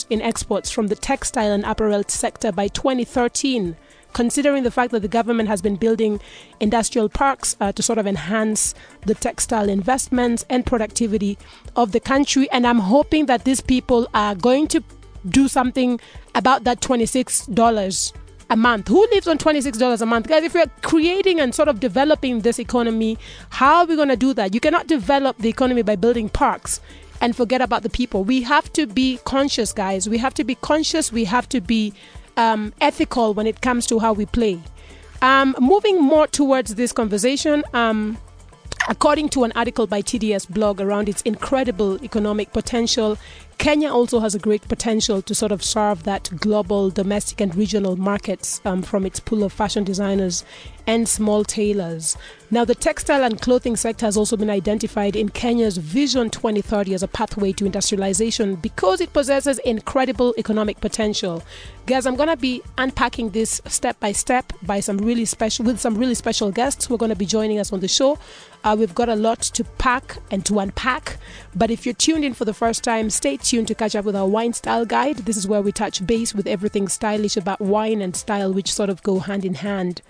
in 0.09 0.21
exports 0.21 0.71
from 0.71 0.87
the 0.87 0.95
textile 0.95 1.51
and 1.51 1.65
apparel 1.65 2.03
sector 2.07 2.51
by 2.51 2.67
2013 2.69 3.75
considering 4.13 4.63
the 4.63 4.71
fact 4.71 4.91
that 4.91 5.01
the 5.01 5.07
government 5.07 5.49
has 5.49 5.61
been 5.61 5.75
building 5.75 6.19
industrial 6.59 7.09
parks 7.09 7.55
uh, 7.59 7.71
to 7.71 7.81
sort 7.81 7.97
of 7.97 8.07
enhance 8.07 8.73
the 9.05 9.15
textile 9.15 9.69
investments 9.69 10.45
and 10.49 10.65
productivity 10.65 11.37
of 11.75 11.91
the 11.91 11.99
country. 11.99 12.49
And 12.51 12.65
I'm 12.65 12.79
hoping 12.79 13.25
that 13.27 13.45
these 13.45 13.61
people 13.61 14.07
are 14.13 14.35
going 14.35 14.67
to 14.69 14.83
do 15.27 15.47
something 15.47 15.99
about 16.35 16.63
that 16.63 16.81
$26 16.81 18.13
a 18.49 18.55
month. 18.55 18.87
Who 18.89 19.07
lives 19.11 19.27
on 19.27 19.37
$26 19.37 20.01
a 20.01 20.05
month? 20.05 20.27
Guys, 20.27 20.43
if 20.43 20.53
we're 20.53 20.65
creating 20.81 21.39
and 21.39 21.55
sort 21.55 21.69
of 21.69 21.79
developing 21.79 22.41
this 22.41 22.59
economy, 22.59 23.17
how 23.49 23.77
are 23.77 23.85
we 23.85 23.95
going 23.95 24.09
to 24.09 24.17
do 24.17 24.33
that? 24.33 24.53
You 24.53 24.59
cannot 24.59 24.87
develop 24.87 25.37
the 25.37 25.49
economy 25.49 25.81
by 25.83 25.95
building 25.95 26.27
parks 26.29 26.81
and 27.21 27.35
forget 27.35 27.61
about 27.61 27.83
the 27.83 27.89
people. 27.89 28.23
We 28.23 28.41
have 28.41 28.71
to 28.73 28.87
be 28.87 29.19
conscious, 29.23 29.71
guys. 29.71 30.09
We 30.09 30.17
have 30.17 30.33
to 30.33 30.43
be 30.43 30.55
conscious. 30.55 31.11
We 31.11 31.23
have 31.25 31.47
to 31.49 31.61
be 31.61 31.93
um, 32.37 32.73
ethical 32.81 33.33
when 33.33 33.47
it 33.47 33.61
comes 33.61 33.85
to 33.87 33.99
how 33.99 34.13
we 34.13 34.25
play. 34.25 34.59
Um, 35.21 35.55
moving 35.59 36.01
more 36.01 36.27
towards 36.27 36.75
this 36.75 36.91
conversation, 36.91 37.63
um, 37.73 38.17
according 38.89 39.29
to 39.29 39.43
an 39.43 39.51
article 39.55 39.87
by 39.87 40.01
TDS 40.01 40.49
blog 40.49 40.81
around 40.81 41.09
its 41.09 41.21
incredible 41.23 42.03
economic 42.03 42.51
potential, 42.51 43.17
Kenya 43.61 43.91
also 43.91 44.19
has 44.19 44.33
a 44.33 44.39
great 44.39 44.67
potential 44.67 45.21
to 45.21 45.35
sort 45.35 45.51
of 45.51 45.63
serve 45.63 46.01
that 46.01 46.31
global, 46.37 46.89
domestic, 46.89 47.39
and 47.41 47.55
regional 47.55 47.95
markets 47.95 48.59
um, 48.65 48.81
from 48.81 49.05
its 49.05 49.19
pool 49.19 49.43
of 49.43 49.53
fashion 49.53 49.83
designers 49.83 50.43
and 50.87 51.07
small 51.07 51.43
tailors. 51.43 52.17
Now, 52.49 52.65
the 52.65 52.73
textile 52.73 53.23
and 53.23 53.39
clothing 53.39 53.75
sector 53.75 54.07
has 54.07 54.17
also 54.17 54.35
been 54.35 54.49
identified 54.49 55.15
in 55.15 55.29
Kenya's 55.29 55.77
Vision 55.77 56.31
2030 56.31 56.95
as 56.95 57.03
a 57.03 57.07
pathway 57.07 57.51
to 57.53 57.65
industrialization 57.67 58.55
because 58.55 58.99
it 58.99 59.13
possesses 59.13 59.59
incredible 59.59 60.33
economic 60.39 60.81
potential. 60.81 61.43
Guys, 61.85 62.07
I'm 62.07 62.15
going 62.15 62.29
to 62.29 62.37
be 62.37 62.63
unpacking 62.79 63.29
this 63.29 63.61
step 63.67 63.99
by 63.99 64.11
step 64.11 64.53
by 64.63 64.79
some 64.79 64.97
really 64.97 65.25
special 65.25 65.65
with 65.65 65.79
some 65.79 65.95
really 65.95 66.15
special 66.15 66.51
guests 66.51 66.85
who 66.87 66.95
are 66.95 66.97
going 66.97 67.09
to 67.09 67.15
be 67.15 67.27
joining 67.27 67.59
us 67.59 67.71
on 67.71 67.79
the 67.79 67.87
show. 67.87 68.17
Uh, 68.63 68.75
we've 68.77 68.93
got 68.93 69.09
a 69.09 69.15
lot 69.15 69.41
to 69.41 69.63
pack 69.63 70.17
and 70.29 70.45
to 70.45 70.59
unpack, 70.59 71.17
but 71.55 71.71
if 71.71 71.85
you're 71.85 71.95
tuned 71.95 72.23
in 72.23 72.33
for 72.33 72.45
the 72.45 72.53
first 72.53 72.83
time, 72.83 73.09
stay 73.09 73.37
tuned 73.37 73.67
to 73.67 73.75
catch 73.75 73.95
up 73.95 74.05
with 74.05 74.15
our 74.15 74.27
wine 74.27 74.53
style 74.53 74.85
guide. 74.85 75.17
This 75.17 75.37
is 75.37 75.47
where 75.47 75.61
we 75.61 75.71
touch 75.71 76.05
base 76.05 76.35
with 76.35 76.45
everything 76.45 76.87
stylish 76.87 77.37
about 77.37 77.59
wine 77.59 78.01
and 78.01 78.15
style, 78.15 78.53
which 78.53 78.71
sort 78.71 78.89
of 78.89 79.01
go 79.01 79.19
hand 79.19 79.45
in 79.45 79.55
hand. 79.55 80.01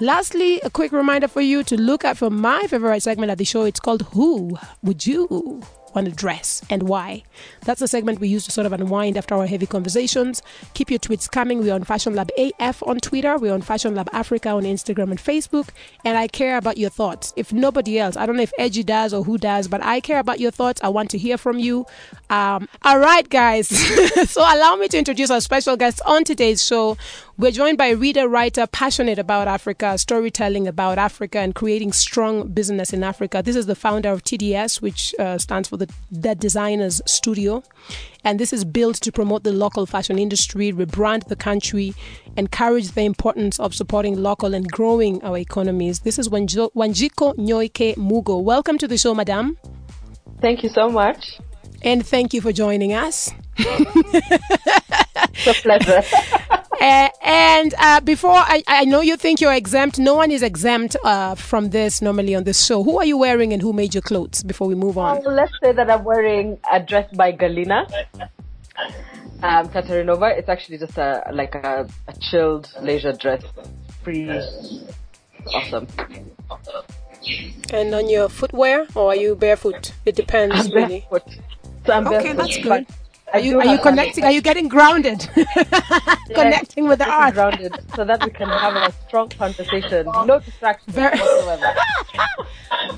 Lastly, 0.00 0.60
a 0.62 0.70
quick 0.70 0.92
reminder 0.92 1.28
for 1.28 1.40
you 1.42 1.62
to 1.64 1.76
look 1.76 2.04
out 2.04 2.16
for 2.16 2.30
my 2.30 2.62
favorite 2.62 3.02
segment 3.02 3.30
at 3.30 3.38
the 3.38 3.44
show. 3.44 3.64
It's 3.64 3.80
called 3.80 4.02
Who 4.12 4.56
Would 4.82 5.06
You? 5.06 5.62
Want 5.94 6.06
to 6.06 6.12
dress 6.12 6.62
and 6.70 6.84
why. 6.84 7.22
That's 7.64 7.80
the 7.80 7.88
segment 7.88 8.20
we 8.20 8.28
use 8.28 8.44
to 8.46 8.50
sort 8.50 8.66
of 8.66 8.72
unwind 8.72 9.16
after 9.16 9.34
our 9.34 9.46
heavy 9.46 9.66
conversations. 9.66 10.42
Keep 10.74 10.90
your 10.90 10.98
tweets 10.98 11.30
coming. 11.30 11.58
We're 11.58 11.74
on 11.74 11.84
Fashion 11.84 12.14
Lab 12.14 12.30
AF 12.36 12.82
on 12.82 12.98
Twitter. 12.98 13.38
We're 13.38 13.54
on 13.54 13.62
Fashion 13.62 13.94
Lab 13.94 14.08
Africa 14.12 14.50
on 14.50 14.64
Instagram 14.64 15.10
and 15.10 15.18
Facebook. 15.18 15.68
And 16.04 16.16
I 16.16 16.28
care 16.28 16.56
about 16.56 16.78
your 16.78 16.90
thoughts. 16.90 17.32
If 17.36 17.52
nobody 17.52 17.98
else, 17.98 18.16
I 18.16 18.26
don't 18.26 18.36
know 18.36 18.42
if 18.42 18.52
Edgy 18.58 18.84
does 18.84 19.12
or 19.14 19.24
who 19.24 19.38
does, 19.38 19.68
but 19.68 19.82
I 19.82 20.00
care 20.00 20.18
about 20.18 20.40
your 20.40 20.50
thoughts. 20.50 20.80
I 20.82 20.88
want 20.88 21.10
to 21.10 21.18
hear 21.18 21.38
from 21.38 21.58
you. 21.58 21.86
Um, 22.30 22.68
all 22.82 22.98
right, 22.98 23.28
guys. 23.28 23.68
so 24.30 24.40
allow 24.40 24.76
me 24.76 24.88
to 24.88 24.98
introduce 24.98 25.30
our 25.30 25.40
special 25.40 25.76
guest 25.76 26.00
on 26.06 26.24
today's 26.24 26.64
show. 26.64 26.96
We're 27.40 27.52
joined 27.52 27.78
by 27.78 27.86
a 27.86 27.94
reader, 27.94 28.26
writer, 28.26 28.66
passionate 28.66 29.16
about 29.16 29.46
Africa, 29.46 29.96
storytelling 29.96 30.66
about 30.66 30.98
Africa, 30.98 31.38
and 31.38 31.54
creating 31.54 31.92
strong 31.92 32.48
business 32.48 32.92
in 32.92 33.04
Africa. 33.04 33.42
This 33.44 33.54
is 33.54 33.66
the 33.66 33.76
founder 33.76 34.08
of 34.08 34.24
TDS, 34.24 34.82
which 34.82 35.14
uh, 35.20 35.38
stands 35.38 35.68
for 35.68 35.76
the 35.76 35.88
Dead 36.18 36.40
Designers 36.40 37.00
Studio. 37.06 37.62
And 38.24 38.40
this 38.40 38.52
is 38.52 38.64
built 38.64 38.96
to 38.96 39.12
promote 39.12 39.44
the 39.44 39.52
local 39.52 39.86
fashion 39.86 40.18
industry, 40.18 40.72
rebrand 40.72 41.28
the 41.28 41.36
country, 41.36 41.94
encourage 42.36 42.90
the 42.90 43.02
importance 43.02 43.60
of 43.60 43.72
supporting 43.72 44.20
local 44.20 44.52
and 44.52 44.68
growing 44.68 45.22
our 45.22 45.38
economies. 45.38 46.00
This 46.00 46.18
is 46.18 46.28
Wanjiku 46.28 46.72
Nyoike 46.74 47.94
Mugo. 47.94 48.42
Welcome 48.42 48.78
to 48.78 48.88
the 48.88 48.98
show, 48.98 49.14
madam. 49.14 49.56
Thank 50.40 50.64
you 50.64 50.70
so 50.70 50.88
much. 50.88 51.38
And 51.82 52.06
thank 52.06 52.34
you 52.34 52.40
for 52.40 52.52
joining 52.52 52.92
us. 52.92 53.32
it's 53.56 55.46
a 55.46 55.54
pleasure. 55.62 56.02
Uh, 56.80 57.08
and 57.22 57.74
uh, 57.78 58.00
before 58.00 58.36
I, 58.36 58.62
I 58.68 58.84
know 58.84 59.00
you 59.00 59.16
think 59.16 59.40
you're 59.40 59.52
exempt, 59.52 59.98
no 59.98 60.14
one 60.14 60.30
is 60.30 60.44
exempt 60.44 60.94
uh, 61.02 61.34
from 61.34 61.70
this 61.70 62.00
normally 62.00 62.36
on 62.36 62.44
this 62.44 62.64
show. 62.64 62.84
Who 62.84 63.00
are 63.00 63.04
you 63.04 63.18
wearing 63.18 63.52
and 63.52 63.60
who 63.60 63.72
made 63.72 63.94
your 63.94 64.02
clothes 64.02 64.44
before 64.44 64.68
we 64.68 64.76
move 64.76 64.96
on? 64.96 65.20
Well, 65.24 65.34
let's 65.34 65.52
say 65.60 65.72
that 65.72 65.90
I'm 65.90 66.04
wearing 66.04 66.60
a 66.72 66.80
dress 66.80 67.12
by 67.16 67.32
Galina. 67.32 67.90
Um. 69.42 69.70
It's 69.72 70.48
actually 70.48 70.78
just 70.78 70.96
a 70.98 71.30
like 71.32 71.54
a, 71.56 71.88
a 72.06 72.12
chilled 72.20 72.72
leisure 72.80 73.12
dress. 73.12 73.42
Pretty 74.04 74.30
awesome. 75.52 75.86
And 77.72 77.94
on 77.94 78.08
your 78.08 78.28
footwear, 78.28 78.86
or 78.94 79.08
are 79.08 79.16
you 79.16 79.34
barefoot? 79.34 79.92
It 80.06 80.14
depends, 80.14 80.66
I'm 80.66 80.72
really. 80.72 81.06
barefoot. 81.10 81.38
So 81.88 81.94
I'm 81.94 82.06
Okay, 82.06 82.34
that's 82.34 82.58
but 82.58 82.62
good. 82.84 82.86
Are 83.32 83.40
you 83.40 83.58
are 83.60 83.64
you 83.64 83.78
connecting? 83.78 84.22
Are 84.24 84.30
you 84.30 84.42
getting 84.42 84.68
grounded? 84.68 85.26
connecting 86.34 86.86
with 86.86 86.98
the 86.98 87.08
art. 87.08 87.32
grounded 87.32 87.72
so 87.96 88.04
that 88.04 88.22
we 88.22 88.30
can 88.30 88.46
have 88.46 88.74
a 88.76 88.92
strong 89.06 89.30
conversation. 89.30 90.04
No 90.26 90.38
distractions 90.38 90.94
Very- 90.94 91.18
whatsoever. 91.18 91.74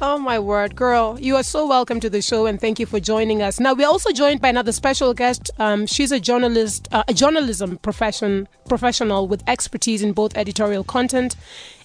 Oh 0.02 0.18
my 0.18 0.38
word, 0.38 0.74
girl! 0.74 1.18
You 1.20 1.36
are 1.36 1.42
so 1.42 1.66
welcome 1.66 2.00
to 2.00 2.10
the 2.10 2.22
show, 2.22 2.46
and 2.46 2.60
thank 2.60 2.80
you 2.80 2.86
for 2.86 2.98
joining 2.98 3.42
us. 3.42 3.60
Now 3.60 3.74
we're 3.74 3.86
also 3.86 4.10
joined 4.12 4.40
by 4.40 4.48
another 4.48 4.72
special 4.72 5.14
guest. 5.14 5.50
Um, 5.58 5.86
she's 5.86 6.10
a 6.10 6.18
journalist, 6.18 6.88
uh, 6.90 7.04
a 7.06 7.14
journalism 7.14 7.76
profession 7.78 8.48
professional 8.68 9.28
with 9.28 9.42
expertise 9.46 10.02
in 10.02 10.12
both 10.12 10.36
editorial 10.36 10.84
content 10.84 11.36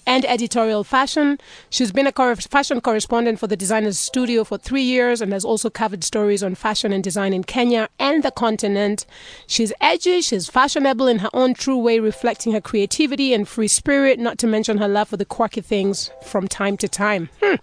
and 0.06 0.24
editorial 0.24 0.84
fashion. 0.84 1.38
She's 1.70 1.92
been 1.92 2.06
a 2.06 2.36
fashion 2.36 2.80
correspondent 2.80 3.38
for 3.38 3.46
the 3.46 3.56
Designers 3.56 3.98
Studio 3.98 4.44
for 4.44 4.56
three 4.56 4.82
years 4.82 5.20
and 5.20 5.32
has 5.32 5.44
also 5.44 5.68
covered 5.68 6.04
stories 6.04 6.42
on 6.42 6.54
fashion 6.54 6.92
and 6.92 7.02
design 7.02 7.32
in 7.32 7.44
Kenya 7.44 7.88
and 7.98 8.22
the 8.22 8.30
continent. 8.30 9.06
She's 9.46 9.72
edgy, 9.80 10.20
she's 10.20 10.48
fashionable 10.48 11.08
in 11.08 11.18
her 11.18 11.30
own 11.32 11.54
true 11.54 11.78
way, 11.78 11.98
reflecting 11.98 12.52
her 12.52 12.60
creativity 12.60 13.34
and 13.34 13.46
free 13.48 13.68
spirit, 13.68 14.18
not 14.18 14.38
to 14.38 14.46
mention 14.46 14.78
her 14.78 14.88
love 14.88 15.08
for 15.08 15.16
the 15.16 15.24
quirky 15.24 15.60
things 15.60 16.10
from 16.22 16.48
time 16.48 16.76
to 16.78 16.88
time. 16.88 17.28
Hmm. 17.42 17.56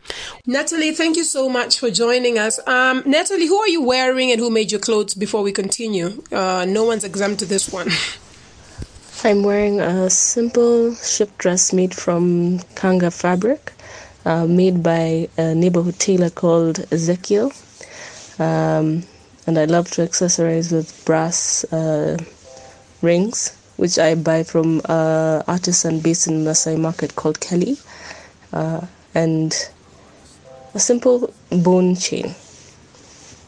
Natalie, 0.45 0.93
thank 0.93 1.15
you 1.15 1.23
so 1.23 1.49
much 1.49 1.79
for 1.79 1.89
joining 1.89 2.37
us. 2.37 2.59
Um, 2.67 3.03
Natalie, 3.05 3.47
who 3.47 3.57
are 3.57 3.69
you 3.69 3.81
wearing 3.81 4.31
and 4.31 4.39
who 4.39 4.49
made 4.49 4.71
your 4.71 4.81
clothes 4.81 5.13
before 5.13 5.41
we 5.41 5.51
continue? 5.51 6.23
Uh, 6.31 6.65
no 6.67 6.83
one's 6.83 7.03
exempt 7.03 7.39
to 7.39 7.45
this 7.45 7.71
one. 7.71 7.89
I'm 9.25 9.41
wearing 9.43 9.79
a 9.79 10.09
simple 10.09 10.95
shift 10.95 11.37
dress 11.37 11.71
made 11.71 11.95
from 11.95 12.59
kanga 12.75 13.09
fabric, 13.09 13.71
uh, 14.25 14.45
made 14.45 14.83
by 14.83 15.29
a 15.37 15.55
neighborhood 15.55 15.97
tailor 15.97 16.29
called 16.29 16.79
Ezekiel. 16.91 17.53
Um, 18.37 19.03
and 19.47 19.57
I 19.57 19.63
love 19.63 19.89
to 19.91 20.01
accessorize 20.05 20.73
with 20.73 21.05
brass 21.05 21.63
uh, 21.71 22.17
rings, 23.01 23.55
which 23.77 23.97
I 23.97 24.15
buy 24.15 24.43
from 24.43 24.79
an 24.79 24.91
uh, 24.91 25.43
artisan 25.47 26.01
based 26.01 26.27
in 26.27 26.39
the 26.39 26.49
Masai 26.49 26.75
Market 26.75 27.15
called 27.15 27.39
Kelly, 27.39 27.77
uh, 28.51 28.85
and 29.15 29.53
a 30.73 30.79
simple 30.79 31.33
bone 31.49 31.95
chain, 31.95 32.35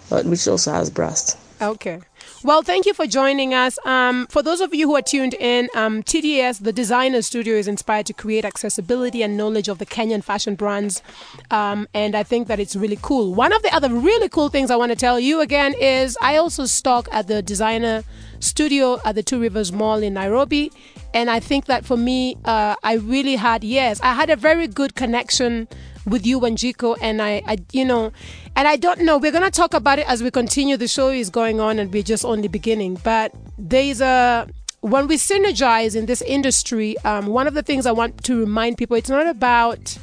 uh, 0.10 0.24
which 0.24 0.48
also 0.48 0.71
has 0.71 0.89
brass. 0.89 1.36
Okay. 1.62 2.00
Well, 2.45 2.62
thank 2.62 2.86
you 2.86 2.94
for 2.94 3.07
joining 3.07 3.56
us. 3.56 3.80
Um, 3.88 4.27
for 4.27 4.44
those 4.44 4.62
of 4.62 4.71
you 4.71 4.88
who 4.88 4.95
are 4.95 5.01
tuned 5.01 5.33
in, 5.33 5.68
um, 5.74 6.03
TDS, 6.03 6.59
the 6.59 6.71
designer 6.71 7.24
studio, 7.24 7.56
is 7.56 7.68
inspired 7.68 8.06
to 8.06 8.13
create 8.13 8.45
accessibility 8.45 9.24
and 9.24 9.36
knowledge 9.36 9.68
of 9.68 9.80
the 9.80 9.86
Kenyan 9.88 10.24
fashion 10.24 10.53
brands. 10.53 11.01
Um, 11.50 11.88
and 11.95 12.13
I 12.13 12.21
think 12.21 12.47
that 12.47 12.59
it's 12.59 12.75
really 12.75 13.00
cool. 13.01 13.33
One 13.33 13.51
of 13.51 13.63
the 13.63 13.74
other 13.74 13.89
really 13.89 14.30
cool 14.30 14.50
things 14.50 14.69
I 14.69 14.75
want 14.75 14.92
to 14.92 14.95
tell 14.95 15.19
you 15.19 15.42
again 15.42 15.74
is 15.74 16.19
I 16.21 16.38
also 16.38 16.68
stock 16.68 17.09
at 17.12 17.25
the 17.25 17.42
designer 17.42 18.03
studio 18.42 19.00
at 19.03 19.15
the 19.15 19.24
Two 19.24 19.42
Rivers 19.42 19.71
Mall 19.71 20.03
in 20.03 20.13
Nairobi. 20.13 20.71
And 21.15 21.31
I 21.31 21.39
think 21.39 21.65
that 21.65 21.83
for 21.83 21.97
me, 21.97 22.38
uh, 22.45 22.75
I 22.83 22.94
really 22.94 23.38
had, 23.38 23.63
yes, 23.63 24.00
I 24.01 24.13
had 24.13 24.30
a 24.30 24.36
very 24.36 24.68
good 24.68 24.94
connection 24.94 25.68
with 26.06 26.25
you, 26.25 26.40
Wanjiku. 26.40 26.98
And 27.02 27.22
I, 27.22 27.42
I, 27.46 27.57
you 27.72 27.86
know, 27.86 28.12
and 28.56 28.68
I 28.68 28.75
don't 28.75 29.02
know, 29.02 29.18
we're 29.18 29.31
going 29.31 29.44
to 29.44 29.52
talk 29.52 29.74
about 29.74 30.00
it 30.00 30.07
as 30.07 30.24
we 30.24 30.31
continue. 30.31 30.78
The 30.78 30.88
show 30.88 31.10
is 31.10 31.30
going 31.30 31.60
on 31.60 31.80
and 31.80 31.92
we're 31.92 32.04
just 32.04 32.25
only 32.25 32.48
beginning. 32.48 33.00
But 33.04 33.34
there's 33.57 34.02
a, 34.02 34.48
when 34.81 35.07
we 35.07 35.18
synergize 35.18 35.96
in 35.96 36.06
this 36.06 36.22
industry, 36.22 36.98
um, 37.00 37.28
one 37.28 37.48
of 37.48 37.54
the 37.54 37.63
things 37.63 37.86
I 37.86 37.92
want 37.92 38.24
to 38.25 38.40
remind 38.40 38.78
people, 38.78 38.96
it's 38.98 39.10
not 39.10 39.28
about, 39.28 39.98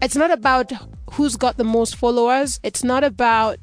it's 0.00 0.16
not 0.16 0.30
about 0.30 0.72
who's 1.12 1.36
got 1.36 1.58
the 1.58 1.64
most 1.64 1.96
followers. 1.96 2.58
It's 2.62 2.82
not 2.82 3.04
about 3.04 3.58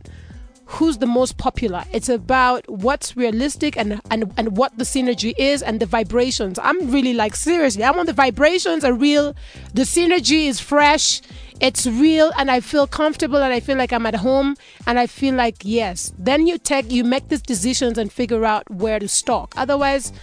who's 0.70 1.00
the 1.00 1.08
most 1.08 1.38
popular. 1.38 1.84
It's 1.92 2.10
about 2.10 2.70
what's 2.70 3.18
realistic 3.18 3.76
and, 3.76 4.00
and, 4.12 4.32
and 4.38 4.56
what 4.56 4.78
the 4.78 4.84
synergy 4.84 5.34
is 5.36 5.64
and 5.64 5.80
the 5.80 5.88
vibrations. 5.88 6.60
I'm 6.62 6.92
really 6.92 7.16
like, 7.16 7.36
seriously, 7.36 7.84
I 7.84 7.90
want 7.90 8.06
the 8.06 8.14
vibrations 8.14 8.84
are 8.84 8.94
real. 8.94 9.36
The 9.74 9.82
synergy 9.82 10.46
is 10.46 10.60
fresh 10.60 11.22
it's 11.60 11.86
real 11.86 12.32
and 12.38 12.50
I 12.50 12.60
feel 12.60 12.88
comfortable 12.88 13.38
and 13.38 13.54
I 13.54 13.60
feel 13.60 13.78
like 13.78 13.92
I'm 13.92 14.06
at 14.06 14.16
home 14.16 14.56
and 14.88 14.98
I 14.98 15.08
feel 15.08 15.36
like 15.36 15.58
yes. 15.62 16.14
Then 16.18 16.48
you 16.48 16.58
take 16.58 16.92
you 16.92 17.04
make 17.04 17.28
these 17.30 17.42
decisions 17.42 17.98
and 17.98 18.12
figure 18.12 18.46
out 18.46 18.70
where 18.70 19.00
to 19.00 19.08
stock. 19.08 19.54
Otherwise, 19.58 20.14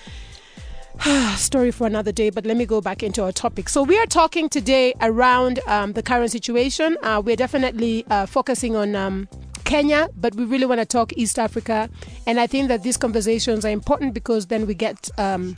story 1.36 1.70
for 1.70 1.86
another 1.86 2.12
day, 2.12 2.30
but 2.30 2.46
let 2.46 2.56
me 2.56 2.64
go 2.64 2.80
back 2.80 3.02
into 3.02 3.22
our 3.22 3.32
topic. 3.32 3.68
So, 3.68 3.82
we 3.82 3.98
are 3.98 4.06
talking 4.06 4.48
today 4.48 4.94
around 5.00 5.60
um, 5.66 5.92
the 5.92 6.02
current 6.02 6.30
situation. 6.30 6.96
Uh, 7.02 7.20
we're 7.24 7.36
definitely 7.36 8.06
uh, 8.08 8.26
focusing 8.26 8.76
on 8.76 8.96
um, 8.96 9.28
Kenya, 9.64 10.08
but 10.16 10.34
we 10.34 10.44
really 10.44 10.64
want 10.64 10.80
to 10.80 10.86
talk 10.86 11.12
East 11.16 11.38
Africa. 11.38 11.90
And 12.26 12.40
I 12.40 12.46
think 12.46 12.68
that 12.68 12.82
these 12.82 12.96
conversations 12.96 13.64
are 13.64 13.70
important 13.70 14.14
because 14.14 14.46
then 14.46 14.66
we 14.66 14.74
get 14.74 15.10
um, 15.18 15.56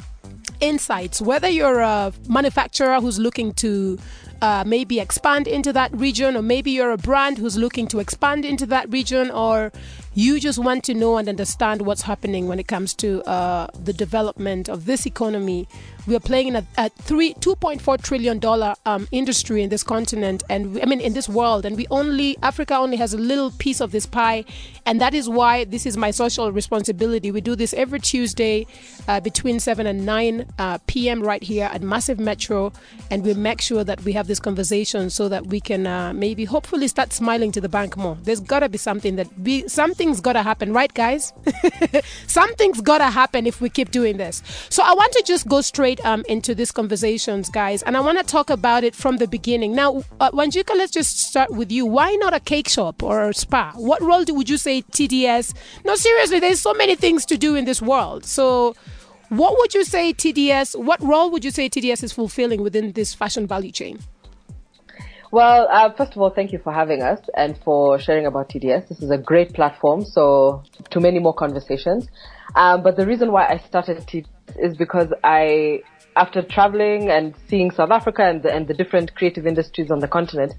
insights. 0.60 1.20
Whether 1.20 1.48
you're 1.48 1.80
a 1.80 2.12
manufacturer 2.28 3.00
who's 3.00 3.18
looking 3.18 3.52
to 3.54 3.98
uh, 4.40 4.64
maybe 4.66 5.00
expand 5.00 5.46
into 5.48 5.72
that 5.72 5.92
region, 5.96 6.36
or 6.36 6.42
maybe 6.42 6.70
you're 6.70 6.92
a 6.92 6.98
brand 6.98 7.38
who's 7.38 7.56
looking 7.56 7.86
to 7.88 7.98
expand 7.98 8.44
into 8.44 8.66
that 8.66 8.90
region, 8.90 9.30
or 9.30 9.72
you 10.18 10.40
just 10.40 10.58
want 10.58 10.82
to 10.82 10.94
know 10.94 11.16
and 11.16 11.28
understand 11.28 11.82
what's 11.82 12.02
happening 12.02 12.48
when 12.48 12.58
it 12.58 12.66
comes 12.66 12.92
to 12.92 13.22
uh, 13.22 13.68
the 13.84 13.92
development 13.92 14.68
of 14.68 14.84
this 14.84 15.06
economy 15.06 15.68
we 16.08 16.16
are 16.16 16.20
playing 16.20 16.48
in 16.48 16.56
a, 16.56 16.66
a 16.78 16.88
three 16.88 17.34
two 17.34 17.54
point 17.56 17.82
four 17.82 17.98
trillion 17.98 18.38
dollar 18.38 18.74
um, 18.86 19.06
industry 19.12 19.62
in 19.62 19.68
this 19.68 19.84
continent, 19.84 20.42
and 20.48 20.74
we, 20.74 20.82
I 20.82 20.86
mean 20.86 21.00
in 21.02 21.12
this 21.12 21.28
world, 21.28 21.66
and 21.66 21.76
we 21.76 21.86
only 21.90 22.36
Africa 22.42 22.76
only 22.76 22.96
has 22.96 23.12
a 23.12 23.18
little 23.18 23.50
piece 23.50 23.82
of 23.82 23.92
this 23.92 24.06
pie, 24.06 24.46
and 24.86 25.02
that 25.02 25.12
is 25.12 25.28
why 25.28 25.64
this 25.64 25.84
is 25.84 25.98
my 25.98 26.10
social 26.10 26.50
responsibility. 26.50 27.30
We 27.30 27.42
do 27.42 27.54
this 27.54 27.74
every 27.74 28.00
Tuesday 28.00 28.66
uh, 29.06 29.20
between 29.20 29.60
seven 29.60 29.86
and 29.86 30.06
nine 30.06 30.50
uh, 30.58 30.78
p.m. 30.86 31.22
right 31.22 31.42
here 31.42 31.68
at 31.70 31.82
Massive 31.82 32.18
Metro, 32.18 32.72
and 33.10 33.22
we 33.22 33.34
make 33.34 33.60
sure 33.60 33.84
that 33.84 34.02
we 34.02 34.12
have 34.12 34.28
this 34.28 34.40
conversation 34.40 35.10
so 35.10 35.28
that 35.28 35.48
we 35.48 35.60
can 35.60 35.86
uh, 35.86 36.14
maybe 36.14 36.46
hopefully 36.46 36.88
start 36.88 37.12
smiling 37.12 37.52
to 37.52 37.60
the 37.60 37.68
bank 37.68 37.98
more. 37.98 38.16
There's 38.22 38.40
got 38.40 38.60
to 38.60 38.70
be 38.70 38.78
something 38.78 39.16
that 39.16 39.28
we 39.38 39.68
something's 40.08 40.22
got 40.22 40.32
to 40.34 40.42
happen, 40.42 40.72
right, 40.72 40.92
guys? 40.94 41.34
something's 42.26 42.80
got 42.80 42.98
to 42.98 43.10
happen 43.10 43.46
if 43.46 43.60
we 43.60 43.68
keep 43.68 43.90
doing 43.90 44.16
this. 44.16 44.42
So 44.70 44.82
I 44.82 44.94
want 44.94 45.12
to 45.12 45.22
just 45.26 45.46
go 45.46 45.60
straight 45.60 46.02
um, 46.04 46.24
into 46.28 46.54
these 46.54 46.72
conversations, 46.72 47.50
guys, 47.50 47.82
and 47.82 47.94
I 47.94 48.00
want 48.00 48.18
to 48.18 48.24
talk 48.24 48.48
about 48.48 48.84
it 48.84 48.94
from 48.94 49.18
the 49.18 49.28
beginning. 49.28 49.74
Now, 49.74 50.02
uh, 50.18 50.30
Wanjiku, 50.30 50.74
let's 50.76 50.92
just 50.92 51.20
start 51.20 51.50
with 51.50 51.70
you. 51.70 51.84
Why 51.84 52.14
not 52.14 52.32
a 52.32 52.40
cake 52.40 52.68
shop 52.68 53.02
or 53.02 53.28
a 53.28 53.34
spa? 53.34 53.72
What 53.76 54.00
role 54.00 54.24
do, 54.24 54.32
would 54.34 54.48
you 54.48 54.56
say 54.56 54.80
TDS? 54.80 55.54
No, 55.84 55.94
seriously, 55.94 56.40
there's 56.40 56.60
so 56.60 56.72
many 56.72 56.96
things 56.96 57.26
to 57.26 57.36
do 57.36 57.54
in 57.54 57.66
this 57.66 57.82
world. 57.82 58.24
So, 58.24 58.74
what 59.28 59.58
would 59.58 59.74
you 59.74 59.84
say 59.84 60.14
TDS? 60.14 60.82
What 60.82 61.02
role 61.02 61.30
would 61.30 61.44
you 61.44 61.50
say 61.50 61.68
TDS 61.68 62.02
is 62.02 62.12
fulfilling 62.14 62.62
within 62.62 62.92
this 62.92 63.12
fashion 63.12 63.46
value 63.46 63.72
chain? 63.72 63.98
Well, 65.30 65.68
uh, 65.70 65.92
first 65.92 66.12
of 66.12 66.22
all, 66.22 66.30
thank 66.30 66.52
you 66.52 66.58
for 66.58 66.72
having 66.72 67.02
us 67.02 67.20
and 67.36 67.58
for 67.62 67.98
sharing 67.98 68.24
about 68.24 68.48
TDS. 68.48 68.88
This 68.88 69.02
is 69.02 69.10
a 69.10 69.18
great 69.18 69.52
platform, 69.52 70.04
so 70.04 70.62
to 70.90 71.00
many 71.00 71.18
more 71.18 71.34
conversations. 71.34 72.08
Um, 72.56 72.82
but 72.82 72.96
the 72.96 73.06
reason 73.06 73.30
why 73.30 73.46
I 73.46 73.58
started 73.58 73.98
TDS 73.98 74.26
is 74.58 74.76
because 74.78 75.08
I, 75.22 75.82
after 76.16 76.40
traveling 76.40 77.10
and 77.10 77.34
seeing 77.46 77.70
South 77.70 77.90
Africa 77.90 78.22
and 78.22 78.42
the, 78.42 78.54
and 78.54 78.66
the 78.66 78.72
different 78.72 79.14
creative 79.16 79.46
industries 79.46 79.90
on 79.90 79.98
the 79.98 80.08
continent, 80.08 80.54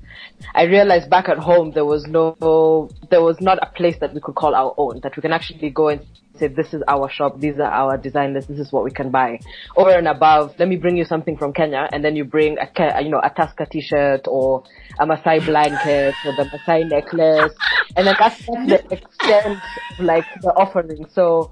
I 0.54 0.64
realized 0.66 1.10
back 1.10 1.30
at 1.30 1.40
home 1.40 1.72
there 1.72 1.86
was 1.86 2.06
no, 2.06 2.90
there 3.10 3.24
was 3.24 3.42
not 3.42 3.58
a 3.64 3.72
place 3.76 3.96
that 4.02 4.14
we 4.14 4.22
could 4.22 4.36
call 4.36 4.54
our 4.54 4.76
own, 4.78 5.00
that 5.02 5.16
we 5.16 5.22
can 5.22 5.34
actually 5.34 5.72
go 5.72 5.88
and 5.88 6.06
say, 6.40 6.48
this 6.48 6.74
is 6.74 6.82
our 6.88 7.10
shop, 7.10 7.40
these 7.40 7.60
are 7.60 7.72
our 7.72 7.98
designers, 7.98 8.48
this 8.48 8.60
is 8.60 8.72
what 8.72 8.84
we 8.84 8.92
can 8.92 9.12
buy. 9.12 9.40
Over 9.76 9.92
and 9.92 10.08
above, 10.08 10.56
let 10.60 10.68
me 10.68 10.76
bring 10.76 10.98
you 10.98 11.06
something 11.06 11.38
from 11.38 11.54
Kenya, 11.54 11.90
and 11.92 12.04
then 12.04 12.16
you 12.16 12.26
bring 12.26 12.58
a, 12.58 13.04
you 13.04 13.10
know, 13.10 13.22
a 13.24 13.30
Tusker 13.30 13.66
t-shirt 13.66 14.28
or 14.28 14.64
a 15.00 15.06
Masai 15.06 15.40
blanket 15.40 16.16
or 16.26 16.34
the 16.34 16.50
Masai 16.52 16.84
necklace, 16.86 17.54
and 17.96 18.08
then 18.08 18.16
that's, 18.20 18.46
that's 18.46 18.68
the 18.68 18.94
extent 18.94 19.60
of 19.98 20.06
like 20.06 20.26
the 20.42 20.50
offering. 20.54 21.06
So, 21.14 21.52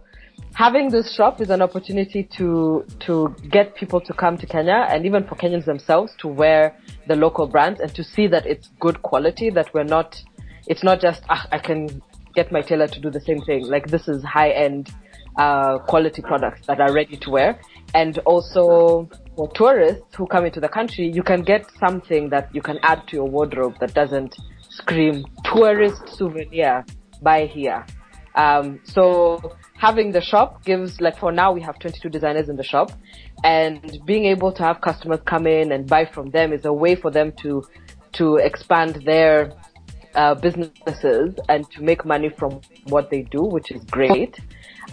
having 0.53 0.89
this 0.89 1.13
shop 1.13 1.41
is 1.41 1.49
an 1.49 1.61
opportunity 1.61 2.27
to 2.37 2.83
to 2.99 3.35
get 3.49 3.75
people 3.75 4.01
to 4.01 4.13
come 4.13 4.37
to 4.37 4.45
Kenya 4.45 4.87
and 4.89 5.05
even 5.05 5.23
for 5.23 5.35
Kenyans 5.35 5.65
themselves 5.65 6.13
to 6.19 6.27
wear 6.27 6.75
the 7.07 7.15
local 7.15 7.47
brands 7.47 7.79
and 7.79 7.93
to 7.95 8.03
see 8.03 8.27
that 8.27 8.45
it's 8.45 8.69
good 8.79 9.01
quality 9.01 9.49
that 9.49 9.73
we're 9.73 9.83
not 9.83 10.19
it's 10.67 10.83
not 10.83 10.99
just 10.99 11.21
ah, 11.29 11.47
I 11.51 11.59
can 11.59 12.01
get 12.37 12.51
my 12.51 12.61
tailor 12.61 12.87
to 12.95 12.99
do 13.05 13.09
the 13.17 13.23
same 13.29 13.41
thing. 13.49 13.61
Like 13.75 13.85
this 13.87 14.07
is 14.07 14.23
high 14.23 14.51
end 14.51 14.83
uh, 15.43 15.79
quality 15.91 16.21
products 16.21 16.61
that 16.67 16.79
are 16.79 16.93
ready 16.93 17.17
to 17.23 17.29
wear. 17.37 17.49
And 18.01 18.13
also 18.31 19.09
for 19.35 19.45
tourists 19.61 20.15
who 20.17 20.25
come 20.27 20.45
into 20.49 20.61
the 20.65 20.71
country 20.77 21.05
you 21.19 21.23
can 21.31 21.41
get 21.51 21.61
something 21.83 22.23
that 22.29 22.45
you 22.55 22.61
can 22.69 22.77
add 22.91 22.99
to 23.07 23.13
your 23.19 23.29
wardrobe 23.35 23.75
that 23.81 23.93
doesn't 24.01 24.33
scream 24.79 25.25
tourist 25.51 26.03
souvenir 26.17 26.85
buy 27.21 27.41
here. 27.57 27.85
Um, 28.43 28.79
so 28.83 29.01
having 29.85 30.11
the 30.11 30.21
shop 30.21 30.63
gives 30.63 31.01
like 31.01 31.17
for 31.23 31.31
now 31.31 31.49
we 31.57 31.61
have 31.67 31.75
22 31.79 32.09
designers 32.17 32.47
in 32.49 32.55
the 32.61 32.67
shop. 32.73 32.91
And 33.43 33.99
being 34.05 34.25
able 34.25 34.51
to 34.59 34.63
have 34.63 34.81
customers 34.81 35.21
come 35.25 35.47
in 35.47 35.71
and 35.71 35.81
buy 35.95 36.05
from 36.05 36.29
them 36.37 36.53
is 36.57 36.65
a 36.65 36.73
way 36.83 36.93
for 37.03 37.09
them 37.17 37.31
to 37.43 37.63
to 38.13 38.37
expand 38.49 38.93
their 39.05 39.53
uh, 40.17 40.33
businesses 40.33 41.35
and 41.47 41.69
to 41.71 41.81
make 41.81 42.03
money 42.03 42.29
from 42.29 42.59
what 42.87 43.09
they 43.09 43.21
do, 43.21 43.43
which 43.43 43.71
is 43.71 43.83
great. 43.85 44.37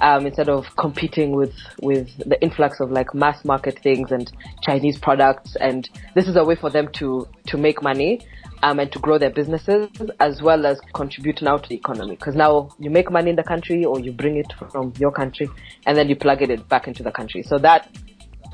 Um, 0.00 0.26
instead 0.26 0.48
of 0.48 0.64
competing 0.76 1.36
with 1.36 1.54
with 1.80 2.08
the 2.18 2.40
influx 2.42 2.80
of 2.80 2.90
like 2.90 3.14
mass 3.14 3.44
market 3.44 3.78
things 3.78 4.10
and 4.10 4.30
Chinese 4.60 4.98
products, 4.98 5.56
and 5.60 5.88
this 6.16 6.26
is 6.26 6.34
a 6.34 6.44
way 6.44 6.56
for 6.56 6.68
them 6.68 6.88
to 6.94 7.28
to 7.46 7.56
make 7.56 7.80
money 7.80 8.20
um, 8.64 8.80
and 8.80 8.90
to 8.90 8.98
grow 8.98 9.18
their 9.18 9.30
businesses 9.30 9.88
as 10.18 10.42
well 10.42 10.66
as 10.66 10.80
contribute 10.94 11.40
now 11.42 11.58
to 11.58 11.68
the 11.68 11.76
economy. 11.76 12.16
Because 12.16 12.34
now 12.34 12.70
you 12.80 12.90
make 12.90 13.10
money 13.10 13.30
in 13.30 13.36
the 13.36 13.44
country 13.44 13.84
or 13.84 14.00
you 14.00 14.10
bring 14.10 14.36
it 14.36 14.52
from 14.72 14.92
your 14.98 15.12
country 15.12 15.48
and 15.86 15.96
then 15.96 16.08
you 16.08 16.16
plug 16.16 16.42
it 16.42 16.68
back 16.68 16.88
into 16.88 17.04
the 17.04 17.12
country. 17.12 17.42
So 17.44 17.58
that 17.58 17.88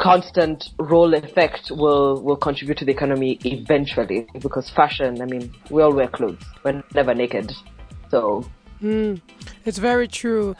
constant 0.00 0.70
roll 0.78 1.12
effect 1.14 1.70
will 1.70 2.22
will 2.22 2.36
contribute 2.36 2.78
to 2.78 2.84
the 2.86 2.92
economy 2.92 3.38
eventually 3.44 4.26
because 4.40 4.70
fashion 4.70 5.20
i 5.20 5.26
mean 5.26 5.52
we 5.70 5.82
all 5.82 5.92
wear 5.92 6.08
clothes. 6.08 6.42
We're 6.64 6.82
never 6.94 7.14
naked. 7.14 7.52
So. 8.10 8.44
Mm, 8.82 9.20
it's 9.64 9.78
very 9.78 10.08
true. 10.08 10.56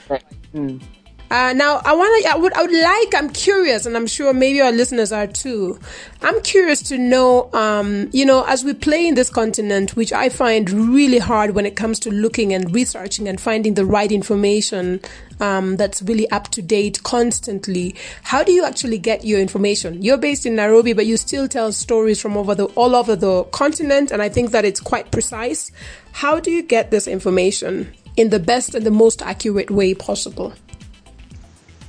Mm. 0.55 0.83
Uh, 1.31 1.53
now, 1.53 1.81
I 1.85 1.95
want 1.95 2.25
to, 2.25 2.31
I 2.31 2.37
would, 2.37 2.53
I 2.55 2.63
would 2.63 2.73
like, 2.73 3.15
I'm 3.15 3.31
curious, 3.31 3.87
and 3.87 3.97
I'm 3.97 4.09
sure 4.09 4.35
maybe 4.35 4.61
our 4.61 4.73
listeners 4.73 5.13
are 5.13 5.29
too. 5.29 5.79
I'm 6.23 6.41
curious 6.43 6.83
to 6.85 6.99
know, 6.99 7.49
um, 7.53 8.11
you 8.13 8.27
know, 8.27 8.45
as 8.49 8.65
we 8.65 8.75
play 8.75 9.07
in 9.07 9.15
this 9.15 9.31
continent, 9.31 9.95
which 9.95 10.13
I 10.13 10.29
find 10.29 10.69
really 10.69 11.19
hard 11.19 11.55
when 11.55 11.67
it 11.67 11.77
comes 11.77 12.01
to 12.01 12.11
looking 12.11 12.53
and 12.53 12.75
researching 12.75 13.29
and 13.29 13.41
finding 13.41 13.75
the 13.75 13.87
right 13.87 14.11
information, 14.11 15.01
um, 15.39 15.77
that's 15.77 16.03
really 16.03 16.29
up 16.33 16.49
to 16.49 16.63
date 16.63 17.01
constantly. 17.05 17.95
How 18.25 18.43
do 18.43 18.51
you 18.51 18.65
actually 18.65 18.99
get 18.99 19.25
your 19.25 19.39
information? 19.39 20.03
You're 20.03 20.19
based 20.19 20.47
in 20.47 20.57
Nairobi, 20.57 20.95
but 20.95 21.07
you 21.07 21.17
still 21.17 21.47
tell 21.47 21.71
stories 21.71 22.21
from 22.21 22.37
over 22.37 22.57
the, 22.57 22.65
all 22.75 22.97
over 22.97 23.15
the 23.15 23.45
continent, 23.45 24.11
and 24.11 24.21
I 24.21 24.29
think 24.29 24.51
that 24.51 24.65
it's 24.65 24.81
quite 24.81 25.13
precise. 25.13 25.71
How 26.11 26.41
do 26.41 26.51
you 26.51 26.65
get 26.65 26.91
this 26.91 27.07
information 27.07 27.95
in 28.17 28.31
the 28.31 28.41
best 28.41 28.75
and 28.75 28.85
the 28.85 28.91
most 28.91 29.23
accurate 29.23 29.71
way 29.71 29.95
possible? 29.95 30.55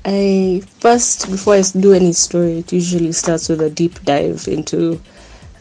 I 0.03 0.63
first, 0.79 1.29
before 1.29 1.55
I 1.55 1.61
do 1.79 1.93
any 1.93 2.13
story, 2.13 2.59
it 2.59 2.73
usually 2.73 3.11
starts 3.11 3.49
with 3.49 3.61
a 3.61 3.69
deep 3.69 4.01
dive 4.03 4.47
into 4.47 4.99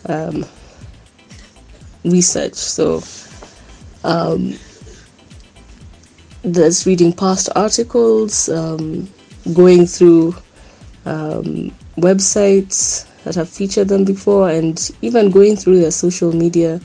um, 0.06 0.46
research. 2.04 2.54
So, 2.54 3.02
um, 4.02 4.54
there's 6.42 6.86
reading 6.86 7.12
past 7.12 7.50
articles, 7.54 8.48
um, 8.48 9.08
going 9.52 9.86
through 9.86 10.34
um, 11.04 11.70
websites 11.96 13.06
that 13.24 13.34
have 13.34 13.48
featured 13.48 13.88
them 13.88 14.04
before, 14.04 14.48
and 14.48 14.90
even 15.02 15.30
going 15.30 15.56
through 15.56 15.80
their 15.80 15.90
social 15.90 16.32
media 16.34 16.80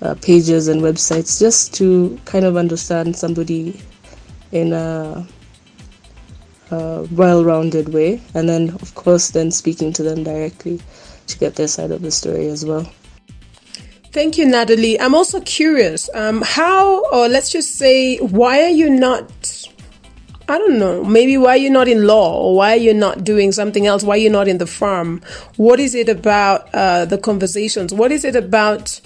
uh, 0.00 0.14
pages 0.22 0.68
and 0.68 0.80
websites 0.80 1.38
just 1.38 1.74
to 1.74 2.18
kind 2.24 2.46
of 2.46 2.56
understand 2.56 3.14
somebody 3.14 3.78
in 4.52 4.72
a 4.72 5.26
uh, 6.70 7.06
well-rounded 7.12 7.92
way 7.92 8.20
and 8.34 8.48
then 8.48 8.70
of 8.80 8.94
course 8.94 9.30
then 9.30 9.50
speaking 9.50 9.92
to 9.92 10.02
them 10.02 10.22
directly 10.22 10.80
to 11.26 11.38
get 11.38 11.56
their 11.56 11.68
side 11.68 11.90
of 11.90 12.02
the 12.02 12.10
story 12.10 12.48
as 12.48 12.64
well 12.64 12.90
Thank 14.10 14.38
you, 14.38 14.46
Natalie. 14.46 14.98
I'm 14.98 15.14
also 15.14 15.40
curious, 15.42 16.08
um, 16.14 16.42
how, 16.42 17.04
or 17.12 17.28
let's 17.28 17.52
just 17.52 17.74
say, 17.74 18.16
why 18.16 18.62
are 18.62 18.70
you 18.70 18.88
not, 18.88 19.68
I 20.48 20.56
don't 20.56 20.78
know, 20.78 21.04
maybe 21.04 21.36
why 21.36 21.56
you're 21.56 21.70
not 21.70 21.88
in 21.88 22.06
law, 22.06 22.40
or 22.42 22.56
why 22.56 22.74
you're 22.74 22.94
not 22.94 23.22
doing 23.22 23.52
something 23.52 23.86
else, 23.86 24.02
why 24.02 24.16
you're 24.16 24.32
not 24.32 24.48
in 24.48 24.56
the 24.56 24.66
farm? 24.66 25.20
What 25.56 25.78
is 25.78 25.94
it 25.94 26.08
about 26.08 26.74
uh, 26.74 27.04
the 27.04 27.18
conversations? 27.18 27.92
What 27.92 28.10
is 28.10 28.24
it 28.24 28.34
about 28.34 28.98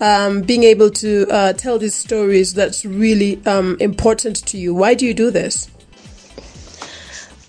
um, 0.00 0.42
being 0.42 0.64
able 0.64 0.90
to 0.90 1.28
uh, 1.30 1.52
tell 1.52 1.78
these 1.78 1.94
stories 1.94 2.54
that's 2.54 2.84
really 2.84 3.40
um, 3.46 3.76
important 3.78 4.44
to 4.48 4.58
you? 4.58 4.74
Why 4.74 4.94
do 4.94 5.06
you 5.06 5.14
do 5.14 5.30
this? 5.30 5.70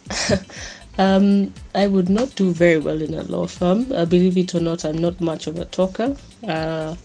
um, 0.98 1.54
I 1.74 1.88
would 1.88 2.10
not 2.10 2.36
do 2.36 2.52
very 2.52 2.80
well 2.80 3.02
in 3.02 3.14
a 3.14 3.24
law 3.24 3.48
firm. 3.48 3.92
Uh, 3.92 4.06
believe 4.06 4.38
it 4.38 4.56
or 4.56 4.60
not, 4.60 4.86
I'm 4.86 4.98
not 4.98 5.20
much 5.22 5.48
of 5.48 5.58
a 5.58 5.66
talker, 5.66 6.16
uh, 6.48 6.96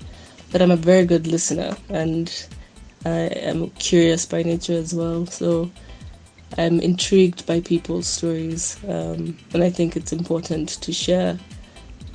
but 0.53 0.63
I'm 0.63 0.71
a 0.71 0.77
very 0.77 1.07
good 1.07 1.27
listener 1.27 1.77
and 1.89 2.33
I 3.05 3.11
am 3.11 3.71
curious 3.71 4.27
by 4.27 4.43
nature 4.43 4.75
as 4.75 4.95
well. 4.95 5.27
So 5.27 5.71
I'm 6.59 6.81
intrigued 6.81 7.47
by 7.47 7.61
people's 7.61 8.07
stories, 8.07 8.77
um, 8.89 9.39
and 9.55 9.63
I 9.63 9.71
think 9.71 9.97
it's 9.97 10.13
important 10.13 10.69
to 10.69 10.93
share 10.93 11.39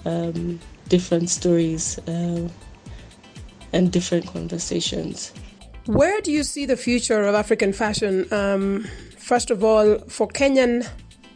um, 0.06 0.60
different 0.90 1.30
stories 1.30 1.98
uh, 2.08 2.48
and 3.74 3.92
different 3.92 4.28
conversations. 4.28 5.34
Where 5.86 6.20
do 6.22 6.32
you 6.32 6.44
see 6.44 6.66
the 6.66 6.78
future 6.78 7.24
of 7.24 7.36
African 7.36 7.72
fashion? 7.72 8.32
Um, 8.32 8.88
first 9.26 9.50
of 9.50 9.64
all, 9.64 9.98
for 10.08 10.28
Kenyan, 10.28 10.88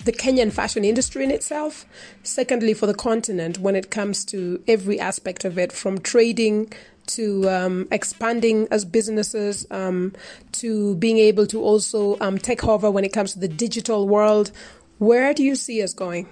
the 0.06 0.12
Kenyan 0.12 0.52
fashion 0.52 0.86
industry 0.86 1.24
in 1.24 1.32
itself. 1.32 1.86
Secondly, 2.22 2.76
for 2.76 2.86
the 2.86 2.94
continent 2.94 3.58
when 3.58 3.76
it 3.76 3.90
comes 3.90 4.24
to 4.26 4.64
every 4.68 5.00
aspect 5.00 5.44
of 5.44 5.58
it, 5.58 5.72
from 5.72 5.98
trading 5.98 6.72
to 7.08 7.50
um, 7.50 7.88
expanding 7.92 8.68
as 8.70 8.86
businesses, 8.86 9.66
um, 9.72 10.14
to 10.52 10.96
being 10.98 11.18
able 11.18 11.48
to 11.48 11.60
also 11.64 12.16
um, 12.22 12.38
take 12.38 12.64
over 12.64 12.92
when 12.92 13.04
it 13.04 13.12
comes 13.12 13.34
to 13.34 13.40
the 13.40 13.48
digital 13.48 14.08
world. 14.08 14.52
Where 15.00 15.34
do 15.34 15.44
you 15.44 15.56
see 15.56 15.82
us 15.82 15.92
going? 15.92 16.28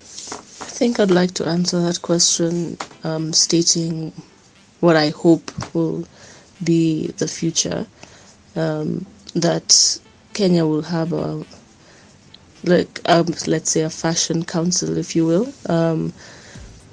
I 0.00 0.70
think 0.78 1.00
I'd 1.00 1.10
like 1.10 1.34
to 1.34 1.46
answer 1.46 1.80
that 1.80 2.02
question 2.02 2.78
um, 3.02 3.32
stating 3.32 4.12
what 4.78 4.94
I 4.94 5.08
hope 5.10 5.50
will 5.74 6.06
be 6.62 7.08
the 7.18 7.26
future. 7.26 7.84
Um, 8.54 9.04
that 9.34 9.98
Kenya 10.34 10.66
will 10.66 10.82
have 10.82 11.12
a 11.12 11.44
like 12.64 13.00
um, 13.06 13.26
let's 13.46 13.70
say 13.70 13.82
a 13.82 13.90
fashion 13.90 14.44
council, 14.44 14.96
if 14.96 15.14
you 15.14 15.26
will, 15.26 15.52
um, 15.68 16.12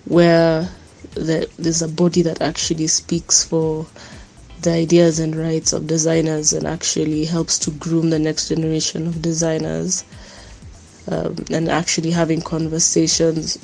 where 0.05 0.69
the, 1.15 1.49
there's 1.57 1.81
a 1.81 1.87
body 1.87 2.21
that 2.21 2.41
actually 2.41 2.87
speaks 2.87 3.43
for 3.43 3.85
the 4.61 4.71
ideas 4.71 5.19
and 5.19 5.35
rights 5.35 5.73
of 5.73 5.87
designers 5.87 6.53
and 6.53 6.67
actually 6.67 7.25
helps 7.25 7.57
to 7.59 7.71
groom 7.71 8.09
the 8.09 8.19
next 8.19 8.49
generation 8.49 9.07
of 9.07 9.21
designers 9.21 10.03
um, 11.07 11.35
and 11.49 11.67
actually 11.69 12.11
having 12.11 12.41
conversations 12.41 13.57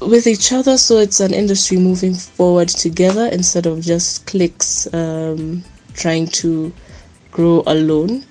with 0.00 0.26
each 0.26 0.52
other. 0.52 0.78
So 0.78 0.98
it's 0.98 1.20
an 1.20 1.34
industry 1.34 1.76
moving 1.76 2.14
forward 2.14 2.68
together 2.68 3.26
instead 3.26 3.66
of 3.66 3.80
just 3.80 4.26
cliques 4.26 4.92
um, 4.94 5.64
trying 5.94 6.28
to 6.28 6.72
grow 7.38 7.62
alone. 7.66 8.24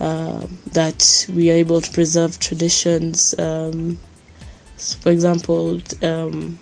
Uh, 0.00 0.46
that 0.72 1.26
we 1.34 1.50
are 1.50 1.54
able 1.54 1.78
to 1.78 1.90
preserve 1.92 2.38
traditions. 2.38 3.38
Um, 3.38 3.98
for 4.78 5.10
example, 5.10 5.78
um, 6.02 6.58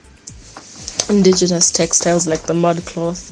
indigenous 1.09 1.71
textiles 1.71 2.27
like 2.27 2.43
the 2.43 2.55
mud 2.55 2.85
cloth, 2.85 3.31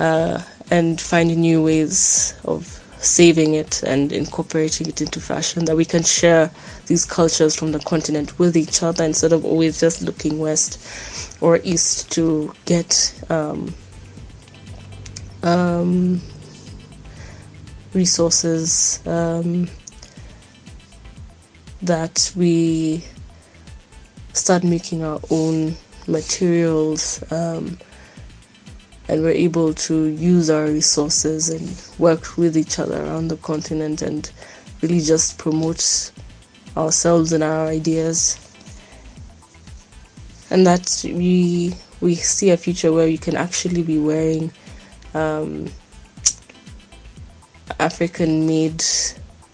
uh, 0.00 0.40
and 0.70 1.00
finding 1.00 1.40
new 1.40 1.60
ways 1.60 2.34
of 2.44 2.80
saving 2.98 3.54
it 3.54 3.82
and 3.82 4.12
incorporating 4.12 4.86
it 4.86 5.00
into 5.00 5.20
fashion 5.20 5.64
that 5.64 5.76
we 5.76 5.84
can 5.84 6.04
share 6.04 6.48
these 6.86 7.04
cultures 7.04 7.56
from 7.56 7.72
the 7.72 7.80
continent 7.80 8.38
with 8.38 8.56
each 8.56 8.80
other 8.80 9.02
instead 9.04 9.32
of 9.32 9.44
always 9.44 9.80
just 9.80 10.02
looking 10.02 10.38
west 10.38 10.78
or 11.40 11.58
east 11.64 12.12
to 12.12 12.54
get 12.64 13.12
um, 13.28 13.74
um, 15.42 16.20
resources 17.96 19.00
um, 19.06 19.68
that 21.82 22.30
we 22.36 23.02
start 24.34 24.62
making 24.62 25.02
our 25.02 25.20
own 25.30 25.74
materials 26.06 27.24
um, 27.32 27.78
and 29.08 29.22
we're 29.22 29.30
able 29.30 29.72
to 29.72 30.06
use 30.06 30.50
our 30.50 30.66
resources 30.66 31.48
and 31.48 31.98
work 31.98 32.36
with 32.36 32.56
each 32.56 32.78
other 32.78 33.02
around 33.02 33.28
the 33.28 33.36
continent 33.38 34.02
and 34.02 34.30
really 34.82 35.00
just 35.00 35.38
promote 35.38 36.12
ourselves 36.76 37.32
and 37.32 37.42
our 37.42 37.66
ideas. 37.66 38.38
And 40.50 40.66
that 40.66 41.02
we 41.04 41.74
we 42.00 42.14
see 42.14 42.50
a 42.50 42.56
future 42.56 42.92
where 42.92 43.08
you 43.08 43.18
can 43.18 43.36
actually 43.36 43.82
be 43.82 43.98
wearing 43.98 44.52
um, 45.14 45.66
African 47.78 48.46
made 48.46 48.82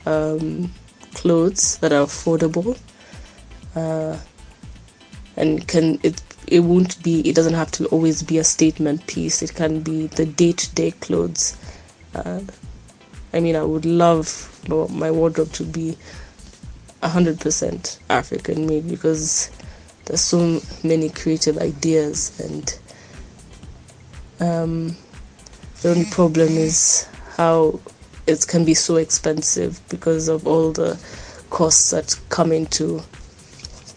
um, 0.06 0.72
clothes 1.14 1.78
that 1.78 1.92
are 1.92 2.04
affordable 2.06 2.78
uh, 3.74 4.16
and 5.36 5.66
can 5.66 5.98
it 6.02 6.22
it 6.46 6.60
won't 6.60 7.02
be 7.02 7.20
it 7.28 7.34
doesn't 7.34 7.54
have 7.54 7.70
to 7.72 7.86
always 7.86 8.22
be 8.22 8.38
a 8.38 8.44
statement 8.44 9.06
piece. 9.06 9.42
It 9.42 9.54
can 9.54 9.80
be 9.80 10.08
the 10.08 10.26
day-to-day 10.26 10.92
clothes. 10.92 11.56
Uh, 12.14 12.40
i 13.32 13.40
mean 13.40 13.56
i 13.56 13.62
would 13.62 13.84
love 13.84 14.48
my 14.90 15.10
wardrobe 15.10 15.50
to 15.52 15.64
be 15.64 15.96
100% 17.02 17.98
african 18.10 18.66
made 18.66 18.88
because 18.88 19.50
there's 20.04 20.20
so 20.20 20.60
many 20.84 21.08
creative 21.08 21.58
ideas 21.58 22.38
and 22.40 22.78
um, 24.40 24.96
the 25.80 25.90
only 25.90 26.04
problem 26.06 26.48
is 26.48 27.06
how 27.36 27.80
it 28.26 28.46
can 28.46 28.64
be 28.64 28.74
so 28.74 28.96
expensive 28.96 29.80
because 29.88 30.28
of 30.28 30.46
all 30.46 30.72
the 30.72 30.98
costs 31.50 31.90
that 31.90 32.18
come 32.28 32.52
into 32.52 33.02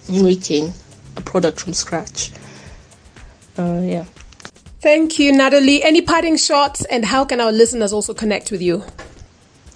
making 0.10 0.74
a 1.18 1.22
product 1.22 1.60
from 1.60 1.74
scratch. 1.74 2.32
Uh, 3.58 3.82
yeah. 3.84 4.06
Thank 4.82 5.18
you, 5.18 5.32
Natalie. 5.32 5.84
Any 5.84 6.02
parting 6.02 6.38
shots, 6.38 6.86
and 6.86 7.06
how 7.06 7.26
can 7.26 7.42
our 7.42 7.52
listeners 7.52 7.94
also 7.94 8.14
connect 8.14 8.52
with 8.52 8.62
you? 8.62 8.84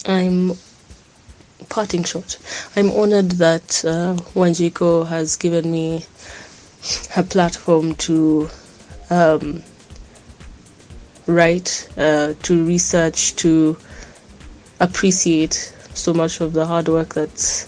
I'm 0.05 0.53
parting 1.69 2.03
shot. 2.03 2.37
I'm 2.75 2.91
honored 2.91 3.31
that 3.31 3.83
uh, 3.85 4.15
Wanjiku 4.33 5.07
has 5.07 5.35
given 5.35 5.71
me 5.71 6.05
a 7.15 7.23
platform 7.23 7.95
to 7.95 8.49
um, 9.09 9.63
write, 11.27 11.89
uh, 11.97 12.33
to 12.43 12.65
research, 12.65 13.35
to 13.37 13.77
appreciate 14.79 15.73
so 15.93 16.13
much 16.13 16.41
of 16.41 16.53
the 16.53 16.65
hard 16.65 16.87
work 16.87 17.13
that 17.15 17.67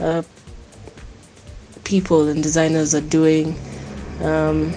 uh, 0.00 0.22
people 1.84 2.28
and 2.28 2.42
designers 2.42 2.94
are 2.94 3.00
doing. 3.00 3.56
Um, 4.20 4.72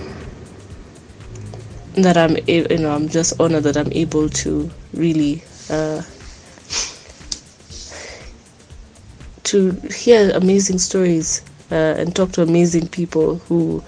that 1.96 2.18
I'm, 2.18 2.38
you 2.48 2.78
know, 2.78 2.92
I'm 2.92 3.10
just 3.10 3.40
honored 3.40 3.64
that 3.64 3.76
I'm 3.76 3.92
able 3.92 4.30
to 4.30 4.70
really 4.94 5.44
uh, 5.70 6.02
to 9.44 9.72
hear 9.92 10.30
amazing 10.36 10.78
stories 10.78 11.42
uh, 11.72 11.96
and 11.98 12.16
talk 12.16 12.32
to 12.34 12.42
amazing 12.44 12.88
people 12.88 13.38
who 13.50 13.84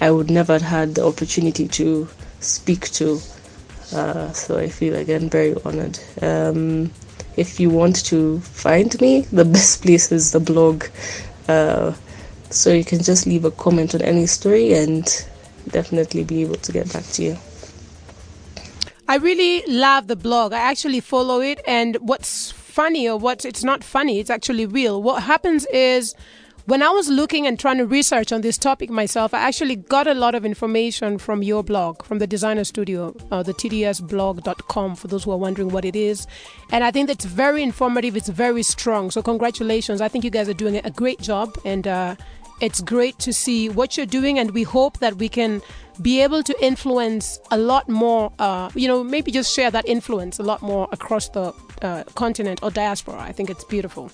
I 0.00 0.10
would 0.10 0.30
never 0.30 0.54
have 0.54 0.62
had 0.62 0.94
the 0.96 1.06
opportunity 1.06 1.68
to 1.68 2.08
speak 2.40 2.90
to. 2.92 3.20
Uh, 3.92 4.32
so 4.32 4.58
I 4.58 4.68
feel 4.68 4.94
again 4.94 5.30
very 5.30 5.54
honored. 5.64 5.98
Um, 6.20 6.92
if 7.36 7.60
you 7.60 7.70
want 7.70 8.04
to 8.06 8.40
find 8.40 9.00
me, 9.00 9.22
the 9.32 9.44
best 9.44 9.82
place 9.82 10.12
is 10.12 10.32
the 10.32 10.40
blog. 10.40 10.84
Uh, 11.48 11.94
so 12.50 12.72
you 12.72 12.84
can 12.84 13.02
just 13.02 13.26
leave 13.26 13.44
a 13.44 13.50
comment 13.50 13.94
on 13.94 14.02
any 14.02 14.26
story 14.26 14.72
and 14.74 15.26
definitely 15.68 16.24
be 16.24 16.42
able 16.42 16.56
to 16.56 16.72
get 16.72 16.92
back 16.92 17.04
to 17.04 17.22
you. 17.22 17.38
I 19.06 19.16
really 19.16 19.62
love 19.66 20.06
the 20.06 20.16
blog. 20.16 20.52
I 20.52 20.58
actually 20.58 21.00
follow 21.00 21.40
it, 21.40 21.60
and 21.66 21.96
what's 21.96 22.50
funny 22.50 23.08
or 23.08 23.16
what 23.16 23.44
it's 23.44 23.64
not 23.64 23.82
funny, 23.82 24.20
it's 24.20 24.30
actually 24.30 24.66
real. 24.66 25.02
What 25.02 25.22
happens 25.22 25.64
is 25.66 26.14
when 26.68 26.82
I 26.82 26.90
was 26.90 27.08
looking 27.08 27.46
and 27.46 27.58
trying 27.58 27.78
to 27.78 27.86
research 27.86 28.30
on 28.30 28.42
this 28.42 28.58
topic 28.58 28.90
myself, 28.90 29.32
I 29.32 29.38
actually 29.38 29.74
got 29.74 30.06
a 30.06 30.12
lot 30.12 30.34
of 30.34 30.44
information 30.44 31.16
from 31.16 31.42
your 31.42 31.64
blog, 31.64 32.04
from 32.04 32.18
the 32.18 32.26
Designer 32.26 32.64
Studio, 32.64 33.16
uh, 33.30 33.42
the 33.42 33.54
tdsblog.com, 33.54 34.96
for 34.96 35.08
those 35.08 35.24
who 35.24 35.30
are 35.30 35.38
wondering 35.38 35.70
what 35.70 35.86
it 35.86 35.96
is. 35.96 36.26
And 36.70 36.84
I 36.84 36.90
think 36.90 37.08
that's 37.08 37.24
very 37.24 37.62
informative. 37.62 38.18
It's 38.18 38.28
very 38.28 38.62
strong. 38.62 39.10
So, 39.10 39.22
congratulations. 39.22 40.02
I 40.02 40.08
think 40.08 40.24
you 40.24 40.30
guys 40.30 40.46
are 40.46 40.52
doing 40.52 40.76
a 40.76 40.90
great 40.90 41.22
job. 41.22 41.56
And 41.64 41.88
uh, 41.88 42.16
it's 42.60 42.80
great 42.80 43.18
to 43.20 43.32
see 43.32 43.68
what 43.68 43.96
you're 43.96 44.06
doing. 44.06 44.38
And 44.38 44.52
we 44.52 44.62
hope 44.62 44.98
that 44.98 45.16
we 45.16 45.28
can 45.28 45.62
be 46.00 46.22
able 46.22 46.42
to 46.44 46.64
influence 46.64 47.40
a 47.50 47.58
lot 47.58 47.88
more, 47.88 48.32
uh, 48.38 48.70
you 48.74 48.86
know, 48.86 49.02
maybe 49.02 49.30
just 49.32 49.52
share 49.52 49.70
that 49.70 49.86
influence 49.88 50.38
a 50.38 50.42
lot 50.42 50.62
more 50.62 50.88
across 50.92 51.28
the 51.30 51.52
uh, 51.82 52.04
continent 52.14 52.60
or 52.62 52.70
diaspora. 52.70 53.18
I 53.18 53.32
think 53.32 53.50
it's 53.50 53.64
beautiful. 53.64 54.10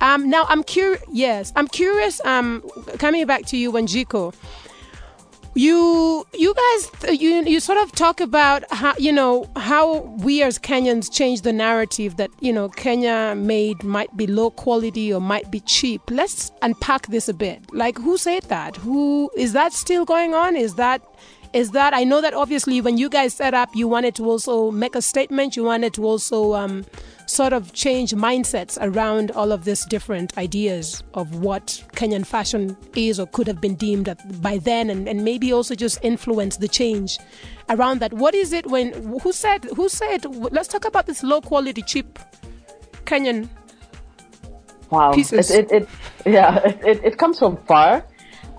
Um, 0.00 0.28
now 0.28 0.46
I'm 0.48 0.64
curious. 0.64 1.02
Yes, 1.12 1.52
I'm 1.54 1.68
curious. 1.68 2.20
Um, 2.24 2.62
coming 2.98 3.24
back 3.26 3.46
to 3.46 3.56
you, 3.56 3.70
Wanjiku. 3.70 4.34
You, 5.54 6.26
you 6.32 6.54
guys, 6.54 7.20
you 7.20 7.44
you 7.44 7.60
sort 7.60 7.76
of 7.76 7.92
talk 7.92 8.22
about 8.22 8.64
how 8.70 8.94
you 8.96 9.12
know 9.12 9.50
how 9.56 9.98
we 10.24 10.42
as 10.42 10.58
Kenyans 10.58 11.12
change 11.12 11.42
the 11.42 11.52
narrative 11.52 12.16
that 12.16 12.30
you 12.40 12.54
know 12.54 12.70
Kenya 12.70 13.34
made 13.36 13.82
might 13.82 14.16
be 14.16 14.26
low 14.26 14.50
quality 14.50 15.12
or 15.12 15.20
might 15.20 15.50
be 15.50 15.60
cheap. 15.60 16.00
Let's 16.10 16.50
unpack 16.62 17.08
this 17.08 17.28
a 17.28 17.34
bit. 17.34 17.60
Like, 17.74 17.98
who 17.98 18.16
said 18.16 18.44
that? 18.44 18.76
Who 18.76 19.30
is 19.36 19.52
that 19.52 19.74
still 19.74 20.06
going 20.06 20.32
on? 20.32 20.56
Is 20.56 20.76
that 20.76 21.02
is 21.52 21.72
that 21.72 21.92
I 21.94 22.04
know 22.04 22.20
that 22.20 22.34
obviously 22.34 22.80
when 22.80 22.96
you 22.98 23.08
guys 23.08 23.34
set 23.34 23.54
up, 23.54 23.68
you 23.74 23.86
wanted 23.86 24.14
to 24.16 24.24
also 24.24 24.70
make 24.70 24.94
a 24.94 25.02
statement. 25.02 25.56
You 25.56 25.64
wanted 25.64 25.92
to 25.94 26.04
also 26.04 26.54
um, 26.54 26.84
sort 27.26 27.52
of 27.52 27.72
change 27.72 28.12
mindsets 28.12 28.78
around 28.80 29.30
all 29.32 29.52
of 29.52 29.64
these 29.64 29.84
different 29.86 30.36
ideas 30.38 31.02
of 31.14 31.36
what 31.36 31.84
Kenyan 31.92 32.26
fashion 32.26 32.76
is 32.96 33.20
or 33.20 33.26
could 33.26 33.46
have 33.46 33.60
been 33.60 33.74
deemed 33.74 34.14
by 34.40 34.58
then, 34.58 34.90
and, 34.90 35.08
and 35.08 35.24
maybe 35.24 35.52
also 35.52 35.74
just 35.74 35.98
influence 36.02 36.56
the 36.56 36.68
change 36.68 37.18
around 37.68 38.00
that. 38.00 38.12
What 38.12 38.34
is 38.34 38.52
it 38.52 38.66
when 38.66 38.92
who 39.20 39.32
said 39.32 39.64
who 39.76 39.88
said? 39.88 40.24
Let's 40.52 40.68
talk 40.68 40.84
about 40.84 41.06
this 41.06 41.22
low 41.22 41.40
quality, 41.40 41.82
cheap 41.82 42.18
Kenyan. 43.04 43.48
Wow, 44.90 45.12
pieces. 45.12 45.50
It, 45.50 45.70
it, 45.72 45.88
it 46.24 46.32
yeah, 46.32 46.58
it, 46.64 47.02
it 47.04 47.18
comes 47.18 47.38
from 47.38 47.56
far. 47.64 48.04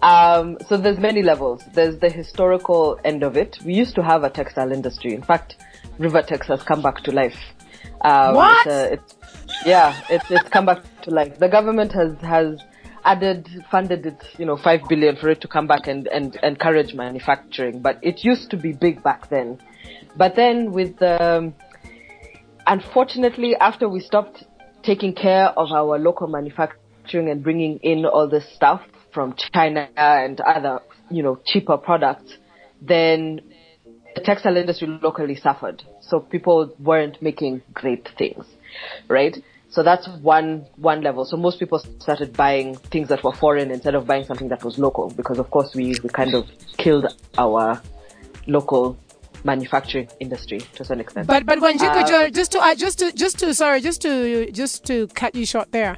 Um, 0.03 0.57
so 0.67 0.75
there's 0.75 0.99
many 0.99 1.23
levels. 1.23 1.63
There's 1.73 1.97
the 1.97 2.09
historical 2.09 2.99
end 3.05 3.23
of 3.23 3.37
it. 3.37 3.57
We 3.65 3.73
used 3.73 3.95
to 3.95 4.03
have 4.03 4.25
a 4.25 4.29
textile 4.29 4.73
industry. 4.73 5.13
In 5.13 5.23
fact, 5.23 5.55
Rivatex 5.97 6.47
has 6.47 6.61
come 6.61 6.81
back 6.81 6.97
to 7.05 7.11
life. 7.11 7.39
Um, 8.01 8.35
what? 8.35 8.67
It's, 8.67 8.75
uh, 8.75 8.89
it's, 8.91 9.15
yeah, 9.65 10.01
it's 10.09 10.29
it's 10.29 10.49
come 10.49 10.65
back 10.65 10.83
to 11.03 11.11
life. 11.11 11.39
The 11.39 11.47
government 11.47 11.93
has 11.93 12.17
has 12.19 12.59
added 13.05 13.47
funded 13.71 14.05
it, 14.05 14.21
you 14.37 14.45
know, 14.45 14.57
five 14.57 14.81
billion 14.89 15.15
for 15.15 15.29
it 15.29 15.39
to 15.39 15.47
come 15.47 15.67
back 15.67 15.87
and 15.87 16.07
and 16.07 16.37
encourage 16.43 16.93
manufacturing. 16.93 17.81
But 17.81 17.99
it 18.01 18.25
used 18.25 18.51
to 18.51 18.57
be 18.57 18.73
big 18.73 19.03
back 19.03 19.29
then. 19.29 19.57
But 20.17 20.35
then 20.35 20.73
with 20.73 20.97
the 20.97 21.23
um, 21.23 21.55
unfortunately, 22.67 23.55
after 23.55 23.87
we 23.87 24.01
stopped 24.01 24.43
taking 24.83 25.13
care 25.13 25.47
of 25.57 25.71
our 25.71 25.97
local 25.97 26.27
manufacturing 26.27 27.29
and 27.29 27.41
bringing 27.41 27.77
in 27.77 28.05
all 28.05 28.27
this 28.27 28.43
stuff 28.53 28.81
from 29.13 29.35
China 29.53 29.89
and 29.95 30.41
other, 30.41 30.79
you 31.09 31.23
know, 31.23 31.39
cheaper 31.45 31.77
products, 31.77 32.33
then 32.81 33.41
the 34.15 34.21
textile 34.21 34.57
industry 34.57 34.87
locally 35.01 35.35
suffered. 35.35 35.83
So 36.01 36.19
people 36.19 36.75
weren't 36.79 37.21
making 37.21 37.61
great 37.73 38.09
things, 38.17 38.45
right? 39.07 39.37
So 39.69 39.81
that's 39.81 40.07
one 40.21 40.67
one 40.75 41.01
level. 41.01 41.25
So 41.25 41.35
most 41.35 41.57
people 41.59 41.79
started 41.99 42.37
buying 42.37 42.75
things 42.75 43.09
that 43.09 43.23
were 43.23 43.33
foreign 43.33 43.71
instead 43.71 43.95
of 43.95 44.05
buying 44.05 44.25
something 44.25 44.49
that 44.49 44.63
was 44.63 44.77
local, 44.77 45.09
because 45.09 45.39
of 45.39 45.49
course 45.49 45.73
we, 45.73 45.95
we 46.03 46.09
kind 46.09 46.35
of 46.35 46.45
killed 46.77 47.07
our 47.37 47.81
local 48.45 48.97
manufacturing 49.43 50.09
industry 50.19 50.59
to 50.75 50.85
some 50.85 50.99
extent. 50.99 51.27
But 51.27 51.45
but 51.45 51.59
when 51.59 51.81
uh, 51.81 52.29
just 52.29 52.51
to 52.51 52.59
uh, 52.59 52.75
just 52.75 52.99
to 52.99 53.11
just 53.13 53.39
to 53.39 53.53
sorry 53.53 53.81
just 53.81 54.01
to 54.03 54.51
just 54.51 54.85
to 54.85 55.07
cut 55.07 55.33
you 55.33 55.45
short 55.45 55.71
there, 55.71 55.97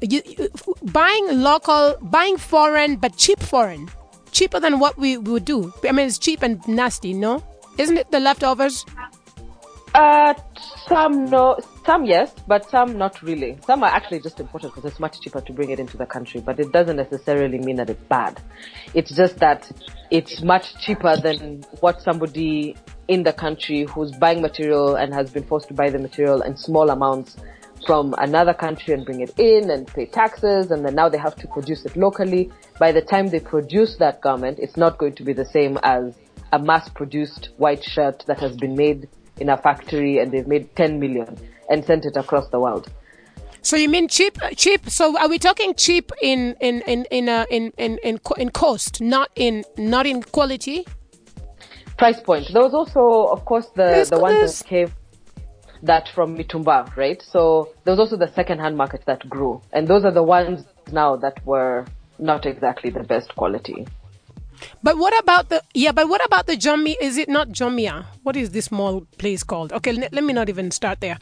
you, 0.00 0.22
you, 0.24 0.48
buying 0.82 1.40
local, 1.40 1.96
buying 2.02 2.36
foreign, 2.36 2.96
but 2.96 3.16
cheap 3.16 3.40
foreign, 3.40 3.88
cheaper 4.32 4.60
than 4.60 4.78
what 4.78 4.96
we 4.98 5.16
would 5.16 5.44
do. 5.44 5.72
I 5.84 5.92
mean, 5.92 6.06
it's 6.06 6.18
cheap 6.18 6.42
and 6.42 6.66
nasty, 6.68 7.14
no? 7.14 7.42
Isn't 7.78 7.96
it 7.96 8.10
the 8.10 8.20
leftovers? 8.20 8.84
Uh, 9.94 10.34
some 10.86 11.24
no, 11.24 11.58
some 11.86 12.04
yes, 12.04 12.30
but 12.46 12.68
some 12.68 12.98
not 12.98 13.22
really. 13.22 13.56
Some 13.66 13.82
are 13.82 13.88
actually 13.88 14.20
just 14.20 14.38
imported 14.38 14.68
because 14.68 14.84
it's 14.84 15.00
much 15.00 15.20
cheaper 15.22 15.40
to 15.40 15.52
bring 15.54 15.70
it 15.70 15.80
into 15.80 15.96
the 15.96 16.04
country, 16.04 16.42
but 16.42 16.60
it 16.60 16.70
doesn't 16.70 16.96
necessarily 16.96 17.58
mean 17.58 17.76
that 17.76 17.88
it's 17.88 18.02
bad. 18.04 18.38
It's 18.92 19.10
just 19.10 19.38
that 19.38 19.70
it's 20.10 20.42
much 20.42 20.78
cheaper 20.82 21.16
than 21.16 21.64
what 21.80 22.02
somebody 22.02 22.76
in 23.08 23.22
the 23.22 23.32
country 23.32 23.84
who's 23.84 24.12
buying 24.12 24.42
material 24.42 24.96
and 24.96 25.14
has 25.14 25.30
been 25.30 25.44
forced 25.44 25.68
to 25.68 25.74
buy 25.74 25.88
the 25.88 25.98
material 25.98 26.42
in 26.42 26.58
small 26.58 26.90
amounts 26.90 27.36
from 27.86 28.14
another 28.18 28.52
country 28.52 28.92
and 28.92 29.04
bring 29.04 29.20
it 29.20 29.32
in 29.38 29.70
and 29.70 29.86
pay 29.86 30.06
taxes 30.06 30.70
and 30.72 30.84
then 30.84 30.94
now 30.94 31.08
they 31.08 31.18
have 31.18 31.36
to 31.36 31.46
produce 31.46 31.84
it 31.84 31.96
locally. 31.96 32.50
By 32.80 32.90
the 32.90 33.00
time 33.00 33.28
they 33.28 33.40
produce 33.40 33.96
that 33.96 34.20
garment, 34.20 34.58
it's 34.58 34.76
not 34.76 34.98
going 34.98 35.14
to 35.14 35.22
be 35.22 35.32
the 35.32 35.44
same 35.44 35.78
as 35.84 36.14
a 36.52 36.58
mass 36.58 36.88
produced 36.88 37.50
white 37.56 37.84
shirt 37.84 38.24
that 38.26 38.40
has 38.40 38.56
been 38.56 38.74
made 38.74 39.08
in 39.38 39.48
a 39.48 39.56
factory 39.56 40.18
and 40.18 40.32
they've 40.32 40.46
made 40.46 40.74
10 40.74 40.98
million 40.98 41.38
and 41.70 41.84
sent 41.84 42.04
it 42.04 42.16
across 42.16 42.48
the 42.48 42.58
world. 42.58 42.90
So 43.62 43.76
you 43.76 43.88
mean 43.88 44.08
cheap? 44.08 44.38
Cheap. 44.56 44.88
So 44.90 45.18
are 45.18 45.28
we 45.28 45.38
talking 45.38 45.74
cheap 45.74 46.12
in 46.22 46.54
in 46.60 46.82
in 46.82 47.04
in 47.10 47.28
uh, 47.28 47.46
in, 47.50 47.72
in 47.76 47.98
in 48.04 48.20
in 48.36 48.50
cost, 48.50 49.00
not 49.00 49.28
in 49.34 49.64
not 49.76 50.06
in 50.06 50.22
quality? 50.22 50.86
Price 51.98 52.20
point. 52.20 52.52
There 52.52 52.62
was 52.62 52.74
also, 52.74 53.26
of 53.32 53.44
course, 53.44 53.66
the 53.74 54.06
the 54.08 54.20
ones 54.20 54.60
that 54.60 54.68
came 54.68 54.92
that 55.82 56.08
from 56.14 56.36
Mitumba, 56.36 56.94
right? 56.96 57.22
So 57.22 57.70
there 57.84 57.92
was 57.92 58.00
also 58.00 58.16
the 58.16 58.32
second-hand 58.34 58.76
market 58.76 59.02
that 59.06 59.28
grew, 59.28 59.62
and 59.72 59.86
those 59.86 60.04
are 60.04 60.12
the 60.12 60.22
ones 60.22 60.64
now 60.90 61.16
that 61.16 61.44
were 61.44 61.86
not 62.18 62.46
exactly 62.46 62.90
the 62.90 63.02
best 63.02 63.34
quality. 63.36 63.86
But 64.82 64.98
what 64.98 65.18
about 65.18 65.48
the 65.48 65.62
yeah? 65.74 65.92
But 65.92 66.08
what 66.08 66.24
about 66.24 66.46
the 66.46 66.56
Jumia? 66.56 66.94
Is 67.00 67.16
it 67.16 67.28
not 67.28 67.48
Jumia? 67.48 68.06
What 68.22 68.36
is 68.36 68.50
this 68.50 68.66
small 68.66 69.02
place 69.18 69.42
called? 69.42 69.72
Okay, 69.72 69.92
let, 69.92 70.12
let 70.12 70.24
me 70.24 70.32
not 70.32 70.48
even 70.48 70.70
start 70.70 71.00
there. 71.00 71.18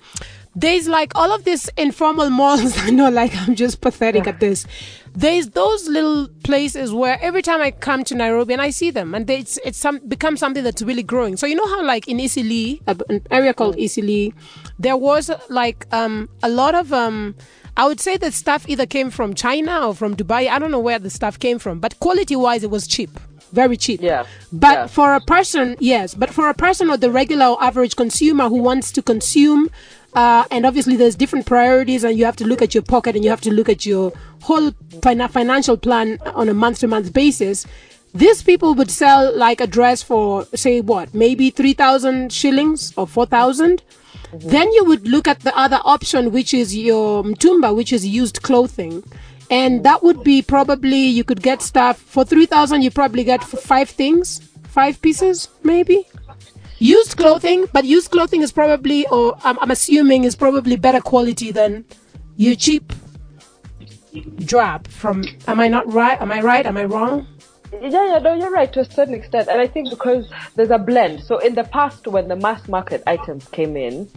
There's 0.56 0.86
like 0.86 1.12
all 1.16 1.32
of 1.32 1.44
these 1.44 1.68
informal 1.76 2.30
malls. 2.30 2.78
I 2.82 2.90
know, 2.90 3.10
like 3.10 3.36
I'm 3.36 3.54
just 3.54 3.80
pathetic 3.80 4.26
at 4.26 4.40
this. 4.40 4.66
There's 5.14 5.50
those 5.50 5.88
little 5.88 6.28
places 6.44 6.92
where 6.92 7.18
every 7.20 7.42
time 7.42 7.60
I 7.60 7.70
come 7.70 8.04
to 8.04 8.14
Nairobi 8.14 8.52
and 8.52 8.62
I 8.62 8.70
see 8.70 8.90
them, 8.90 9.14
and 9.14 9.26
they, 9.26 9.38
it's 9.38 9.58
it's 9.64 9.78
some 9.78 9.98
become 10.06 10.36
something 10.36 10.62
that's 10.62 10.82
really 10.82 11.02
growing. 11.02 11.36
So 11.36 11.46
you 11.46 11.54
know 11.54 11.66
how 11.66 11.84
like 11.84 12.08
in 12.08 12.20
Eastleigh, 12.20 12.80
an 12.86 13.22
area 13.30 13.54
called 13.54 13.78
Eastleigh, 13.78 14.32
there 14.78 14.96
was 14.96 15.30
like 15.48 15.86
um 15.92 16.28
a 16.42 16.48
lot 16.48 16.74
of 16.74 16.92
um 16.92 17.34
I 17.76 17.86
would 17.86 18.00
say 18.00 18.16
the 18.16 18.30
stuff 18.30 18.68
either 18.68 18.86
came 18.86 19.10
from 19.10 19.34
China 19.34 19.88
or 19.88 19.94
from 19.94 20.16
Dubai. 20.16 20.48
I 20.48 20.58
don't 20.58 20.70
know 20.70 20.78
where 20.78 20.98
the 20.98 21.10
stuff 21.10 21.38
came 21.38 21.58
from, 21.58 21.80
but 21.80 21.98
quality 22.00 22.36
wise, 22.36 22.62
it 22.62 22.70
was 22.70 22.86
cheap. 22.86 23.10
Very 23.52 23.76
cheap. 23.76 24.00
Yeah. 24.00 24.26
But 24.52 24.72
yeah. 24.72 24.86
for 24.86 25.14
a 25.14 25.20
person, 25.20 25.76
yes, 25.78 26.14
but 26.14 26.30
for 26.30 26.48
a 26.48 26.54
person 26.54 26.90
or 26.90 26.96
the 26.96 27.10
regular 27.10 27.46
or 27.46 27.62
average 27.62 27.96
consumer 27.96 28.48
who 28.48 28.58
wants 28.62 28.92
to 28.92 29.02
consume 29.02 29.70
Uh, 30.14 30.44
and 30.52 30.64
obviously, 30.64 30.96
there's 30.96 31.16
different 31.16 31.44
priorities, 31.44 32.04
and 32.04 32.16
you 32.16 32.24
have 32.24 32.36
to 32.36 32.46
look 32.46 32.62
at 32.62 32.72
your 32.72 32.82
pocket 32.82 33.16
and 33.16 33.24
you 33.24 33.30
have 33.30 33.40
to 33.40 33.52
look 33.52 33.68
at 33.68 33.84
your 33.84 34.12
whole 34.42 34.70
fin- 35.02 35.26
financial 35.28 35.76
plan 35.76 36.18
on 36.34 36.48
a 36.48 36.54
month 36.54 36.78
to 36.78 36.86
month 36.86 37.12
basis. 37.12 37.66
These 38.14 38.44
people 38.44 38.74
would 38.74 38.92
sell 38.92 39.36
like 39.36 39.60
a 39.60 39.66
dress 39.66 40.00
for, 40.00 40.46
say, 40.54 40.80
what, 40.80 41.12
maybe 41.12 41.50
3,000 41.50 42.32
shillings 42.32 42.94
or 42.96 43.08
4,000. 43.08 43.82
Mm-hmm. 43.82 44.48
Then 44.48 44.72
you 44.72 44.84
would 44.84 45.08
look 45.08 45.26
at 45.26 45.40
the 45.40 45.56
other 45.58 45.80
option, 45.84 46.30
which 46.30 46.54
is 46.54 46.76
your 46.76 47.24
mtumba, 47.24 47.74
which 47.74 47.92
is 47.92 48.06
used 48.06 48.42
clothing. 48.42 49.02
And 49.50 49.84
that 49.84 50.04
would 50.04 50.22
be 50.22 50.42
probably, 50.42 50.98
you 50.98 51.24
could 51.24 51.42
get 51.42 51.60
stuff 51.60 51.98
for 51.98 52.24
3,000, 52.24 52.82
you 52.82 52.90
probably 52.92 53.24
get 53.24 53.42
five 53.42 53.90
things, 53.90 54.40
five 54.62 55.02
pieces, 55.02 55.48
maybe. 55.64 56.06
Used 56.78 57.16
clothing, 57.16 57.66
but 57.72 57.84
used 57.84 58.12
clothing 58.12 58.42
is 58.42 58.52
probably, 58.52 59.08
or 59.08 59.36
I'm, 59.42 59.58
I'm 59.58 59.72
assuming, 59.72 60.22
is 60.22 60.36
probably 60.36 60.76
better 60.76 61.00
quality 61.00 61.50
than 61.50 61.84
your 62.36 62.54
cheap 62.54 62.92
drab 64.44 64.86
from. 64.86 65.24
Am 65.48 65.58
I 65.58 65.66
not 65.66 65.92
right? 65.92 66.20
Am 66.20 66.30
I 66.30 66.40
right? 66.40 66.64
Am 66.64 66.76
I 66.76 66.84
wrong? 66.84 67.26
Yeah, 67.82 68.12
yeah, 68.12 68.18
no, 68.18 68.34
you're 68.34 68.50
right 68.50 68.72
to 68.72 68.80
a 68.80 68.84
certain 68.84 69.14
extent. 69.14 69.48
And 69.48 69.60
I 69.60 69.66
think 69.66 69.90
because 69.90 70.30
there's 70.54 70.70
a 70.70 70.78
blend. 70.78 71.22
So 71.22 71.38
in 71.38 71.54
the 71.54 71.64
past, 71.64 72.06
when 72.06 72.28
the 72.28 72.36
mass 72.36 72.68
market 72.68 73.02
items 73.06 73.46
came 73.48 73.76
in, 73.76 74.08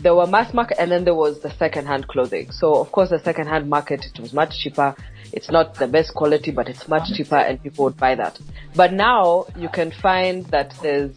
there 0.00 0.14
were 0.14 0.26
mass 0.26 0.54
market 0.54 0.78
and 0.80 0.90
then 0.90 1.04
there 1.04 1.14
was 1.14 1.40
the 1.40 1.50
second 1.50 1.86
hand 1.86 2.06
clothing. 2.06 2.50
So 2.50 2.76
of 2.76 2.92
course 2.92 3.10
the 3.10 3.18
second 3.18 3.48
hand 3.48 3.68
market, 3.68 4.06
it 4.06 4.20
was 4.20 4.32
much 4.32 4.58
cheaper. 4.60 4.94
It's 5.32 5.50
not 5.50 5.74
the 5.74 5.88
best 5.88 6.14
quality, 6.14 6.50
but 6.52 6.68
it's 6.68 6.86
much 6.88 7.12
cheaper 7.14 7.36
and 7.36 7.60
people 7.62 7.84
would 7.86 7.96
buy 7.96 8.14
that. 8.14 8.38
But 8.74 8.92
now 8.92 9.46
you 9.56 9.68
can 9.68 9.90
find 9.90 10.44
that 10.46 10.74
there's 10.82 11.16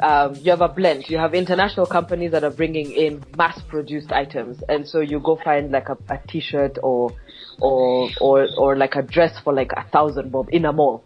um, 0.00 0.36
you 0.36 0.50
have 0.50 0.60
a 0.60 0.68
blend. 0.68 1.08
You 1.08 1.18
have 1.18 1.34
international 1.34 1.86
companies 1.86 2.30
that 2.30 2.44
are 2.44 2.50
bringing 2.50 2.92
in 2.92 3.24
mass-produced 3.36 4.12
items, 4.12 4.62
and 4.68 4.86
so 4.86 5.00
you 5.00 5.18
go 5.18 5.34
find 5.34 5.72
like 5.72 5.88
a, 5.88 5.98
a 6.08 6.20
T-shirt 6.28 6.78
or 6.84 7.10
or 7.60 8.10
or 8.20 8.48
or 8.56 8.76
like 8.76 8.94
a 8.96 9.02
dress 9.02 9.38
for 9.42 9.52
like 9.52 9.72
a 9.72 9.84
thousand 9.90 10.30
bob 10.30 10.48
in 10.50 10.64
a 10.64 10.72
mall, 10.72 11.04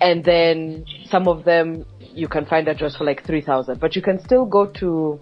and 0.00 0.24
then 0.24 0.84
some 1.08 1.28
of 1.28 1.44
them 1.44 1.84
you 1.98 2.28
can 2.28 2.46
find 2.46 2.68
a 2.68 2.74
dress 2.74 2.96
for 2.96 3.04
like 3.04 3.24
three 3.24 3.40
thousand. 3.40 3.80
But 3.80 3.96
you 3.96 4.02
can 4.02 4.20
still 4.20 4.44
go 4.44 4.66
to 4.80 5.20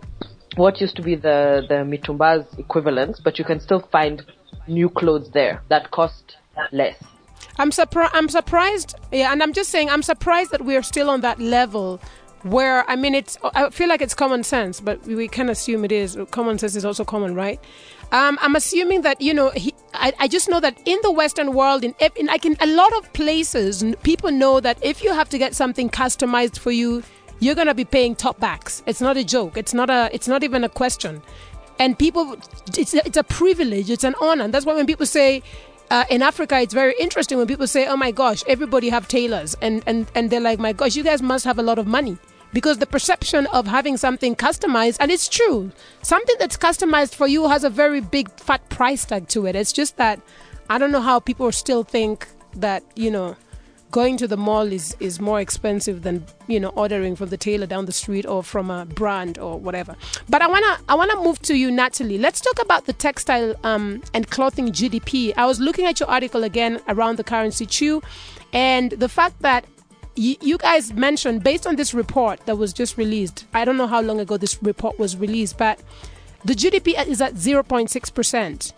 what 0.56 0.80
used 0.80 0.96
to 0.96 1.02
be 1.02 1.14
the 1.14 1.64
the 1.68 1.76
mitumba's 1.76 2.46
equivalents, 2.58 3.20
but 3.20 3.38
you 3.38 3.44
can 3.44 3.60
still 3.60 3.80
find 3.92 4.24
new 4.66 4.88
clothes 4.88 5.30
there 5.32 5.62
that 5.68 5.90
cost 5.90 6.36
less. 6.72 7.02
I'm 7.58 7.72
surprised. 7.72 8.14
I'm 8.14 8.28
surprised. 8.28 8.94
Yeah, 9.10 9.32
and 9.32 9.42
I'm 9.42 9.52
just 9.52 9.70
saying, 9.70 9.90
I'm 9.90 10.02
surprised 10.02 10.52
that 10.52 10.64
we 10.64 10.76
are 10.76 10.82
still 10.82 11.10
on 11.10 11.20
that 11.22 11.38
level 11.38 12.00
where 12.42 12.88
I 12.90 12.96
mean 12.96 13.14
it's 13.14 13.38
I 13.54 13.70
feel 13.70 13.88
like 13.88 14.02
it's 14.02 14.14
common 14.14 14.42
sense, 14.42 14.80
but 14.80 15.02
we, 15.02 15.28
can 15.28 15.48
assume 15.48 15.84
it 15.84 15.92
is. 15.92 16.16
Common 16.30 16.58
sense 16.58 16.76
is 16.76 16.84
also 16.84 17.04
common, 17.04 17.34
right? 17.34 17.60
Um, 18.10 18.38
I'm 18.42 18.56
assuming 18.56 19.02
that 19.02 19.20
you 19.20 19.32
know 19.32 19.50
he, 19.50 19.74
I, 19.94 20.12
I 20.18 20.28
just 20.28 20.48
know 20.48 20.60
that 20.60 20.78
in 20.84 20.98
the 21.02 21.10
Western 21.10 21.54
world, 21.54 21.84
in, 21.84 21.94
in 22.16 22.26
like 22.26 22.44
in 22.44 22.56
a 22.60 22.66
lot 22.66 22.92
of 22.94 23.12
places, 23.12 23.84
people 24.02 24.30
know 24.30 24.60
that 24.60 24.78
if 24.82 25.02
you 25.02 25.12
have 25.12 25.28
to 25.30 25.38
get 25.38 25.54
something 25.54 25.88
customized 25.88 26.58
for 26.58 26.72
you, 26.72 27.02
you're 27.40 27.54
gonna 27.54 27.74
be 27.74 27.84
paying 27.84 28.14
top 28.14 28.38
backs. 28.38 28.82
It's 28.86 29.00
not 29.00 29.16
a 29.16 29.24
joke. 29.24 29.56
It's 29.56 29.74
not 29.74 29.88
a. 29.88 30.10
It's 30.12 30.28
not 30.28 30.42
even 30.42 30.64
a 30.64 30.68
question. 30.68 31.22
And 31.78 31.98
people, 31.98 32.36
it's 32.76 32.94
it's 32.94 33.16
a 33.16 33.24
privilege. 33.24 33.90
It's 33.90 34.04
an 34.04 34.14
honor. 34.20 34.44
And 34.44 34.52
that's 34.54 34.66
why 34.66 34.74
when 34.74 34.86
people 34.86 35.06
say 35.06 35.42
uh, 35.90 36.04
in 36.08 36.22
Africa, 36.22 36.58
it's 36.58 36.74
very 36.74 36.94
interesting 36.98 37.38
when 37.38 37.46
people 37.46 37.66
say, 37.66 37.86
"Oh 37.86 37.96
my 37.96 38.10
gosh, 38.10 38.42
everybody 38.46 38.88
have 38.88 39.08
tailors," 39.08 39.56
and 39.60 39.82
and 39.86 40.06
and 40.14 40.30
they're 40.30 40.40
like, 40.40 40.58
"My 40.58 40.72
gosh, 40.72 40.96
you 40.96 41.02
guys 41.02 41.20
must 41.22 41.44
have 41.44 41.58
a 41.58 41.62
lot 41.62 41.78
of 41.78 41.86
money." 41.86 42.16
Because 42.52 42.78
the 42.78 42.86
perception 42.86 43.46
of 43.46 43.66
having 43.66 43.96
something 43.96 44.36
customized, 44.36 44.96
and 45.00 45.10
it's 45.10 45.28
true, 45.28 45.72
something 46.02 46.36
that's 46.38 46.56
customized 46.56 47.14
for 47.14 47.26
you 47.26 47.48
has 47.48 47.64
a 47.64 47.70
very 47.70 48.00
big 48.00 48.30
fat 48.38 48.68
price 48.68 49.04
tag 49.04 49.28
to 49.28 49.46
it. 49.46 49.56
It's 49.56 49.72
just 49.72 49.96
that 49.96 50.20
I 50.68 50.78
don't 50.78 50.92
know 50.92 51.00
how 51.00 51.20
people 51.20 51.50
still 51.52 51.84
think 51.84 52.28
that, 52.54 52.82
you 52.96 53.10
know, 53.10 53.36
going 53.92 54.16
to 54.16 54.26
the 54.26 54.38
mall 54.38 54.72
is, 54.72 54.96
is 54.98 55.20
more 55.20 55.38
expensive 55.38 56.02
than 56.02 56.24
you 56.48 56.58
know 56.58 56.70
ordering 56.70 57.14
from 57.14 57.28
the 57.28 57.36
tailor 57.36 57.66
down 57.66 57.84
the 57.84 57.92
street 57.92 58.26
or 58.26 58.42
from 58.42 58.70
a 58.70 58.86
brand 58.86 59.38
or 59.38 59.60
whatever. 59.60 59.94
But 60.28 60.42
I 60.42 60.48
wanna 60.48 60.78
I 60.88 60.94
wanna 60.94 61.16
move 61.22 61.40
to 61.42 61.54
you, 61.54 61.70
Natalie. 61.70 62.18
Let's 62.18 62.40
talk 62.40 62.60
about 62.60 62.86
the 62.86 62.94
textile 62.94 63.54
um, 63.62 64.02
and 64.14 64.28
clothing 64.30 64.68
GDP. 64.68 65.34
I 65.36 65.46
was 65.46 65.60
looking 65.60 65.84
at 65.84 66.00
your 66.00 66.08
article 66.08 66.42
again 66.42 66.80
around 66.88 67.18
the 67.18 67.24
currency 67.24 67.66
chew, 67.66 68.02
and 68.52 68.90
the 68.92 69.08
fact 69.08 69.40
that 69.42 69.64
you, 70.14 70.58
guys 70.58 70.92
mentioned 70.92 71.42
based 71.42 71.66
on 71.66 71.76
this 71.76 71.94
report 71.94 72.44
that 72.46 72.56
was 72.56 72.72
just 72.72 72.96
released. 72.98 73.46
I 73.54 73.64
don't 73.64 73.76
know 73.76 73.86
how 73.86 74.00
long 74.00 74.20
ago 74.20 74.36
this 74.36 74.62
report 74.62 74.98
was 74.98 75.16
released, 75.16 75.58
but 75.58 75.80
the 76.44 76.54
GDP 76.54 77.06
is 77.06 77.20
at 77.20 77.34
0.6%. 77.34 78.72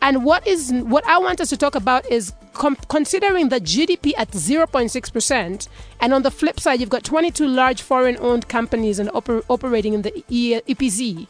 And 0.00 0.24
what 0.24 0.46
is 0.46 0.72
what 0.72 1.04
I 1.06 1.18
want 1.18 1.40
us 1.40 1.48
to 1.50 1.56
talk 1.56 1.74
about 1.74 2.06
is 2.10 2.32
com- 2.52 2.76
considering 2.88 3.48
the 3.48 3.60
GDP 3.60 4.12
at 4.16 4.30
0.6%, 4.30 5.68
and 6.00 6.14
on 6.14 6.22
the 6.22 6.30
flip 6.30 6.60
side, 6.60 6.78
you've 6.80 6.88
got 6.88 7.02
22 7.02 7.46
large 7.46 7.82
foreign-owned 7.82 8.48
companies 8.48 9.00
and 9.00 9.08
oper- 9.10 9.42
operating 9.48 9.94
in 9.94 10.02
the 10.02 10.24
e- 10.28 10.60
EPZ, 10.68 11.26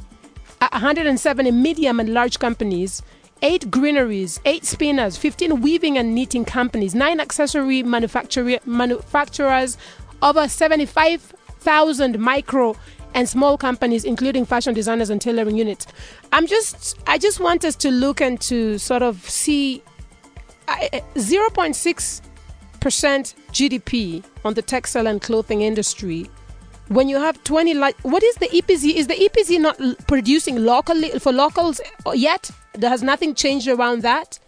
170 0.60 1.50
medium 1.50 1.98
and 1.98 2.12
large 2.12 2.38
companies, 2.38 3.02
eight 3.42 3.70
ginneries, 3.70 4.40
eight 4.44 4.64
spinners, 4.64 5.16
15 5.16 5.60
weaving 5.60 5.98
and 5.98 6.14
knitting 6.14 6.44
companies, 6.44 6.94
nine 6.94 7.20
accessory 7.20 7.82
manufacturers, 7.82 9.78
over 10.22 10.48
75,000 10.48 12.18
micro 12.18 12.76
and 13.14 13.28
small 13.28 13.56
companies, 13.56 14.04
including 14.04 14.44
fashion 14.44 14.74
designers 14.74 15.10
and 15.10 15.20
tailoring 15.20 15.56
units. 15.56 15.86
I'm 16.32 16.46
just, 16.46 16.98
I 17.06 17.18
just 17.18 17.40
want 17.40 17.64
us 17.64 17.74
to 17.76 17.90
look 17.90 18.20
and 18.20 18.40
to 18.42 18.78
sort 18.78 19.02
of 19.02 19.28
see 19.28 19.82
eh, 20.68 21.00
0.6 21.14 22.22
percent 22.80 23.34
GDP 23.52 24.22
on 24.44 24.54
the 24.54 24.62
textile 24.62 25.06
and 25.06 25.20
clothing 25.20 25.62
industry. 25.62 26.30
When 26.88 27.08
you 27.08 27.18
have 27.18 27.42
20, 27.44 27.74
like, 27.74 27.98
what 28.00 28.22
is 28.22 28.36
the 28.36 28.46
EPZ? 28.46 28.94
Is 28.94 29.06
the 29.08 29.14
EPZ 29.14 29.60
not 29.60 30.06
producing 30.06 30.64
locally 30.64 31.10
for 31.18 31.32
locals 31.32 31.80
yet? 32.14 32.50
There 32.78 32.90
has 32.90 33.02
nothing 33.02 33.34
changed 33.34 33.66
around 33.66 34.02
that 34.02 34.38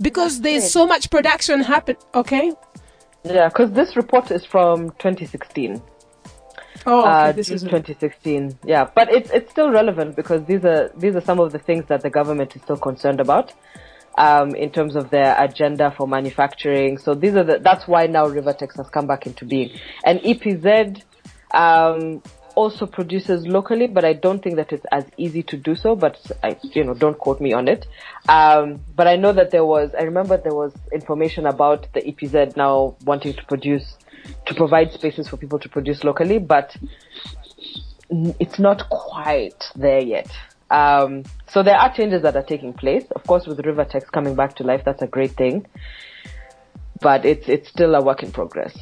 because 0.00 0.40
there's 0.40 0.68
so 0.70 0.86
much 0.86 1.08
production 1.08 1.60
happen. 1.60 1.96
Okay. 2.12 2.52
Yeah, 3.22 3.48
because 3.48 3.70
this 3.70 3.94
report 3.94 4.30
is 4.32 4.44
from 4.44 4.90
2016. 4.98 5.80
Oh, 6.86 7.00
okay. 7.00 7.08
uh, 7.08 7.32
this 7.32 7.50
is 7.50 7.62
2016. 7.62 8.58
Yeah, 8.64 8.90
but 8.92 9.08
it's 9.10 9.30
it's 9.30 9.50
still 9.52 9.70
relevant 9.70 10.16
because 10.16 10.44
these 10.46 10.64
are 10.64 10.90
these 10.96 11.14
are 11.14 11.20
some 11.20 11.38
of 11.38 11.52
the 11.52 11.60
things 11.60 11.86
that 11.86 12.02
the 12.02 12.10
government 12.10 12.56
is 12.56 12.62
still 12.62 12.76
concerned 12.76 13.20
about. 13.20 13.52
Um, 14.16 14.54
in 14.54 14.70
terms 14.70 14.94
of 14.94 15.10
their 15.10 15.34
agenda 15.42 15.92
for 15.96 16.06
manufacturing. 16.06 16.98
So 16.98 17.14
these 17.14 17.34
are 17.34 17.42
the, 17.42 17.58
that's 17.58 17.88
why 17.88 18.06
now 18.06 18.28
Rivatex 18.28 18.76
has 18.76 18.88
come 18.88 19.08
back 19.08 19.26
into 19.26 19.44
being. 19.44 19.70
And 20.04 20.20
EPZ, 20.20 21.02
um, 21.52 22.22
also 22.54 22.86
produces 22.86 23.46
locally, 23.46 23.86
but 23.86 24.04
I 24.04 24.12
don't 24.12 24.42
think 24.42 24.56
that 24.56 24.72
it's 24.72 24.84
as 24.92 25.04
easy 25.16 25.42
to 25.44 25.56
do 25.56 25.74
so. 25.74 25.96
But 25.96 26.18
I, 26.42 26.58
you 26.62 26.84
know, 26.84 26.94
don't 26.94 27.18
quote 27.18 27.40
me 27.40 27.52
on 27.52 27.68
it. 27.68 27.86
Um, 28.28 28.80
but 28.94 29.06
I 29.06 29.16
know 29.16 29.32
that 29.32 29.50
there 29.50 29.64
was, 29.64 29.90
I 29.98 30.02
remember 30.02 30.36
there 30.36 30.54
was 30.54 30.72
information 30.92 31.46
about 31.46 31.92
the 31.92 32.00
EPZ 32.00 32.56
now 32.56 32.96
wanting 33.04 33.34
to 33.34 33.44
produce, 33.44 33.96
to 34.46 34.54
provide 34.54 34.92
spaces 34.92 35.28
for 35.28 35.36
people 35.36 35.58
to 35.58 35.68
produce 35.68 36.04
locally, 36.04 36.38
but 36.38 36.76
it's 38.10 38.58
not 38.58 38.88
quite 38.90 39.64
there 39.74 40.00
yet. 40.00 40.30
Um, 40.70 41.24
so 41.48 41.62
there 41.62 41.76
are 41.76 41.94
changes 41.94 42.22
that 42.22 42.36
are 42.36 42.42
taking 42.42 42.72
place. 42.72 43.04
Of 43.14 43.24
course, 43.24 43.46
with 43.46 43.58
Rivatex 43.58 44.10
coming 44.10 44.34
back 44.34 44.56
to 44.56 44.64
life, 44.64 44.82
that's 44.84 45.02
a 45.02 45.06
great 45.06 45.32
thing. 45.32 45.66
But 47.00 47.24
it's 47.24 47.48
it's 47.48 47.68
still 47.68 47.94
a 47.94 48.02
work 48.02 48.22
in 48.22 48.32
progress. 48.32 48.76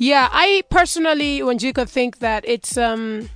Yeah, 0.00 0.30
I 0.32 0.62
personally, 0.70 1.40
Wanjiku, 1.40 1.86
think 1.86 2.20
that 2.20 2.42
it's 2.48 2.78
um, 2.78 3.28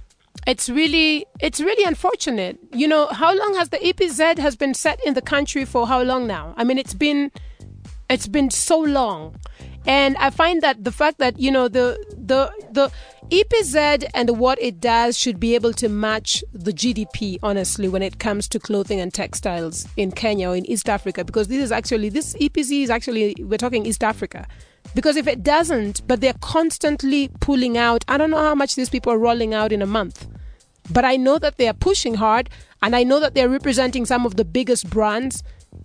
it's 0.47 0.71
really 0.71 1.27
it's 1.39 1.61
really 1.61 1.85
unfortunate. 1.85 2.59
You 2.73 2.89
know, 2.89 3.07
how 3.09 3.37
long 3.37 3.55
has 3.57 3.69
the 3.69 3.77
EPZ 3.77 4.39
has 4.39 4.57
been 4.57 4.73
set 4.73 4.99
in 5.05 5.13
the 5.13 5.21
country 5.21 5.67
for? 5.67 5.87
How 5.87 6.01
long 6.03 6.27
now? 6.27 6.55
I 6.57 6.65
mean, 6.65 6.79
it's 6.79 6.95
been 6.95 7.31
it's 8.09 8.27
been 8.27 8.51
so 8.51 8.79
long, 8.79 9.37
and 9.85 10.17
I 10.17 10.31
find 10.31 10.63
that 10.63 10.83
the 10.85 10.91
fact 10.91 11.19
that 11.19 11.39
you 11.39 11.51
know 11.51 11.69
the 11.69 12.03
the 12.17 12.51
the 12.71 12.91
EPZ 13.29 14.09
and 14.15 14.39
what 14.39 14.59
it 14.59 14.81
does 14.81 15.19
should 15.19 15.39
be 15.39 15.55
able 15.55 15.75
to 15.75 15.91
match 15.91 16.43
the 16.55 16.73
GDP, 16.73 17.39
honestly, 17.43 17.89
when 17.89 18.03
it 18.03 18.19
comes 18.19 18.49
to 18.49 18.59
clothing 18.59 19.01
and 19.01 19.13
textiles 19.13 19.87
in 19.99 20.13
Kenya 20.13 20.49
or 20.49 20.57
in 20.57 20.65
East 20.65 20.89
Africa, 20.89 21.27
because 21.27 21.49
this 21.49 21.63
is 21.63 21.71
actually 21.71 22.09
this 22.09 22.33
EPZ 22.37 22.85
is 22.85 22.89
actually 22.89 23.37
we're 23.41 23.59
talking 23.59 23.85
East 23.85 24.03
Africa. 24.03 24.47
Because 24.95 25.17
if 25.17 25.27
it 25.27 25.43
doesn't, 25.43 26.07
but 26.07 26.21
they're 26.21 26.35
constantly 26.41 27.29
pulling 27.41 27.77
out, 27.77 28.05
I 28.09 28.17
don't 28.17 28.31
know 28.31 28.43
how 28.43 28.55
much 28.55 28.77
these 28.77 28.91
people 28.91 29.13
are 29.13 29.19
rolling 29.19 29.53
out 29.53 29.73
in 29.73 29.83
a 29.83 29.87
month. 29.87 30.27
But 30.91 31.05
I 31.05 31.17
know 31.17 31.39
that 31.39 31.57
they 31.57 31.69
are 31.69 31.75
pushing 31.75 32.15
hard 32.15 32.51
and 32.83 32.95
I 32.95 33.03
know 33.03 33.19
that 33.21 33.35
they're 33.35 33.49
representing 33.49 34.05
some 34.05 34.27
of 34.27 34.37
the 34.37 34.45
biggest 34.45 34.89
brands 34.91 35.43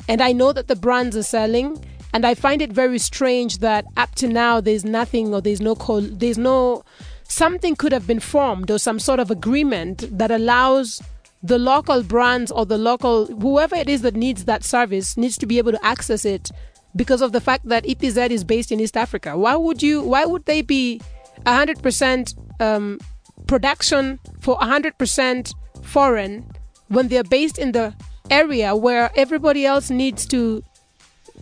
and 0.07 0.21
I 0.21 0.31
know 0.31 0.53
that 0.53 0.67
the 0.67 0.75
brands 0.75 1.15
are 1.15 1.23
selling 1.23 1.83
and 2.13 2.25
I 2.25 2.35
find 2.35 2.61
it 2.61 2.71
very 2.71 2.99
strange 2.99 3.59
that 3.59 3.85
up 3.97 4.15
to 4.15 4.27
now 4.27 4.59
there's 4.61 4.83
nothing 4.83 5.33
or 5.33 5.41
there's 5.41 5.61
no 5.61 5.75
call, 5.75 6.01
there's 6.01 6.37
no 6.37 6.83
something 7.23 7.75
could 7.75 7.91
have 7.91 8.07
been 8.07 8.19
formed 8.19 8.69
or 8.71 8.79
some 8.79 8.99
sort 8.99 9.19
of 9.19 9.31
agreement 9.31 10.05
that 10.17 10.31
allows 10.31 11.01
the 11.41 11.59
local 11.59 12.03
brands 12.03 12.51
or 12.51 12.65
the 12.65 12.77
local 12.77 13.27
whoever 13.27 13.75
it 13.75 13.87
is 13.87 14.01
that 14.01 14.15
needs 14.15 14.45
that 14.45 14.63
service 14.63 15.15
needs 15.15 15.37
to 15.37 15.45
be 15.45 15.57
able 15.57 15.71
to 15.71 15.85
access 15.85 16.25
it 16.25 16.51
because 16.95 17.21
of 17.21 17.31
the 17.31 17.41
fact 17.41 17.67
that 17.67 17.83
EPZ 17.83 18.29
is 18.29 18.43
based 18.43 18.71
in 18.71 18.79
East 18.79 18.97
Africa. 18.97 19.37
Why 19.37 19.55
would 19.55 19.81
you? 19.81 20.01
Why 20.01 20.25
would 20.25 20.45
they 20.45 20.61
be 20.61 21.01
hundred 21.45 21.81
percent 21.81 22.33
um, 22.59 22.99
production 23.47 24.19
for 24.39 24.57
hundred 24.59 24.97
percent 24.97 25.53
foreign 25.83 26.49
when 26.87 27.07
they're 27.07 27.23
based 27.23 27.57
in 27.57 27.71
the 27.71 27.93
area 28.29 28.75
where 28.75 29.11
everybody 29.15 29.65
else 29.65 29.89
needs 29.89 30.25
to? 30.27 30.63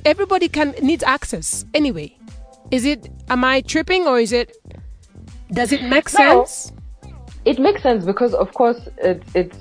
Everybody 0.06 0.48
can 0.48 0.76
needs 0.82 1.04
access 1.04 1.66
anyway. 1.74 2.16
Is 2.72 2.86
it? 2.86 3.10
Am 3.30 3.44
I 3.44 3.62
tripping 3.62 4.06
or 4.08 4.20
is 4.20 4.32
it? 4.32 4.56
Does 5.52 5.72
it 5.72 5.84
make 5.84 6.10
sense? 6.10 6.72
No, 7.04 7.16
it 7.46 7.60
makes 7.60 7.82
sense 7.82 8.06
because, 8.06 8.34
of 8.34 8.54
course, 8.54 8.90
it, 8.98 9.24
it's 9.34 9.58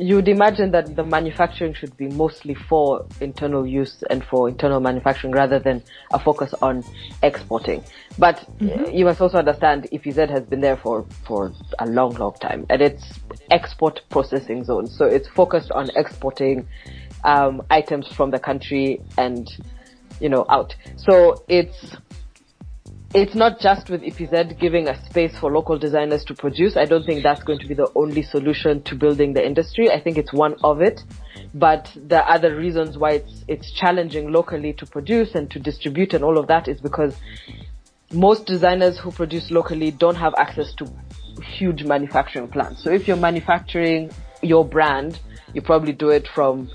you'd 0.00 0.28
imagine 0.28 0.70
that 0.70 0.96
the 0.96 1.04
manufacturing 1.04 1.74
should 1.74 1.94
be 1.98 2.08
mostly 2.08 2.54
for 2.54 3.06
internal 3.20 3.66
use 3.66 4.02
and 4.08 4.24
for 4.24 4.48
internal 4.48 4.80
manufacturing 4.80 5.32
rather 5.32 5.58
than 5.58 5.82
a 6.12 6.18
focus 6.18 6.54
on 6.62 6.82
exporting. 7.22 7.84
But 8.18 8.36
mm-hmm. 8.58 8.96
you 8.96 9.04
must 9.04 9.20
also 9.20 9.36
understand 9.36 9.88
EPZ 9.92 10.30
has 10.30 10.44
been 10.44 10.62
there 10.62 10.78
for, 10.78 11.04
for 11.26 11.52
a 11.78 11.86
long, 11.86 12.14
long 12.14 12.32
time 12.40 12.64
and 12.70 12.80
it's 12.80 13.20
export 13.50 14.00
processing 14.08 14.64
zone. 14.64 14.86
So 14.86 15.04
it's 15.04 15.28
focused 15.28 15.70
on 15.70 15.90
exporting 15.94 16.66
um, 17.24 17.60
items 17.68 18.08
from 18.08 18.30
the 18.30 18.38
country 18.38 19.02
and, 19.18 19.46
you 20.18 20.30
know, 20.30 20.46
out. 20.48 20.74
So 20.96 21.44
it's 21.46 21.94
it's 23.12 23.34
not 23.34 23.58
just 23.58 23.90
with 23.90 24.02
EPZ 24.02 24.58
giving 24.60 24.88
a 24.88 25.04
space 25.06 25.36
for 25.36 25.50
local 25.50 25.76
designers 25.76 26.24
to 26.26 26.34
produce. 26.34 26.76
I 26.76 26.84
don't 26.84 27.04
think 27.04 27.24
that's 27.24 27.42
going 27.42 27.58
to 27.58 27.66
be 27.66 27.74
the 27.74 27.90
only 27.96 28.22
solution 28.22 28.82
to 28.84 28.94
building 28.94 29.32
the 29.32 29.44
industry. 29.44 29.90
I 29.90 30.00
think 30.00 30.16
it's 30.16 30.32
one 30.32 30.54
of 30.62 30.80
it. 30.80 31.00
But 31.52 31.90
the 31.96 32.18
other 32.18 32.54
reasons 32.54 32.96
why 32.96 33.14
it's, 33.14 33.44
it's 33.48 33.72
challenging 33.72 34.30
locally 34.30 34.72
to 34.74 34.86
produce 34.86 35.34
and 35.34 35.50
to 35.50 35.58
distribute 35.58 36.14
and 36.14 36.22
all 36.22 36.38
of 36.38 36.46
that 36.46 36.68
is 36.68 36.80
because 36.80 37.16
most 38.12 38.46
designers 38.46 38.98
who 38.98 39.10
produce 39.10 39.50
locally 39.50 39.90
don't 39.90 40.16
have 40.16 40.34
access 40.36 40.72
to 40.74 40.86
huge 41.42 41.82
manufacturing 41.82 42.46
plants. 42.46 42.84
So 42.84 42.92
if 42.92 43.08
you're 43.08 43.16
manufacturing 43.16 44.10
your 44.40 44.64
brand, 44.64 45.18
you 45.52 45.62
probably 45.62 45.92
do 45.92 46.10
it 46.10 46.28
from 46.32 46.70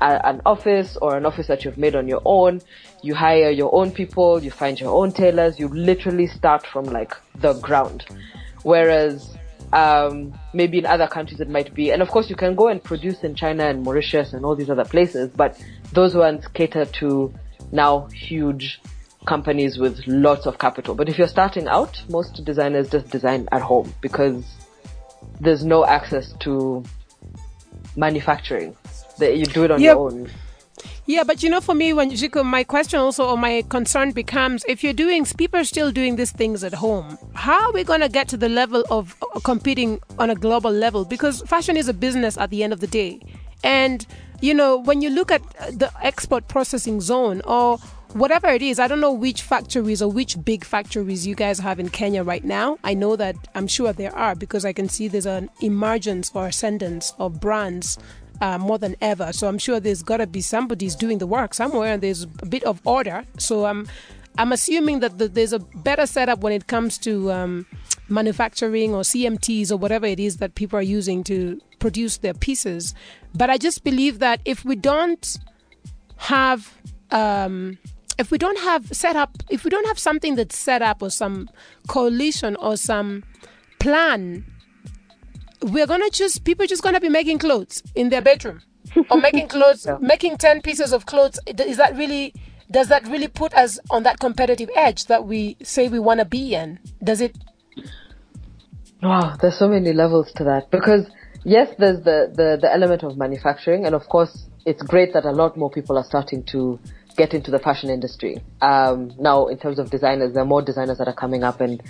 a, 0.00 0.26
an 0.26 0.42
office 0.46 0.96
or 1.00 1.16
an 1.16 1.26
office 1.26 1.46
that 1.46 1.64
you've 1.64 1.78
made 1.78 1.94
on 1.94 2.08
your 2.08 2.22
own. 2.24 2.60
You 3.02 3.14
hire 3.14 3.50
your 3.50 3.74
own 3.74 3.90
people, 3.90 4.42
you 4.42 4.50
find 4.50 4.78
your 4.78 4.94
own 4.94 5.12
tailors, 5.12 5.58
you 5.58 5.68
literally 5.68 6.26
start 6.26 6.66
from 6.66 6.84
like 6.84 7.14
the 7.36 7.54
ground. 7.54 8.04
Whereas, 8.62 9.36
um, 9.72 10.38
maybe 10.52 10.78
in 10.78 10.86
other 10.86 11.06
countries 11.06 11.40
it 11.40 11.48
might 11.48 11.74
be, 11.74 11.90
and 11.90 12.00
of 12.00 12.08
course 12.08 12.30
you 12.30 12.36
can 12.36 12.54
go 12.54 12.68
and 12.68 12.82
produce 12.82 13.22
in 13.22 13.34
China 13.34 13.66
and 13.66 13.82
Mauritius 13.82 14.32
and 14.32 14.44
all 14.44 14.56
these 14.56 14.70
other 14.70 14.84
places, 14.84 15.30
but 15.30 15.62
those 15.92 16.14
ones 16.14 16.46
cater 16.48 16.84
to 16.86 17.32
now 17.72 18.06
huge 18.06 18.80
companies 19.26 19.78
with 19.78 20.00
lots 20.06 20.46
of 20.46 20.58
capital. 20.58 20.94
But 20.94 21.08
if 21.08 21.18
you're 21.18 21.28
starting 21.28 21.66
out, 21.66 22.02
most 22.08 22.44
designers 22.44 22.90
just 22.90 23.10
design 23.10 23.48
at 23.52 23.62
home 23.62 23.92
because 24.00 24.44
there's 25.40 25.64
no 25.64 25.84
access 25.84 26.32
to 26.40 26.84
manufacturing 27.96 28.76
that 29.18 29.36
you 29.36 29.46
do 29.46 29.64
it 29.64 29.70
on 29.70 29.80
yep. 29.80 29.94
your 29.94 30.10
own. 30.10 30.30
Yeah, 31.06 31.22
but 31.22 31.42
you 31.42 31.50
know, 31.50 31.60
for 31.60 31.74
me, 31.74 31.92
Wanjiku, 31.92 32.44
my 32.44 32.64
question 32.64 32.98
also 32.98 33.28
or 33.28 33.36
my 33.36 33.62
concern 33.68 34.12
becomes 34.12 34.64
if 34.66 34.82
you're 34.82 34.94
doing, 34.94 35.26
people 35.26 35.60
are 35.60 35.64
still 35.64 35.92
doing 35.92 36.16
these 36.16 36.32
things 36.32 36.64
at 36.64 36.72
home. 36.72 37.18
How 37.34 37.66
are 37.66 37.72
we 37.72 37.84
going 37.84 38.00
to 38.00 38.08
get 38.08 38.26
to 38.28 38.38
the 38.38 38.48
level 38.48 38.84
of 38.90 39.14
uh, 39.20 39.40
competing 39.40 40.00
on 40.18 40.30
a 40.30 40.34
global 40.34 40.70
level? 40.70 41.04
Because 41.04 41.42
fashion 41.42 41.76
is 41.76 41.88
a 41.88 41.94
business 41.94 42.38
at 42.38 42.48
the 42.48 42.64
end 42.64 42.72
of 42.72 42.80
the 42.80 42.86
day. 42.86 43.20
And, 43.62 44.06
you 44.40 44.54
know, 44.54 44.78
when 44.78 45.02
you 45.02 45.10
look 45.10 45.30
at 45.30 45.42
uh, 45.60 45.72
the 45.72 45.90
export 46.02 46.48
processing 46.48 47.02
zone 47.02 47.42
or 47.44 47.76
whatever 48.14 48.48
it 48.48 48.62
is, 48.62 48.78
I 48.78 48.88
don't 48.88 49.00
know 49.00 49.12
which 49.12 49.42
factories 49.42 50.00
or 50.00 50.10
which 50.10 50.42
big 50.42 50.64
factories 50.64 51.26
you 51.26 51.34
guys 51.34 51.58
have 51.58 51.78
in 51.78 51.90
Kenya 51.90 52.22
right 52.22 52.44
now. 52.44 52.78
I 52.82 52.94
know 52.94 53.14
that 53.16 53.36
I'm 53.54 53.66
sure 53.66 53.92
there 53.92 54.14
are 54.16 54.34
because 54.34 54.64
I 54.64 54.72
can 54.72 54.88
see 54.88 55.08
there's 55.08 55.26
an 55.26 55.50
emergence 55.60 56.30
or 56.34 56.46
ascendance 56.46 57.12
of 57.18 57.40
brands 57.40 57.98
uh, 58.40 58.58
more 58.58 58.78
than 58.78 58.96
ever. 59.00 59.32
So 59.32 59.48
I'm 59.48 59.58
sure 59.58 59.80
there's 59.80 60.02
got 60.02 60.18
to 60.18 60.26
be 60.26 60.40
somebody's 60.40 60.94
doing 60.94 61.18
the 61.18 61.26
work 61.26 61.54
somewhere, 61.54 61.94
and 61.94 62.02
there's 62.02 62.22
a 62.22 62.46
bit 62.46 62.64
of 62.64 62.80
order. 62.84 63.24
So 63.38 63.66
I'm 63.66 63.86
I'm 64.36 64.52
assuming 64.52 65.00
that 65.00 65.18
the, 65.18 65.28
there's 65.28 65.52
a 65.52 65.60
better 65.60 66.06
setup 66.06 66.40
when 66.40 66.52
it 66.52 66.66
comes 66.66 66.98
to 66.98 67.30
um, 67.30 67.66
manufacturing 68.08 68.94
or 68.94 69.02
CMTs 69.02 69.70
or 69.70 69.76
whatever 69.76 70.06
it 70.06 70.18
is 70.18 70.38
that 70.38 70.56
people 70.56 70.78
are 70.78 70.82
using 70.82 71.22
to 71.24 71.60
produce 71.78 72.18
their 72.18 72.34
pieces. 72.34 72.94
But 73.34 73.50
I 73.50 73.58
just 73.58 73.84
believe 73.84 74.18
that 74.18 74.40
if 74.44 74.64
we 74.64 74.74
don't 74.76 75.38
have 76.16 76.74
um, 77.10 77.78
if 78.18 78.30
we 78.30 78.38
don't 78.38 78.58
have 78.60 78.88
set 78.92 79.16
up, 79.16 79.30
if 79.50 79.64
we 79.64 79.70
don't 79.70 79.86
have 79.86 79.98
something 79.98 80.34
that's 80.34 80.56
set 80.56 80.82
up 80.82 81.02
or 81.02 81.10
some 81.10 81.48
coalition 81.88 82.56
or 82.56 82.76
some 82.76 83.24
plan 83.78 84.44
we're 85.64 85.86
gonna 85.86 86.10
just 86.10 86.44
people 86.44 86.66
just 86.66 86.82
gonna 86.82 87.00
be 87.00 87.08
making 87.08 87.38
clothes 87.38 87.82
in 87.94 88.10
their 88.10 88.22
bedroom 88.22 88.62
or 89.10 89.20
making 89.20 89.48
clothes, 89.48 89.86
yeah. 89.88 89.96
making 90.00 90.36
ten 90.36 90.60
pieces 90.60 90.92
of 90.92 91.06
clothes. 91.06 91.38
Is 91.46 91.76
that 91.78 91.96
really? 91.96 92.34
Does 92.70 92.88
that 92.88 93.06
really 93.06 93.28
put 93.28 93.52
us 93.54 93.78
on 93.90 94.04
that 94.04 94.18
competitive 94.18 94.70
edge 94.74 95.04
that 95.06 95.26
we 95.26 95.56
say 95.62 95.88
we 95.88 95.98
want 95.98 96.20
to 96.20 96.24
be 96.24 96.54
in? 96.54 96.78
Does 97.02 97.20
it? 97.20 97.36
Wow, 99.02 99.36
there's 99.40 99.58
so 99.58 99.68
many 99.68 99.92
levels 99.92 100.32
to 100.36 100.44
that 100.44 100.70
because 100.70 101.06
yes, 101.44 101.68
there's 101.78 102.02
the, 102.04 102.32
the, 102.34 102.58
the 102.60 102.72
element 102.72 103.02
of 103.02 103.18
manufacturing 103.18 103.84
and 103.84 103.94
of 103.94 104.08
course 104.08 104.46
it's 104.64 104.82
great 104.82 105.12
that 105.12 105.26
a 105.26 105.30
lot 105.30 105.58
more 105.58 105.70
people 105.70 105.98
are 105.98 106.04
starting 106.04 106.42
to 106.44 106.80
get 107.16 107.34
into 107.34 107.50
the 107.50 107.58
fashion 107.58 107.90
industry. 107.90 108.42
Um, 108.62 109.12
now 109.18 109.46
in 109.46 109.58
terms 109.58 109.78
of 109.78 109.90
designers, 109.90 110.32
there 110.32 110.42
are 110.42 110.46
more 110.46 110.62
designers 110.62 110.98
that 110.98 111.06
are 111.06 111.14
coming 111.14 111.44
up 111.44 111.60
and 111.60 111.82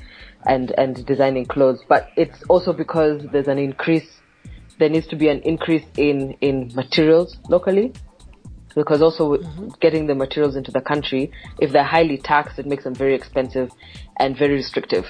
and, 0.47 0.73
and 0.79 1.05
designing 1.07 1.47
clothes. 1.47 1.83
But 1.89 2.09
it's 2.17 2.43
also 2.49 2.73
because 2.73 3.23
there's 3.33 3.49
an 3.49 3.59
increase, 3.59 4.09
there 4.79 4.89
needs 4.89 5.07
to 5.09 5.17
be 5.17 5.29
an 5.29 5.41
increase 5.43 5.85
in, 5.97 6.37
in 6.41 6.73
materials 6.75 7.37
locally. 7.49 7.93
Because 8.75 9.03
also 9.03 9.37
mm-hmm. 9.37 9.69
getting 9.81 10.09
the 10.09 10.17
materials 10.17 10.57
into 10.57 10.73
the 10.73 10.81
country, 10.81 11.31
if 11.61 11.71
they're 11.71 11.85
highly 11.85 12.19
taxed, 12.19 12.59
it 12.59 12.67
makes 12.67 12.83
them 12.83 12.95
very 12.95 13.15
expensive 13.15 13.71
and 14.19 14.37
very 14.37 14.55
restrictive. 14.55 15.05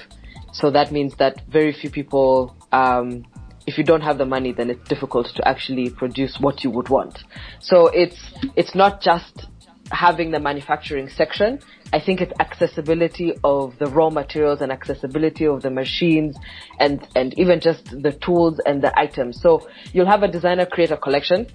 So 0.53 0.69
that 0.69 0.91
means 0.91 1.15
that 1.15 1.41
very 1.49 1.73
few 1.73 1.89
people, 1.89 2.55
um, 2.71 3.25
if 3.65 3.79
you 3.79 3.83
don't 3.83 4.01
have 4.01 4.19
the 4.19 4.25
money, 4.25 4.53
then 4.53 4.69
it's 4.69 4.87
difficult 4.87 5.27
to 5.35 5.47
actually 5.47 5.89
produce 5.89 6.37
what 6.39 6.63
you 6.63 6.69
would 6.69 6.89
want. 6.89 7.23
So 7.59 7.87
it's, 7.87 8.31
it's 8.55 8.75
not 8.75 9.01
just 9.01 9.47
having 9.91 10.31
the 10.31 10.39
manufacturing 10.39 11.09
section. 11.09 11.59
I 11.93 11.99
think 11.99 12.21
it's 12.21 12.33
accessibility 12.39 13.33
of 13.43 13.77
the 13.77 13.87
raw 13.87 14.09
materials 14.09 14.61
and 14.61 14.71
accessibility 14.71 15.45
of 15.45 15.61
the 15.61 15.69
machines 15.69 16.37
and, 16.79 17.07
and 17.15 17.37
even 17.39 17.59
just 17.59 17.85
the 17.85 18.11
tools 18.11 18.59
and 18.65 18.81
the 18.81 18.97
items. 18.97 19.41
So 19.41 19.67
you'll 19.93 20.07
have 20.07 20.23
a 20.23 20.27
designer 20.27 20.65
create 20.65 20.91
a 20.91 20.97
collection 20.97 21.47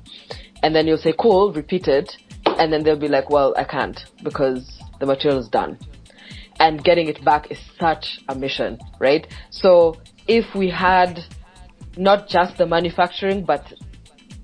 and 0.62 0.75
then 0.75 0.87
you'll 0.87 0.99
say, 0.99 1.14
cool, 1.19 1.53
repeat 1.53 1.88
it. 1.88 2.16
And 2.47 2.73
then 2.73 2.83
they'll 2.83 2.99
be 2.99 3.09
like, 3.09 3.31
well, 3.31 3.55
I 3.57 3.64
can't 3.64 3.99
because 4.23 4.81
the 4.99 5.07
material 5.07 5.40
is 5.40 5.49
done. 5.49 5.79
And 6.59 6.83
getting 6.85 7.09
it 7.09 7.25
back 7.25 7.51
is 7.51 7.59
such 7.79 8.21
a 8.29 8.35
mission, 8.35 8.79
right? 8.99 9.27
So 9.51 10.01
if 10.29 10.55
we 10.55 10.69
had 10.69 11.21
not 11.97 12.29
just 12.29 12.59
the 12.59 12.66
manufacturing, 12.66 13.45
but 13.45 13.73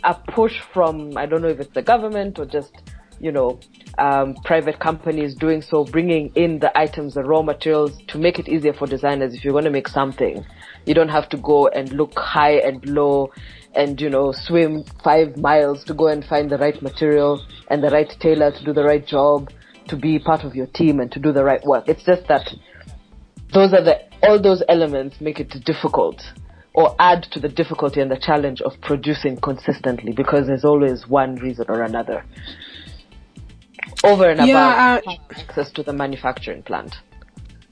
a 0.02 0.14
push 0.14 0.60
from, 0.72 1.16
I 1.16 1.26
don't 1.26 1.42
know 1.42 1.48
if 1.48 1.60
it's 1.60 1.74
the 1.74 1.82
government 1.82 2.38
or 2.38 2.46
just 2.46 2.72
you 3.20 3.32
know, 3.32 3.58
um, 3.98 4.34
private 4.44 4.78
companies 4.78 5.34
doing 5.34 5.62
so, 5.62 5.84
bringing 5.84 6.32
in 6.34 6.58
the 6.58 6.76
items, 6.78 7.14
the 7.14 7.22
raw 7.22 7.42
materials 7.42 7.92
to 8.08 8.18
make 8.18 8.38
it 8.38 8.48
easier 8.48 8.72
for 8.72 8.86
designers. 8.86 9.34
If 9.34 9.44
you're 9.44 9.52
going 9.52 9.64
to 9.64 9.70
make 9.70 9.88
something, 9.88 10.44
you 10.84 10.94
don't 10.94 11.08
have 11.08 11.28
to 11.30 11.36
go 11.38 11.68
and 11.68 11.92
look 11.92 12.18
high 12.18 12.58
and 12.58 12.84
low 12.88 13.32
and, 13.74 14.00
you 14.00 14.10
know, 14.10 14.32
swim 14.32 14.84
five 15.02 15.36
miles 15.36 15.84
to 15.84 15.94
go 15.94 16.08
and 16.08 16.24
find 16.24 16.50
the 16.50 16.58
right 16.58 16.80
material 16.82 17.44
and 17.68 17.82
the 17.82 17.90
right 17.90 18.10
tailor 18.20 18.50
to 18.50 18.64
do 18.64 18.72
the 18.72 18.84
right 18.84 19.06
job, 19.06 19.50
to 19.88 19.96
be 19.96 20.18
part 20.18 20.44
of 20.44 20.54
your 20.54 20.66
team 20.66 21.00
and 21.00 21.10
to 21.12 21.18
do 21.18 21.32
the 21.32 21.44
right 21.44 21.64
work. 21.64 21.88
It's 21.88 22.04
just 22.04 22.26
that 22.28 22.48
those 23.52 23.72
are 23.72 23.82
the, 23.82 24.00
all 24.22 24.40
those 24.40 24.62
elements 24.68 25.20
make 25.20 25.40
it 25.40 25.50
difficult 25.64 26.22
or 26.76 26.94
add 26.98 27.22
to 27.32 27.40
the 27.40 27.48
difficulty 27.48 28.00
and 28.00 28.10
the 28.10 28.18
challenge 28.18 28.60
of 28.60 28.72
producing 28.82 29.36
consistently 29.38 30.12
because 30.12 30.46
there's 30.46 30.64
always 30.64 31.08
one 31.08 31.36
reason 31.36 31.64
or 31.68 31.82
another 31.82 32.22
over 34.04 34.28
and 34.28 34.46
yeah, 34.46 34.98
above 34.98 35.06
uh, 35.06 35.40
access 35.40 35.70
to 35.72 35.82
the 35.82 35.92
manufacturing 35.92 36.62
plant. 36.62 36.94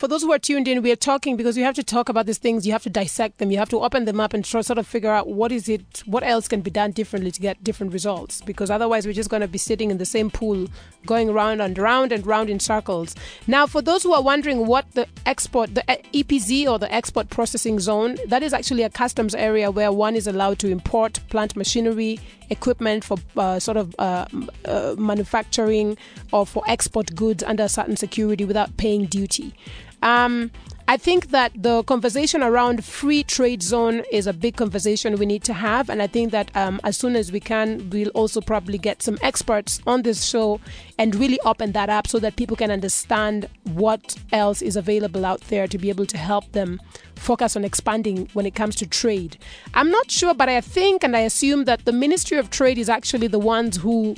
for 0.04 0.08
those 0.08 0.20
who 0.20 0.32
are 0.32 0.38
tuned 0.38 0.68
in, 0.68 0.82
we 0.82 0.92
are 0.92 0.96
talking 0.96 1.34
because 1.34 1.56
you 1.56 1.64
have 1.64 1.74
to 1.74 1.82
talk 1.82 2.10
about 2.10 2.26
these 2.26 2.36
things. 2.36 2.66
You 2.66 2.72
have 2.72 2.82
to 2.82 2.90
dissect 2.90 3.38
them. 3.38 3.50
You 3.50 3.56
have 3.56 3.70
to 3.70 3.80
open 3.80 4.04
them 4.04 4.20
up 4.20 4.34
and 4.34 4.44
try, 4.44 4.60
sort 4.60 4.78
of 4.78 4.86
figure 4.86 5.10
out 5.10 5.28
what 5.28 5.50
is 5.50 5.66
it, 5.66 6.02
what 6.04 6.22
else 6.22 6.46
can 6.46 6.60
be 6.60 6.70
done 6.70 6.90
differently 6.90 7.30
to 7.30 7.40
get 7.40 7.64
different 7.64 7.90
results. 7.92 8.42
Because 8.42 8.70
otherwise, 8.70 9.06
we're 9.06 9.14
just 9.14 9.30
going 9.30 9.40
to 9.40 9.48
be 9.48 9.56
sitting 9.56 9.90
in 9.90 9.96
the 9.96 10.04
same 10.04 10.30
pool, 10.30 10.68
going 11.06 11.32
round 11.32 11.62
and 11.62 11.78
round 11.78 12.12
and 12.12 12.26
round 12.26 12.50
in 12.50 12.60
circles. 12.60 13.14
Now, 13.46 13.66
for 13.66 13.80
those 13.80 14.02
who 14.02 14.12
are 14.12 14.22
wondering 14.22 14.66
what 14.66 14.90
the 14.92 15.06
export, 15.24 15.74
the 15.74 15.84
EPZ 16.12 16.66
or 16.66 16.78
the 16.78 16.92
export 16.92 17.30
processing 17.30 17.80
zone, 17.80 18.18
that 18.26 18.42
is 18.42 18.52
actually 18.52 18.82
a 18.82 18.90
customs 18.90 19.34
area 19.34 19.70
where 19.70 19.90
one 19.90 20.16
is 20.16 20.26
allowed 20.26 20.58
to 20.58 20.68
import 20.68 21.20
plant 21.30 21.56
machinery, 21.56 22.20
equipment 22.50 23.04
for 23.04 23.16
uh, 23.36 23.58
sort 23.58 23.76
of 23.76 23.94
uh, 23.98 24.26
uh, 24.64 24.94
manufacturing 24.98 25.96
or 26.32 26.46
for 26.46 26.62
export 26.68 27.14
goods 27.14 27.42
under 27.42 27.68
certain 27.68 27.96
security 27.96 28.44
without 28.44 28.76
paying 28.76 29.06
duty. 29.06 29.54
Um, 30.02 30.50
I 30.86 30.98
think 30.98 31.30
that 31.30 31.50
the 31.54 31.82
conversation 31.84 32.42
around 32.42 32.84
free 32.84 33.22
trade 33.22 33.62
zone 33.62 34.02
is 34.12 34.26
a 34.26 34.34
big 34.34 34.56
conversation 34.56 35.16
we 35.16 35.24
need 35.24 35.42
to 35.44 35.54
have, 35.54 35.88
and 35.88 36.02
I 36.02 36.06
think 36.06 36.30
that 36.32 36.54
um, 36.54 36.78
as 36.84 36.98
soon 36.98 37.16
as 37.16 37.32
we 37.32 37.40
can, 37.40 37.88
we'll 37.88 38.10
also 38.10 38.42
probably 38.42 38.76
get 38.76 39.02
some 39.02 39.16
experts 39.22 39.80
on 39.86 40.02
this 40.02 40.26
show 40.26 40.60
and 40.98 41.14
really 41.14 41.40
open 41.46 41.72
that 41.72 41.88
up 41.88 42.06
so 42.06 42.18
that 42.18 42.36
people 42.36 42.54
can 42.54 42.70
understand 42.70 43.48
what 43.62 44.18
else 44.30 44.60
is 44.60 44.76
available 44.76 45.24
out 45.24 45.40
there 45.42 45.66
to 45.66 45.78
be 45.78 45.88
able 45.88 46.04
to 46.04 46.18
help 46.18 46.52
them 46.52 46.78
focus 47.16 47.56
on 47.56 47.64
expanding 47.64 48.28
when 48.34 48.44
it 48.44 48.54
comes 48.54 48.76
to 48.76 48.86
trade. 48.86 49.38
I'm 49.72 49.90
not 49.90 50.10
sure, 50.10 50.34
but 50.34 50.50
I 50.50 50.60
think 50.60 51.02
and 51.02 51.16
I 51.16 51.20
assume 51.20 51.64
that 51.64 51.86
the 51.86 51.92
Ministry 51.92 52.36
of 52.36 52.50
Trade 52.50 52.76
is 52.76 52.90
actually 52.90 53.28
the 53.28 53.38
ones 53.38 53.78
who 53.78 54.16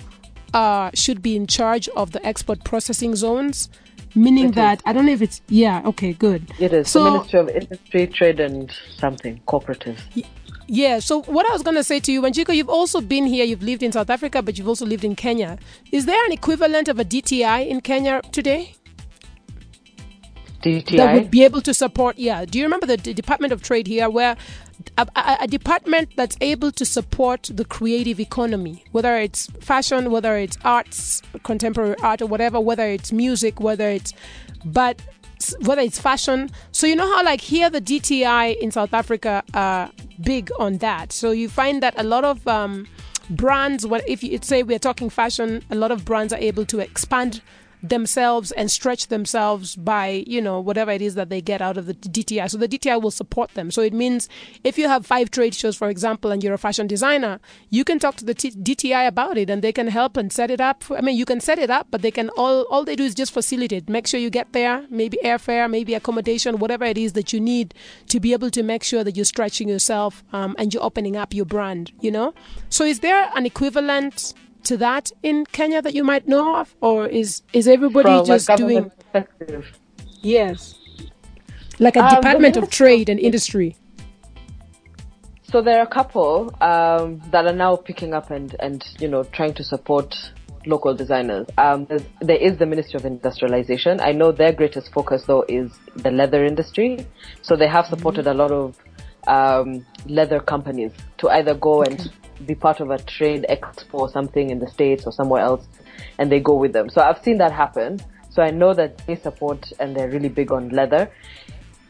uh, 0.53 0.91
should 0.95 1.23
be 1.23 1.37
in 1.37 1.47
charge 1.47 1.89
of 1.91 2.11
the 2.11 2.27
export 2.27 2.65
processing 2.65 3.15
zones 3.15 3.69
meaning 4.17 4.51
that 4.53 4.83
I 4.85 4.93
don't 4.93 5.07
know 5.07 5.13
if 5.13 5.23
it's 5.23 5.41
yeah 5.49 5.83
okay 5.87 6.13
good. 6.13 6.53
It 6.59 6.73
is 6.73 6.89
so, 6.89 7.05
the 7.05 7.11
Ministry 7.13 7.41
of 7.41 7.49
Industry, 7.49 8.07
Trade, 8.07 8.41
and 8.41 8.73
something 8.99 9.41
cooperative. 9.47 10.03
Yeah. 10.67 10.99
So 10.99 11.23
what 11.23 11.49
I 11.49 11.53
was 11.53 11.63
going 11.63 11.77
to 11.77 11.85
say 11.85 12.01
to 12.01 12.13
you, 12.13 12.23
Wanjiku, 12.23 12.55
you've 12.55 12.69
also 12.69 13.01
been 13.01 13.27
here. 13.27 13.45
You've 13.45 13.63
lived 13.63 13.83
in 13.83 13.93
South 13.93 14.11
Africa, 14.11 14.43
but 14.43 14.59
you've 14.59 14.69
also 14.69 14.87
lived 14.87 15.05
in 15.05 15.15
Kenya. 15.15 15.59
Is 15.93 16.07
there 16.07 16.25
an 16.25 16.33
equivalent 16.33 16.89
of 16.89 16.99
a 16.99 17.05
DTI 17.05 17.69
in 17.69 17.81
Kenya 17.81 18.23
today? 18.33 18.75
DTI 20.63 20.97
that 20.97 21.15
would 21.15 21.31
be 21.31 21.45
able 21.45 21.61
to 21.61 21.73
support. 21.73 22.19
Yeah. 22.19 22.45
Do 22.45 22.59
you 22.59 22.65
remember 22.65 22.87
the 22.87 22.97
D- 22.97 23.13
Department 23.13 23.53
of 23.53 23.63
Trade 23.63 23.87
here, 23.87 24.11
where 24.11 24.37
a, 24.99 25.37
a, 25.41 25.47
department 25.47 26.11
that's 26.17 26.37
able 26.41 26.73
to 26.73 26.85
support 26.85 27.51
the 27.53 27.65
creative 27.65 28.19
economy, 28.21 28.85
whether 28.93 29.17
it's 29.17 29.47
fashion, 29.61 30.11
whether 30.11 30.37
it's 30.37 30.57
arts, 30.65 31.23
contemporary 31.43 31.97
art, 32.03 32.23
or 32.23 32.27
whatever, 32.27 32.61
whether 32.61 32.87
it's 32.87 33.13
music, 33.13 33.61
whether 33.61 33.89
it's, 33.89 34.13
but 34.65 35.03
whether 35.61 35.83
it's 35.83 36.01
fashion. 36.01 36.51
So 36.73 36.87
you 36.87 36.97
know 36.97 37.07
how 37.07 37.25
like 37.25 37.41
here 37.41 37.69
the 37.71 37.81
DTI 37.81 38.57
in 38.59 38.71
South 38.71 38.95
Africa 38.95 39.43
are 39.55 39.91
big 40.23 40.51
on 40.59 40.79
that. 40.79 41.13
So 41.13 41.31
you 41.31 41.49
find 41.49 41.83
that 41.83 41.95
a 41.99 42.03
lot 42.03 42.25
of 42.25 42.47
um, 42.49 42.87
brands, 43.31 43.87
what 43.87 44.09
if 44.09 44.23
you 44.23 44.39
say 44.43 44.63
we're 44.63 44.79
talking 44.79 45.11
fashion, 45.11 45.63
a 45.71 45.75
lot 45.75 45.91
of 45.91 46.05
brands 46.05 46.33
are 46.33 46.39
able 46.39 46.65
to 46.67 46.81
expand 46.81 47.43
themselves 47.83 48.53
and 48.53 48.71
stretch 48.71 49.09
themselves 49.09 49.77
by, 49.77 50.25
you 50.27 50.41
know, 50.41 50.61
whatever 50.61 50.91
it 50.91 51.03
is 51.03 51.15
that 51.15 51.29
they 51.31 51.41
get 51.41 51.63
out 51.63 51.77
of 51.77 51.87
the 51.87 51.95
DTI. 51.95 52.51
So 52.51 52.59
the 52.59 52.69
DTI 52.69 53.01
will 53.01 53.11
support 53.11 53.51
them. 53.55 53.71
So 53.71 53.83
it 53.83 53.93
means 53.93 54.29
if 54.65 54.79
you 54.79 54.89
have 54.89 55.07
five 55.07 55.31
trade 55.31 55.55
shows, 55.55 55.77
for 55.77 55.89
example, 55.89 56.31
and 56.31 56.43
you're 56.43 56.55
a 56.55 56.59
fashion 56.59 56.87
designer, 56.87 57.41
you 57.71 57.85
can 57.85 57.99
talk 57.99 58.17
to 58.17 58.25
the 58.25 58.35
T- 58.35 58.51
DTI 58.51 59.07
about 59.07 59.39
it 59.39 59.51
and 59.51 59.63
they 59.63 59.73
can 59.73 59.89
help 59.89 60.17
and 60.17 60.33
set 60.33 60.51
it 60.51 60.61
up. 60.61 60.85
I 60.91 61.01
mean, 61.01 61.17
you 61.17 61.25
can 61.25 61.41
set 61.41 61.59
it 61.59 61.71
up, 61.71 61.89
but 61.91 62.03
they 62.03 62.11
can 62.11 62.31
all, 62.31 62.63
all 62.71 62.85
they 62.85 62.97
do 62.97 63.05
is 63.05 63.15
just 63.15 63.33
facilitate. 63.33 63.89
Make 63.89 64.07
sure 64.07 64.21
you 64.21 64.31
get 64.31 64.53
there, 64.53 64.87
maybe 64.91 65.19
airfare, 65.25 65.71
maybe 65.71 65.95
accommodation, 65.95 66.59
whatever 66.59 66.85
it 66.85 66.99
is 66.99 67.13
that 67.15 67.33
you 67.33 67.41
need 67.41 67.75
to 68.09 68.21
be 68.21 68.33
able 68.33 68.51
to 68.51 68.63
make 68.63 68.83
sure 68.83 69.05
that 69.05 69.17
you're 69.17 69.25
stretching 69.25 69.69
yourself 69.69 70.25
um, 70.33 70.55
and 70.59 70.73
you're 70.73 70.83
opening 70.83 71.17
up 71.17 71.35
your 71.35 71.47
brand, 71.47 71.93
you 72.01 72.11
know? 72.11 72.35
So 72.69 72.85
is 72.85 73.01
there 73.01 73.31
an 73.35 73.47
equivalent 73.47 74.35
to 74.67 74.77
that 74.79 75.11
in 75.23 75.47
Kenya 75.47 75.83
that 75.83 75.95
you 75.95 76.05
might 76.05 76.29
know 76.29 76.57
of, 76.57 76.75
or 76.81 77.07
is 77.07 77.43
is 77.53 77.67
everybody 77.69 78.09
From 78.09 78.27
just 78.27 78.49
doing? 78.57 78.91
Yes, 80.23 80.75
like 81.79 81.97
a 81.97 82.05
um, 82.05 82.15
Department 82.15 82.57
of 82.57 82.71
Trade 82.71 83.09
and 83.09 83.19
Industry. 83.19 83.77
So 85.51 85.63
there 85.63 85.79
are 85.79 85.85
a 85.85 85.95
couple 85.99 86.55
um, 86.61 87.21
that 87.31 87.47
are 87.47 87.53
now 87.53 87.77
picking 87.77 88.13
up 88.15 88.31
and 88.31 88.55
and 88.61 88.85
you 88.99 89.09
know 89.09 89.23
trying 89.25 89.55
to 89.55 89.65
support 89.65 90.15
local 90.67 90.95
designers. 90.95 91.47
Um, 91.57 91.87
there 92.21 92.37
is 92.37 92.59
the 92.59 92.67
Ministry 92.67 92.99
of 92.99 93.05
Industrialization. 93.05 94.01
I 94.01 94.13
know 94.13 94.33
their 94.33 94.53
greatest 94.53 94.93
focus 94.93 95.25
though 95.25 95.45
is 95.49 95.71
the 95.95 96.11
leather 96.11 96.45
industry. 96.45 97.07
So 97.43 97.57
they 97.57 97.69
have 97.69 97.87
supported 97.87 98.27
mm-hmm. 98.27 98.41
a 98.41 98.43
lot 98.43 98.51
of 98.51 98.77
um, 99.29 99.87
leather 100.07 100.41
companies 100.41 100.93
to 101.19 101.29
either 101.31 101.55
go 101.55 101.83
okay. 101.83 101.93
and 101.93 102.11
be 102.45 102.55
part 102.55 102.81
of 102.81 102.91
a 102.91 102.99
trade 102.99 103.47
expo 103.49 103.95
or 103.95 104.09
something 104.11 104.51
in 104.51 104.59
the 104.59 104.69
States 104.69 105.05
or 105.07 105.13
somewhere 105.13 105.43
else 105.43 105.67
and 106.19 106.31
they 106.31 106.41
go 106.41 106.55
with 106.55 106.73
them. 106.73 106.89
So 106.89 107.01
I've 107.01 107.23
seen 107.23 107.39
that 107.39 107.53
happen. 107.53 108.01
So 108.31 108.43
I 108.43 108.51
know 108.51 108.75
that 108.75 108.99
they 109.07 109.17
support 109.17 109.73
and 109.81 109.97
they're 109.97 110.11
really 110.11 110.29
big 110.29 110.53
on 110.53 110.69
leather. 110.71 111.11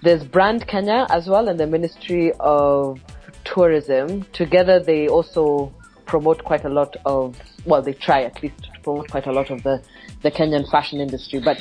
There's 0.02 0.22
Brand 0.24 0.66
Kenya 0.66 1.06
as 1.11 1.26
well 1.28 1.48
and 1.48 1.59
the 1.59 1.66
Ministry 1.66 2.32
of 2.38 3.00
Tourism. 3.44 4.22
Together 4.32 4.78
they 4.78 5.09
also 5.09 5.72
promote 6.04 6.44
quite 6.44 6.64
a 6.64 6.68
lot 6.68 6.96
of, 7.04 7.37
well, 7.64 7.82
they 7.82 7.92
try 7.92 8.22
at 8.22 8.40
least 8.42 8.62
to 8.62 8.80
promote 8.82 9.11
quite 9.11 9.26
a 9.26 9.32
lot 9.32 9.50
of 9.50 9.62
the, 9.64 9.82
the 10.22 10.30
Kenyan 10.30 10.70
fashion 10.70 11.00
industry. 11.00 11.40
But 11.40 11.61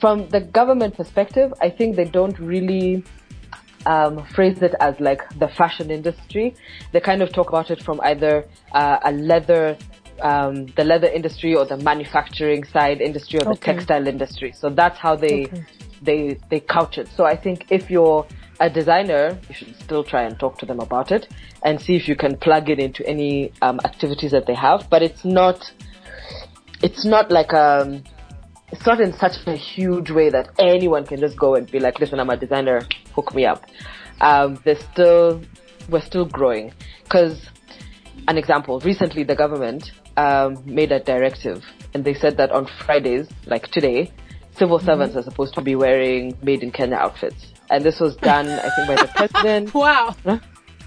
from 0.00 0.28
the 0.28 0.40
government 0.40 0.96
perspective, 0.96 1.52
I 1.60 1.70
think 1.70 1.96
they 1.96 2.04
don't 2.04 2.38
really 2.38 3.04
um, 3.88 4.24
phrase 4.34 4.60
it 4.62 4.74
as 4.80 4.94
like 5.00 5.22
the 5.38 5.48
fashion 5.48 5.90
industry. 5.90 6.54
They 6.92 7.00
kind 7.00 7.22
of 7.22 7.32
talk 7.32 7.48
about 7.48 7.70
it 7.70 7.82
from 7.82 8.00
either 8.02 8.44
uh, 8.72 8.98
a 9.02 9.12
leather, 9.12 9.78
um, 10.20 10.66
the 10.76 10.84
leather 10.84 11.08
industry 11.08 11.56
or 11.56 11.64
the 11.64 11.78
manufacturing 11.78 12.64
side 12.64 13.00
industry 13.00 13.40
or 13.40 13.44
the 13.44 13.50
okay. 13.50 13.72
textile 13.72 14.06
industry. 14.06 14.52
So 14.52 14.68
that's 14.68 14.98
how 14.98 15.16
they 15.16 15.46
okay. 15.46 15.64
they 16.02 16.38
they 16.50 16.60
couch 16.60 16.98
it. 16.98 17.08
So 17.16 17.24
I 17.24 17.34
think 17.34 17.66
if 17.70 17.90
you're 17.90 18.26
a 18.60 18.68
designer, 18.68 19.38
you 19.48 19.54
should 19.54 19.74
still 19.80 20.04
try 20.04 20.24
and 20.24 20.38
talk 20.38 20.58
to 20.58 20.66
them 20.66 20.80
about 20.80 21.10
it 21.10 21.32
and 21.62 21.80
see 21.80 21.96
if 21.96 22.08
you 22.08 22.16
can 22.16 22.36
plug 22.36 22.68
it 22.68 22.78
into 22.78 23.06
any 23.06 23.52
um, 23.62 23.80
activities 23.84 24.32
that 24.32 24.46
they 24.46 24.54
have. 24.54 24.90
But 24.90 25.02
it's 25.02 25.24
not 25.24 25.72
it's 26.82 27.06
not 27.06 27.30
like 27.30 27.54
um 27.54 28.04
it's 28.70 28.84
not 28.84 29.00
in 29.00 29.12
such 29.14 29.46
a 29.46 29.56
huge 29.56 30.10
way 30.10 30.30
that 30.30 30.50
anyone 30.58 31.06
can 31.06 31.20
just 31.20 31.36
go 31.36 31.54
and 31.54 31.70
be 31.70 31.78
like, 31.78 31.98
listen, 31.98 32.20
I'm 32.20 32.30
a 32.30 32.36
designer, 32.36 32.82
hook 33.14 33.34
me 33.34 33.46
up. 33.46 33.64
Um, 34.20 34.60
there's 34.64 34.82
still, 34.92 35.42
we're 35.88 36.02
still 36.02 36.26
growing. 36.26 36.72
Cause 37.08 37.40
an 38.26 38.36
example, 38.36 38.80
recently 38.80 39.24
the 39.24 39.34
government, 39.34 39.92
um, 40.16 40.62
made 40.66 40.92
a 40.92 41.00
directive 41.00 41.64
and 41.94 42.04
they 42.04 42.14
said 42.14 42.36
that 42.36 42.50
on 42.50 42.68
Fridays, 42.84 43.28
like 43.46 43.68
today, 43.68 44.12
civil 44.56 44.78
mm-hmm. 44.78 44.86
servants 44.86 45.16
are 45.16 45.22
supposed 45.22 45.54
to 45.54 45.62
be 45.62 45.74
wearing 45.74 46.36
made 46.42 46.62
in 46.62 46.70
Kenya 46.70 46.96
outfits. 46.96 47.52
And 47.70 47.84
this 47.84 48.00
was 48.00 48.16
done, 48.16 48.48
I 48.48 48.70
think, 48.74 48.88
by 48.88 48.94
the 48.96 49.10
president. 49.16 49.74
wow. 49.74 50.14
Huh? 50.24 50.38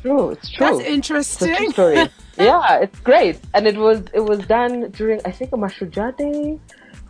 True, 0.01 0.31
it's 0.31 0.51
true. 0.51 0.77
That's 0.77 0.87
interesting. 0.87 1.55
It's 1.57 1.73
story. 1.73 1.95
yeah, 2.37 2.79
it's 2.81 2.99
great. 3.01 3.39
And 3.53 3.67
it 3.67 3.77
was, 3.77 4.03
it 4.13 4.21
was 4.21 4.39
done 4.47 4.89
during, 4.91 5.21
I 5.25 5.31
think, 5.31 5.53
a 5.53 5.57
Mashujaa 5.57 6.17
Day 6.17 6.59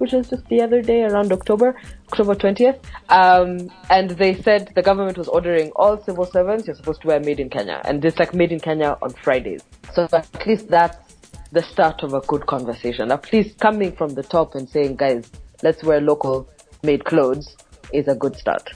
which 0.02 0.14
was 0.14 0.28
just 0.32 0.44
the 0.48 0.60
other 0.60 0.82
day 0.82 1.04
around 1.04 1.32
October, 1.32 1.80
October 2.08 2.34
20th. 2.34 2.84
Um, 3.10 3.72
and 3.92 4.10
they 4.10 4.34
said 4.42 4.72
the 4.74 4.82
government 4.82 5.16
was 5.16 5.28
ordering 5.28 5.70
all 5.76 6.02
civil 6.04 6.26
servants, 6.26 6.66
you're 6.66 6.76
supposed 6.76 7.02
to 7.02 7.08
wear 7.08 7.20
made 7.20 7.40
in 7.40 7.52
Kenya. 7.52 7.80
And 7.86 8.04
it's 8.04 8.18
like 8.18 8.34
made 8.34 8.52
in 8.52 8.60
Kenya 8.60 8.98
on 9.04 9.12
Fridays. 9.12 9.62
So 9.94 10.08
at 10.12 10.48
least 10.48 10.70
that's 10.70 10.98
the 11.52 11.62
start 11.62 12.02
of 12.02 12.16
a 12.16 12.22
good 12.22 12.48
conversation. 12.48 13.12
At 13.12 13.32
least 13.32 13.60
coming 13.60 13.92
from 13.92 14.16
the 14.16 14.24
top 14.24 14.56
and 14.56 14.68
saying, 14.68 14.96
guys, 14.96 15.30
let's 15.62 15.84
wear 15.84 16.02
local 16.02 16.50
made 16.82 17.06
clothes 17.06 17.56
is 17.94 18.08
a 18.08 18.16
good 18.16 18.36
start. 18.36 18.72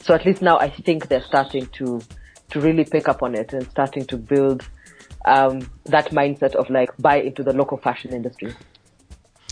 So 0.00 0.14
at 0.14 0.24
least 0.24 0.42
now 0.42 0.58
I 0.60 0.70
think 0.70 1.08
they're 1.08 1.24
starting 1.24 1.66
to, 1.78 2.00
to 2.50 2.60
really 2.60 2.84
pick 2.84 3.08
up 3.08 3.24
on 3.24 3.34
it 3.34 3.52
and 3.52 3.68
starting 3.68 4.06
to 4.06 4.16
build 4.16 4.68
um, 5.24 5.68
that 5.86 6.10
mindset 6.12 6.54
of 6.54 6.70
like 6.70 6.96
buy 6.98 7.20
into 7.20 7.42
the 7.42 7.52
local 7.52 7.78
fashion 7.78 8.14
industry. 8.14 8.54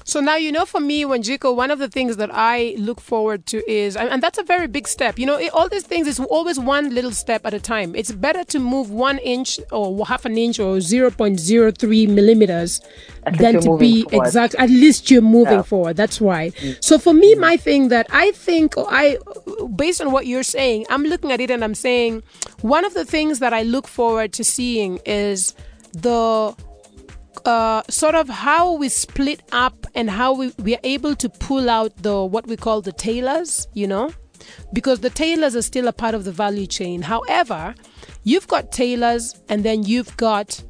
So 0.07 0.21
now, 0.21 0.37
you 0.37 0.53
know, 0.53 0.65
for 0.65 0.79
me, 0.79 1.03
Wanjiku, 1.05 1.55
one 1.57 1.73
of 1.73 1.81
the 1.81 1.89
things 1.89 2.17
that 2.19 2.31
I 2.33 2.77
look 2.79 3.01
forward 3.01 3.45
to 3.47 3.69
is, 3.69 3.97
and 3.97 4.23
that's 4.23 4.39
a 4.39 4.45
very 4.45 4.69
big 4.69 4.87
step. 4.87 5.19
You 5.19 5.27
know, 5.27 5.49
all 5.53 5.69
these 5.69 5.83
things 5.83 6.07
is 6.07 6.21
always 6.21 6.61
one 6.61 6.95
little 6.95 7.11
step 7.11 7.45
at 7.45 7.53
a 7.53 7.59
time. 7.59 7.93
It's 7.97 8.13
better 8.13 8.45
to 8.45 8.61
move 8.61 8.93
one 8.93 9.19
inch 9.19 9.59
or 9.73 10.07
half 10.07 10.25
an 10.25 10.39
inch 10.39 10.61
or 10.61 10.77
0.03 10.77 12.09
millimeters 12.09 12.81
than 13.37 13.61
to 13.63 13.77
be 13.79 14.05
forward. 14.05 14.27
exact. 14.27 14.55
At 14.61 14.71
least 14.71 15.11
you're 15.11 15.23
moving 15.23 15.55
yeah. 15.55 15.63
forward. 15.63 15.97
That's 15.97 16.21
why. 16.21 16.51
Mm. 16.51 16.85
So 16.85 16.99
for 16.99 17.13
me, 17.13 17.35
mm. 17.35 17.41
my 17.41 17.57
thing 17.57 17.89
that 17.89 18.07
I 18.11 18.31
think 18.31 18.75
I, 18.77 19.19
based 19.75 20.01
on 20.01 20.13
what 20.13 20.29
you're 20.29 20.45
saying, 20.45 20.87
I'm 20.89 21.03
looking 21.03 21.33
at 21.33 21.41
it 21.41 21.51
and 21.51 21.65
I'm 21.65 21.75
saying 21.75 22.23
one 22.61 22.85
of 22.85 22.95
the 22.95 23.05
things 23.05 23.41
that 23.41 23.53
I 23.53 23.63
look 23.63 23.89
forward 23.89 24.33
to 24.35 24.45
seeing 24.45 25.01
is 25.05 25.53
the 25.93 26.55
uh, 27.45 27.83
sort 27.89 28.15
of 28.15 28.29
how 28.29 28.73
we 28.75 28.89
split 28.89 29.43
up 29.53 29.87
and 29.95 30.09
how 30.11 30.33
we, 30.35 30.53
we 30.59 30.75
are 30.75 30.81
able 30.85 31.15
to 31.17 31.29
pull 31.29 31.69
out 31.69 31.97
the 32.03 32.25
what 32.25 32.47
we 32.47 32.57
call 32.57 32.81
the 32.81 32.93
tailors, 32.93 33.69
you 33.75 33.87
know. 33.87 34.13
because 34.73 35.01
the 35.01 35.11
tailors 35.11 35.57
are 35.57 35.63
still 35.63 35.89
a 35.89 35.93
part 35.93 36.15
of 36.15 36.25
the 36.25 36.33
value 36.33 36.67
chain. 36.67 37.03
However, 37.03 37.75
you've 38.25 38.49
got 38.49 38.73
tailors 38.73 39.35
and 39.49 39.65
then 39.65 39.85
you've 39.85 40.17
got 40.17 40.63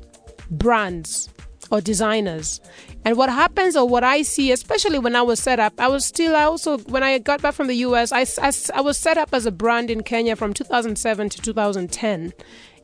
brands 0.51 1.29
or 1.71 1.81
designers. 1.81 2.61
And 3.05 3.17
what 3.17 3.31
happens, 3.31 3.77
or 3.77 3.89
what 3.89 4.03
I 4.03 4.23
see, 4.23 4.51
especially 4.51 4.99
when 4.99 5.15
I 5.15 5.23
was 5.23 5.39
set 5.39 5.61
up, 5.61 5.75
I 5.79 5.87
was 5.89 6.05
still, 6.05 6.35
I 6.35 6.43
also, 6.43 6.79
when 6.79 7.05
I 7.05 7.19
got 7.19 7.41
back 7.41 7.55
from 7.55 7.69
the 7.69 7.77
US, 7.77 8.11
I, 8.11 8.23
I, 8.41 8.53
I 8.75 8.81
was 8.81 8.99
set 8.99 9.17
up 9.17 9.31
as 9.33 9.47
a 9.47 9.53
brand 9.53 9.91
in 9.91 10.03
Kenya 10.03 10.35
from 10.35 10.53
2007 10.53 11.29
to 11.31 11.41
2010 11.41 12.33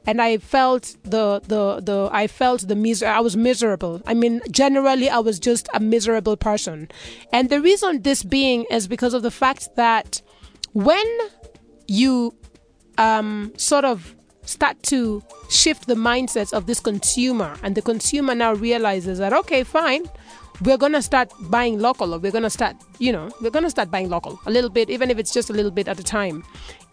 and 0.07 0.20
I 0.20 0.38
felt 0.38 0.96
the 1.05 1.40
the 1.46 1.80
the 1.80 2.09
I 2.12 2.26
felt 2.26 2.66
the 2.68 2.76
miser 2.76 3.07
I 3.07 3.20
was 3.20 3.36
miserable. 3.36 4.03
I 4.07 4.14
mean, 4.14 4.40
generally 4.50 5.09
I 5.09 5.18
was 5.18 5.38
just 5.38 5.68
a 5.74 5.80
miserable 5.80 6.36
person. 6.36 6.90
And 7.32 7.50
the 7.50 7.61
reason 7.61 8.03
this 8.03 8.22
being 8.22 8.64
is 8.70 8.88
because 8.88 9.14
of 9.14 9.22
the 9.22 9.30
fact 9.30 9.76
that 9.76 10.22
when 10.72 11.07
you 11.86 12.34
um 12.98 13.53
sort 13.57 13.84
of 13.84 14.14
start 14.44 14.82
to 14.82 15.22
shift 15.48 15.86
the 15.86 15.94
mindsets 15.94 16.53
of 16.53 16.66
this 16.66 16.80
consumer 16.80 17.57
and 17.62 17.74
the 17.76 17.82
consumer 17.82 18.34
now 18.34 18.53
realizes 18.53 19.18
that 19.18 19.32
okay, 19.32 19.62
fine, 19.62 20.05
we're 20.65 20.77
going 20.77 20.93
to 20.93 21.03
start 21.03 21.33
buying 21.51 21.79
local 21.81 22.15
or 22.15 22.19
we're 22.19 22.31
going 22.31 22.43
to 22.45 22.51
start, 22.51 22.77
you 22.99 23.11
know, 23.11 23.31
we're 23.41 23.51
going 23.51 23.65
to 23.65 23.71
start 23.71 23.91
buying 23.91 24.09
local 24.09 24.41
a 24.47 24.51
little 24.51 24.71
bit, 24.71 24.91
even 24.91 25.11
if 25.11 25.19
it's 25.19 25.33
just 25.33 25.51
a 25.51 25.53
little 25.53 25.71
bit 25.71 25.89
at 25.89 25.99
a 25.99 26.03
time. 26.03 26.45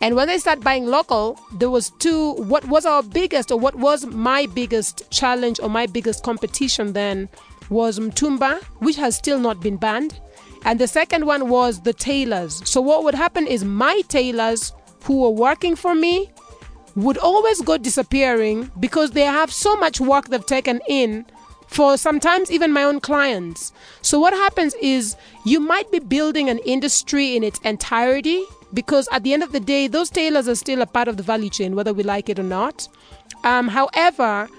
And 0.02 0.16
when 0.16 0.28
they 0.28 0.38
start 0.40 0.62
buying 0.62 0.88
local, 0.88 1.40
there 1.54 1.70
was 1.70 1.92
two, 2.00 2.34
what 2.34 2.66
was 2.66 2.86
our 2.86 3.04
biggest 3.04 3.52
or 3.52 3.60
what 3.60 3.76
was 3.76 4.06
my 4.08 4.48
biggest 4.48 5.10
challenge 5.12 5.60
or 5.60 5.70
my 5.70 5.86
biggest 5.86 6.24
competition 6.24 6.94
then 6.94 7.30
was 7.70 8.00
Mtumba, 8.00 8.64
which 8.80 8.96
has 8.96 9.16
still 9.16 9.40
not 9.40 9.62
been 9.62 9.78
banned. 9.78 10.20
And 10.66 10.80
the 10.80 10.88
second 10.88 11.26
one 11.26 11.50
was 11.50 11.82
the 11.82 11.94
tailors. 11.94 12.68
So 12.68 12.82
what 12.82 13.04
would 13.04 13.16
happen 13.16 13.46
is 13.46 13.64
my 13.64 14.02
tailors 14.08 14.74
who 15.04 15.22
were 15.22 15.30
working 15.30 15.76
for 15.76 15.94
me 15.94 16.32
would 16.96 17.18
always 17.20 17.62
go 17.62 17.78
disappearing 17.78 18.72
because 18.80 19.12
they 19.12 19.24
have 19.24 19.54
so 19.54 19.78
much 19.78 20.02
work 20.02 20.28
they've 20.28 20.46
taken 20.46 20.82
in 20.88 21.26
for 21.70 21.98
sometimes 21.98 22.52
even 22.52 22.74
my 22.74 22.84
own 22.84 23.00
clients. 23.00 23.72
So, 24.02 24.20
what 24.20 24.34
happens 24.34 24.74
is 24.82 25.16
you 25.46 25.60
might 25.60 25.92
be 25.92 26.00
building 26.00 26.50
an 26.50 26.58
industry 26.60 27.36
in 27.36 27.44
its 27.44 27.60
entirety 27.60 28.44
because 28.74 29.08
at 29.12 29.24
the 29.24 29.34
end 29.34 29.44
of 29.44 29.52
the 29.52 29.60
day, 29.60 29.88
those 29.88 30.10
tailors 30.10 30.48
are 30.48 30.56
still 30.56 30.82
a 30.82 30.86
part 30.88 31.08
of 31.08 31.18
the 31.18 31.24
value 31.24 31.50
chain, 31.50 31.76
whether 31.76 31.94
we 31.94 32.04
like 32.04 32.28
it 32.28 32.40
or 32.40 32.44
not. 32.44 32.88
Um, 33.44 33.68
however, 33.68 34.50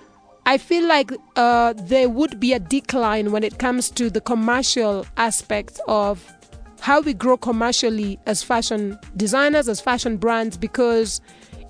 I 0.46 0.56
feel 0.58 0.86
like 0.86 1.12
uh, 1.36 1.74
there 1.76 2.08
would 2.08 2.40
be 2.40 2.52
a 2.52 2.58
decline 2.58 3.32
when 3.32 3.44
it 3.44 3.58
comes 3.58 3.90
to 3.90 4.08
the 4.08 4.20
commercial 4.20 5.06
aspect 5.16 5.80
of 5.86 6.24
how 6.80 7.00
we 7.00 7.12
grow 7.12 7.36
commercially 7.36 8.18
as 8.26 8.42
fashion 8.42 8.98
designers, 9.16 9.68
as 9.68 9.80
fashion 9.80 10.16
brands, 10.16 10.56
because 10.56 11.20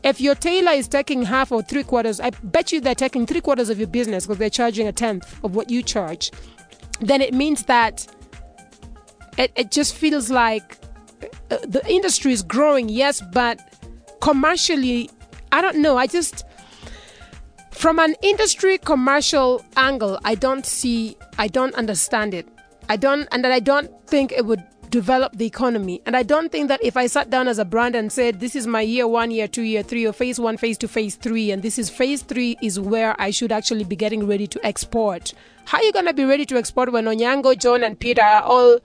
if 0.03 0.21
your 0.21 0.35
tailor 0.35 0.73
is 0.73 0.89
taking 0.89 1.23
half 1.23 1.53
or 1.53 1.63
three 1.63 1.83
quarters, 1.83 2.21
I 2.21 2.31
bet 2.43 2.73
you 2.73 2.81
they're 2.81 2.95
taking 2.95 3.27
three 3.27 3.41
quarters 3.41 3.69
of 3.69 3.79
your 3.79 3.89
business 3.89 4.27
because 4.27 4.39
they're 4.39 4.51
charging 4.51 4.87
a 4.87 4.93
tenth 4.93 5.43
of 5.45 5.55
what 5.55 5.71
you 5.71 5.83
charge. 5.83 6.31
Then 7.01 7.21
it 7.21 7.35
means 7.35 7.65
that 7.65 8.07
it, 9.39 9.53
it 9.57 9.71
just 9.71 9.95
feels 9.95 10.31
like 10.31 10.79
uh, 11.51 11.59
the 11.67 11.83
industry 11.89 12.33
is 12.33 12.43
growing, 12.43 12.89
yes, 12.89 13.23
but 13.33 13.59
commercially, 14.21 15.11
I 15.53 15.61
don't 15.61 15.79
know. 15.79 15.97
I 15.97 16.07
just, 16.07 16.45
from 17.71 17.99
an 17.99 18.15
industry 18.23 18.79
commercial 18.79 19.65
angle, 19.77 20.19
I 20.25 20.35
don't 20.35 20.65
see, 20.65 21.17
I 21.39 21.49
don't 21.49 21.75
understand 21.75 22.35
it. 22.35 22.49
I 22.89 22.97
don't, 22.97 23.29
and 23.33 23.47
I 23.47 23.61
don't 23.61 23.91
think 24.07 24.33
it 24.33 24.45
would 24.45 24.63
develop 24.91 25.37
the 25.37 25.47
economy. 25.47 26.03
And 26.05 26.17
I 26.17 26.23
don't 26.23 26.51
think 26.51 26.69
that 26.69 26.83
if 26.83 26.97
I 26.97 27.07
sat 27.07 27.31
down 27.31 27.49
as 27.49 27.59
a 27.59 27.65
brand 27.65 27.95
and 27.95 28.13
said, 28.13 28.41
this 28.41 28.57
is 28.57 28.67
my 28.67 28.81
year 28.81 29.07
one, 29.07 29.31
year 29.31 29.49
two, 29.49 29.63
year 29.63 29.83
three, 29.83 30.07
or 30.07 30.13
phase 30.13 30.41
one, 30.41 30.57
phase 30.57 30.77
two, 30.77 30.89
phase 30.89 31.15
three, 31.15 31.51
and 31.51 31.63
this 31.63 31.79
is 31.79 31.89
phase 31.89 32.23
three 32.23 32.57
is 32.63 32.79
where 32.79 33.15
I 33.19 33.31
should 33.31 33.53
actually 33.53 33.85
be 33.85 33.97
getting 33.97 34.27
ready 34.27 34.47
to 34.49 34.67
export. 34.67 35.33
How 35.67 35.79
are 35.79 35.85
you 35.85 35.93
going 35.93 36.07
to 36.07 36.15
be 36.15 36.25
ready 36.25 36.45
to 36.47 36.57
export 36.57 36.93
when 36.93 37.05
Onyango, 37.05 37.59
John, 37.59 37.85
and 37.85 37.99
Peter 37.99 38.23
are 38.23 38.43
all 38.43 38.81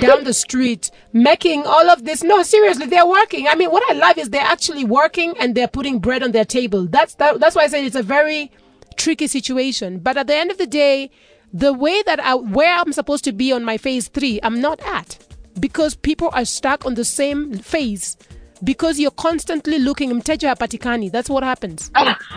down 0.00 0.24
the 0.24 0.34
street 0.34 0.90
making 1.12 1.64
all 1.64 1.88
of 1.88 2.04
this? 2.04 2.24
No, 2.24 2.42
seriously, 2.42 2.86
they're 2.86 3.06
working. 3.06 3.46
I 3.46 3.54
mean, 3.54 3.70
what 3.70 3.88
I 3.88 3.94
love 3.94 4.18
is 4.18 4.30
they're 4.30 4.40
actually 4.42 4.84
working 4.84 5.36
and 5.38 5.54
they're 5.54 5.68
putting 5.68 6.00
bread 6.00 6.22
on 6.22 6.32
their 6.32 6.44
table. 6.44 6.86
That's, 6.86 7.14
that, 7.16 7.38
that's 7.38 7.54
why 7.54 7.62
I 7.62 7.68
said 7.68 7.84
it's 7.84 7.94
a 7.94 8.02
very 8.02 8.50
tricky 8.96 9.28
situation. 9.28 10.00
But 10.00 10.16
at 10.16 10.26
the 10.26 10.34
end 10.34 10.50
of 10.50 10.58
the 10.58 10.66
day, 10.66 11.10
the 11.52 11.72
way 11.72 12.02
that 12.02 12.20
I, 12.20 12.34
where 12.34 12.76
I'm 12.78 12.92
supposed 12.92 13.24
to 13.24 13.32
be 13.32 13.52
on 13.52 13.64
my 13.64 13.76
phase 13.78 14.08
three, 14.08 14.40
I'm 14.42 14.60
not 14.60 14.80
at 14.80 15.18
because 15.60 15.94
people 15.94 16.30
are 16.32 16.44
stuck 16.44 16.86
on 16.86 16.94
the 16.94 17.04
same 17.04 17.52
phase 17.58 18.16
because 18.64 18.98
you're 18.98 19.10
constantly 19.12 19.78
looking 19.78 20.10
mteja 20.10 20.48
hapatikani. 20.48 21.10
That's 21.10 21.30
what 21.30 21.44
happens. 21.44 21.90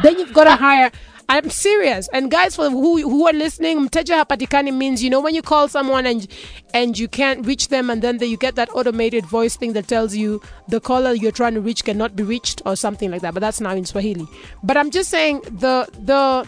Then 0.03 0.19
you've 0.19 0.33
got 0.33 0.45
to 0.45 0.55
hire 0.55 0.91
i'm 1.29 1.49
serious. 1.49 2.09
And 2.13 2.29
guys 2.29 2.55
for 2.55 2.69
who 2.69 3.01
who 3.09 3.27
are 3.27 3.33
listening 3.33 3.79
mteja 3.79 4.17
hapatikani 4.17 4.73
means 4.73 5.01
you 5.03 5.09
know 5.09 5.21
when 5.21 5.33
you 5.33 5.41
call 5.41 5.67
someone 5.69 6.05
and 6.05 6.27
and 6.73 6.99
you 6.99 7.07
can't 7.07 7.45
reach 7.45 7.69
them 7.69 7.89
and 7.89 8.01
then 8.01 8.17
the, 8.17 8.27
you 8.27 8.37
get 8.37 8.55
that 8.55 8.69
automated 8.75 9.25
voice 9.25 9.55
thing 9.55 9.73
that 9.73 9.87
tells 9.87 10.15
you 10.15 10.41
the 10.67 10.79
caller 10.79 11.13
you're 11.13 11.31
trying 11.31 11.53
to 11.53 11.61
reach 11.61 11.85
cannot 11.85 12.15
be 12.15 12.23
reached 12.23 12.61
or 12.65 12.75
something 12.75 13.09
like 13.09 13.21
that. 13.21 13.33
But 13.33 13.39
that's 13.39 13.61
now 13.61 13.71
in 13.75 13.85
swahili. 13.85 14.27
But 14.63 14.77
i'm 14.77 14.91
just 14.91 15.09
saying 15.09 15.41
the 15.41 15.87
the 15.99 16.47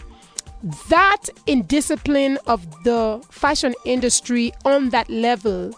that 0.88 1.28
indiscipline 1.46 2.38
of 2.46 2.66
the 2.84 3.22
fashion 3.30 3.74
industry 3.84 4.52
on 4.64 4.90
that 4.90 5.08
level 5.10 5.74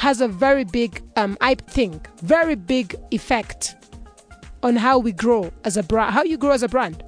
has 0.00 0.22
a 0.22 0.28
very 0.28 0.64
big, 0.64 1.02
um, 1.16 1.36
I 1.42 1.56
think, 1.56 2.08
very 2.20 2.54
big 2.54 2.96
effect 3.10 3.76
on 4.62 4.74
how 4.76 4.98
we 4.98 5.12
grow 5.12 5.52
as 5.64 5.76
a 5.76 5.82
brand, 5.82 6.14
how 6.14 6.22
you 6.22 6.38
grow 6.38 6.52
as 6.52 6.62
a 6.62 6.68
brand. 6.68 7.04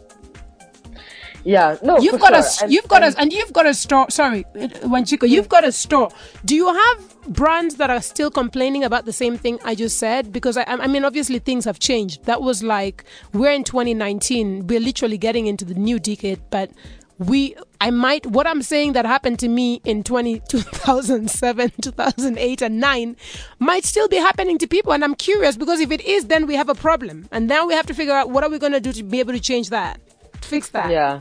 Yeah, 1.42 1.78
no, 1.82 1.98
you've 1.98 2.20
got 2.20 2.34
sure. 2.34 2.60
a, 2.60 2.64
and, 2.64 2.72
you've 2.72 2.88
got 2.88 3.02
and, 3.02 3.14
a, 3.14 3.20
and 3.20 3.32
you've 3.32 3.52
got 3.54 3.64
a 3.64 3.72
store. 3.72 4.10
Sorry, 4.10 4.44
Wanjiku, 4.54 5.26
you've 5.26 5.48
got 5.48 5.64
a 5.64 5.72
store. 5.72 6.10
Do 6.44 6.54
you 6.54 6.68
have 6.72 7.24
brands 7.28 7.76
that 7.76 7.88
are 7.88 8.02
still 8.02 8.30
complaining 8.30 8.84
about 8.84 9.06
the 9.06 9.12
same 9.12 9.38
thing 9.38 9.58
I 9.64 9.74
just 9.74 9.98
said? 9.98 10.30
Because 10.30 10.58
I, 10.58 10.64
I 10.68 10.86
mean, 10.86 11.06
obviously 11.06 11.38
things 11.38 11.64
have 11.64 11.78
changed. 11.78 12.24
That 12.26 12.42
was 12.42 12.62
like 12.62 13.04
we're 13.32 13.52
in 13.52 13.64
2019. 13.64 14.66
We're 14.66 14.80
literally 14.80 15.16
getting 15.16 15.46
into 15.46 15.64
the 15.64 15.74
new 15.74 15.98
decade, 15.98 16.42
but 16.50 16.70
we 17.18 17.54
i 17.80 17.90
might 17.90 18.26
what 18.26 18.46
i'm 18.46 18.62
saying 18.62 18.94
that 18.94 19.04
happened 19.04 19.38
to 19.38 19.48
me 19.48 19.80
in 19.84 20.02
20, 20.02 20.40
2007 20.48 21.72
2008 21.80 22.62
and 22.62 22.80
9 22.80 23.16
might 23.58 23.84
still 23.84 24.08
be 24.08 24.16
happening 24.16 24.58
to 24.58 24.66
people 24.66 24.92
and 24.92 25.04
i'm 25.04 25.14
curious 25.14 25.56
because 25.56 25.80
if 25.80 25.90
it 25.90 26.00
is 26.00 26.26
then 26.26 26.46
we 26.46 26.54
have 26.54 26.68
a 26.68 26.74
problem. 26.74 27.28
And 27.30 27.46
now 27.46 27.66
we 27.66 27.74
have 27.74 27.86
to 27.86 27.94
figure 27.94 28.14
out 28.14 28.30
what 28.30 28.42
are 28.44 28.50
we 28.50 28.58
going 28.58 28.72
to 28.72 28.80
do 28.80 28.92
to 28.92 29.02
be 29.02 29.20
able 29.20 29.32
to 29.32 29.40
change 29.40 29.70
that 29.70 30.00
fix 30.40 30.70
that. 30.70 30.90
Yeah. 30.90 31.20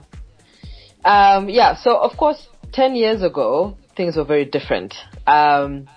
Um, 1.05 1.49
yeah 1.49 1.75
so 1.75 1.97
of 1.97 2.17
course 2.17 2.47
10 2.73 2.95
years 2.95 3.21
ago 3.21 3.77
things 3.95 4.15
were 4.15 4.23
very 4.23 4.45
different. 4.45 4.95
Um, 5.27 5.87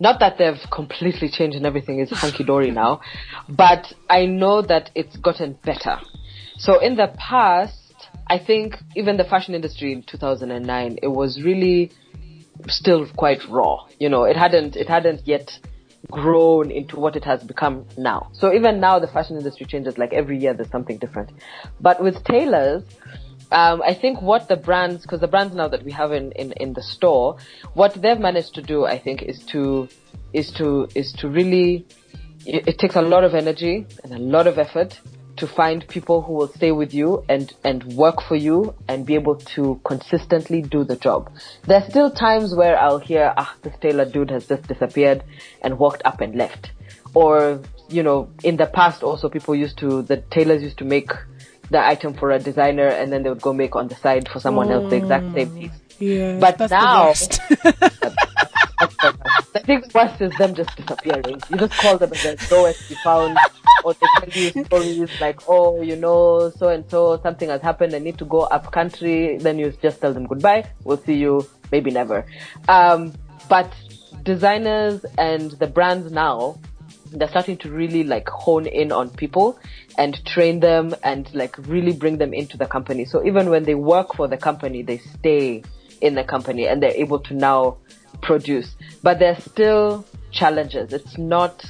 not 0.00 0.18
that 0.20 0.36
they've 0.38 0.58
completely 0.70 1.28
changed 1.28 1.56
and 1.56 1.66
everything 1.66 2.00
is 2.00 2.10
hunky 2.10 2.44
dory 2.44 2.70
now, 2.70 3.00
but 3.48 3.92
I 4.10 4.26
know 4.26 4.62
that 4.62 4.90
it's 4.94 5.16
gotten 5.16 5.58
better. 5.64 6.00
So 6.56 6.80
in 6.80 6.96
the 6.96 7.14
past, 7.16 7.81
I 8.26 8.38
think 8.38 8.78
even 8.96 9.16
the 9.16 9.24
fashion 9.24 9.54
industry 9.54 9.92
in 9.92 10.02
2009, 10.02 10.98
it 11.02 11.08
was 11.08 11.42
really 11.42 11.90
still 12.68 13.06
quite 13.06 13.46
raw. 13.48 13.86
You 13.98 14.08
know, 14.08 14.24
it 14.24 14.36
hadn't, 14.36 14.76
it 14.76 14.88
hadn't 14.88 15.26
yet 15.26 15.50
grown 16.10 16.70
into 16.70 16.98
what 16.98 17.16
it 17.16 17.24
has 17.24 17.42
become 17.42 17.86
now. 17.96 18.30
So 18.32 18.52
even 18.52 18.80
now 18.80 18.98
the 18.98 19.06
fashion 19.06 19.36
industry 19.36 19.66
changes 19.66 19.98
like 19.98 20.12
every 20.12 20.38
year 20.38 20.54
there's 20.54 20.70
something 20.70 20.98
different. 20.98 21.30
But 21.80 22.02
with 22.02 22.24
tailors, 22.24 22.82
um, 23.50 23.82
I 23.82 23.94
think 23.94 24.22
what 24.22 24.48
the 24.48 24.56
brands, 24.56 25.02
because 25.02 25.20
the 25.20 25.28
brands 25.28 25.54
now 25.54 25.68
that 25.68 25.84
we 25.84 25.92
have 25.92 26.12
in, 26.12 26.32
in, 26.32 26.52
in 26.52 26.72
the 26.72 26.82
store, 26.82 27.36
what 27.74 27.94
they've 27.94 28.18
managed 28.18 28.54
to 28.54 28.62
do, 28.62 28.84
I 28.84 28.98
think, 28.98 29.22
is 29.22 29.44
to, 29.46 29.88
is 30.32 30.50
to, 30.52 30.88
is 30.94 31.12
to 31.14 31.28
really, 31.28 31.86
it, 32.46 32.66
it 32.66 32.78
takes 32.78 32.96
a 32.96 33.02
lot 33.02 33.24
of 33.24 33.34
energy 33.34 33.86
and 34.02 34.12
a 34.12 34.18
lot 34.18 34.46
of 34.46 34.58
effort 34.58 35.00
to 35.36 35.46
find 35.46 35.86
people 35.88 36.22
who 36.22 36.34
will 36.34 36.48
stay 36.48 36.72
with 36.72 36.92
you 36.92 37.24
and, 37.28 37.52
and 37.64 37.82
work 37.84 38.22
for 38.22 38.36
you 38.36 38.74
and 38.88 39.06
be 39.06 39.14
able 39.14 39.36
to 39.36 39.80
consistently 39.84 40.62
do 40.62 40.84
the 40.84 40.96
job. 40.96 41.30
There's 41.64 41.88
still 41.88 42.10
times 42.10 42.54
where 42.54 42.78
I'll 42.78 42.98
hear, 42.98 43.32
ah, 43.36 43.54
this 43.62 43.74
tailor 43.80 44.04
dude 44.04 44.30
has 44.30 44.46
just 44.46 44.66
disappeared 44.68 45.24
and 45.62 45.78
walked 45.78 46.02
up 46.04 46.20
and 46.20 46.34
left. 46.34 46.72
Or, 47.14 47.60
you 47.88 48.02
know, 48.02 48.30
in 48.42 48.56
the 48.56 48.66
past 48.66 49.02
also 49.02 49.28
people 49.28 49.54
used 49.54 49.78
to, 49.78 50.02
the 50.02 50.18
tailors 50.30 50.62
used 50.62 50.78
to 50.78 50.84
make 50.84 51.10
the 51.70 51.84
item 51.84 52.14
for 52.14 52.30
a 52.30 52.38
designer 52.38 52.86
and 52.86 53.12
then 53.12 53.22
they 53.22 53.30
would 53.30 53.42
go 53.42 53.52
make 53.52 53.74
on 53.74 53.88
the 53.88 53.94
side 53.96 54.28
for 54.28 54.40
someone 54.40 54.70
else 54.70 54.90
the 54.90 54.96
exact 54.96 55.34
same 55.34 55.58
piece. 55.58 55.72
Yeah, 55.98 56.38
but 56.38 56.70
now, 56.70 57.12
the 59.52 59.60
thing 59.60 59.82
worse 59.94 60.20
is 60.20 60.36
them 60.38 60.54
just 60.54 60.74
disappearing. 60.76 61.40
You 61.50 61.56
just 61.56 61.72
call 61.74 61.98
them 61.98 62.10
and 62.10 62.20
they're 62.20 62.36
nowhere 62.50 62.72
to 62.72 62.88
be 62.88 62.94
found 62.96 63.36
or 63.84 63.94
they 63.94 64.06
tell 64.20 64.42
you 64.42 64.64
stories 64.64 65.20
like, 65.20 65.40
oh, 65.48 65.82
you 65.82 65.96
know, 65.96 66.50
so 66.50 66.68
and 66.68 66.88
so, 66.90 67.20
something 67.22 67.48
has 67.48 67.60
happened, 67.60 67.94
I 67.94 67.98
need 67.98 68.18
to 68.18 68.24
go 68.24 68.40
up 68.40 68.72
country. 68.72 69.36
Then 69.38 69.58
you 69.58 69.72
just 69.82 70.00
tell 70.00 70.12
them 70.12 70.26
goodbye. 70.26 70.70
We'll 70.84 70.98
see 70.98 71.14
you 71.14 71.48
maybe 71.70 71.90
never. 71.90 72.24
Um, 72.68 73.14
but 73.48 73.72
designers 74.22 75.04
and 75.18 75.50
the 75.52 75.66
brands 75.66 76.12
now 76.12 76.58
they're 77.12 77.28
starting 77.28 77.58
to 77.58 77.70
really 77.70 78.04
like 78.04 78.28
hone 78.28 78.66
in 78.66 78.90
on 78.90 79.10
people 79.10 79.58
and 79.98 80.24
train 80.24 80.60
them 80.60 80.94
and 81.02 81.32
like 81.34 81.56
really 81.66 81.92
bring 81.92 82.18
them 82.18 82.32
into 82.32 82.56
the 82.56 82.66
company. 82.66 83.04
So 83.04 83.24
even 83.24 83.50
when 83.50 83.64
they 83.64 83.74
work 83.74 84.14
for 84.14 84.28
the 84.28 84.38
company, 84.38 84.82
they 84.82 84.98
stay 84.98 85.62
in 86.02 86.14
the 86.14 86.24
company 86.24 86.66
and 86.66 86.82
they're 86.82 86.90
able 86.90 87.20
to 87.20 87.34
now 87.34 87.78
produce. 88.20 88.74
But 89.02 89.18
there's 89.18 89.42
still 89.44 90.04
challenges. 90.30 90.92
It's 90.92 91.16
not 91.16 91.64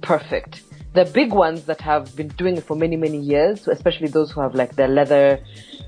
perfect. 0.00 0.62
The 0.94 1.04
big 1.04 1.32
ones 1.32 1.64
that 1.66 1.80
have 1.82 2.16
been 2.16 2.28
doing 2.28 2.56
it 2.56 2.64
for 2.64 2.74
many, 2.74 2.96
many 2.96 3.18
years, 3.18 3.68
especially 3.68 4.08
those 4.08 4.32
who 4.32 4.40
have 4.40 4.54
like 4.54 4.74
their 4.74 4.88
leather, 4.88 5.38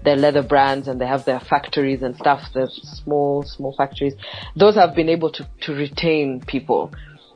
their 0.05 0.17
leather 0.17 0.43
brands 0.43 0.89
and 0.89 1.01
they 1.01 1.07
have 1.07 1.25
their 1.25 1.41
factories 1.41 2.03
and 2.03 2.15
stuff, 2.17 2.43
the 2.53 2.69
small, 2.71 3.43
small 3.43 3.75
factories, 3.77 4.15
those 4.55 4.75
have 4.75 4.95
been 4.95 5.09
able 5.09 5.33
to, 5.33 5.49
to 5.63 5.73
retain 5.73 6.43
people. 6.47 6.93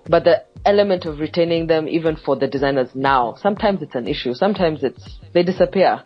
But 0.06 0.24
the 0.24 0.44
element 0.66 1.06
of 1.06 1.18
retaining 1.18 1.66
them, 1.66 1.88
even 1.88 2.16
for 2.16 2.36
the 2.36 2.46
designers 2.46 2.90
now, 2.94 3.36
sometimes 3.40 3.82
it's 3.82 3.94
an 3.94 4.06
issue. 4.06 4.34
Sometimes 4.34 4.84
it's, 4.84 5.18
they 5.32 5.42
disappear, 5.42 6.02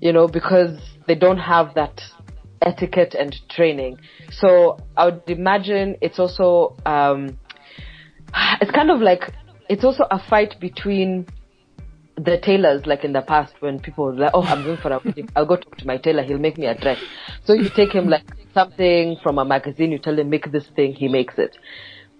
you 0.00 0.12
know, 0.12 0.28
because 0.28 0.78
they 1.06 1.16
don't 1.16 1.38
have 1.38 1.74
that 1.74 2.00
etiquette 2.62 3.14
and 3.14 3.36
training. 3.48 3.98
So 4.30 4.78
I 4.96 5.06
would 5.06 5.22
imagine 5.28 5.96
it's 6.00 6.18
also, 6.18 6.76
um, 6.84 7.38
it's 8.60 8.70
kind 8.70 8.90
of 8.90 9.00
like, 9.00 9.32
it's 9.68 9.84
also 9.84 10.04
a 10.10 10.18
fight 10.18 10.60
between 10.60 11.26
the 12.16 12.38
tailors, 12.38 12.86
like 12.86 13.04
in 13.04 13.12
the 13.12 13.20
past 13.20 13.54
when 13.60 13.78
people 13.78 14.06
were 14.06 14.14
like, 14.14 14.30
oh, 14.32 14.42
I'm 14.42 14.64
going 14.64 14.78
for 14.78 14.90
a 14.92 15.00
wedding. 15.04 15.28
I'll 15.36 15.46
go 15.46 15.56
talk 15.56 15.76
to 15.78 15.86
my 15.86 15.98
tailor. 15.98 16.22
He'll 16.22 16.38
make 16.38 16.56
me 16.56 16.66
a 16.66 16.74
dress. 16.74 16.98
So 17.44 17.52
you 17.52 17.68
take 17.68 17.92
him 17.92 18.08
like 18.08 18.24
something 18.54 19.18
from 19.22 19.38
a 19.38 19.44
magazine, 19.44 19.92
you 19.92 19.98
tell 19.98 20.18
him 20.18 20.30
make 20.30 20.50
this 20.50 20.66
thing, 20.74 20.94
he 20.94 21.08
makes 21.08 21.34
it. 21.36 21.56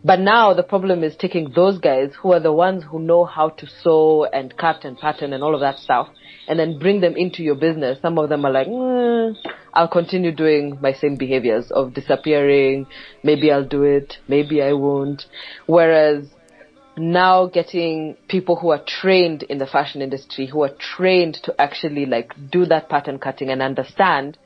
But 0.05 0.21
now 0.21 0.53
the 0.53 0.63
problem 0.63 1.03
is 1.03 1.17
taking 1.17 1.51
those 1.55 1.79
guys 1.79 2.13
who 2.21 2.33
are 2.33 2.41
the 2.41 2.53
ones 2.53 2.85
who 2.85 3.01
know 3.01 3.25
how 3.25 3.49
to 3.49 3.67
sew 3.83 4.25
and 4.25 4.57
cut 4.57 4.85
and 4.85 4.99
pattern 4.99 5.33
and 5.33 5.43
all 5.43 5.55
of 5.55 5.61
that 5.61 5.79
stuff 5.79 6.09
and 6.49 6.59
then 6.59 6.79
bring 6.79 7.01
them 7.01 7.17
into 7.17 7.43
your 7.43 7.55
business. 7.55 7.99
Some 8.01 8.19
of 8.19 8.29
them 8.29 8.45
are 8.45 8.53
like, 8.53 8.67
mm, 8.67 9.35
I'll 9.73 9.89
continue 9.89 10.33
doing 10.33 10.79
my 10.81 10.93
same 10.93 11.17
behaviors 11.17 11.71
of 11.71 11.95
disappearing. 11.95 12.87
Maybe 13.23 13.51
I'll 13.51 13.67
do 13.67 13.83
it. 13.83 14.19
Maybe 14.29 14.63
I 14.63 14.73
won't. 14.73 15.27
Whereas 15.67 16.27
now 16.97 17.47
getting 17.47 18.17
people 18.29 18.57
who 18.57 18.71
are 18.71 18.83
trained 18.87 19.43
in 19.45 19.59
the 19.59 19.67
fashion 19.67 20.01
industry, 20.01 20.47
who 20.47 20.63
are 20.63 20.75
trained 20.79 21.35
to 21.45 21.61
actually 21.61 22.07
like 22.07 22.33
do 22.51 22.65
that 22.67 22.89
pattern 22.89 23.19
cutting 23.19 23.51
and 23.51 23.61
understand, 23.61 24.39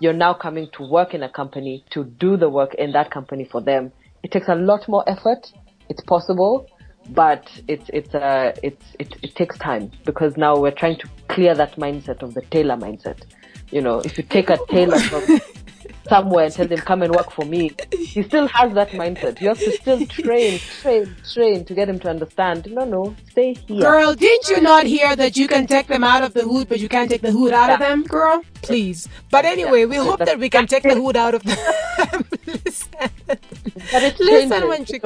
you're 0.00 0.12
now 0.12 0.32
coming 0.32 0.68
to 0.72 0.88
work 0.88 1.12
in 1.12 1.22
a 1.22 1.28
company 1.28 1.84
to 1.90 2.04
do 2.04 2.36
the 2.36 2.48
work 2.48 2.74
in 2.74 2.92
that 2.92 3.10
company 3.10 3.46
for 3.50 3.60
them. 3.60 3.92
It 4.22 4.30
takes 4.30 4.48
a 4.48 4.54
lot 4.54 4.88
more 4.88 5.04
effort. 5.08 5.46
It's 5.88 6.02
possible, 6.02 6.68
but 7.10 7.48
it's 7.68 7.88
it's 7.92 8.14
uh 8.14 8.52
it's 8.62 8.84
it, 8.98 9.14
it 9.22 9.34
takes 9.34 9.58
time 9.58 9.90
because 10.04 10.36
now 10.36 10.58
we're 10.58 10.70
trying 10.70 10.96
to 10.98 11.08
clear 11.28 11.54
that 11.54 11.76
mindset 11.76 12.22
of 12.22 12.34
the 12.34 12.42
tailor 12.42 12.76
mindset. 12.76 13.22
You 13.70 13.82
know, 13.82 14.00
if 14.00 14.16
you 14.16 14.24
take 14.24 14.50
a 14.50 14.58
tailor 14.68 14.98
from 14.98 15.40
somewhere 16.08 16.46
and 16.46 16.54
tell 16.54 16.66
them 16.66 16.78
come 16.78 17.02
and 17.02 17.14
work 17.14 17.30
for 17.30 17.44
me, 17.44 17.70
he 17.92 18.22
still 18.22 18.46
has 18.48 18.72
that 18.74 18.90
mindset. 18.90 19.40
You 19.40 19.48
have 19.48 19.58
to 19.58 19.72
still 19.72 20.06
train, 20.06 20.58
train, 20.80 21.14
train 21.32 21.64
to 21.66 21.74
get 21.74 21.88
him 21.88 21.98
to 22.00 22.08
understand. 22.08 22.66
No, 22.70 22.84
no, 22.84 23.14
stay 23.30 23.54
here. 23.54 23.80
Girl, 23.80 24.14
didn't 24.14 24.48
you 24.48 24.60
not 24.60 24.86
hear 24.86 25.14
that 25.16 25.36
you 25.36 25.48
can 25.48 25.66
take 25.66 25.86
them 25.86 26.04
out 26.04 26.22
of 26.22 26.34
the 26.34 26.42
hood, 26.42 26.68
but 26.68 26.80
you 26.80 26.88
can't 26.88 27.10
take 27.10 27.22
the 27.22 27.32
hood 27.32 27.52
out 27.52 27.68
yeah. 27.68 27.74
of 27.74 27.80
them, 27.80 28.04
girl? 28.04 28.42
Please. 28.62 29.08
But 29.30 29.44
anyway, 29.44 29.84
we 29.84 29.96
hope 29.96 30.20
that 30.20 30.38
we 30.38 30.48
can 30.48 30.66
take 30.66 30.82
the 30.82 30.94
hood 30.94 31.16
out 31.16 31.34
of 31.34 31.42
them. 31.42 31.58
listen, 32.64 32.88
but 33.26 34.02
it's 34.02 34.20
listen, 34.20 34.68
when 34.68 34.84
you, 34.88 34.98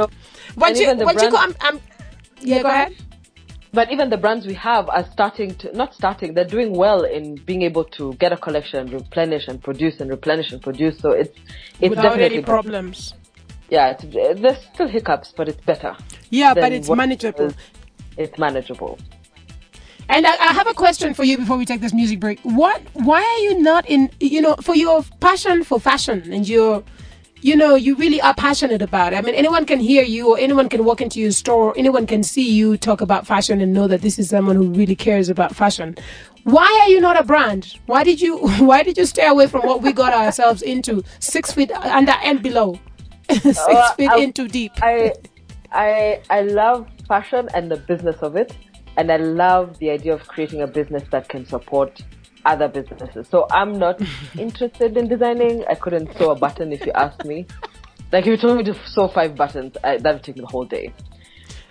when 0.55 0.76
you, 0.76 1.05
when 1.05 1.18
you, 1.18 1.36
I'm, 1.36 1.55
I'm, 1.61 1.80
yeah, 2.43 2.62
go 2.62 2.68
ahead 2.68 2.95
but 3.72 3.90
even 3.90 4.11
the 4.11 4.16
brands 4.16 4.47
we 4.47 4.55
have 4.55 4.88
are 4.90 5.05
starting 5.11 5.55
to 5.55 5.72
not 5.76 5.95
starting 5.95 6.34
they're 6.34 6.45
doing 6.45 6.72
well 6.72 7.03
in 7.05 7.36
being 7.47 7.62
able 7.62 7.84
to 7.84 8.12
get 8.14 8.32
a 8.32 8.36
collection 8.36 8.86
replenish 8.90 9.49
and 9.49 9.62
produce 9.62 10.01
and 10.01 10.11
replenish 10.11 10.53
and 10.53 10.62
produce 10.62 10.99
so 10.99 11.11
it's 11.11 11.36
it's 11.80 11.90
Without 11.90 12.03
definitely 12.03 12.36
any 12.38 12.45
problems 12.45 13.14
yeah 13.70 13.97
there's 14.03 14.59
still 14.74 14.88
hiccups 14.88 15.32
but 15.36 15.49
it's 15.49 15.61
better 15.62 15.97
yeah 16.30 16.55
but 16.55 16.72
it's 16.72 16.88
manageable 16.90 17.53
it's 18.16 18.38
manageable 18.38 18.99
and 20.09 20.26
I, 20.26 20.32
I, 20.32 20.53
have 20.53 20.66
a 20.66 20.74
question 20.74 21.14
for 21.14 21.24
you 21.24 21.38
before 21.38 21.57
we 21.57 21.64
take 21.64 21.80
this 21.80 21.95
music 21.95 22.20
break. 22.20 22.40
What? 22.43 22.82
Why 22.93 23.22
are 23.22 23.38
you 23.45 23.62
not 23.62 23.88
in? 23.88 24.11
You 24.20 24.43
know, 24.43 24.57
for 24.57 24.74
your 24.74 25.05
passion 25.20 25.62
for 25.64 25.80
fashion 25.80 26.30
and 26.30 26.47
your 26.47 26.82
you 27.43 27.57
know, 27.57 27.74
you 27.74 27.97
really 27.97 28.20
are 28.20 28.34
passionate 28.34 28.80
about 28.80 29.12
it. 29.12 29.16
I 29.16 29.20
mean, 29.20 29.34
anyone 29.34 29.66
can 29.66 29.80
hear 29.80 30.05
you 30.05 30.30
or 30.30 30.38
anyone 30.38 30.68
can 30.68 30.84
walk 30.84 31.01
into 31.01 31.18
your 31.18 31.32
store, 31.32 31.70
or 31.70 31.74
anyone 31.76 32.07
can 32.07 32.22
see 32.22 32.49
you 32.49 32.76
talk 32.76 33.01
about 33.01 33.26
fashion 33.26 33.61
and 33.61 33.72
know 33.72 33.88
that 33.88 34.01
this 34.01 34.18
is 34.18 34.28
someone 34.28 34.55
who 34.55 34.70
really 34.70 34.95
cares 34.95 35.28
about 35.28 35.55
fashion. 35.55 35.97
Why 36.45 36.80
are 36.82 36.88
you 36.88 37.01
not 37.01 37.18
a 37.18 37.24
brand? 37.24 37.78
Why 37.86 38.05
did 38.05 38.20
you 38.20 38.38
why 38.59 38.84
did 38.84 38.97
you 38.97 39.07
stay 39.07 39.26
away 39.26 39.49
from 39.49 39.62
what 39.62 39.82
we 39.82 39.93
got 39.93 40.12
ourselves 40.12 40.62
into? 40.62 41.03
Six 41.18 41.53
feet 41.53 41.72
under 41.72 42.12
and 42.12 42.43
below. 42.43 42.78
Six 43.30 43.59
uh, 43.59 43.93
feet 43.95 44.11
I, 44.11 44.18
into 44.18 44.47
deep. 44.47 44.72
I 44.80 45.12
I 45.72 46.22
I 46.30 46.43
love 46.43 46.88
fashion 47.09 47.49
and 47.55 47.70
the 47.70 47.76
business 47.76 48.16
of 48.22 48.36
it. 48.36 48.57
And 48.97 49.11
I 49.11 49.16
love 49.16 49.78
the 49.78 49.90
idea 49.90 50.12
of 50.12 50.28
creating 50.28 50.61
a 50.61 50.66
business 50.66 51.03
that 51.11 51.28
can 51.28 51.47
support 51.47 52.03
other 52.45 52.68
businesses. 52.68 53.28
So 53.28 53.47
I'm 53.51 53.78
not 53.78 54.01
interested 54.38 54.97
in 54.97 55.09
designing. 55.09 55.64
I 55.68 55.74
couldn't 55.74 56.16
sew 56.16 56.30
a 56.30 56.34
button 56.34 56.72
if 56.72 56.84
you 56.86 56.93
asked 56.93 57.24
me. 57.24 57.47
Like 58.12 58.26
if 58.26 58.28
you 58.28 58.36
told 58.36 58.59
me 58.59 58.64
to 58.64 58.88
sew 58.88 59.09
five 59.09 59.36
buttons, 59.36 59.76
I, 59.82 59.99
that 59.99 60.14
would 60.14 60.22
take 60.22 60.36
the 60.36 60.47
whole 60.47 60.64
day. 60.64 60.93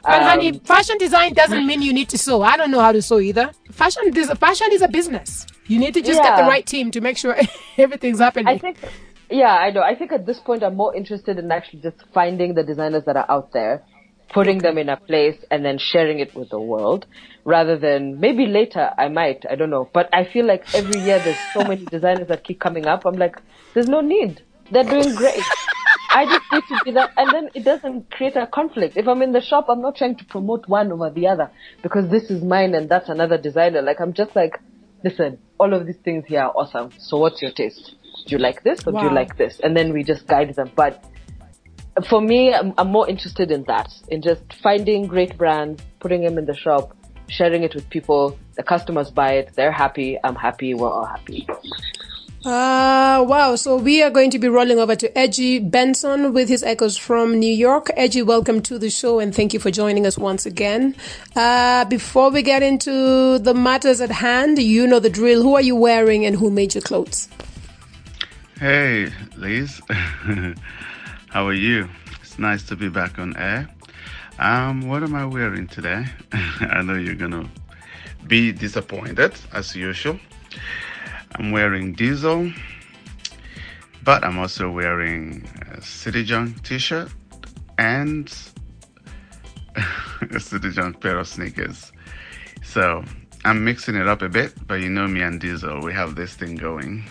But 0.04 0.24
um, 0.24 0.24
honey, 0.24 0.60
fashion 0.60 0.98
design 0.98 1.34
doesn't 1.34 1.68
mean 1.68 1.82
you 1.82 1.94
need 1.94 2.10
to 2.10 2.18
sew. 2.18 2.42
I 2.42 2.58
don't 2.58 2.72
know 2.72 2.80
how 2.80 2.92
to 2.92 3.02
sew 3.02 3.20
either. 3.20 3.52
Fashion, 3.72 4.12
fashion 4.36 4.68
is 4.72 4.82
a 4.82 4.88
business. 4.88 5.46
You 5.68 5.80
need 5.80 5.94
to 5.94 6.02
just 6.02 6.18
yeah. 6.18 6.30
get 6.30 6.38
the 6.38 6.50
right 6.50 6.66
team 6.66 6.90
to 6.92 7.02
make 7.02 7.18
sure 7.18 7.36
everything's 7.78 8.20
happening. 8.20 8.48
I 8.48 8.58
think, 8.58 8.78
yeah, 9.30 9.54
I 9.54 9.70
know. 9.70 9.82
I 9.82 9.96
think 9.96 10.12
at 10.12 10.26
this 10.26 10.40
point 10.40 10.64
I'm 10.64 10.76
more 10.76 10.96
interested 10.96 11.38
in 11.38 11.52
actually 11.52 11.82
just 11.82 11.98
finding 12.14 12.56
the 12.56 12.64
designers 12.64 13.04
that 13.06 13.16
are 13.16 13.30
out 13.30 13.54
there 13.54 13.84
putting 14.34 14.60
them 14.60 14.78
in 14.78 14.90
a 14.90 14.98
place 14.98 15.38
and 15.52 15.64
then 15.64 15.78
sharing 15.78 16.20
it 16.20 16.34
with 16.34 16.50
the 16.50 16.60
world 16.60 17.06
rather 17.44 17.78
than 17.78 18.20
maybe 18.20 18.46
later 18.46 18.92
I 18.98 19.08
might, 19.10 19.46
I 19.50 19.56
don't 19.56 19.70
know. 19.70 19.90
But 19.94 20.10
I 20.14 20.26
feel 20.26 20.46
like 20.46 20.64
every 20.74 21.02
year 21.02 21.20
there's 21.20 21.40
so 21.54 21.64
many 21.64 21.86
designers 21.92 22.28
that 22.30 22.44
keep 22.44 22.60
coming 22.60 22.86
up. 22.86 23.06
I'm 23.06 23.18
like, 23.18 23.36
there's 23.74 23.88
no 23.88 24.02
need. 24.02 24.42
They're 24.72 24.84
doing 24.84 25.16
great. 25.16 25.44
I 26.14 26.26
just 26.26 26.52
need 26.52 26.64
to 26.78 26.84
be 26.84 26.92
that, 26.92 27.12
and 27.16 27.32
then 27.34 27.50
it 27.54 27.64
doesn't 27.64 28.12
create 28.12 28.36
a 28.36 28.46
conflict. 28.46 28.98
If 28.98 29.08
I'm 29.08 29.22
in 29.22 29.32
the 29.32 29.40
shop, 29.40 29.68
I'm 29.70 29.82
not 29.82 29.96
trying 29.96 30.18
to 30.18 30.26
promote 30.26 30.68
one 30.68 30.92
over 30.92 31.10
the 31.10 31.28
other 31.28 31.50
because 31.82 32.10
this 32.10 32.30
is 32.30 32.44
mine 32.44 32.76
and 32.76 32.90
that's 32.90 33.08
another 33.08 33.38
designer. 33.38 33.82
Like 33.82 34.02
I'm 34.02 34.14
just 34.14 34.36
like, 34.36 34.60
listen, 35.04 35.40
all 35.58 35.74
of 35.74 35.86
these 35.86 35.98
things 36.04 36.26
here 36.28 36.42
are 36.42 36.52
awesome. 36.52 36.92
So 36.98 37.18
what's 37.18 37.42
your 37.42 37.52
taste? 37.52 37.96
Do 38.28 38.36
you 38.36 38.40
like 38.40 38.62
this 38.64 38.82
or 38.86 38.92
wow. 38.92 39.02
do 39.02 39.08
you 39.08 39.14
like 39.14 39.38
this? 39.38 39.62
And 39.64 39.76
then 39.76 39.94
we 39.94 40.04
just 40.04 40.28
guide 40.28 40.54
them. 40.54 40.72
But 40.76 41.04
for 42.08 42.22
me, 42.22 42.54
I'm, 42.54 42.74
I'm, 42.78 42.90
more 42.90 43.10
interested 43.10 43.52
in 43.52 43.64
that, 43.64 43.94
in 44.08 44.22
just 44.22 44.42
finding 44.62 45.08
great 45.08 45.38
brands, 45.38 45.82
putting 46.00 46.24
them 46.24 46.38
in 46.38 46.46
the 46.46 46.56
shop, 46.56 46.96
sharing 47.28 47.64
it 47.64 47.76
with 47.76 47.90
people. 47.90 48.38
The 48.56 48.64
customers 48.64 49.12
buy 49.12 49.34
it, 49.34 49.54
they're 49.56 49.72
happy, 49.72 50.18
I'm 50.24 50.36
happy, 50.36 50.74
we're 50.74 50.90
all 50.90 51.06
happy. 51.06 51.48
Uh, 52.44 53.24
wow. 53.28 53.56
So 53.56 53.76
we 53.78 54.02
are 54.02 54.10
going 54.10 54.32
to 54.32 54.40
be 54.40 54.48
rolling 54.48 54.80
over 54.80 54.96
to 54.96 55.16
Edgy 55.16 55.60
Benson 55.60 56.34
with 56.34 56.50
his 56.50 56.64
echoes 56.64 56.98
from 56.98 57.38
New 57.38 57.54
York. 57.54 57.92
Edgy, 57.96 58.24
welcome 58.24 58.64
to 58.64 58.80
the 58.80 58.90
show 58.90 59.20
and 59.20 59.36
thank 59.36 59.54
you 59.54 59.60
for 59.60 59.70
joining 59.70 60.08
us 60.08 60.18
once 60.18 60.48
again. 60.48 60.96
Uh, 61.36 61.86
before 61.86 62.32
we 62.32 62.42
get 62.42 62.64
into 62.64 63.38
the 63.38 63.54
matters 63.54 64.02
at 64.02 64.10
hand, 64.10 64.58
you 64.58 64.88
know 64.88 65.00
the 65.00 65.10
drill. 65.10 65.44
Who 65.44 65.54
are 65.54 65.62
you 65.62 65.76
wearing 65.76 66.26
and 66.26 66.36
who 66.36 66.50
made 66.50 66.74
your 66.74 66.82
clothes? 66.82 67.30
Hey, 68.60 69.12
Liz. 69.38 69.80
How 71.32 71.48
are 71.48 71.54
you? 71.54 71.88
It's 72.22 72.38
nice 72.38 72.62
to 72.64 72.76
be 72.76 72.90
back 72.90 73.18
on 73.18 73.38
air. 73.38 73.70
Um, 74.38 74.90
what 74.90 75.02
am 75.02 75.16
I 75.16 75.26
wearing 75.26 75.66
today? 75.66 76.06
I 76.34 76.82
know 76.82 76.96
you're 76.96 77.16
gonna 77.16 77.50
be 78.28 78.52
disappointed 78.52 79.34
as 79.54 79.74
usual. 79.74 80.20
I'm 81.36 81.52
wearing 81.52 81.94
Diesel, 81.94 82.52
but 84.04 84.26
I'm 84.26 84.40
also 84.40 84.70
wearing 84.70 85.48
a 85.72 85.82
City 85.82 86.26
Junk 86.26 86.62
t-shirt 86.64 87.08
and 87.78 88.28
a 90.32 90.38
City 90.38 90.70
Junk 90.72 91.00
pair 91.00 91.18
of 91.18 91.30
sneakers. 91.30 91.94
So 92.62 93.06
I'm 93.46 93.64
mixing 93.64 93.96
it 93.96 94.06
up 94.06 94.22
a 94.22 94.28
bit, 94.28 94.52
but 94.68 94.82
you 94.82 94.90
know 94.90 95.08
me 95.08 95.22
and 95.22 95.40
Diesel, 95.40 95.80
we 95.80 95.94
have 95.94 96.16
this 96.16 96.36
thing 96.36 96.58
going. 96.58 97.06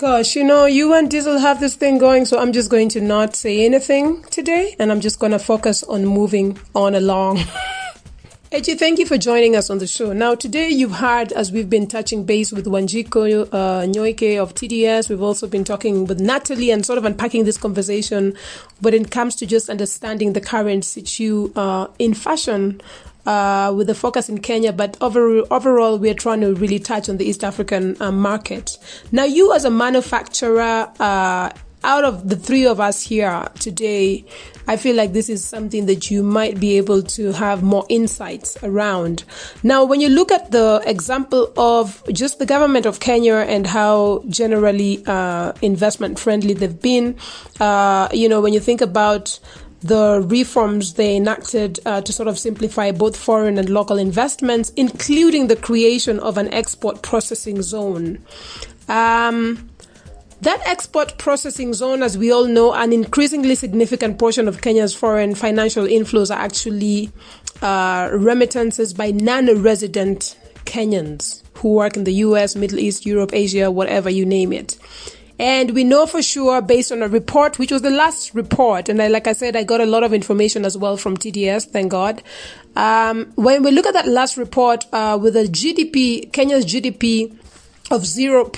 Gosh, 0.00 0.34
you 0.34 0.44
know, 0.44 0.64
you 0.64 0.94
and 0.94 1.10
Diesel 1.10 1.38
have 1.38 1.60
this 1.60 1.76
thing 1.76 1.98
going, 1.98 2.24
so 2.24 2.38
I'm 2.38 2.54
just 2.54 2.70
going 2.70 2.88
to 2.88 3.02
not 3.02 3.36
say 3.36 3.66
anything 3.66 4.22
today 4.30 4.74
and 4.78 4.90
I'm 4.90 5.02
just 5.02 5.18
going 5.18 5.32
to 5.32 5.38
focus 5.38 5.82
on 5.82 6.06
moving 6.06 6.58
on 6.74 6.94
along. 6.94 7.36
Eji, 8.50 8.78
thank 8.78 8.98
you 8.98 9.04
for 9.04 9.18
joining 9.18 9.54
us 9.54 9.68
on 9.68 9.76
the 9.76 9.86
show. 9.86 10.14
Now, 10.14 10.34
today 10.34 10.70
you've 10.70 10.92
heard, 10.92 11.32
as 11.32 11.52
we've 11.52 11.68
been 11.68 11.86
touching 11.86 12.24
base 12.24 12.50
with 12.50 12.64
Wanjiku 12.64 13.46
uh, 13.52 13.82
Nyoike 13.82 14.42
of 14.42 14.54
TDS, 14.54 15.10
we've 15.10 15.20
also 15.20 15.46
been 15.46 15.64
talking 15.64 16.06
with 16.06 16.18
Natalie 16.18 16.70
and 16.70 16.84
sort 16.84 16.96
of 16.96 17.04
unpacking 17.04 17.44
this 17.44 17.58
conversation 17.58 18.34
when 18.80 18.94
it 18.94 19.10
comes 19.10 19.36
to 19.36 19.44
just 19.44 19.68
understanding 19.68 20.32
the 20.32 20.40
current 20.40 20.86
situation 20.86 21.52
uh, 21.56 21.88
in 21.98 22.14
fashion 22.14 22.80
uh, 23.26 23.72
with 23.76 23.86
the 23.86 23.94
focus 23.94 24.28
in 24.28 24.38
Kenya, 24.40 24.72
but 24.72 24.96
over, 25.00 25.42
overall, 25.50 25.98
we're 25.98 26.14
trying 26.14 26.40
to 26.40 26.54
really 26.54 26.78
touch 26.78 27.08
on 27.08 27.16
the 27.16 27.24
East 27.24 27.44
African 27.44 28.00
uh, 28.00 28.12
market. 28.12 28.78
Now, 29.12 29.24
you 29.24 29.54
as 29.54 29.64
a 29.64 29.70
manufacturer, 29.70 30.90
uh, 30.98 31.50
out 31.82 32.04
of 32.04 32.28
the 32.28 32.36
three 32.36 32.66
of 32.66 32.78
us 32.80 33.02
here 33.02 33.48
today, 33.58 34.24
I 34.68 34.76
feel 34.76 34.94
like 34.94 35.12
this 35.12 35.28
is 35.28 35.42
something 35.42 35.86
that 35.86 36.10
you 36.10 36.22
might 36.22 36.60
be 36.60 36.76
able 36.76 37.02
to 37.02 37.32
have 37.32 37.62
more 37.62 37.86
insights 37.88 38.56
around. 38.62 39.24
Now, 39.62 39.84
when 39.84 40.00
you 40.00 40.08
look 40.08 40.30
at 40.30 40.50
the 40.50 40.82
example 40.86 41.52
of 41.56 42.02
just 42.12 42.38
the 42.38 42.46
government 42.46 42.86
of 42.86 43.00
Kenya 43.00 43.36
and 43.36 43.66
how 43.66 44.22
generally 44.28 45.02
uh, 45.06 45.52
investment 45.62 46.18
friendly 46.18 46.54
they've 46.54 46.80
been, 46.80 47.16
uh, 47.58 48.08
you 48.12 48.28
know, 48.28 48.40
when 48.40 48.52
you 48.52 48.60
think 48.60 48.80
about 48.80 49.40
the 49.82 50.22
reforms 50.26 50.94
they 50.94 51.16
enacted 51.16 51.80
uh, 51.86 52.00
to 52.02 52.12
sort 52.12 52.28
of 52.28 52.38
simplify 52.38 52.90
both 52.90 53.16
foreign 53.16 53.58
and 53.58 53.68
local 53.70 53.98
investments, 53.98 54.70
including 54.76 55.46
the 55.46 55.56
creation 55.56 56.20
of 56.20 56.36
an 56.36 56.52
export 56.52 57.02
processing 57.02 57.62
zone. 57.62 58.18
Um, 58.88 59.70
that 60.42 60.60
export 60.66 61.18
processing 61.18 61.74
zone, 61.74 62.02
as 62.02 62.16
we 62.16 62.32
all 62.32 62.46
know, 62.46 62.72
an 62.72 62.92
increasingly 62.92 63.54
significant 63.54 64.18
portion 64.18 64.48
of 64.48 64.62
Kenya's 64.62 64.94
foreign 64.94 65.34
financial 65.34 65.84
inflows 65.84 66.34
are 66.34 66.38
actually 66.38 67.10
uh, 67.60 68.08
remittances 68.12 68.94
by 68.94 69.10
non 69.10 69.62
resident 69.62 70.36
Kenyans 70.64 71.42
who 71.54 71.74
work 71.74 71.96
in 71.96 72.04
the 72.04 72.14
US, 72.14 72.56
Middle 72.56 72.78
East, 72.78 73.04
Europe, 73.04 73.30
Asia, 73.34 73.70
whatever 73.70 74.08
you 74.08 74.24
name 74.24 74.52
it. 74.52 74.78
And 75.40 75.70
we 75.70 75.82
know 75.84 76.04
for 76.04 76.20
sure, 76.20 76.60
based 76.60 76.92
on 76.92 77.02
a 77.02 77.08
report, 77.08 77.58
which 77.58 77.72
was 77.72 77.80
the 77.80 77.88
last 77.88 78.34
report, 78.34 78.90
and 78.90 79.00
I, 79.00 79.08
like 79.08 79.26
I 79.26 79.32
said, 79.32 79.56
I 79.56 79.64
got 79.64 79.80
a 79.80 79.86
lot 79.86 80.04
of 80.04 80.12
information 80.12 80.66
as 80.66 80.76
well 80.76 80.98
from 80.98 81.16
TDS, 81.16 81.70
thank 81.70 81.92
God. 81.92 82.22
Um, 82.76 83.32
when 83.36 83.62
we 83.62 83.70
look 83.70 83.86
at 83.86 83.94
that 83.94 84.06
last 84.06 84.36
report, 84.36 84.84
uh, 84.92 85.18
with 85.18 85.36
a 85.36 85.44
GDP, 85.44 86.30
Kenya's 86.30 86.66
GDP 86.66 87.30
of 87.90 88.02
0.6%, 88.02 88.50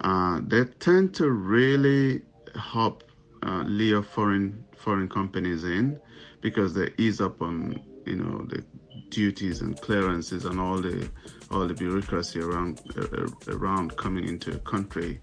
Uh, 0.00 0.40
they 0.46 0.64
tend 0.64 1.14
to 1.16 1.30
really 1.30 2.22
help 2.54 3.04
uh, 3.42 3.62
lure 3.66 4.02
foreign 4.02 4.64
foreign 4.76 5.08
companies 5.08 5.64
in 5.64 6.00
because 6.40 6.74
they 6.74 6.90
ease 6.96 7.20
up 7.20 7.42
on 7.42 7.80
you 8.06 8.16
know 8.16 8.44
the 8.46 8.64
duties 9.10 9.60
and 9.60 9.80
clearances 9.80 10.44
and 10.44 10.58
all 10.58 10.78
the 10.78 11.08
all 11.50 11.66
the 11.66 11.74
bureaucracy 11.74 12.40
around 12.40 12.80
uh, 12.96 13.52
around 13.52 13.96
coming 13.96 14.26
into 14.26 14.54
a 14.54 14.58
country 14.60 15.20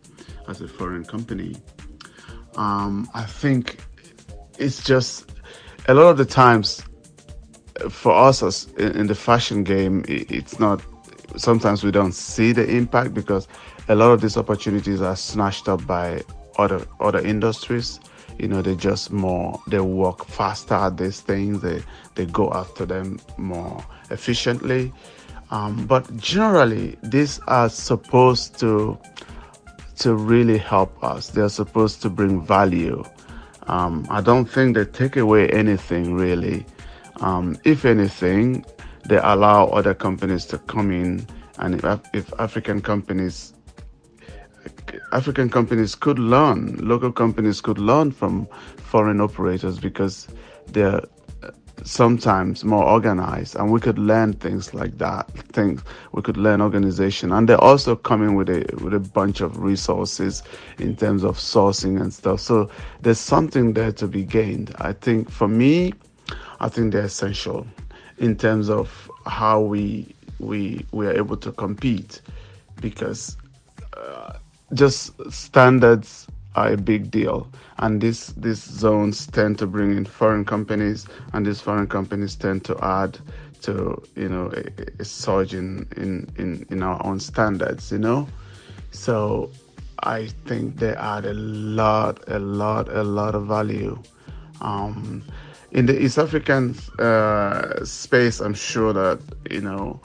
as 0.48 0.62
a 0.62 0.68
foreign 0.68 1.04
company. 1.04 1.56
Um, 2.56 3.10
I 3.14 3.24
think 3.24 3.78
it's 4.58 4.84
just 4.84 5.32
a 5.88 5.94
lot 5.94 6.10
of 6.10 6.18
the 6.18 6.26
times 6.26 6.84
for 7.90 8.14
us 8.14 8.44
as 8.44 8.68
in, 8.78 9.08
the 9.08 9.16
fashion 9.16 9.64
game, 9.64 10.06
it's 10.08 10.60
not. 10.60 10.82
Sometimes 11.36 11.84
we 11.84 11.92
don't 11.92 12.12
see 12.12 12.52
the 12.52 12.70
impact 12.70 13.14
because 13.14 13.48
a 13.90 13.96
lot 13.96 14.12
of 14.12 14.22
these 14.22 14.38
opportunities 14.38 15.02
are 15.02 15.16
snatched 15.16 15.68
up 15.68 15.86
by 15.88 16.22
other 16.58 16.86
other 17.00 17.20
industries 17.26 18.00
you 18.40 18.48
know 18.48 18.62
they 18.62 18.76
just 18.76 19.12
more 19.12 19.60
they 19.68 19.80
work 19.80 20.26
faster 20.26 20.74
at 20.74 20.98
these 20.98 21.22
things 21.22 21.62
they 21.62 21.82
they 22.16 22.26
go 22.28 22.52
after 22.52 22.86
them 22.86 23.20
more 23.38 23.84
efficiently 24.10 24.92
um, 25.52 25.86
but 25.86 26.16
generally 26.18 26.98
these 27.04 27.40
are 27.48 27.70
supposed 27.70 28.58
to 28.60 28.98
to 30.00 30.16
really 30.16 30.58
help 30.58 31.04
us. 31.04 31.30
They're 31.30 31.50
supposed 31.50 32.02
to 32.04 32.10
bring 32.10 32.46
value. 32.46 33.04
Um, 33.68 34.06
i 34.10 34.20
don't 34.20 34.46
think 34.46 34.76
they 34.76 34.84
take 34.86 35.16
away 35.16 35.50
anything 35.50 36.14
really. 36.14 36.66
Um, 37.22 37.58
if 37.64 37.86
anything 37.86 38.66
they 39.08 39.18
allow 39.18 39.68
other 39.68 39.94
companies 39.94 40.46
to 40.48 40.58
come 40.58 40.92
in 40.92 41.26
and 41.60 41.76
if, 41.76 41.86
if 42.14 42.34
african 42.40 42.82
companies 42.82 43.54
African 45.12 45.50
companies 45.50 45.96
could 45.96 46.20
learn, 46.20 46.78
local 46.78 47.12
companies 47.12 47.62
could 47.62 47.78
learn 47.78 48.12
from 48.12 48.48
foreign 48.78 49.22
operators 49.22 49.80
because 49.80 50.28
they're 50.68 51.02
sometimes 51.84 52.64
more 52.64 52.84
organized 52.84 53.56
and 53.56 53.72
we 53.72 53.80
could 53.80 54.00
learn 54.00 54.34
things 54.34 54.74
like 54.74 54.98
that 54.98 55.30
things 55.52 55.84
we 56.14 56.22
could 56.22 56.38
learn 56.38 56.62
organization. 56.62 57.32
And 57.32 57.48
they're 57.48 57.62
also 57.64 57.96
coming 57.96 58.36
with 58.36 58.50
a 58.50 58.66
with 58.84 58.94
a 58.94 59.00
bunch 59.00 59.42
of 59.42 59.60
resources 59.60 60.44
in 60.80 60.96
terms 60.96 61.24
of 61.24 61.38
sourcing 61.38 62.00
and 62.02 62.14
stuff. 62.14 62.40
So 62.40 62.70
there's 63.02 63.20
something 63.20 63.74
there 63.74 63.92
to 63.94 64.08
be 64.08 64.24
gained. 64.24 64.74
I 64.80 64.94
think 64.94 65.30
for 65.30 65.48
me 65.48 65.94
i 66.60 66.70
think 66.70 66.94
they're 66.94 67.04
essential 67.04 67.68
in 68.18 68.36
terms 68.36 68.70
of 68.70 69.10
how 69.26 69.60
we 69.62 70.14
we 70.40 70.86
we 70.92 71.06
are 71.08 71.14
able 71.14 71.38
to 71.38 71.52
compete 71.52 72.22
because 72.82 73.38
uh, 73.98 74.34
just 74.74 75.12
standards 75.32 76.28
are 76.56 76.72
a 76.72 76.78
big 76.78 77.12
deal. 77.12 77.48
And 77.80 78.02
these 78.02 78.34
these 78.34 78.62
zones 78.62 79.28
tend 79.28 79.60
to 79.60 79.68
bring 79.68 79.96
in 79.98 80.06
foreign 80.06 80.46
companies 80.46 81.06
and 81.34 81.46
these 81.46 81.62
foreign 81.62 81.88
companies 81.88 82.36
tend 82.36 82.64
to 82.66 82.78
add 82.84 83.20
to 83.62 84.02
you 84.16 84.30
know 84.30 84.52
a, 84.56 85.02
a 85.02 85.06
surge 85.06 85.54
in, 85.54 85.88
in 85.98 86.28
in 86.38 86.66
in 86.70 86.84
our 86.84 87.04
own 87.06 87.20
standards 87.20 87.92
you 87.92 87.98
know? 87.98 88.28
So 88.92 89.52
i 90.00 90.28
think 90.46 90.78
they 90.78 90.94
add 90.96 91.26
a 91.26 91.34
lot 91.34 92.20
a 92.28 92.40
lot 92.40 92.90
a 92.90 93.04
lot 93.04 93.36
of 93.36 93.48
value. 93.48 93.98
Um, 94.62 95.24
in 95.72 95.86
the 95.88 95.98
east 96.00 96.18
african 96.18 96.76
uh, 97.00 97.84
space 97.84 98.40
i'm 98.42 98.54
sure 98.54 98.94
that 98.94 99.20
you 99.50 99.62
know 99.62 100.00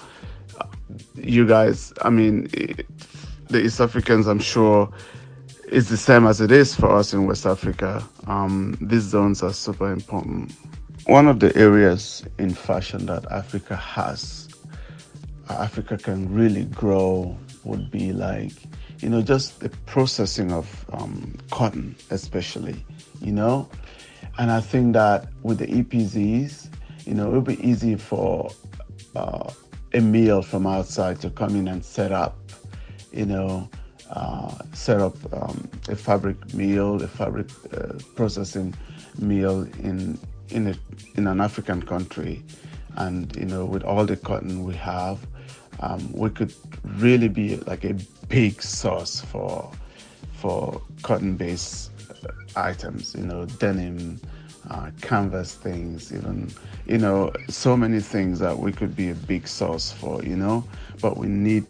you 1.16 1.46
guys, 1.46 1.92
I 2.02 2.10
mean, 2.10 2.48
the 3.48 3.60
East 3.64 3.80
Africans, 3.80 4.26
I'm 4.26 4.38
sure, 4.38 4.90
it's 5.70 5.88
the 5.88 5.96
same 5.96 6.26
as 6.26 6.40
it 6.40 6.50
is 6.50 6.74
for 6.74 6.90
us 6.90 7.12
in 7.12 7.26
West 7.26 7.44
Africa. 7.44 8.02
Um, 8.26 8.76
these 8.80 9.02
zones 9.02 9.42
are 9.42 9.52
super 9.52 9.92
important. 9.92 10.52
One 11.06 11.28
of 11.28 11.40
the 11.40 11.54
areas 11.56 12.24
in 12.38 12.54
fashion 12.54 13.06
that 13.06 13.30
Africa 13.30 13.76
has, 13.76 14.48
Africa 15.50 15.98
can 15.98 16.32
really 16.32 16.64
grow, 16.64 17.36
would 17.64 17.90
be 17.90 18.12
like, 18.12 18.52
you 19.00 19.08
know, 19.08 19.20
just 19.22 19.60
the 19.60 19.68
processing 19.86 20.52
of 20.52 20.86
um, 20.92 21.36
cotton, 21.50 21.94
especially, 22.10 22.84
you 23.20 23.32
know. 23.32 23.68
And 24.38 24.50
I 24.50 24.60
think 24.60 24.94
that 24.94 25.28
with 25.42 25.58
the 25.58 25.66
EPZs, 25.66 26.70
you 27.06 27.14
know, 27.14 27.28
it'll 27.28 27.40
be 27.42 27.60
easy 27.66 27.96
for 27.96 28.50
uh, 29.16 29.50
a 29.92 30.00
mill 30.00 30.42
from 30.42 30.66
outside 30.66 31.20
to 31.20 31.30
come 31.30 31.56
in 31.56 31.68
and 31.68 31.84
set 31.84 32.12
up, 32.12 32.38
you 33.12 33.26
know, 33.26 33.68
uh, 33.74 33.77
set 34.72 35.00
up 35.00 35.16
um, 35.32 35.68
a 35.88 35.96
fabric 35.96 36.54
mill, 36.54 37.02
a 37.02 37.08
fabric 37.08 37.48
uh, 37.72 37.94
processing 38.14 38.74
mill 39.18 39.62
in 39.82 40.18
in 40.50 40.68
a, 40.68 40.74
in 41.16 41.26
an 41.26 41.40
African 41.40 41.82
country, 41.82 42.42
and 42.96 43.34
you 43.36 43.44
know, 43.44 43.64
with 43.64 43.82
all 43.84 44.06
the 44.06 44.16
cotton 44.16 44.64
we 44.64 44.74
have, 44.74 45.18
um, 45.80 46.10
we 46.12 46.30
could 46.30 46.54
really 46.96 47.28
be 47.28 47.56
like 47.66 47.84
a 47.84 47.94
big 48.28 48.62
source 48.62 49.20
for 49.20 49.70
for 50.32 50.80
cotton-based 51.02 51.90
items. 52.56 53.14
You 53.14 53.24
know, 53.24 53.44
denim, 53.44 54.20
uh, 54.70 54.90
canvas 55.02 55.54
things, 55.54 56.12
even 56.14 56.50
you 56.86 56.98
know, 56.98 57.32
so 57.48 57.76
many 57.76 58.00
things 58.00 58.38
that 58.38 58.58
we 58.58 58.72
could 58.72 58.96
be 58.96 59.10
a 59.10 59.14
big 59.14 59.46
source 59.46 59.92
for. 59.92 60.22
You 60.24 60.36
know, 60.36 60.64
but 61.00 61.16
we 61.18 61.28
need 61.28 61.66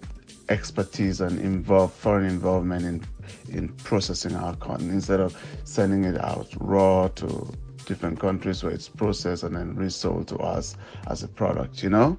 expertise 0.49 1.21
and 1.21 1.39
involve 1.39 1.93
foreign 1.93 2.25
involvement 2.25 2.85
in 2.85 3.05
in 3.49 3.69
processing 3.85 4.35
our 4.35 4.57
cotton 4.57 4.91
instead 4.91 5.21
of 5.21 5.37
sending 5.65 6.05
it 6.05 6.19
out 6.23 6.49
raw 6.61 7.09
to 7.09 7.47
different 7.85 8.19
countries 8.21 8.63
where 8.63 8.73
it's 8.73 8.89
processed 8.89 9.43
and 9.43 9.57
then 9.57 9.75
resold 9.75 10.29
to 10.29 10.37
us 10.39 10.77
as 11.09 11.23
a 11.23 11.29
product 11.29 11.83
you 11.83 11.91
know? 11.91 12.17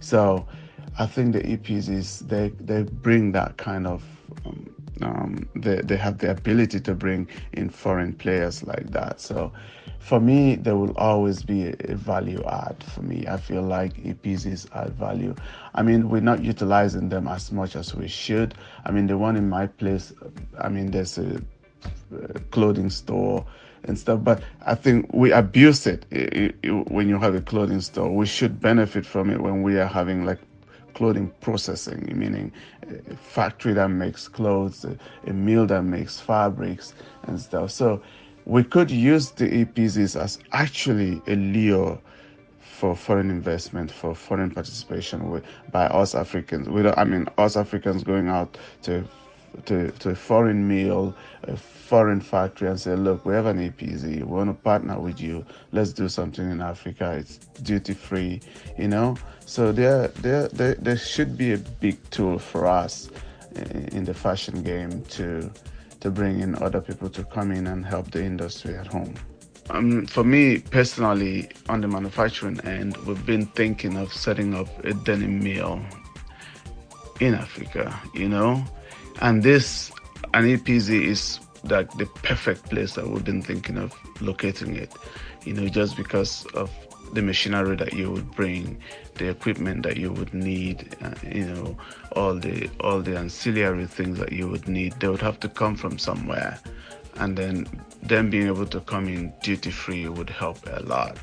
So 0.00 0.46
i 0.98 1.06
think 1.06 1.32
the 1.32 1.40
EPZs 1.40 2.28
they 2.28 2.50
they 2.60 2.82
bring 2.82 3.32
that 3.32 3.56
kind 3.56 3.86
of 3.86 4.02
um, 4.46 4.68
um, 5.00 5.48
they, 5.56 5.76
they 5.82 5.96
have 5.96 6.18
the 6.18 6.30
ability 6.30 6.80
to 6.80 6.94
bring 6.94 7.26
in 7.52 7.70
foreign 7.70 8.12
players 8.12 8.62
like 8.64 8.90
that 8.90 9.20
so 9.20 9.52
for 10.02 10.18
me, 10.18 10.56
there 10.56 10.76
will 10.76 10.96
always 10.96 11.44
be 11.44 11.68
a, 11.68 11.94
value 11.94 12.42
add 12.44 12.82
for 12.82 13.02
me. 13.02 13.24
I 13.28 13.36
feel 13.36 13.62
like 13.62 13.94
EPZs 14.02 14.66
add 14.74 14.94
value. 14.94 15.34
I 15.74 15.82
mean, 15.82 16.08
we're 16.08 16.20
not 16.20 16.42
utilizing 16.42 17.08
them 17.08 17.28
as 17.28 17.52
much 17.52 17.76
as 17.76 17.94
we 17.94 18.08
should. 18.08 18.54
I 18.84 18.90
mean, 18.90 19.06
the 19.06 19.16
one 19.16 19.36
in 19.36 19.48
my 19.48 19.68
place, 19.68 20.12
I 20.58 20.68
mean, 20.68 20.90
there's 20.90 21.18
a, 21.18 21.40
a 22.34 22.40
clothing 22.50 22.90
store 22.90 23.46
and 23.84 23.96
stuff, 23.96 24.24
but 24.24 24.42
I 24.66 24.74
think 24.74 25.08
we 25.14 25.30
abuse 25.30 25.86
it, 25.86 26.04
it, 26.10 26.56
it 26.64 26.90
when 26.90 27.08
you 27.08 27.18
have 27.20 27.36
a 27.36 27.40
clothing 27.40 27.80
store. 27.80 28.10
We 28.10 28.26
should 28.26 28.60
benefit 28.60 29.06
from 29.06 29.30
it 29.30 29.40
when 29.40 29.62
we 29.62 29.78
are 29.78 29.86
having 29.86 30.24
like 30.24 30.40
clothing 31.02 31.32
processing, 31.40 32.08
meaning 32.14 32.52
a 32.88 33.16
factory 33.16 33.72
that 33.72 33.88
makes 33.88 34.28
clothes, 34.28 34.84
a, 34.84 34.96
a 35.26 35.32
mill 35.32 35.66
that 35.66 35.82
makes 35.82 36.20
fabrics 36.20 36.94
and 37.24 37.40
stuff. 37.40 37.72
So 37.72 38.00
we 38.44 38.62
could 38.62 38.88
use 38.88 39.32
the 39.32 39.64
EPZs 39.64 40.14
as 40.14 40.38
actually 40.52 41.20
a 41.26 41.34
lure 41.34 41.98
for 42.60 42.94
foreign 42.94 43.30
investment, 43.30 43.90
for 43.90 44.14
foreign 44.14 44.52
participation 44.52 45.42
by 45.72 45.86
us 45.86 46.14
Africans. 46.14 46.68
We 46.68 46.82
don't, 46.82 46.96
I 46.96 47.02
mean, 47.02 47.26
us 47.36 47.56
Africans 47.56 48.04
going 48.04 48.28
out 48.28 48.56
to, 48.82 49.04
to, 49.66 49.90
to 49.90 50.10
a 50.10 50.14
foreign 50.14 50.66
mill, 50.66 51.14
a 51.44 51.56
foreign 51.56 52.20
factory, 52.20 52.68
and 52.68 52.80
say, 52.80 52.94
look, 52.94 53.24
we 53.24 53.34
have 53.34 53.46
an 53.46 53.58
EPZ. 53.58 54.04
We 54.04 54.22
want 54.22 54.50
to 54.50 54.54
partner 54.54 54.98
with 54.98 55.20
you. 55.20 55.44
Let's 55.72 55.92
do 55.92 56.08
something 56.08 56.50
in 56.50 56.60
Africa. 56.60 57.12
It's 57.18 57.38
duty 57.62 57.94
free, 57.94 58.40
you 58.78 58.88
know. 58.88 59.16
So 59.44 59.72
there, 59.72 60.08
there, 60.08 60.48
there, 60.48 60.74
there 60.74 60.96
should 60.96 61.36
be 61.36 61.52
a 61.52 61.58
big 61.58 61.98
tool 62.10 62.38
for 62.38 62.66
us 62.66 63.10
in 63.92 64.04
the 64.04 64.14
fashion 64.14 64.62
game 64.62 65.02
to 65.02 65.50
to 66.00 66.10
bring 66.10 66.40
in 66.40 66.60
other 66.60 66.80
people 66.80 67.08
to 67.08 67.22
come 67.22 67.52
in 67.52 67.68
and 67.68 67.86
help 67.86 68.10
the 68.10 68.20
industry 68.20 68.74
at 68.74 68.88
home. 68.88 69.14
Um, 69.70 70.04
for 70.06 70.24
me 70.24 70.58
personally, 70.58 71.48
on 71.68 71.80
the 71.80 71.86
manufacturing 71.86 72.58
end, 72.62 72.96
we've 73.06 73.24
been 73.24 73.46
thinking 73.46 73.96
of 73.96 74.12
setting 74.12 74.52
up 74.52 74.66
a 74.84 74.94
denim 74.94 75.38
mill 75.38 75.80
in 77.20 77.34
Africa, 77.34 77.96
you 78.14 78.28
know, 78.28 78.64
and 79.20 79.42
this 79.42 79.90
an 80.34 80.44
EPZ 80.44 81.04
is 81.04 81.40
like 81.64 81.90
the 81.98 82.06
perfect 82.06 82.70
place 82.70 82.94
that 82.94 83.08
we've 83.08 83.24
been 83.24 83.42
thinking 83.42 83.78
of 83.78 83.92
locating 84.20 84.76
it, 84.76 84.92
you 85.44 85.52
know, 85.52 85.68
just 85.68 85.96
because 85.96 86.46
of 86.54 86.70
the 87.12 87.22
machinery 87.22 87.76
that 87.76 87.92
you 87.92 88.10
would 88.10 88.30
bring, 88.32 88.80
the 89.16 89.28
equipment 89.28 89.82
that 89.82 89.96
you 89.96 90.12
would 90.12 90.32
need, 90.32 90.96
uh, 91.02 91.14
you 91.22 91.44
know, 91.44 91.76
all 92.12 92.34
the 92.34 92.70
all 92.80 93.00
the 93.00 93.16
ancillary 93.16 93.86
things 93.86 94.18
that 94.18 94.32
you 94.32 94.48
would 94.48 94.66
need. 94.66 94.94
They 94.94 95.08
would 95.08 95.20
have 95.20 95.38
to 95.40 95.48
come 95.48 95.76
from 95.76 95.98
somewhere, 95.98 96.58
and 97.16 97.36
then 97.36 97.66
them 98.02 98.30
being 98.30 98.46
able 98.46 98.66
to 98.66 98.80
come 98.80 99.08
in 99.08 99.32
duty 99.42 99.70
free 99.70 100.08
would 100.08 100.30
help 100.30 100.58
a 100.66 100.82
lot. 100.82 101.18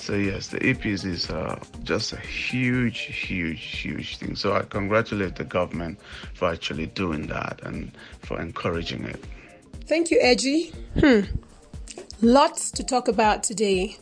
So 0.00 0.14
yes, 0.14 0.48
the 0.48 0.58
EPs 0.60 1.04
is 1.04 1.28
uh, 1.28 1.62
just 1.82 2.14
a 2.14 2.16
huge, 2.16 3.00
huge, 3.00 3.62
huge 3.62 4.16
thing. 4.16 4.34
So 4.34 4.54
I 4.54 4.62
congratulate 4.62 5.36
the 5.36 5.44
government 5.44 5.98
for 6.32 6.50
actually 6.50 6.86
doing 6.86 7.26
that 7.26 7.60
and 7.62 7.92
for 8.22 8.40
encouraging 8.40 9.04
it. 9.04 9.22
Thank 9.84 10.10
you, 10.10 10.18
Edgy. 10.20 10.72
Hmm. 10.98 11.20
Lots 12.22 12.70
to 12.72 12.82
talk 12.82 13.08
about 13.08 13.42
today. 13.42 13.98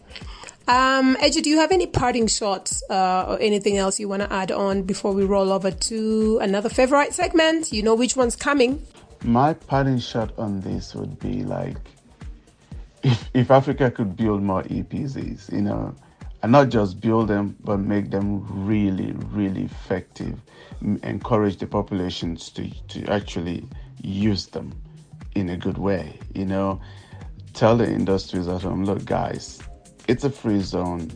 Um, 0.68 1.16
Edgy, 1.20 1.40
do 1.40 1.50
you 1.50 1.58
have 1.58 1.72
any 1.72 1.86
parting 1.86 2.28
shots 2.28 2.82
uh, 2.88 3.24
or 3.28 3.40
anything 3.40 3.76
else 3.76 3.98
you 3.98 4.08
want 4.08 4.22
to 4.22 4.32
add 4.32 4.52
on 4.52 4.82
before 4.82 5.12
we 5.12 5.24
roll 5.24 5.50
over 5.50 5.72
to 5.72 6.38
another 6.40 6.68
favorite 6.68 7.12
segment? 7.12 7.72
You 7.72 7.82
know 7.82 7.96
which 7.96 8.16
one's 8.16 8.36
coming. 8.36 8.86
My 9.24 9.52
parting 9.52 9.98
shot 9.98 10.30
on 10.38 10.60
this 10.60 10.94
would 10.94 11.18
be 11.18 11.42
like 11.42 11.76
if, 13.02 13.30
if 13.34 13.50
Africa 13.50 13.90
could 13.90 14.16
build 14.16 14.42
more 14.42 14.62
EPZs, 14.64 15.52
you 15.52 15.62
know, 15.62 15.94
and 16.42 16.52
not 16.52 16.68
just 16.68 17.00
build 17.00 17.28
them, 17.28 17.56
but 17.64 17.78
make 17.78 18.10
them 18.10 18.44
really, 18.66 19.12
really 19.30 19.64
effective, 19.64 20.40
encourage 21.02 21.56
the 21.58 21.66
populations 21.66 22.50
to, 22.50 22.70
to 22.88 23.04
actually 23.06 23.66
use 24.02 24.46
them 24.46 24.72
in 25.34 25.48
a 25.50 25.56
good 25.56 25.78
way, 25.78 26.18
you 26.34 26.44
know, 26.44 26.80
tell 27.54 27.76
the 27.76 27.86
industries 27.86 28.46
at 28.48 28.62
home, 28.62 28.84
look, 28.84 29.04
guys, 29.04 29.60
it's 30.06 30.24
a 30.24 30.30
free 30.30 30.60
zone. 30.60 31.10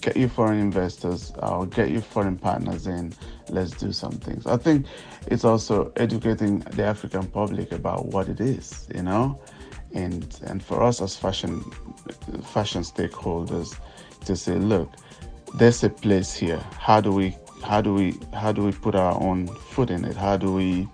Get 0.00 0.16
your 0.16 0.30
foreign 0.30 0.58
investors 0.58 1.30
or 1.42 1.66
get 1.66 1.90
your 1.90 2.00
foreign 2.00 2.38
partners 2.38 2.86
in. 2.86 3.12
Let's 3.50 3.72
do 3.72 3.92
some 3.92 4.12
things. 4.12 4.46
I 4.46 4.56
think 4.56 4.86
it's 5.26 5.44
also 5.44 5.92
educating 5.96 6.60
the 6.60 6.84
African 6.84 7.26
public 7.26 7.70
about 7.72 8.06
what 8.06 8.28
it 8.28 8.40
is, 8.40 8.88
you 8.94 9.02
know, 9.02 9.38
and 9.94 10.38
and 10.44 10.62
for 10.62 10.82
us 10.82 11.00
as 11.00 11.16
fashion 11.16 11.62
fashion 12.42 12.82
stakeholders 12.82 13.78
to 14.24 14.36
say, 14.36 14.54
look, 14.54 14.92
there's 15.54 15.82
a 15.84 15.90
place 15.90 16.34
here. 16.34 16.62
How 16.78 17.00
do 17.00 17.12
we 17.12 17.36
how 17.64 17.80
do 17.80 17.94
we 17.94 18.18
how 18.32 18.52
do 18.52 18.62
we 18.62 18.72
put 18.72 18.94
our 18.94 19.20
own 19.20 19.46
foot 19.46 19.90
in 19.90 20.04
it? 20.04 20.16
How 20.16 20.36
do 20.36 20.52
we 20.52 20.88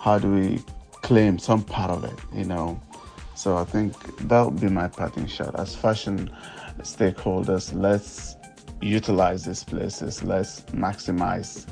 how 0.00 0.18
do 0.18 0.30
we 0.30 0.62
claim 1.02 1.38
some 1.38 1.62
part 1.62 1.90
of 1.90 2.04
it? 2.04 2.18
You 2.32 2.44
know, 2.44 2.80
so 3.34 3.56
I 3.56 3.64
think 3.64 3.94
that 4.28 4.42
would 4.44 4.60
be 4.60 4.68
my 4.68 4.88
parting 4.88 5.26
shot. 5.26 5.58
As 5.58 5.74
fashion 5.74 6.30
stakeholders, 6.80 7.72
let's 7.74 8.36
utilize 8.82 9.44
these 9.46 9.64
places, 9.64 10.22
let's 10.22 10.60
maximize 10.72 11.66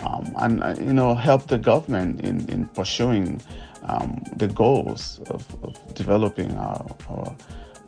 um, 0.00 0.32
and 0.38 0.62
uh, 0.62 0.74
you 0.78 0.92
know 0.92 1.14
help 1.14 1.46
the 1.46 1.58
government 1.58 2.20
in, 2.20 2.48
in 2.48 2.66
pursuing 2.66 3.40
um, 3.84 4.22
the 4.36 4.48
goals 4.48 5.20
of, 5.30 5.46
of 5.62 5.94
developing 5.94 6.56
our, 6.56 6.86
our 7.08 7.36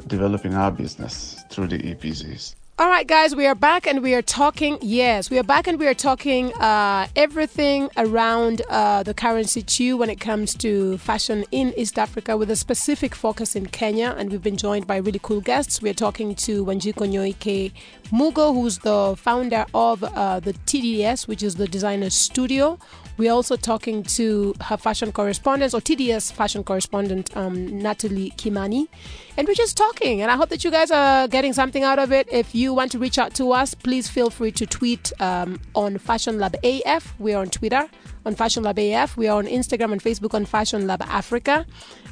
developing 0.06 0.54
our 0.54 0.70
business 0.70 1.44
through 1.50 1.68
the 1.68 1.78
EPZs. 1.78 2.54
All 2.80 2.88
right, 2.88 3.06
guys, 3.06 3.36
we 3.36 3.44
are 3.44 3.54
back 3.54 3.86
and 3.86 4.02
we 4.02 4.14
are 4.14 4.22
talking. 4.22 4.78
Yes, 4.80 5.28
we 5.28 5.38
are 5.38 5.42
back 5.42 5.66
and 5.66 5.78
we 5.78 5.86
are 5.86 5.92
talking 5.92 6.50
uh, 6.54 7.08
everything 7.14 7.90
around 7.98 8.62
uh, 8.70 9.02
the 9.02 9.12
currency 9.12 9.60
too 9.60 9.98
when 9.98 10.08
it 10.08 10.18
comes 10.18 10.54
to 10.54 10.96
fashion 10.96 11.44
in 11.50 11.74
East 11.76 11.98
Africa 11.98 12.38
with 12.38 12.50
a 12.50 12.56
specific 12.56 13.14
focus 13.14 13.54
in 13.54 13.66
Kenya. 13.66 14.14
And 14.16 14.30
we've 14.30 14.42
been 14.42 14.56
joined 14.56 14.86
by 14.86 14.96
really 14.96 15.20
cool 15.22 15.42
guests. 15.42 15.82
We're 15.82 15.92
talking 15.92 16.34
to 16.36 16.64
Wanjiku 16.64 17.06
Nyoike 17.06 17.72
Mugo, 18.10 18.54
who's 18.54 18.78
the 18.78 19.14
founder 19.18 19.66
of 19.74 20.02
uh, 20.02 20.40
the 20.40 20.54
TDS, 20.54 21.28
which 21.28 21.42
is 21.42 21.56
the 21.56 21.68
designer 21.68 22.08
studio. 22.08 22.78
We're 23.20 23.34
also 23.34 23.56
talking 23.56 24.02
to 24.16 24.54
her 24.62 24.78
fashion 24.78 25.12
correspondent 25.12 25.74
or 25.74 25.80
TDS 25.80 26.32
fashion 26.32 26.64
correspondent, 26.64 27.36
um, 27.36 27.82
Natalie 27.82 28.30
Kimani. 28.38 28.88
And 29.36 29.46
we're 29.46 29.52
just 29.52 29.76
talking. 29.76 30.22
And 30.22 30.30
I 30.30 30.36
hope 30.36 30.48
that 30.48 30.64
you 30.64 30.70
guys 30.70 30.90
are 30.90 31.28
getting 31.28 31.52
something 31.52 31.82
out 31.84 31.98
of 31.98 32.12
it. 32.12 32.32
If 32.32 32.54
you 32.54 32.72
want 32.72 32.92
to 32.92 32.98
reach 32.98 33.18
out 33.18 33.34
to 33.34 33.52
us, 33.52 33.74
please 33.74 34.08
feel 34.08 34.30
free 34.30 34.52
to 34.52 34.64
tweet 34.64 35.12
um, 35.20 35.60
on 35.74 35.98
Fashion 35.98 36.38
Lab 36.38 36.56
AF. 36.64 37.14
We 37.18 37.34
are 37.34 37.42
on 37.42 37.50
Twitter 37.50 37.90
on 38.24 38.34
Fashion 38.36 38.62
Lab 38.62 38.78
AF. 38.78 39.18
We 39.18 39.28
are 39.28 39.36
on 39.36 39.46
Instagram 39.46 39.92
and 39.92 40.02
Facebook 40.02 40.32
on 40.32 40.46
Fashion 40.46 40.86
Lab 40.86 41.02
Africa. 41.02 41.66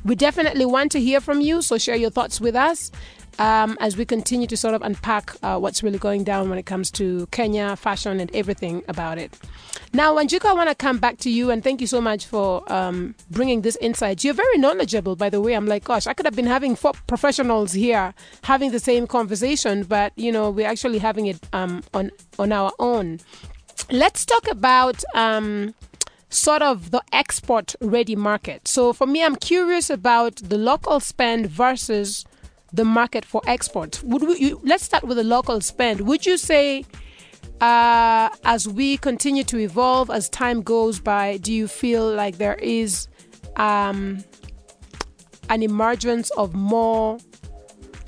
We 0.04 0.14
definitely 0.14 0.66
want 0.66 0.92
to 0.92 1.00
hear 1.00 1.22
from 1.22 1.40
you, 1.40 1.62
so 1.62 1.78
share 1.78 1.96
your 1.96 2.10
thoughts 2.10 2.38
with 2.38 2.54
us 2.54 2.90
um, 3.38 3.78
as 3.80 3.96
we 3.96 4.04
continue 4.04 4.46
to 4.46 4.58
sort 4.58 4.74
of 4.74 4.82
unpack 4.82 5.34
uh, 5.42 5.58
what's 5.58 5.82
really 5.82 5.98
going 5.98 6.24
down 6.24 6.50
when 6.50 6.58
it 6.58 6.66
comes 6.66 6.90
to 6.92 7.26
Kenya, 7.28 7.76
fashion, 7.76 8.20
and 8.20 8.30
everything 8.34 8.82
about 8.88 9.16
it. 9.16 9.38
Now, 9.92 10.14
Wanjiku, 10.14 10.44
I 10.44 10.52
want 10.52 10.68
to 10.68 10.74
come 10.74 10.98
back 10.98 11.16
to 11.18 11.30
you 11.30 11.50
and 11.50 11.64
thank 11.64 11.80
you 11.80 11.86
so 11.86 12.00
much 12.00 12.26
for 12.26 12.70
um, 12.70 13.14
bringing 13.30 13.62
this 13.62 13.76
insight. 13.76 14.22
You're 14.22 14.34
very 14.34 14.58
knowledgeable, 14.58 15.16
by 15.16 15.30
the 15.30 15.40
way. 15.40 15.54
I'm 15.54 15.66
like, 15.66 15.84
gosh, 15.84 16.06
I 16.06 16.12
could 16.12 16.26
have 16.26 16.36
been 16.36 16.46
having 16.46 16.76
four 16.76 16.92
professionals 17.06 17.72
here 17.72 18.12
having 18.42 18.70
the 18.70 18.80
same 18.80 19.06
conversation, 19.06 19.84
but 19.84 20.12
you 20.16 20.30
know, 20.30 20.50
we're 20.50 20.66
actually 20.68 20.98
having 20.98 21.26
it 21.26 21.38
um, 21.52 21.82
on 21.94 22.10
on 22.38 22.52
our 22.52 22.72
own. 22.78 23.20
Let's 23.90 24.26
talk 24.26 24.46
about 24.50 25.02
um, 25.14 25.74
sort 26.28 26.62
of 26.62 26.90
the 26.90 27.02
export 27.12 27.74
ready 27.80 28.16
market. 28.16 28.68
So 28.68 28.92
for 28.92 29.06
me, 29.06 29.24
I'm 29.24 29.36
curious 29.36 29.88
about 29.88 30.36
the 30.36 30.58
local 30.58 31.00
spend 31.00 31.46
versus 31.46 32.26
the 32.72 32.84
market 32.84 33.24
for 33.24 33.40
export. 33.46 34.02
Would 34.04 34.22
we, 34.22 34.38
you, 34.38 34.60
let's 34.64 34.84
start 34.84 35.04
with 35.04 35.16
the 35.16 35.24
local 35.24 35.60
spend. 35.60 36.02
Would 36.02 36.26
you 36.26 36.36
say, 36.36 36.84
uh, 37.60 38.28
as 38.44 38.68
we 38.68 38.96
continue 38.98 39.44
to 39.44 39.58
evolve, 39.58 40.10
as 40.10 40.28
time 40.28 40.62
goes 40.62 41.00
by, 41.00 41.38
do 41.38 41.52
you 41.52 41.66
feel 41.68 42.12
like 42.12 42.38
there 42.38 42.54
is 42.56 43.08
um, 43.56 44.22
an 45.50 45.62
emergence 45.62 46.30
of 46.30 46.54
more 46.54 47.18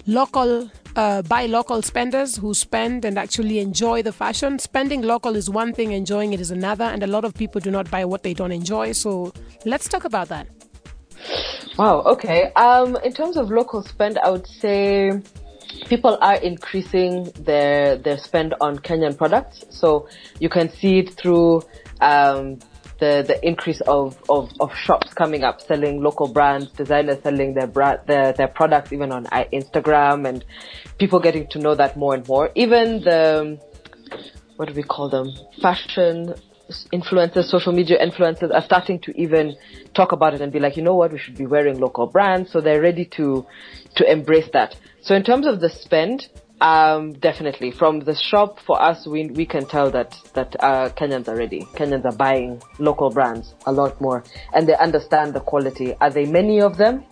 local 0.06 0.70
uh, 0.96 1.22
buy 1.22 1.46
local 1.46 1.82
spenders 1.82 2.36
who 2.36 2.52
spend 2.52 3.04
and 3.04 3.16
actually 3.16 3.58
enjoy 3.60 4.02
the 4.02 4.12
fashion. 4.12 4.58
Spending 4.58 5.02
local 5.02 5.36
is 5.36 5.48
one 5.48 5.72
thing, 5.72 5.92
enjoying 5.92 6.32
it 6.32 6.40
is 6.40 6.50
another, 6.50 6.84
and 6.84 7.02
a 7.02 7.06
lot 7.06 7.24
of 7.24 7.32
people 7.34 7.60
do 7.60 7.70
not 7.70 7.90
buy 7.90 8.04
what 8.04 8.22
they 8.22 8.34
don't 8.34 8.52
enjoy. 8.52 8.92
So 8.92 9.32
let's 9.64 9.88
talk 9.88 10.04
about 10.04 10.28
that. 10.28 10.48
Wow. 11.78 12.02
Okay. 12.02 12.52
Um, 12.54 12.96
in 13.04 13.12
terms 13.12 13.36
of 13.36 13.50
local 13.50 13.82
spend, 13.82 14.18
I 14.18 14.30
would 14.30 14.46
say 14.46 15.12
people 15.88 16.18
are 16.20 16.36
increasing 16.36 17.24
their 17.40 17.96
their 17.96 18.18
spend 18.18 18.54
on 18.60 18.78
Kenyan 18.78 19.16
products. 19.16 19.64
So 19.70 20.08
you 20.38 20.48
can 20.48 20.70
see 20.70 20.98
it 21.00 21.10
through 21.14 21.62
um, 22.00 22.58
the 22.98 23.24
the 23.26 23.38
increase 23.42 23.80
of, 23.82 24.18
of, 24.28 24.50
of 24.60 24.74
shops 24.74 25.12
coming 25.14 25.42
up 25.42 25.60
selling 25.60 26.02
local 26.02 26.28
brands, 26.28 26.70
designers 26.72 27.22
selling 27.22 27.54
their 27.54 27.66
brand 27.66 28.00
their 28.06 28.32
their 28.32 28.48
products 28.48 28.92
even 28.92 29.10
on 29.12 29.24
Instagram, 29.26 30.28
and 30.28 30.44
people 30.98 31.18
getting 31.18 31.46
to 31.48 31.58
know 31.58 31.74
that 31.74 31.96
more 31.96 32.14
and 32.14 32.26
more. 32.28 32.50
Even 32.54 33.00
the 33.02 33.58
what 34.56 34.68
do 34.68 34.74
we 34.74 34.82
call 34.82 35.08
them? 35.08 35.32
Fashion 35.62 36.34
influencers, 36.92 37.44
social 37.44 37.72
media 37.72 37.98
influencers 38.00 38.54
are 38.54 38.62
starting 38.62 39.00
to 39.00 39.10
even 39.20 39.56
talk 39.94 40.12
about 40.12 40.34
it 40.34 40.40
and 40.40 40.52
be 40.52 40.60
like, 40.60 40.76
you 40.76 40.82
know 40.82 40.94
what, 40.94 41.12
we 41.12 41.18
should 41.18 41.36
be 41.36 41.46
wearing 41.46 41.80
local 41.80 42.06
brands. 42.06 42.52
So 42.52 42.60
they're 42.60 42.80
ready 42.80 43.06
to 43.16 43.46
to 43.96 44.10
embrace 44.10 44.48
that. 44.52 44.76
So 45.02 45.14
in 45.14 45.22
terms 45.22 45.46
of 45.46 45.60
the 45.60 45.70
spend, 45.70 46.28
um, 46.60 47.14
definitely. 47.14 47.70
From 47.70 48.00
the 48.00 48.14
shop, 48.14 48.58
for 48.66 48.80
us, 48.80 49.06
we 49.06 49.28
we 49.28 49.46
can 49.46 49.66
tell 49.66 49.90
that 49.92 50.16
that 50.34 50.54
uh, 50.60 50.90
Kenyans 50.90 51.26
are 51.28 51.36
ready. 51.36 51.62
Kenyans 51.74 52.04
are 52.04 52.16
buying 52.16 52.60
local 52.78 53.10
brands 53.10 53.54
a 53.64 53.72
lot 53.72 53.98
more, 54.00 54.22
and 54.52 54.68
they 54.68 54.74
understand 54.74 55.32
the 55.32 55.40
quality. 55.40 55.94
Are 56.00 56.10
there 56.10 56.26
many 56.26 56.60
of 56.60 56.76
them? 56.76 57.04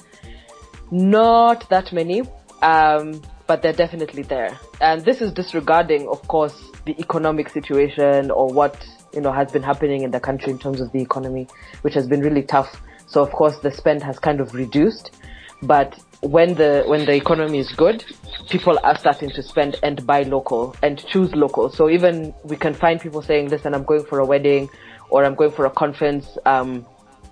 Not 0.91 1.69
that 1.71 1.93
many, 1.93 2.23
um, 2.63 3.23
but 3.47 3.63
they're 3.63 3.73
definitely 3.73 4.23
there. 4.23 4.59
And 4.81 5.05
this 5.05 5.21
is 5.21 5.33
disregarding, 5.33 6.09
of 6.09 6.27
course, 6.29 6.71
the 6.85 6.99
economic 6.99 7.49
situation 7.49 8.31
or 8.31 8.49
what 8.53 8.77
you 9.15 9.23
know 9.23 9.33
has 9.33 9.51
been 9.51 9.63
happening 9.63 10.03
in 10.03 10.11
the 10.11 10.21
country 10.21 10.53
in 10.53 10.59
terms 10.59 10.83
of 10.83 10.93
the 10.93 11.01
economy, 11.01 11.49
which 11.81 11.95
has 11.95 12.07
been 12.07 12.21
really 12.21 12.43
tough. 12.43 12.69
So 13.07 13.23
of 13.23 13.33
course, 13.33 13.59
the 13.63 13.71
spend 13.71 14.03
has 14.03 14.19
kind 14.19 14.43
of 14.43 14.53
reduced, 14.53 15.13
but 15.63 15.99
when 16.21 16.55
the 16.55 16.85
when 16.87 17.05
the 17.05 17.13
economy 17.13 17.61
is 17.61 17.71
good, 17.73 18.05
people 18.49 18.79
are 18.83 18.99
starting 18.99 19.31
to 19.31 19.43
spend 19.43 19.79
and 19.83 20.05
buy 20.07 20.23
local 20.23 20.75
and 20.83 21.05
choose 21.07 21.33
local. 21.35 21.71
So 21.71 21.89
even 21.89 22.35
we 22.45 22.57
can 22.57 22.75
find 22.75 23.01
people 23.01 23.23
saying, 23.23 23.51
"Listen, 23.51 23.75
I'm 23.75 23.85
going 23.85 24.05
for 24.05 24.19
a 24.19 24.27
wedding, 24.27 24.69
or 25.11 25.25
I'm 25.25 25.35
going 25.35 25.53
for 25.53 25.67
a 25.67 25.71
conference 25.71 26.27
um, 26.45 26.85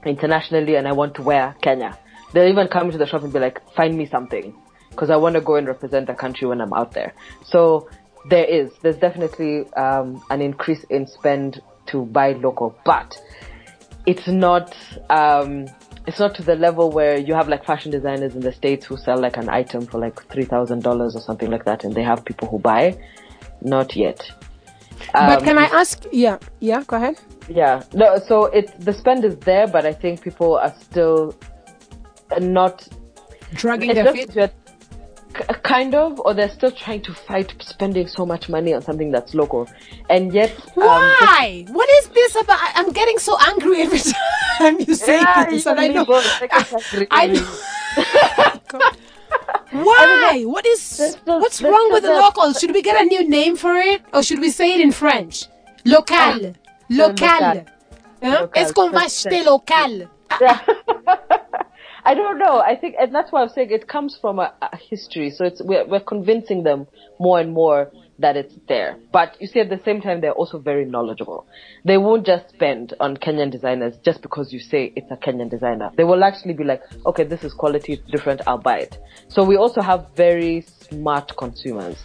internationally, 0.05 0.77
and 0.77 0.87
I 0.87 0.93
want 0.93 1.15
to 1.17 1.23
wear 1.23 1.57
Kenya." 1.63 1.99
They'll 2.33 2.49
even 2.49 2.69
come 2.69 2.91
to 2.91 2.99
the 2.99 3.07
shop 3.07 3.23
and 3.23 3.33
be 3.33 3.41
like, 3.41 3.61
"Find 3.75 3.97
me 3.97 4.07
something," 4.07 4.55
because 4.91 5.11
I 5.11 5.17
want 5.17 5.35
to 5.35 5.41
go 5.41 5.57
and 5.57 5.67
represent 5.67 6.07
the 6.07 6.15
country 6.15 6.47
when 6.47 6.61
I'm 6.61 6.73
out 6.73 6.93
there. 6.93 7.13
So 7.45 7.89
there 8.29 8.45
is, 8.45 8.71
there's 8.83 8.97
definitely 8.97 9.71
um, 9.75 10.23
an 10.31 10.41
increase 10.41 10.85
in 10.91 11.07
spend 11.07 11.61
to 11.87 12.05
buy 12.05 12.33
local, 12.33 12.77
but 12.85 13.17
it's 14.07 14.29
not. 14.29 14.77
Um, 15.11 15.67
it's 16.07 16.19
not 16.19 16.35
to 16.37 16.43
the 16.43 16.55
level 16.55 16.91
where 16.91 17.19
you 17.19 17.35
have 17.35 17.49
like 17.49 17.65
fashion 17.65 17.91
designers 17.91 18.35
in 18.35 18.41
the 18.41 18.53
states 18.53 18.87
who 18.87 18.97
sell 18.97 19.19
like 19.19 19.37
an 19.37 19.49
item 19.49 19.87
for 19.87 19.99
like 19.99 20.23
three 20.31 20.45
thousand 20.45 20.83
dollars 20.83 21.17
or 21.17 21.21
something 21.21 21.51
like 21.51 21.65
that, 21.65 21.85
and 21.85 21.95
they 21.95 22.03
have 22.03 22.25
people 22.25 22.49
who 22.49 22.59
buy. 22.59 22.97
Not 23.61 23.97
yet. 23.97 24.21
Um, 25.15 25.27
but 25.27 25.45
can 25.45 25.59
I 25.59 25.65
ask? 25.65 26.05
Yeah, 26.13 26.39
yeah. 26.61 26.83
Go 26.87 26.97
ahead. 26.97 27.19
Yeah. 27.49 27.83
No. 27.93 28.19
So 28.19 28.47
it's 28.47 28.73
the 28.85 28.93
spend 28.93 29.25
is 29.25 29.37
there, 29.39 29.67
but 29.67 29.85
I 29.85 29.93
think 29.93 30.23
people 30.23 30.57
are 30.57 30.75
still 30.81 31.35
not 32.39 32.87
dragging 33.55 33.95
their 33.95 34.13
feet 34.13 34.35
kind 35.63 35.95
of, 35.95 36.21
or 36.21 36.35
they're 36.35 36.51
still 36.51 36.71
trying 36.71 37.03
to 37.03 37.15
fight 37.15 37.55
spending 37.61 38.07
so 38.07 38.25
much 38.27 38.49
money 38.49 38.73
on 38.75 38.83
something 38.83 39.11
that's 39.11 39.35
local, 39.35 39.69
and 40.11 40.33
yet. 40.33 40.53
Um, 40.77 40.85
Why? 40.87 41.67
what 41.69 41.89
is 41.91 42.09
this 42.09 42.37
about? 42.37 42.59
I'm 42.75 42.93
getting 42.93 43.19
so 43.19 43.37
angry 43.41 43.83
every 43.83 44.01
time 44.59 44.79
you 44.81 44.95
say 44.95 45.21
yeah, 45.21 45.49
this, 45.49 45.67
and 45.67 45.81
I 45.81 45.89
know. 45.89 46.07
I 47.11 47.27
know. 47.29 47.47
Why? 49.73 50.45
What 50.45 50.67
is 50.67 50.81
still, 50.81 51.41
what's 51.41 51.61
wrong 51.63 51.93
with 51.93 52.03
the 52.03 52.13
locals? 52.13 52.59
Should 52.61 52.73
we 52.73 52.83
get 52.83 53.01
a 53.01 53.05
new 53.05 53.29
name 53.29 53.57
for 53.57 53.75
it, 53.75 54.03
or 54.13 54.23
should 54.23 54.41
we 54.41 54.51
say 54.51 54.75
it 54.75 54.81
in 54.81 54.93
French? 54.93 55.47
Local, 55.85 56.17
ah, 56.17 56.39
local. 56.91 57.65
Hein? 58.23 58.49
Est-ce 58.55 58.73
qu'on 58.73 58.91
va 58.91 59.05
acheter 59.05 59.45
local? 59.45 60.09
I 62.07 62.15
don't 62.15 62.39
know. 62.39 62.61
I 62.61 62.77
think, 62.77 62.95
and 63.01 63.13
that's 63.13 63.33
why 63.33 63.43
I'm 63.43 63.49
saying 63.49 63.73
it 63.73 63.89
comes 63.89 64.17
from 64.21 64.39
a, 64.39 64.55
a 64.63 64.77
history. 64.77 65.31
So 65.31 65.45
it's 65.45 65.61
we're, 65.61 65.85
we're 65.89 65.99
convincing 65.99 66.63
them 66.63 66.87
more 67.19 67.41
and 67.41 67.53
more 67.53 67.91
that 68.21 68.37
it's 68.37 68.55
there. 68.69 68.97
But 69.13 69.37
you 69.41 69.49
see, 69.49 69.59
at 69.59 69.71
the 69.71 69.81
same 69.85 70.01
time, 70.01 70.21
they're 70.21 70.31
also 70.31 70.59
very 70.59 70.85
knowledgeable. 70.85 71.49
They 71.85 71.99
won't 71.99 72.25
just 72.25 72.51
spend 72.51 72.95
on 73.01 73.17
Kenyan 73.17 73.51
designers 73.51 73.97
just 74.05 74.23
because 74.23 74.53
you 74.53 74.61
say 74.61 74.93
it's 74.95 75.11
a 75.11 75.17
Kenyan 75.17 75.51
designer. 75.51 75.91
They 75.97 76.05
will 76.05 76.23
actually 76.23 76.55
be 76.55 76.63
like, 76.63 76.83
okay, 77.05 77.25
this 77.25 77.43
is 77.43 77.53
quality, 77.53 77.95
it's 77.95 78.11
different, 78.11 78.41
I'll 78.47 78.57
buy 78.57 78.79
it. 78.79 78.97
So 79.29 79.45
we 79.45 79.57
also 79.57 79.83
have 79.83 80.07
very 80.15 80.65
smart 80.89 81.37
consumers 81.37 81.97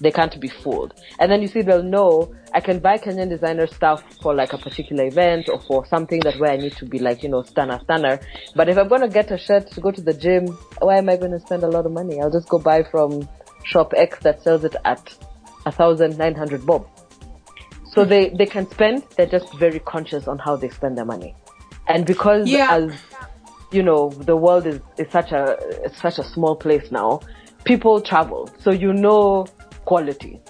they 0.00 0.10
can't 0.10 0.38
be 0.40 0.48
fooled. 0.48 0.94
And 1.18 1.30
then 1.30 1.42
you 1.42 1.48
see 1.48 1.62
they'll 1.62 1.82
know 1.82 2.34
I 2.52 2.60
can 2.60 2.78
buy 2.78 2.98
Kenyan 2.98 3.28
designer 3.28 3.66
stuff 3.66 4.04
for 4.22 4.34
like 4.34 4.52
a 4.52 4.58
particular 4.58 5.06
event 5.06 5.48
or 5.48 5.60
for 5.62 5.86
something 5.86 6.20
that 6.20 6.38
where 6.38 6.52
I 6.52 6.56
need 6.56 6.72
to 6.76 6.86
be 6.86 6.98
like, 6.98 7.22
you 7.22 7.28
know, 7.28 7.42
stunner, 7.42 7.80
stunner. 7.84 8.20
But 8.54 8.68
if 8.68 8.78
I'm 8.78 8.88
going 8.88 9.02
to 9.02 9.08
get 9.08 9.30
a 9.30 9.38
shirt 9.38 9.70
to 9.72 9.80
go 9.80 9.90
to 9.90 10.00
the 10.00 10.14
gym, 10.14 10.46
why 10.80 10.98
am 10.98 11.08
I 11.08 11.16
going 11.16 11.32
to 11.32 11.40
spend 11.40 11.62
a 11.62 11.68
lot 11.68 11.86
of 11.86 11.92
money? 11.92 12.20
I'll 12.20 12.30
just 12.30 12.48
go 12.48 12.58
buy 12.58 12.82
from 12.82 13.28
shop 13.64 13.92
X 13.96 14.18
that 14.20 14.42
sells 14.42 14.64
it 14.64 14.76
at 14.84 15.14
a 15.64 15.72
thousand 15.72 16.18
nine 16.18 16.34
hundred 16.34 16.64
bob. 16.64 16.86
So 17.92 18.04
they, 18.04 18.28
they 18.28 18.46
can 18.46 18.70
spend, 18.70 19.04
they're 19.16 19.26
just 19.26 19.56
very 19.58 19.78
conscious 19.80 20.28
on 20.28 20.38
how 20.38 20.56
they 20.56 20.68
spend 20.68 20.98
their 20.98 21.06
money. 21.06 21.34
And 21.88 22.04
because 22.04 22.48
yeah. 22.48 22.70
as, 22.70 22.92
you 23.72 23.82
know, 23.82 24.10
the 24.10 24.36
world 24.36 24.66
is, 24.66 24.80
is 24.98 25.10
such 25.10 25.32
a, 25.32 25.56
it's 25.84 26.00
such 26.00 26.18
a 26.18 26.24
small 26.24 26.56
place 26.56 26.90
now, 26.90 27.20
people 27.64 28.00
travel. 28.00 28.50
So 28.60 28.70
you 28.70 28.92
know 28.92 29.46
quality. 29.86 30.40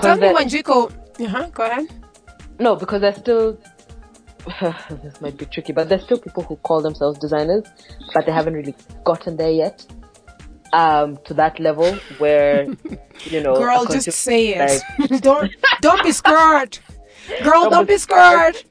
Tell 0.00 0.16
me, 0.16 0.28
Wanjiku. 0.28 0.90
Uh-huh, 1.20 1.48
go 1.52 1.64
ahead. 1.64 1.86
No, 2.58 2.74
because 2.76 3.00
there's 3.02 3.16
still 3.16 3.58
this 4.90 5.20
might 5.20 5.36
be 5.36 5.46
tricky, 5.46 5.72
but 5.72 5.88
there's 5.88 6.02
still 6.04 6.18
people 6.18 6.42
who 6.42 6.56
call 6.56 6.82
themselves 6.82 7.18
designers, 7.18 7.64
but 8.12 8.26
they 8.26 8.32
haven't 8.32 8.54
really 8.54 8.74
gotten 9.04 9.36
there 9.36 9.50
yet. 9.50 9.84
Um, 10.72 11.18
to 11.26 11.34
that 11.34 11.60
level 11.60 11.94
where 12.18 12.66
you 13.26 13.40
know, 13.40 13.54
girl, 13.56 13.86
just 13.86 14.10
say 14.10 14.54
it. 14.54 14.82
Like, 14.98 15.20
don't 15.22 15.54
don't 15.80 16.02
be 16.02 16.10
scared, 16.12 16.78
girl. 17.44 17.70
Don't 17.70 17.86
be 17.86 17.96
scared. 17.96 18.62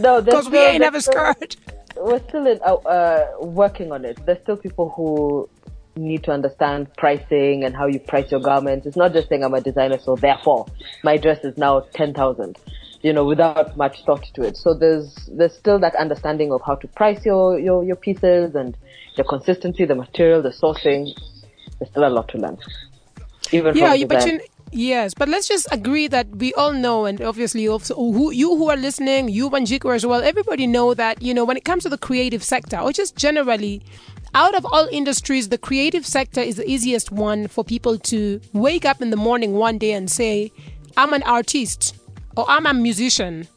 No, 0.00 0.22
because 0.22 0.48
we 0.48 0.58
ain't 0.58 0.80
never 0.80 1.00
scared. 1.00 1.56
We're 1.96 2.26
still 2.26 2.46
in, 2.46 2.58
uh, 2.64 2.74
uh, 2.74 3.26
working 3.40 3.92
on 3.92 4.06
it. 4.06 4.24
There's 4.24 4.40
still 4.42 4.56
people 4.56 4.88
who 4.96 5.48
need 5.96 6.24
to 6.24 6.32
understand 6.32 6.88
pricing 6.96 7.64
and 7.64 7.76
how 7.76 7.86
you 7.86 8.00
price 8.00 8.30
your 8.30 8.40
garments. 8.40 8.86
It's 8.86 8.96
not 8.96 9.12
just 9.12 9.28
saying 9.28 9.44
I'm 9.44 9.54
a 9.54 9.60
designer, 9.60 9.98
so 9.98 10.16
therefore 10.16 10.66
my 11.02 11.16
dress 11.16 11.44
is 11.44 11.56
now 11.56 11.80
10,000, 11.94 12.58
you 13.02 13.12
know, 13.12 13.24
without 13.24 13.76
much 13.76 14.04
thought 14.04 14.24
to 14.34 14.42
it. 14.42 14.56
So 14.56 14.74
there's, 14.74 15.14
there's 15.32 15.54
still 15.54 15.78
that 15.80 15.94
understanding 15.96 16.52
of 16.52 16.62
how 16.64 16.76
to 16.76 16.88
price 16.88 17.24
your, 17.24 17.58
your, 17.58 17.84
your 17.84 17.96
pieces 17.96 18.54
and 18.54 18.76
the 19.16 19.24
consistency, 19.24 19.84
the 19.84 19.94
material, 19.94 20.42
the 20.42 20.50
sourcing. 20.50 21.08
There's 21.78 21.90
still 21.90 22.06
a 22.06 22.08
lot 22.08 22.28
to 22.28 22.38
learn. 22.38 22.58
Even 23.50 23.76
yeah, 23.76 24.04
but 24.04 24.26
you, 24.26 24.40
Yes, 24.74 25.12
but 25.12 25.28
let's 25.28 25.46
just 25.46 25.68
agree 25.70 26.08
that 26.08 26.26
we 26.36 26.54
all 26.54 26.72
know, 26.72 27.04
and 27.04 27.20
obviously, 27.20 27.68
also 27.68 27.94
who 27.94 28.30
you 28.30 28.56
who 28.56 28.70
are 28.70 28.76
listening, 28.76 29.28
you 29.28 29.50
Wanjiku 29.50 29.94
as 29.94 30.06
well, 30.06 30.22
everybody 30.22 30.66
know 30.66 30.94
that 30.94 31.20
you 31.20 31.34
know 31.34 31.44
when 31.44 31.58
it 31.58 31.64
comes 31.66 31.82
to 31.82 31.90
the 31.90 31.98
creative 31.98 32.42
sector, 32.42 32.78
or 32.78 32.90
just 32.90 33.14
generally, 33.14 33.82
out 34.34 34.54
of 34.54 34.64
all 34.66 34.88
industries, 34.90 35.48
the 35.48 35.58
creative 35.58 36.06
sector 36.06 36.40
is 36.40 36.56
the 36.56 36.68
easiest 36.68 37.12
one 37.12 37.48
for 37.48 37.64
people 37.64 37.98
to 37.98 38.40
wake 38.52 38.84
up 38.84 39.02
in 39.02 39.10
the 39.10 39.16
morning 39.16 39.52
one 39.54 39.78
day 39.78 39.92
and 39.92 40.10
say, 40.10 40.52
"I'm 40.96 41.12
an 41.12 41.22
artist," 41.24 41.94
or 42.36 42.44
"I'm 42.48 42.66
a 42.66 42.74
musician," 42.74 43.48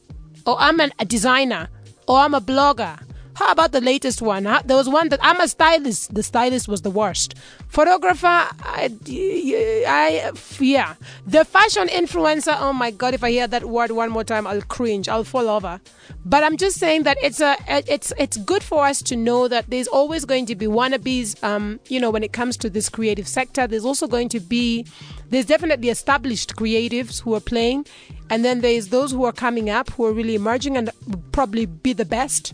or 0.46 0.58
"I'm 0.60 0.80
an, 0.80 0.92
a 1.00 1.06
designer," 1.06 1.70
or 2.08 2.20
"I'm 2.20 2.34
a 2.34 2.42
blogger." 2.42 3.00
How 3.36 3.52
about 3.52 3.74
the 3.74 3.82
latest 3.82 4.22
one? 4.22 4.44
There 4.44 4.78
was 4.78 4.88
one 4.88 5.10
that 5.10 5.20
I'm 5.22 5.42
a 5.42 5.48
stylist. 5.48 6.16
The 6.16 6.24
stylist 6.24 6.70
was 6.70 6.84
the 6.84 6.90
worst. 6.90 7.36
Photographer, 7.68 8.28
I, 8.28 8.90
I, 9.06 10.32
yeah. 10.60 10.96
The 11.28 11.44
fashion 11.44 11.90
influencer, 11.90 12.56
oh 12.58 12.72
my 12.72 12.92
God, 12.92 13.14
if 13.14 13.26
I 13.26 13.32
hear 13.32 13.48
that 13.48 13.66
word 13.66 13.92
one 13.92 14.10
more 14.10 14.24
time, 14.24 14.48
I'll 14.48 14.62
cringe. 14.62 15.10
I'll 15.10 15.26
fall 15.26 15.50
over. 15.50 15.82
But 16.24 16.44
I'm 16.44 16.56
just 16.56 16.78
saying 16.78 17.04
that 17.04 17.18
it's 17.22 17.42
a, 17.42 17.58
it's, 17.68 18.14
it's 18.18 18.38
good 18.38 18.64
for 18.64 18.86
us 18.86 19.02
to 19.04 19.18
know 19.18 19.50
that 19.50 19.70
there's 19.70 19.88
always 19.88 20.24
going 20.24 20.46
to 20.46 20.56
be 20.56 20.66
wannabes, 20.68 21.42
um, 21.44 21.82
you 21.90 22.00
know, 22.00 22.10
when 22.10 22.24
it 22.24 22.32
comes 22.32 22.56
to 22.58 22.70
this 22.70 22.88
creative 22.88 23.28
sector. 23.28 23.68
There's 23.68 23.86
also 23.86 24.08
going 24.08 24.30
to 24.30 24.40
be, 24.40 24.88
there's 25.30 25.46
definitely 25.46 25.90
established 25.90 26.56
creatives 26.56 27.22
who 27.22 27.34
are 27.36 27.42
playing. 27.42 27.86
And 28.30 28.46
then 28.46 28.62
there's 28.62 28.88
those 28.88 29.12
who 29.12 29.26
are 29.26 29.34
coming 29.34 29.70
up 29.70 29.90
who 29.92 30.06
are 30.06 30.14
really 30.14 30.36
emerging 30.36 30.78
and 30.78 30.90
probably 31.34 31.66
be 31.66 31.92
the 31.92 32.06
best 32.06 32.54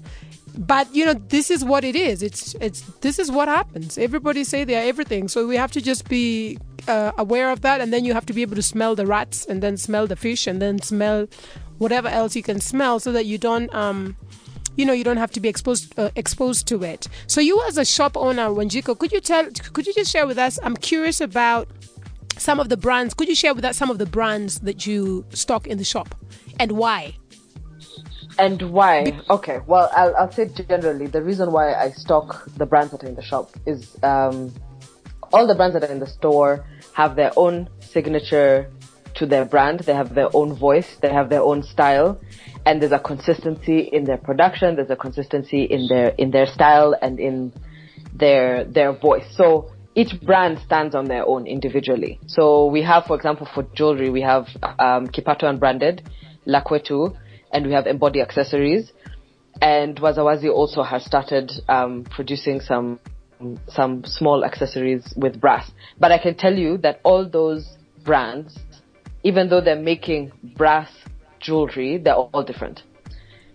but 0.58 0.94
you 0.94 1.06
know 1.06 1.14
this 1.14 1.50
is 1.50 1.64
what 1.64 1.84
it 1.84 1.96
is. 1.96 2.22
It's 2.22 2.56
it's 2.56 2.82
this 3.02 3.20
is 3.20 3.32
what 3.32 3.48
happens. 3.48 3.98
Everybody 3.98 4.44
say 4.44 4.64
they're 4.64 4.88
everything. 4.88 5.28
So 5.28 5.48
we 5.48 5.56
have 5.56 5.72
to 5.72 5.82
just 5.82 6.08
be 6.10 6.58
uh, 6.88 7.12
aware 7.18 7.52
of 7.52 7.62
that. 7.62 7.82
And 7.82 7.94
then 7.94 8.06
you 8.06 8.14
have 8.14 8.26
to 8.28 8.34
be 8.34 8.42
able 8.42 8.56
to 8.56 8.62
smell 8.62 8.96
the 8.96 9.06
rats 9.06 9.46
and 9.46 9.62
then 9.62 9.78
smell 9.78 10.08
the 10.08 10.16
fish 10.16 10.48
and 10.48 10.62
then 10.62 10.82
smell 10.82 11.28
whatever 11.78 12.08
else 12.08 12.36
you 12.36 12.44
can 12.44 12.60
smell 12.60 13.00
so 13.00 13.12
that 13.12 13.26
you 13.26 13.38
don't 13.38 13.74
um 13.74 14.16
you 14.78 14.86
know 14.86 14.94
you 14.94 15.04
don't 15.04 15.18
have 15.18 15.32
to 15.32 15.40
be 15.40 15.50
exposed 15.50 15.98
uh, 15.98 16.10
exposed 16.16 16.68
to 16.68 16.84
it. 16.84 17.08
So 17.28 17.42
you 17.42 17.62
as 17.68 17.78
a 17.78 17.86
shop 17.86 18.18
owner 18.18 18.48
Wanjiku 18.50 18.98
could 18.98 19.12
you 19.12 19.22
tell 19.22 19.50
could 19.74 19.88
you 19.88 19.94
just 19.94 20.12
share 20.12 20.28
with 20.28 20.38
us 20.38 20.60
i'm 20.64 20.76
curious 20.76 21.22
about 21.22 21.68
some 22.38 22.60
of 22.60 22.70
the 22.70 22.78
brands. 22.78 23.14
Could 23.14 23.28
you 23.28 23.36
share 23.36 23.54
with 23.54 23.64
us 23.64 23.78
some 23.78 23.90
of 23.90 23.98
the 23.98 24.06
brands 24.06 24.60
that 24.62 24.86
you 24.86 25.26
stock 25.30 25.68
in 25.68 25.78
the 25.78 25.84
shop 25.84 26.16
and 26.60 26.74
why 26.74 27.16
and 28.38 28.72
why? 28.72 29.20
Okay, 29.30 29.60
well, 29.68 29.90
I'll, 29.94 30.16
I'll 30.16 30.32
say 30.32 30.48
generally, 30.48 31.08
the 31.08 31.22
reason 31.22 31.52
why 31.52 31.74
I 31.74 31.92
stock 31.92 32.46
the 32.58 32.66
brands 32.66 32.92
that 32.92 33.04
are 33.04 33.08
in 33.08 33.16
the 33.16 33.24
shop 33.24 33.52
is 33.66 33.98
um, 34.04 34.54
all 35.34 35.48
the 35.48 35.56
brands 35.56 35.74
that 35.76 35.84
are 35.84 35.92
in 35.92 36.00
the 36.00 36.08
store 36.08 36.66
have 36.94 37.16
their 37.16 37.32
own 37.36 37.70
signature 37.80 38.72
to 39.16 39.26
their 39.26 39.46
brand. 39.46 39.82
They 39.82 39.94
have 39.94 40.16
their 40.16 40.30
own 40.34 40.56
voice. 40.58 40.98
They 41.02 41.12
have 41.12 41.30
their 41.30 41.42
own 41.42 41.64
style. 41.64 42.20
And 42.66 42.82
there's 42.82 42.92
a 42.92 43.00
consistency 43.00 43.80
in 43.80 44.06
their 44.06 44.18
production. 44.18 44.76
There's 44.76 44.90
a 44.90 44.96
consistency 44.96 45.64
in 45.64 45.88
their, 45.88 46.10
in 46.10 46.32
their 46.32 46.46
style 46.46 46.96
and 47.02 47.20
in 47.20 47.54
their, 48.14 48.66
their 48.66 48.94
voice. 48.94 49.26
So 49.36 49.72
each 49.96 50.20
brand 50.22 50.60
stands 50.60 50.96
on 50.96 51.06
their 51.06 51.26
own 51.28 51.48
individually. 51.48 52.20
So 52.28 52.68
we 52.68 52.82
have, 52.84 53.06
for 53.06 53.16
example, 53.16 53.48
for 53.54 53.64
jewelry, 53.74 54.10
we 54.10 54.22
have, 54.22 54.48
um, 54.80 55.08
Kipato 55.08 55.44
Unbranded, 55.44 56.10
Lakwetu, 56.48 57.18
and 57.52 57.66
we 57.66 57.74
have 57.74 57.88
embody 57.88 58.22
accessories. 58.22 58.92
And 59.62 60.00
Wazawazi 60.00 60.50
also 60.50 60.82
has 60.84 61.06
started 61.06 61.52
um, 61.68 62.06
producing 62.10 62.60
some 62.62 63.00
some 63.68 64.04
small 64.06 64.46
accessories 64.46 65.14
with 65.18 65.42
brass. 65.42 65.72
But 66.00 66.12
I 66.12 66.20
can 66.20 66.36
tell 66.36 66.54
you 66.54 66.78
that 66.80 67.00
all 67.04 67.28
those 67.28 67.78
brands, 68.04 68.58
even 69.24 69.50
though 69.50 69.62
they're 69.62 69.76
making 69.76 70.32
brass 70.56 70.92
jewelry, 71.40 71.98
they're 71.98 72.16
all 72.16 72.44
different. 72.44 72.84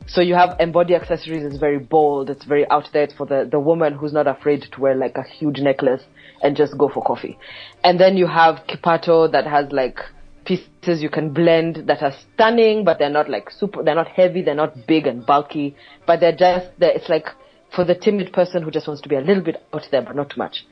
So 0.09 0.21
you 0.21 0.35
have 0.35 0.57
embody 0.61 0.95
accessories 0.95 1.43
is 1.43 1.59
very 1.59 1.81
bold, 1.81 2.31
it's 2.31 2.45
very 2.45 2.69
out 2.71 2.89
there, 2.93 3.03
it's 3.05 3.15
for 3.15 3.27
the, 3.27 3.49
the 3.51 3.59
woman 3.59 3.95
who's 3.95 4.13
not 4.13 4.29
afraid 4.29 4.65
to 4.71 4.81
wear 4.81 4.95
like 4.95 5.17
a 5.17 5.25
huge 5.25 5.59
necklace 5.59 6.03
and 6.43 6.57
just 6.57 6.79
go 6.79 6.89
for 6.89 7.03
coffee. 7.03 7.37
And 7.83 7.99
then 7.99 8.17
you 8.17 8.29
have 8.29 8.61
Kipato 8.69 9.31
that 9.33 9.47
has 9.47 9.73
like 9.73 9.99
pieces 10.47 11.03
you 11.03 11.11
can 11.11 11.35
blend 11.35 11.89
that 11.89 12.03
are 12.03 12.15
stunning, 12.35 12.85
but 12.85 12.99
they're 12.99 13.11
not 13.11 13.29
like 13.29 13.51
super, 13.51 13.83
they're 13.83 13.95
not 13.95 14.09
heavy, 14.09 14.43
they're 14.43 14.55
not 14.55 14.87
big 14.87 15.07
and 15.07 15.27
bulky, 15.27 15.77
but 16.07 16.21
they're 16.21 16.37
just, 16.37 16.69
they're, 16.79 16.93
it's 16.93 17.09
like 17.09 17.27
for 17.75 17.85
the 17.85 17.95
timid 17.95 18.33
person 18.33 18.63
who 18.63 18.71
just 18.71 18.87
wants 18.87 19.03
to 19.03 19.09
be 19.09 19.17
a 19.17 19.21
little 19.21 19.43
bit 19.43 19.63
out 19.75 19.83
there, 19.91 20.03
but 20.03 20.17
not 20.17 20.31
too 20.31 20.39
much. 20.39 20.65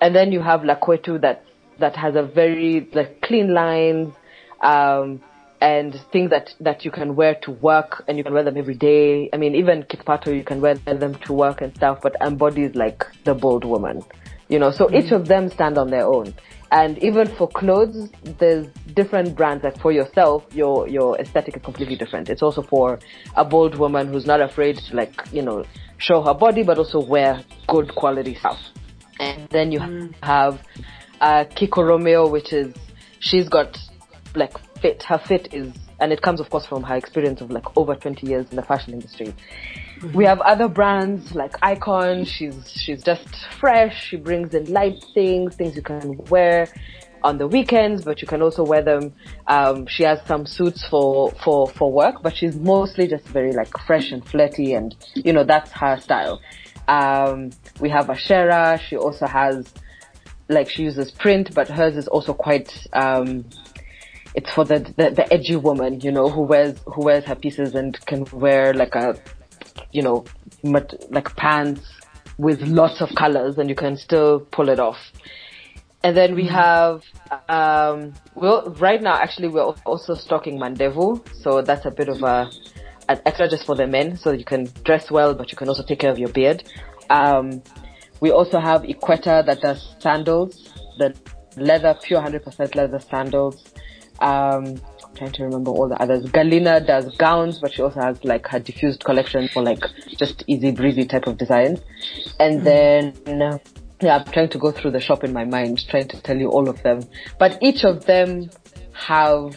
And 0.00 0.14
then 0.14 0.30
you 0.30 0.40
have 0.40 0.60
Lakwetu 0.60 1.20
that, 1.22 1.44
that 1.80 1.96
has 1.96 2.14
a 2.14 2.22
very, 2.22 2.88
like, 2.92 3.22
clean 3.22 3.52
lines, 3.54 4.14
um, 4.60 5.22
and 5.60 5.98
things 6.12 6.30
that, 6.30 6.50
that 6.60 6.84
you 6.84 6.90
can 6.90 7.16
wear 7.16 7.34
to 7.42 7.50
work 7.50 8.04
and 8.06 8.18
you 8.18 8.24
can 8.24 8.34
wear 8.34 8.44
them 8.44 8.58
every 8.58 8.74
day. 8.74 9.30
I 9.32 9.38
mean, 9.38 9.54
even 9.54 9.84
Kipato, 9.84 10.36
you 10.36 10.44
can 10.44 10.60
wear 10.60 10.74
them 10.74 11.14
to 11.24 11.32
work 11.32 11.62
and 11.62 11.74
stuff, 11.74 12.00
but 12.02 12.14
embodies 12.20 12.74
like 12.74 13.04
the 13.24 13.34
bold 13.34 13.64
woman, 13.64 14.04
you 14.48 14.58
know, 14.58 14.70
so 14.70 14.86
mm-hmm. 14.86 14.96
each 14.96 15.12
of 15.12 15.26
them 15.28 15.48
stand 15.48 15.78
on 15.78 15.90
their 15.90 16.04
own. 16.04 16.34
And 16.72 16.98
even 16.98 17.28
for 17.36 17.48
clothes, 17.48 18.10
there's 18.38 18.66
different 18.94 19.36
brands. 19.36 19.62
Like 19.62 19.78
for 19.80 19.92
yourself, 19.92 20.44
your 20.52 20.88
your 20.88 21.18
aesthetic 21.18 21.56
is 21.56 21.62
completely 21.62 21.96
different. 21.96 22.28
It's 22.28 22.42
also 22.42 22.62
for 22.62 22.98
a 23.36 23.44
bold 23.44 23.78
woman 23.78 24.08
who's 24.08 24.26
not 24.26 24.40
afraid 24.40 24.78
to 24.78 24.96
like 24.96 25.14
you 25.32 25.42
know 25.42 25.64
show 25.98 26.22
her 26.22 26.34
body, 26.34 26.64
but 26.64 26.78
also 26.78 27.00
wear 27.00 27.44
good 27.68 27.94
quality 27.94 28.34
stuff. 28.34 28.58
And 29.20 29.48
then 29.50 29.70
you 29.70 29.78
mm. 29.78 30.14
have 30.22 30.60
uh, 31.20 31.44
Kiko 31.44 31.86
Romeo, 31.86 32.28
which 32.28 32.52
is 32.52 32.74
she's 33.20 33.48
got 33.48 33.78
like 34.34 34.58
fit. 34.80 35.04
Her 35.04 35.18
fit 35.18 35.54
is, 35.54 35.72
and 36.00 36.12
it 36.12 36.20
comes 36.20 36.40
of 36.40 36.50
course 36.50 36.66
from 36.66 36.82
her 36.82 36.96
experience 36.96 37.40
of 37.40 37.50
like 37.50 37.76
over 37.76 37.94
20 37.94 38.26
years 38.26 38.46
in 38.50 38.56
the 38.56 38.62
fashion 38.62 38.92
industry. 38.92 39.34
We 40.12 40.24
have 40.24 40.40
other 40.40 40.68
brands 40.68 41.34
like 41.34 41.56
Icon. 41.62 42.24
She's 42.24 42.70
she's 42.70 43.02
just 43.02 43.28
fresh. 43.58 44.08
She 44.08 44.16
brings 44.16 44.54
in 44.54 44.72
light 44.72 45.04
things, 45.14 45.56
things 45.56 45.74
you 45.74 45.82
can 45.82 46.18
wear 46.24 46.68
on 47.22 47.38
the 47.38 47.46
weekends, 47.46 48.04
but 48.04 48.20
you 48.20 48.28
can 48.28 48.42
also 48.42 48.62
wear 48.64 48.82
them. 48.82 49.14
Um, 49.46 49.86
she 49.86 50.02
has 50.04 50.20
some 50.26 50.46
suits 50.46 50.86
for 50.86 51.30
for 51.42 51.68
for 51.68 51.90
work, 51.90 52.22
but 52.22 52.36
she's 52.36 52.56
mostly 52.56 53.08
just 53.08 53.26
very 53.28 53.52
like 53.52 53.76
fresh 53.86 54.12
and 54.12 54.26
flirty, 54.26 54.74
and 54.74 54.94
you 55.14 55.32
know 55.32 55.44
that's 55.44 55.70
her 55.72 55.98
style. 55.98 56.40
Um, 56.88 57.50
we 57.80 57.88
have 57.90 58.06
Ashera. 58.06 58.78
She 58.78 58.96
also 58.96 59.26
has 59.26 59.72
like 60.48 60.68
she 60.68 60.82
uses 60.82 61.10
print, 61.10 61.54
but 61.54 61.68
hers 61.68 61.96
is 61.96 62.08
also 62.08 62.34
quite. 62.34 62.86
Um, 62.92 63.44
it's 64.34 64.52
for 64.52 64.66
the, 64.66 64.80
the, 64.98 65.10
the 65.10 65.32
edgy 65.32 65.56
woman, 65.56 66.00
you 66.02 66.12
know, 66.12 66.28
who 66.28 66.42
wears 66.42 66.78
who 66.84 67.02
wears 67.06 67.24
her 67.24 67.34
pieces 67.34 67.74
and 67.74 67.98
can 68.04 68.26
wear 68.32 68.74
like 68.74 68.94
a 68.94 69.18
you 69.92 70.02
know, 70.02 70.24
like 70.62 71.34
pants 71.36 71.82
with 72.38 72.60
lots 72.62 73.00
of 73.00 73.14
colors 73.14 73.58
and 73.58 73.68
you 73.68 73.74
can 73.74 73.96
still 73.96 74.40
pull 74.40 74.68
it 74.68 74.78
off. 74.78 74.98
And 76.02 76.16
then 76.16 76.34
we 76.34 76.44
mm-hmm. 76.44 76.54
have, 76.54 77.02
um, 77.48 78.14
well, 78.34 78.70
right 78.78 79.02
now 79.02 79.14
actually 79.16 79.48
we're 79.48 79.62
also 79.84 80.14
stocking 80.14 80.58
Mandevu. 80.58 81.26
So 81.42 81.62
that's 81.62 81.86
a 81.86 81.90
bit 81.90 82.08
of 82.08 82.22
a, 82.22 82.50
an 83.08 83.20
extra 83.26 83.48
just 83.48 83.66
for 83.66 83.74
the 83.74 83.86
men. 83.86 84.16
So 84.16 84.32
you 84.32 84.44
can 84.44 84.68
dress 84.84 85.10
well, 85.10 85.34
but 85.34 85.50
you 85.50 85.56
can 85.56 85.68
also 85.68 85.82
take 85.82 86.00
care 86.00 86.10
of 86.10 86.18
your 86.18 86.28
beard. 86.28 86.62
Um, 87.10 87.62
we 88.20 88.30
also 88.30 88.60
have 88.60 88.82
Equeta 88.82 89.44
that 89.44 89.60
does 89.60 89.94
sandals, 89.98 90.72
the 90.98 91.14
leather, 91.56 91.98
pure 92.02 92.20
100% 92.20 92.74
leather 92.74 93.00
sandals. 93.00 93.64
Um, 94.20 94.80
trying 95.16 95.32
to 95.32 95.44
remember 95.44 95.70
all 95.70 95.88
the 95.88 96.00
others. 96.00 96.24
Galina 96.26 96.86
does 96.86 97.16
gowns, 97.16 97.58
but 97.58 97.72
she 97.72 97.82
also 97.82 98.00
has 98.00 98.22
like 98.24 98.46
her 98.48 98.58
diffused 98.58 99.04
collection 99.04 99.48
for 99.48 99.62
like 99.62 99.82
just 100.16 100.44
easy 100.46 100.70
breezy 100.70 101.04
type 101.04 101.26
of 101.26 101.36
designs. 101.36 101.80
And 102.38 102.60
mm. 102.60 102.64
then, 102.64 103.60
yeah, 104.00 104.18
I'm 104.18 104.32
trying 104.32 104.50
to 104.50 104.58
go 104.58 104.70
through 104.70 104.92
the 104.92 105.00
shop 105.00 105.24
in 105.24 105.32
my 105.32 105.44
mind, 105.44 105.86
trying 105.88 106.08
to 106.08 106.20
tell 106.22 106.36
you 106.36 106.48
all 106.48 106.68
of 106.68 106.82
them. 106.82 107.02
But 107.38 107.58
each 107.62 107.84
of 107.84 108.06
them 108.06 108.50
have, 108.92 109.56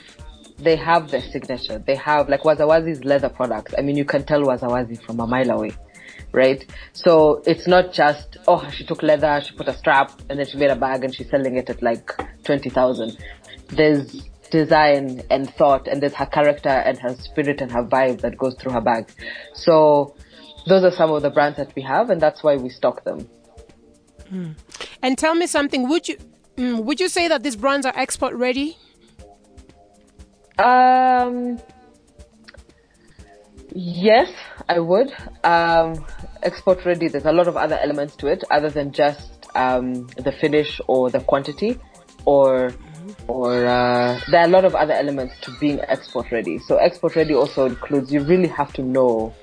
they 0.57 0.75
have 0.75 1.11
their 1.11 1.21
signature. 1.21 1.79
They 1.79 1.95
have 1.95 2.29
like 2.29 2.41
Wazawazi's 2.41 3.03
leather 3.03 3.29
products. 3.29 3.73
I 3.77 3.81
mean, 3.81 3.97
you 3.97 4.05
can 4.05 4.23
tell 4.23 4.41
Wazawazi 4.41 5.01
from 5.03 5.19
a 5.19 5.27
mile 5.27 5.51
away 5.51 5.71
right? 6.31 6.65
So 6.93 7.41
it's 7.45 7.67
not 7.67 7.93
just, 7.93 8.37
oh, 8.47 8.69
she 8.71 8.85
took 8.85 9.01
leather, 9.01 9.41
she 9.43 9.55
put 9.55 9.67
a 9.67 9.75
strap, 9.75 10.21
and 10.29 10.39
then 10.39 10.45
she 10.45 10.57
made 10.57 10.69
a 10.69 10.75
bag 10.75 11.03
and 11.03 11.13
she's 11.13 11.29
selling 11.29 11.55
it 11.57 11.69
at 11.69 11.81
like 11.81 12.11
20,000. 12.43 13.17
There's 13.69 14.28
design 14.49 15.21
and 15.29 15.49
thought 15.55 15.87
and 15.87 16.01
there's 16.01 16.13
her 16.13 16.25
character 16.25 16.69
and 16.69 16.97
her 16.99 17.15
spirit 17.15 17.61
and 17.61 17.71
her 17.71 17.83
vibe 17.83 18.21
that 18.21 18.37
goes 18.37 18.55
through 18.55 18.73
her 18.73 18.81
bag. 18.81 19.09
So 19.53 20.15
those 20.67 20.83
are 20.83 20.91
some 20.91 21.11
of 21.11 21.21
the 21.21 21.29
brands 21.29 21.57
that 21.57 21.73
we 21.75 21.81
have 21.83 22.09
and 22.09 22.21
that's 22.21 22.43
why 22.43 22.55
we 22.55 22.69
stock 22.69 23.03
them. 23.03 23.29
Mm. 24.31 24.55
And 25.01 25.17
tell 25.17 25.35
me 25.35 25.47
something, 25.47 25.89
would 25.89 26.07
you 26.07 26.17
mm, 26.57 26.83
would 26.83 26.99
you 26.99 27.09
say 27.09 27.27
that 27.27 27.43
these 27.43 27.55
brands 27.55 27.85
are 27.85 27.93
export 27.95 28.33
ready? 28.35 28.77
Um 30.57 31.59
Yes, 33.71 34.29
I 34.67 34.79
would. 34.79 35.13
Um, 35.43 36.05
export 36.41 36.85
ready, 36.85 37.07
there's 37.07 37.25
a 37.25 37.31
lot 37.31 37.47
of 37.47 37.55
other 37.55 37.77
elements 37.77 38.15
to 38.17 38.27
it 38.27 38.43
other 38.49 38.69
than 38.69 38.91
just 38.91 39.47
um, 39.55 40.07
the 40.17 40.31
finish 40.31 40.81
or 40.87 41.09
the 41.09 41.19
quantity 41.19 41.79
or 42.25 42.71
or 43.27 43.65
uh, 43.65 44.19
there 44.29 44.41
are 44.41 44.45
a 44.45 44.49
lot 44.49 44.65
of 44.65 44.75
other 44.75 44.93
elements 44.93 45.35
to 45.41 45.51
being 45.59 45.79
export 45.81 46.31
ready. 46.31 46.59
So 46.59 46.77
export 46.77 47.15
ready 47.15 47.33
also 47.33 47.65
includes 47.65 48.11
you 48.11 48.21
really 48.21 48.47
have 48.47 48.73
to 48.73 48.83
know. 48.83 49.33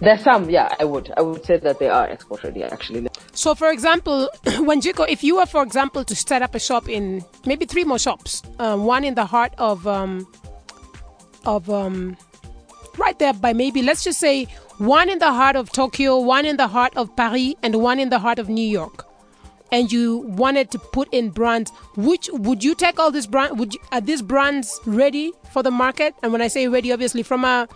There's 0.00 0.22
some, 0.22 0.50
yeah, 0.50 0.74
I 0.78 0.84
would, 0.84 1.12
I 1.16 1.22
would 1.22 1.44
say 1.44 1.56
that 1.58 1.78
they 1.78 1.88
are 1.88 2.06
export 2.06 2.42
ready 2.44 2.62
actually. 2.64 3.08
So, 3.32 3.54
for 3.54 3.70
example, 3.70 4.28
Wanjiku, 4.44 5.08
if 5.08 5.24
you 5.24 5.36
were, 5.36 5.46
for 5.46 5.62
example, 5.62 6.04
to 6.04 6.14
set 6.14 6.42
up 6.42 6.54
a 6.54 6.58
shop 6.58 6.88
in 6.88 7.24
maybe 7.46 7.66
three 7.66 7.84
more 7.84 7.98
shops, 7.98 8.42
um, 8.58 8.84
one 8.84 9.04
in 9.04 9.14
the 9.14 9.24
heart 9.24 9.52
of 9.58 9.86
um, 9.86 10.26
of 11.44 11.68
um, 11.70 12.16
right 12.96 13.18
there 13.18 13.32
by 13.32 13.52
maybe 13.52 13.82
let's 13.82 14.04
just 14.04 14.20
say 14.20 14.44
one 14.78 15.08
in 15.08 15.18
the 15.18 15.32
heart 15.32 15.56
of 15.56 15.70
Tokyo, 15.72 16.18
one 16.18 16.44
in 16.46 16.56
the 16.56 16.68
heart 16.68 16.96
of 16.96 17.14
Paris, 17.16 17.54
and 17.62 17.76
one 17.76 17.98
in 17.98 18.08
the 18.10 18.18
heart 18.18 18.38
of 18.38 18.48
New 18.48 18.66
York 18.66 19.06
and 19.72 19.90
you 19.90 20.18
wanted 20.18 20.70
to 20.70 20.78
put 20.78 21.12
in 21.12 21.30
brands, 21.30 21.70
which 21.96 22.28
would 22.32 22.62
you 22.62 22.74
take 22.74 22.98
all 22.98 23.10
these 23.10 23.26
brands? 23.26 23.58
Would 23.58 23.74
you, 23.74 23.80
are 23.92 24.00
these 24.00 24.22
brands 24.22 24.80
ready 24.86 25.32
for 25.52 25.62
the 25.62 25.70
market? 25.70 26.14
And 26.22 26.32
when 26.32 26.42
I 26.42 26.48
say 26.48 26.68
ready, 26.68 26.92
obviously 26.92 27.22
from 27.22 27.44
a 27.44 27.68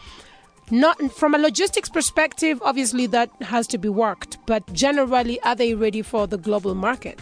not 0.70 0.96
from 1.12 1.34
a 1.34 1.38
logistics 1.38 1.88
perspective, 1.88 2.60
obviously 2.62 3.06
that 3.08 3.30
has 3.40 3.66
to 3.68 3.78
be 3.78 3.88
worked. 3.88 4.38
But 4.46 4.70
generally, 4.72 5.40
are 5.42 5.54
they 5.54 5.74
ready 5.74 6.02
for 6.02 6.26
the 6.26 6.38
global 6.38 6.74
market? 6.74 7.18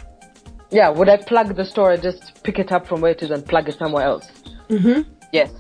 Yeah. 0.71 0.89
Would 0.91 1.09
I 1.09 1.19
plug 1.19 1.55
the 1.55 1.65
store 1.65 1.93
and 1.93 2.03
just 2.03 2.43
pick 2.43 2.59
it 2.59 2.73
up 2.73 2.87
from 2.87 3.01
where 3.01 3.13
it 3.13 3.23
is 3.23 3.31
and 3.31 3.47
plug 3.47 3.69
it 3.69 3.79
somewhere 3.79 4.05
else? 4.05 4.27
Mm-hmm. 4.69 5.11
Yes. 5.33 5.53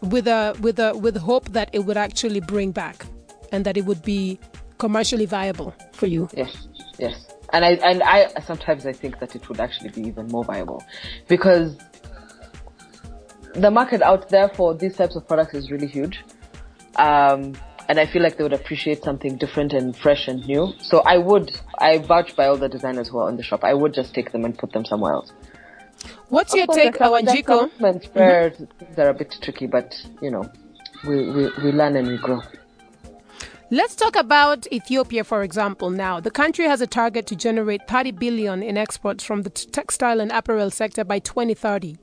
With 0.00 0.26
a 0.26 0.56
with 0.60 0.78
a 0.78 0.96
with 0.96 1.16
hope 1.16 1.50
that 1.50 1.68
it 1.72 1.80
would 1.80 1.96
actually 1.96 2.40
bring 2.40 2.72
back, 2.72 3.06
and 3.52 3.64
that 3.64 3.76
it 3.76 3.84
would 3.84 4.02
be 4.02 4.38
commercially 4.78 5.26
viable 5.26 5.74
for 5.92 6.06
you. 6.06 6.28
Yes. 6.34 6.66
Yes 6.98 7.33
and 7.54 7.64
I 7.64 7.70
and 7.90 8.02
I 8.02 8.28
sometimes 8.40 8.84
I 8.84 8.92
think 8.92 9.20
that 9.20 9.34
it 9.36 9.48
would 9.48 9.60
actually 9.60 9.90
be 9.90 10.02
even 10.02 10.26
more 10.28 10.44
viable 10.44 10.84
because 11.28 11.76
the 13.54 13.70
market 13.70 14.02
out 14.02 14.28
there 14.28 14.48
for 14.48 14.74
these 14.74 14.96
types 14.96 15.16
of 15.16 15.26
products 15.26 15.54
is 15.54 15.70
really 15.70 15.86
huge. 15.86 16.24
Um, 16.96 17.54
and 17.88 18.00
I 18.00 18.06
feel 18.06 18.22
like 18.22 18.36
they 18.36 18.42
would 18.42 18.52
appreciate 18.52 19.04
something 19.04 19.36
different 19.36 19.72
and 19.72 19.96
fresh 19.96 20.26
and 20.26 20.44
new. 20.46 20.72
So 20.80 21.00
I 21.00 21.18
would, 21.18 21.52
I 21.78 21.98
vouch 21.98 22.34
by 22.34 22.46
all 22.46 22.56
the 22.56 22.68
designers 22.68 23.08
who 23.08 23.18
are 23.18 23.28
on 23.28 23.36
the 23.36 23.42
shop. 23.42 23.62
I 23.62 23.74
would 23.74 23.92
just 23.92 24.14
take 24.14 24.32
them 24.32 24.44
and 24.44 24.56
put 24.56 24.72
them 24.72 24.84
somewhere 24.84 25.12
else. 25.12 25.32
What's 26.30 26.54
your 26.54 26.66
take? 26.66 26.94
Mm-hmm. 28.04 28.18
Where 28.18 28.50
things 28.50 28.98
are 28.98 29.10
a 29.10 29.14
bit 29.14 29.36
tricky, 29.42 29.66
but 29.66 29.94
you 30.22 30.30
know, 30.30 30.50
we, 31.06 31.30
we, 31.30 31.50
we 31.62 31.72
learn 31.72 31.96
and 31.96 32.08
we 32.08 32.16
grow. 32.16 32.40
Let's 33.74 33.96
talk 33.96 34.14
about 34.14 34.72
Ethiopia, 34.72 35.24
for 35.24 35.42
example, 35.42 35.90
now. 35.90 36.20
The 36.20 36.30
country 36.30 36.64
has 36.66 36.80
a 36.80 36.86
target 36.86 37.26
to 37.26 37.34
generate 37.34 37.88
30 37.88 38.12
billion 38.12 38.62
in 38.62 38.76
exports 38.76 39.24
from 39.24 39.42
the 39.42 39.50
textile 39.50 40.20
and 40.20 40.30
apparel 40.30 40.70
sector 40.70 41.02
by 41.02 41.18
2030. 41.18 41.96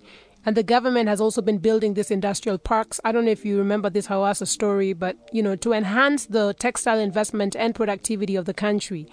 And 0.45 0.57
the 0.57 0.63
government 0.63 1.07
has 1.07 1.21
also 1.21 1.41
been 1.41 1.59
building 1.59 1.93
these 1.93 2.11
industrial 2.11 2.57
parks. 2.57 2.99
I 3.05 3.13
don't 3.13 3.23
know 3.23 3.31
if 3.31 3.45
you 3.45 3.57
remember 3.57 3.89
this 3.89 4.07
Hawassa 4.07 4.47
story, 4.47 4.91
but 4.91 5.15
you 5.31 5.41
know, 5.41 5.55
to 5.55 5.71
enhance 5.71 6.25
the 6.25 6.53
textile 6.55 6.99
investment 6.99 7.55
and 7.55 7.73
productivity 7.73 8.35
of 8.35 8.43
the 8.43 8.53
country. 8.53 9.07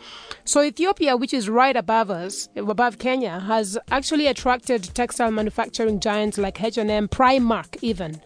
So 0.44 0.60
Ethiopia, 0.60 1.16
which 1.16 1.32
is 1.32 1.48
right 1.48 1.76
above 1.76 2.10
us, 2.10 2.48
above 2.56 2.98
Kenya, 2.98 3.38
has 3.38 3.78
actually 3.92 4.26
attracted 4.26 4.82
textile 4.96 5.30
manufacturing 5.30 6.00
giants 6.00 6.38
like 6.38 6.60
H&M, 6.60 7.06
Primark 7.06 7.76
even 7.82 8.20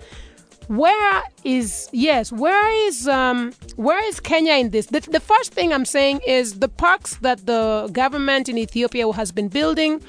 where 0.68 1.22
is 1.44 1.88
yes 1.92 2.30
where 2.32 2.86
is 2.86 3.08
um 3.08 3.52
where 3.76 4.02
is 4.08 4.20
kenya 4.20 4.54
in 4.54 4.70
this? 4.70 4.86
The, 4.86 5.00
the 5.00 5.20
first 5.20 5.52
thing 5.52 5.72
i'm 5.72 5.84
saying 5.84 6.20
is 6.26 6.60
the 6.60 6.68
parks 6.68 7.16
that 7.16 7.46
the 7.46 7.88
government 7.92 8.48
in 8.48 8.56
ethiopia 8.58 9.10
has 9.12 9.32
been 9.32 9.48
building 9.48 10.00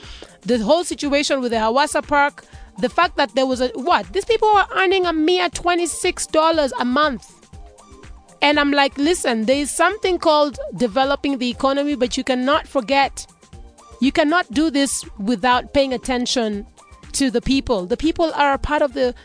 the 0.42 0.60
whole 0.60 0.84
situation 0.84 1.42
with 1.42 1.52
the 1.52 1.58
hawassa 1.58 2.06
park 2.06 2.46
the 2.80 2.90
fact 2.90 3.18
that 3.18 3.34
there 3.36 3.46
was 3.46 3.62
a 3.62 3.68
what? 3.76 4.12
These 4.14 4.26
people 4.26 4.48
are 4.48 4.68
earning 4.76 5.06
a 5.06 5.14
mere 5.14 5.48
$26 5.48 6.72
a 6.80 6.86
month. 6.86 7.32
And 8.42 8.60
i'm 8.60 8.72
like 8.72 8.98
listen 8.98 9.46
there 9.46 9.58
is 9.58 9.72
something 9.72 10.18
called 10.18 10.60
developing 10.76 11.38
the 11.38 11.50
economy 11.50 11.96
but 11.96 12.18
you 12.18 12.24
cannot 12.24 12.68
forget 12.68 13.26
you 14.02 14.12
cannot 14.12 14.52
do 14.52 14.70
this 14.70 15.06
without 15.18 15.74
paying 15.74 15.94
attention 15.94 16.68
to 17.14 17.32
the 17.32 17.42
people. 17.42 17.86
The 17.86 17.96
people 17.96 18.34
are 18.34 18.54
a 18.54 18.58
part 18.58 18.82
of 18.82 18.94
the 18.94 19.16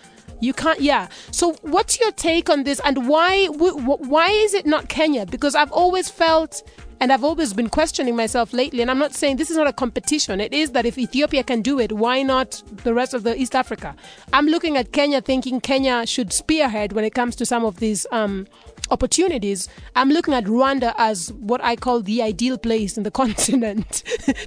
you 0.41 0.53
can't, 0.53 0.81
yeah. 0.81 1.09
So, 1.31 1.55
what's 1.63 1.99
your 2.01 2.13
take 2.13 2.49
on 2.49 2.65
this, 2.65 2.81
and 2.85 3.09
why 3.09 3.47
why 3.47 4.31
is 4.31 4.55
it 4.55 4.67
not 4.67 4.89
Kenya? 4.89 5.27
Because 5.27 5.55
I've 5.55 5.73
always 5.73 6.09
felt, 6.09 6.63
and 7.01 7.13
I've 7.13 7.25
always 7.25 7.53
been 7.53 7.69
questioning 7.69 8.17
myself 8.17 8.53
lately. 8.53 8.81
And 8.83 8.91
I'm 8.91 8.99
not 8.99 9.15
saying 9.15 9.37
this 9.37 9.51
is 9.51 9.57
not 9.57 9.67
a 9.67 9.73
competition. 9.73 10.41
It 10.41 10.53
is 10.53 10.73
that 10.73 10.87
if 10.87 10.99
Ethiopia 10.99 11.43
can 11.43 11.63
do 11.63 11.79
it, 11.79 11.93
why 11.93 12.23
not 12.23 12.63
the 12.85 12.95
rest 12.95 13.15
of 13.15 13.23
the 13.23 13.37
East 13.41 13.55
Africa? 13.55 13.95
I'm 14.33 14.47
looking 14.47 14.77
at 14.77 14.93
Kenya, 14.93 15.21
thinking 15.21 15.61
Kenya 15.61 16.07
should 16.07 16.33
spearhead 16.33 16.93
when 16.93 17.05
it 17.05 17.15
comes 17.15 17.37
to 17.37 17.47
some 17.47 17.65
of 17.65 17.81
these 17.81 18.07
um, 18.11 18.47
opportunities. 18.91 19.69
I'm 19.97 20.11
looking 20.11 20.35
at 20.35 20.45
Rwanda 20.45 20.95
as 20.99 21.33
what 21.35 21.63
I 21.63 21.77
call 21.77 22.03
the 22.03 22.23
ideal 22.23 22.59
place 22.59 22.97
in 22.97 23.03
the 23.03 23.11
continent 23.23 24.03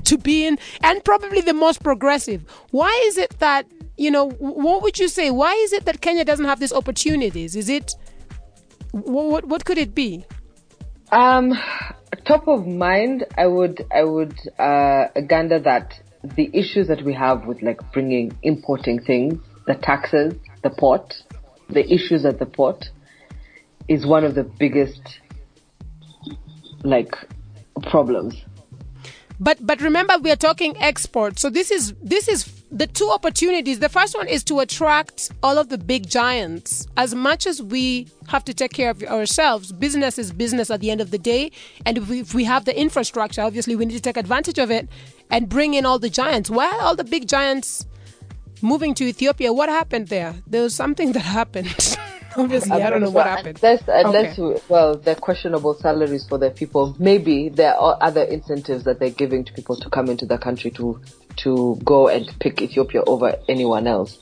to 0.05 0.17
be 0.17 0.45
in, 0.45 0.57
and 0.83 1.03
probably 1.03 1.41
the 1.41 1.53
most 1.53 1.83
progressive. 1.83 2.45
Why 2.71 2.91
is 3.07 3.17
it 3.17 3.39
that 3.39 3.65
you 4.01 4.09
know, 4.09 4.29
what 4.31 4.81
would 4.81 4.97
you 4.97 5.07
say? 5.07 5.29
Why 5.29 5.53
is 5.53 5.73
it 5.73 5.85
that 5.85 6.01
Kenya 6.01 6.25
doesn't 6.25 6.45
have 6.45 6.59
these 6.59 6.73
opportunities? 6.73 7.55
Is 7.55 7.69
it 7.69 7.93
what 8.91 9.25
what, 9.25 9.45
what 9.45 9.65
could 9.65 9.77
it 9.77 9.93
be? 9.93 10.25
Um, 11.11 11.53
top 12.25 12.47
of 12.47 12.65
mind, 12.65 13.25
I 13.37 13.45
would 13.45 13.85
I 13.93 14.03
would 14.03 14.37
uh, 14.57 15.07
gander 15.27 15.59
that 15.59 15.99
the 16.23 16.49
issues 16.51 16.87
that 16.87 17.03
we 17.03 17.13
have 17.13 17.45
with 17.45 17.61
like 17.61 17.79
bringing 17.93 18.35
importing 18.41 19.01
things, 19.01 19.35
the 19.67 19.75
taxes, 19.75 20.33
the 20.63 20.71
port, 20.71 21.13
the 21.69 21.85
issues 21.93 22.25
at 22.25 22.39
the 22.39 22.47
port, 22.47 22.89
is 23.87 24.07
one 24.07 24.23
of 24.23 24.33
the 24.33 24.43
biggest 24.43 25.19
like 26.83 27.13
problems. 27.83 28.35
But 29.39 29.63
but 29.63 29.79
remember, 29.79 30.17
we 30.17 30.31
are 30.31 30.41
talking 30.49 30.75
export. 30.81 31.37
So 31.37 31.51
this 31.51 31.69
is 31.69 31.93
this 32.01 32.27
is 32.27 32.60
the 32.71 32.87
two 32.87 33.09
opportunities. 33.09 33.79
The 33.79 33.89
first 33.89 34.15
one 34.15 34.27
is 34.27 34.43
to 34.45 34.59
attract 34.59 35.31
all 35.43 35.57
of 35.57 35.69
the 35.69 35.77
big 35.77 36.09
giants. 36.09 36.87
As 36.95 37.13
much 37.13 37.45
as 37.45 37.61
we 37.61 38.07
have 38.29 38.45
to 38.45 38.53
take 38.53 38.71
care 38.71 38.89
of 38.89 39.03
ourselves 39.03 39.71
business 39.73 40.17
is 40.17 40.31
business 40.31 40.71
at 40.71 40.79
the 40.79 40.89
end 40.89 41.01
of 41.01 41.11
the 41.11 41.17
day. 41.17 41.51
And 41.85 41.97
if 41.97 42.07
we, 42.07 42.21
if 42.21 42.33
we 42.33 42.45
have 42.45 42.65
the 42.65 42.79
infrastructure 42.79 43.41
obviously 43.41 43.75
we 43.75 43.85
need 43.85 43.95
to 43.95 44.01
take 44.01 44.17
advantage 44.17 44.57
of 44.57 44.71
it 44.71 44.87
and 45.29 45.49
bring 45.49 45.73
in 45.73 45.85
all 45.85 45.99
the 45.99 46.09
giants. 46.09 46.49
Why 46.49 46.67
are 46.71 46.81
all 46.81 46.95
the 46.95 47.03
big 47.03 47.27
giants 47.27 47.85
moving 48.61 48.93
to 48.95 49.03
ethiopia? 49.03 49.51
What 49.51 49.69
happened 49.69 50.07
there? 50.07 50.35
There 50.47 50.63
was 50.63 50.73
something 50.73 51.11
that 51.11 51.19
happened. 51.39 51.97
Obviously, 52.37 52.71
I, 52.71 52.87
I 52.87 52.89
don't 52.89 53.01
know 53.01 53.09
what 53.09 53.27
happened. 53.27 53.59
Unless, 53.61 53.83
unless 53.87 54.39
uh, 54.39 54.43
okay. 54.43 54.63
well, 54.69 54.95
they're 54.95 55.15
questionable 55.15 55.73
salaries 55.73 56.25
for 56.27 56.37
their 56.37 56.49
people. 56.51 56.95
Maybe 56.97 57.49
there 57.49 57.75
are 57.75 57.97
other 57.99 58.23
incentives 58.23 58.85
that 58.85 58.99
they're 58.99 59.09
giving 59.09 59.43
to 59.43 59.51
people 59.51 59.75
to 59.75 59.89
come 59.89 60.07
into 60.07 60.25
the 60.25 60.37
country 60.37 60.71
to 60.71 61.01
to 61.37 61.79
go 61.83 62.07
and 62.07 62.27
pick 62.39 62.61
Ethiopia 62.61 63.03
over 63.05 63.37
anyone 63.47 63.87
else. 63.87 64.19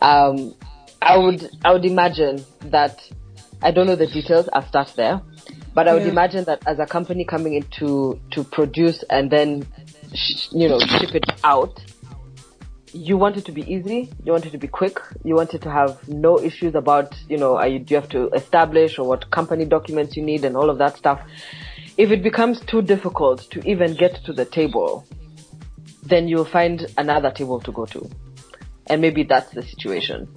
Um, 0.00 0.54
I 1.00 1.16
would 1.16 1.50
I 1.64 1.72
would 1.72 1.84
imagine 1.84 2.44
that 2.66 3.00
I 3.62 3.70
don't 3.70 3.86
know 3.86 3.96
the 3.96 4.06
details. 4.06 4.48
I'll 4.52 4.66
start 4.66 4.92
there, 4.96 5.20
but 5.74 5.88
I 5.88 5.94
would 5.94 6.04
yeah. 6.04 6.10
imagine 6.10 6.44
that 6.44 6.66
as 6.66 6.78
a 6.78 6.86
company 6.86 7.24
coming 7.24 7.54
in 7.54 7.62
to 7.78 8.20
to 8.32 8.44
produce 8.44 9.02
and 9.10 9.30
then 9.30 9.66
sh- 10.14 10.48
you 10.52 10.68
know 10.68 10.78
ship 10.80 11.14
it 11.14 11.24
out 11.44 11.80
you 12.94 13.16
want 13.16 13.36
it 13.36 13.44
to 13.46 13.52
be 13.52 13.62
easy, 13.72 14.10
you 14.22 14.32
want 14.32 14.44
it 14.44 14.50
to 14.50 14.58
be 14.58 14.68
quick, 14.68 15.00
you 15.24 15.34
want 15.34 15.54
it 15.54 15.62
to 15.62 15.70
have 15.70 16.06
no 16.08 16.38
issues 16.38 16.74
about, 16.74 17.16
you 17.28 17.38
know, 17.38 17.62
you, 17.64 17.78
do 17.78 17.94
you 17.94 18.00
have 18.00 18.10
to 18.10 18.28
establish 18.30 18.98
or 18.98 19.06
what 19.06 19.30
company 19.30 19.64
documents 19.64 20.16
you 20.16 20.22
need 20.22 20.44
and 20.44 20.56
all 20.56 20.68
of 20.68 20.78
that 20.78 20.96
stuff. 20.96 21.20
If 21.96 22.10
it 22.10 22.22
becomes 22.22 22.60
too 22.60 22.82
difficult 22.82 23.50
to 23.50 23.66
even 23.68 23.94
get 23.94 24.22
to 24.24 24.32
the 24.32 24.44
table, 24.44 25.06
then 26.02 26.28
you'll 26.28 26.44
find 26.44 26.86
another 26.98 27.30
table 27.30 27.60
to 27.60 27.72
go 27.72 27.86
to. 27.86 28.10
And 28.86 29.00
maybe 29.00 29.22
that's 29.22 29.50
the 29.52 29.62
situation. 29.62 30.28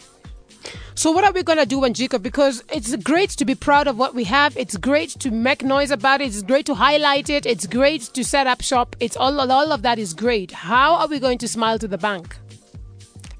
So 0.93 1.11
what 1.11 1.23
are 1.25 1.31
we 1.31 1.43
going 1.43 1.59
to 1.59 1.65
do, 1.65 1.79
Wanjiku? 1.79 2.21
Because 2.21 2.63
it's 2.71 2.95
great 2.97 3.31
to 3.31 3.45
be 3.45 3.53
proud 3.53 3.87
of 3.87 3.97
what 3.97 4.15
we 4.15 4.23
have. 4.25 4.55
It's 4.55 4.77
great 4.77 5.09
to 5.19 5.29
make 5.29 5.63
noise 5.63 5.91
about 5.91 6.21
it. 6.21 6.27
It's 6.27 6.41
great 6.41 6.65
to 6.67 6.75
highlight 6.75 7.29
it. 7.29 7.45
It's 7.45 7.67
great 7.67 8.01
to 8.13 8.23
set 8.23 8.47
up 8.47 8.61
shop. 8.61 8.95
It's 8.99 9.17
all, 9.17 9.39
all 9.39 9.71
of 9.71 9.81
that 9.81 9.99
is 9.99 10.13
great. 10.13 10.51
How 10.51 10.95
are 10.95 11.07
we 11.07 11.19
going 11.19 11.37
to 11.39 11.47
smile 11.47 11.79
to 11.79 11.87
the 11.87 11.97
bank? 11.97 12.37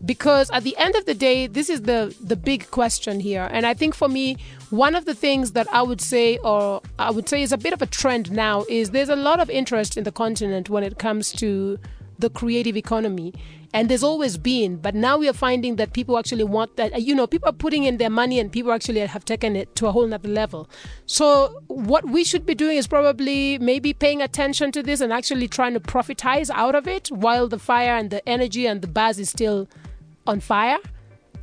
because 0.05 0.51
at 0.51 0.63
the 0.63 0.75
end 0.77 0.95
of 0.95 1.05
the 1.05 1.13
day 1.13 1.47
this 1.47 1.69
is 1.69 1.83
the 1.83 2.15
the 2.21 2.35
big 2.35 2.69
question 2.69 3.19
here 3.19 3.47
and 3.51 3.65
i 3.65 3.73
think 3.73 3.95
for 3.95 4.07
me 4.07 4.37
one 4.69 4.93
of 4.93 5.05
the 5.05 5.15
things 5.15 5.53
that 5.53 5.67
i 5.73 5.81
would 5.81 6.01
say 6.01 6.37
or 6.39 6.81
i 6.99 7.09
would 7.09 7.27
say 7.27 7.41
is 7.41 7.51
a 7.51 7.57
bit 7.57 7.73
of 7.73 7.81
a 7.81 7.85
trend 7.85 8.31
now 8.31 8.65
is 8.69 8.91
there's 8.91 9.09
a 9.09 9.15
lot 9.15 9.39
of 9.39 9.49
interest 9.49 9.97
in 9.97 10.03
the 10.03 10.11
continent 10.11 10.69
when 10.69 10.83
it 10.83 10.99
comes 10.99 11.31
to 11.31 11.79
the 12.19 12.29
creative 12.29 12.77
economy. 12.77 13.33
And 13.73 13.89
there's 13.89 14.03
always 14.03 14.37
been 14.37 14.77
but 14.77 14.95
now 14.95 15.17
we 15.17 15.27
are 15.27 15.33
finding 15.33 15.75
that 15.75 15.91
people 15.91 16.17
actually 16.17 16.45
want 16.45 16.77
that 16.77 17.01
you 17.01 17.13
know 17.13 17.27
people 17.27 17.49
are 17.49 17.53
putting 17.65 17.83
in 17.83 17.97
their 17.97 18.09
money 18.09 18.39
and 18.39 18.49
people 18.49 18.71
actually 18.71 19.01
have 19.01 19.25
taken 19.25 19.55
it 19.55 19.75
to 19.75 19.87
a 19.87 19.91
whole 19.91 20.07
nother 20.07 20.29
level. 20.29 20.69
So 21.05 21.61
what 21.67 22.05
we 22.05 22.23
should 22.23 22.45
be 22.45 22.55
doing 22.55 22.77
is 22.77 22.87
probably 22.87 23.57
maybe 23.59 23.93
paying 23.93 24.21
attention 24.21 24.71
to 24.73 24.83
this 24.83 25.01
and 25.01 25.11
actually 25.11 25.47
trying 25.47 25.73
to 25.73 25.79
profitize 25.79 26.49
out 26.53 26.75
of 26.75 26.87
it 26.87 27.09
while 27.09 27.47
the 27.47 27.59
fire 27.59 27.95
and 27.97 28.09
the 28.09 28.27
energy 28.27 28.65
and 28.65 28.81
the 28.81 28.87
buzz 28.87 29.19
is 29.19 29.29
still 29.29 29.67
on 30.25 30.39
fire. 30.39 30.77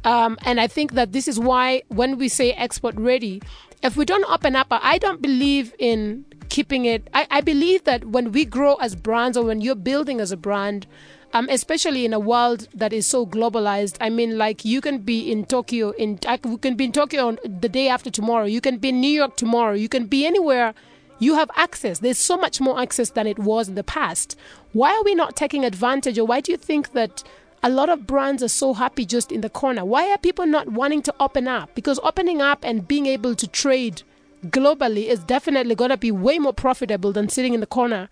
Um, 0.04 0.36
and 0.42 0.58
I 0.58 0.66
think 0.66 0.92
that 0.92 1.12
this 1.12 1.28
is 1.28 1.38
why 1.38 1.82
when 1.88 2.18
we 2.18 2.28
say 2.28 2.52
export 2.52 2.96
ready, 2.96 3.42
if 3.82 3.96
we 3.96 4.04
don't 4.04 4.24
open 4.30 4.56
up, 4.56 4.68
I 4.70 4.98
don't 4.98 5.20
believe 5.20 5.74
in 5.78 6.24
keeping 6.52 6.84
it. 6.84 7.08
I, 7.14 7.26
I 7.30 7.40
believe 7.40 7.84
that 7.84 8.04
when 8.04 8.30
we 8.30 8.44
grow 8.44 8.74
as 8.74 8.94
brands 8.94 9.38
or 9.38 9.44
when 9.46 9.62
you're 9.62 9.74
building 9.74 10.20
as 10.20 10.32
a 10.32 10.36
brand, 10.36 10.86
um, 11.32 11.48
especially 11.50 12.04
in 12.04 12.12
a 12.12 12.20
world 12.20 12.68
that 12.74 12.92
is 12.92 13.06
so 13.06 13.24
globalized. 13.26 13.96
I 14.02 14.10
mean, 14.10 14.36
like 14.36 14.62
you 14.62 14.82
can 14.82 14.98
be 14.98 15.32
in 15.32 15.46
Tokyo, 15.46 15.92
in 15.92 16.18
you 16.44 16.58
can 16.58 16.76
be 16.76 16.84
in 16.84 16.92
Tokyo 16.92 17.28
on 17.28 17.38
the 17.42 17.70
day 17.70 17.88
after 17.88 18.10
tomorrow. 18.10 18.44
You 18.44 18.60
can 18.60 18.76
be 18.76 18.90
in 18.90 19.00
New 19.00 19.16
York 19.22 19.38
tomorrow. 19.38 19.72
You 19.72 19.88
can 19.88 20.04
be 20.04 20.26
anywhere. 20.26 20.74
You 21.18 21.36
have 21.36 21.50
access. 21.56 22.00
There's 22.00 22.18
so 22.18 22.36
much 22.36 22.60
more 22.60 22.78
access 22.78 23.08
than 23.10 23.26
it 23.26 23.38
was 23.38 23.70
in 23.70 23.74
the 23.74 23.84
past. 23.84 24.36
Why 24.74 24.92
are 24.92 25.04
we 25.04 25.14
not 25.14 25.36
taking 25.36 25.64
advantage, 25.64 26.18
or 26.18 26.26
why 26.26 26.40
do 26.40 26.52
you 26.52 26.58
think 26.58 26.92
that? 26.92 27.24
a 27.64 27.70
lot 27.70 27.88
of 27.88 28.08
brands 28.08 28.42
are 28.42 28.48
so 28.48 28.74
happy 28.74 29.04
just 29.06 29.30
in 29.30 29.40
the 29.40 29.48
corner. 29.48 29.84
Why 29.84 30.10
are 30.10 30.18
people 30.18 30.46
not 30.46 30.70
wanting 30.70 31.00
to 31.02 31.14
open 31.20 31.46
up? 31.46 31.72
Because 31.76 32.00
opening 32.02 32.42
up 32.42 32.64
and 32.64 32.88
being 32.88 33.06
able 33.06 33.36
to 33.36 33.46
trade 33.46 34.02
globally 34.46 35.06
is 35.06 35.20
definitely 35.20 35.74
going 35.74 35.90
to 35.90 35.96
be 35.96 36.10
way 36.10 36.38
more 36.38 36.52
profitable 36.52 37.12
than 37.12 37.28
sitting 37.28 37.54
in 37.54 37.60
the 37.60 37.66
corner 37.66 38.08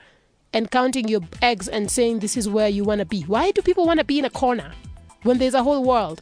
and 0.52 0.70
counting 0.70 1.08
your 1.08 1.20
eggs 1.42 1.68
and 1.68 1.90
saying 1.90 2.20
this 2.20 2.36
is 2.36 2.48
where 2.48 2.68
you 2.68 2.84
want 2.84 3.00
to 3.00 3.04
be. 3.04 3.22
Why 3.22 3.50
do 3.50 3.62
people 3.62 3.86
want 3.86 3.98
to 3.98 4.04
be 4.04 4.18
in 4.18 4.24
a 4.24 4.30
corner 4.30 4.72
when 5.22 5.38
there's 5.38 5.54
a 5.54 5.62
whole 5.62 5.84
world? 5.84 6.20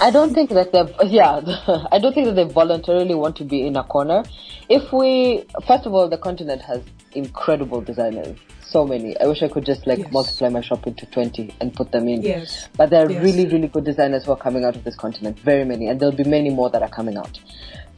I 0.00 0.10
don't 0.10 0.32
think 0.32 0.50
that 0.50 0.72
they 0.72 1.08
yeah, 1.08 1.40
I 1.92 1.98
don't 1.98 2.14
think 2.14 2.26
that 2.26 2.36
they 2.36 2.44
voluntarily 2.44 3.14
want 3.14 3.36
to 3.36 3.44
be 3.44 3.66
in 3.66 3.76
a 3.76 3.82
corner. 3.82 4.22
If 4.68 4.92
we, 4.92 5.44
first 5.66 5.84
of 5.84 5.94
all, 5.94 6.08
the 6.08 6.18
continent 6.18 6.62
has 6.62 6.80
incredible 7.12 7.80
designers. 7.80 8.38
So 8.62 8.86
many. 8.86 9.18
I 9.18 9.26
wish 9.26 9.42
I 9.42 9.48
could 9.48 9.66
just 9.66 9.84
like 9.84 9.98
yes. 9.98 10.12
multiply 10.12 10.48
my 10.48 10.60
shop 10.60 10.86
into 10.86 11.04
20 11.06 11.56
and 11.60 11.74
put 11.74 11.90
them 11.90 12.06
in. 12.06 12.22
Yes. 12.22 12.68
But 12.76 12.90
there 12.90 13.04
are 13.04 13.10
yes. 13.10 13.20
really, 13.20 13.48
really 13.48 13.66
good 13.66 13.84
designers 13.84 14.24
who 14.24 14.30
are 14.30 14.36
coming 14.36 14.64
out 14.64 14.76
of 14.76 14.84
this 14.84 14.94
continent. 14.94 15.40
Very 15.40 15.64
many. 15.64 15.88
And 15.88 15.98
there'll 15.98 16.14
be 16.14 16.22
many 16.22 16.50
more 16.50 16.70
that 16.70 16.80
are 16.80 16.88
coming 16.88 17.16
out. 17.16 17.40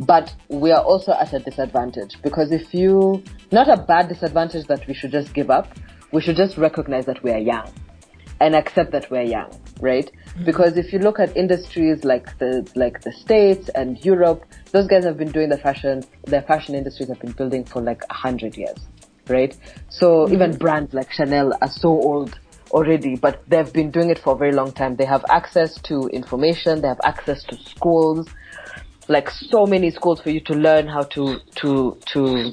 But 0.06 0.34
we 0.48 0.72
are 0.72 0.82
also 0.82 1.12
at 1.12 1.32
a 1.32 1.38
disadvantage 1.38 2.16
because 2.22 2.50
if 2.50 2.74
you, 2.74 3.22
not 3.50 3.68
a 3.68 3.76
bad 3.76 4.08
disadvantage 4.08 4.66
that 4.66 4.86
we 4.86 4.94
should 4.94 5.12
just 5.12 5.32
give 5.34 5.50
up, 5.50 5.68
we 6.12 6.20
should 6.20 6.36
just 6.36 6.56
recognize 6.56 7.06
that 7.06 7.22
we 7.22 7.30
are 7.30 7.38
young 7.38 7.72
and 8.40 8.56
accept 8.56 8.90
that 8.90 9.08
we're 9.10 9.22
young, 9.22 9.50
right? 9.80 10.10
Mm-hmm. 10.10 10.44
Because 10.44 10.76
if 10.76 10.92
you 10.92 10.98
look 10.98 11.20
at 11.20 11.36
industries 11.36 12.02
like 12.04 12.36
the, 12.38 12.68
like 12.74 13.00
the 13.02 13.12
States 13.12 13.68
and 13.76 14.04
Europe, 14.04 14.44
those 14.72 14.88
guys 14.88 15.04
have 15.04 15.16
been 15.16 15.30
doing 15.30 15.48
the 15.48 15.58
fashion, 15.58 16.02
their 16.24 16.42
fashion 16.42 16.74
industries 16.74 17.08
have 17.08 17.20
been 17.20 17.32
building 17.32 17.64
for 17.64 17.80
like 17.80 18.02
a 18.10 18.14
hundred 18.14 18.56
years, 18.56 18.78
right? 19.28 19.56
So 19.90 20.24
mm-hmm. 20.24 20.34
even 20.34 20.56
brands 20.56 20.92
like 20.92 21.12
Chanel 21.12 21.56
are 21.60 21.70
so 21.70 21.88
old 21.88 22.38
already, 22.72 23.14
but 23.14 23.42
they've 23.48 23.72
been 23.72 23.92
doing 23.92 24.10
it 24.10 24.18
for 24.18 24.34
a 24.34 24.36
very 24.36 24.52
long 24.52 24.72
time. 24.72 24.96
They 24.96 25.04
have 25.04 25.24
access 25.28 25.80
to 25.82 26.08
information, 26.08 26.80
they 26.80 26.88
have 26.88 27.00
access 27.04 27.44
to 27.44 27.56
schools, 27.56 28.28
like 29.08 29.30
so 29.30 29.66
many 29.66 29.90
schools 29.90 30.20
for 30.20 30.30
you 30.30 30.40
to 30.40 30.54
learn 30.54 30.86
how 30.86 31.02
to 31.02 31.38
to 31.56 31.98
to 32.12 32.52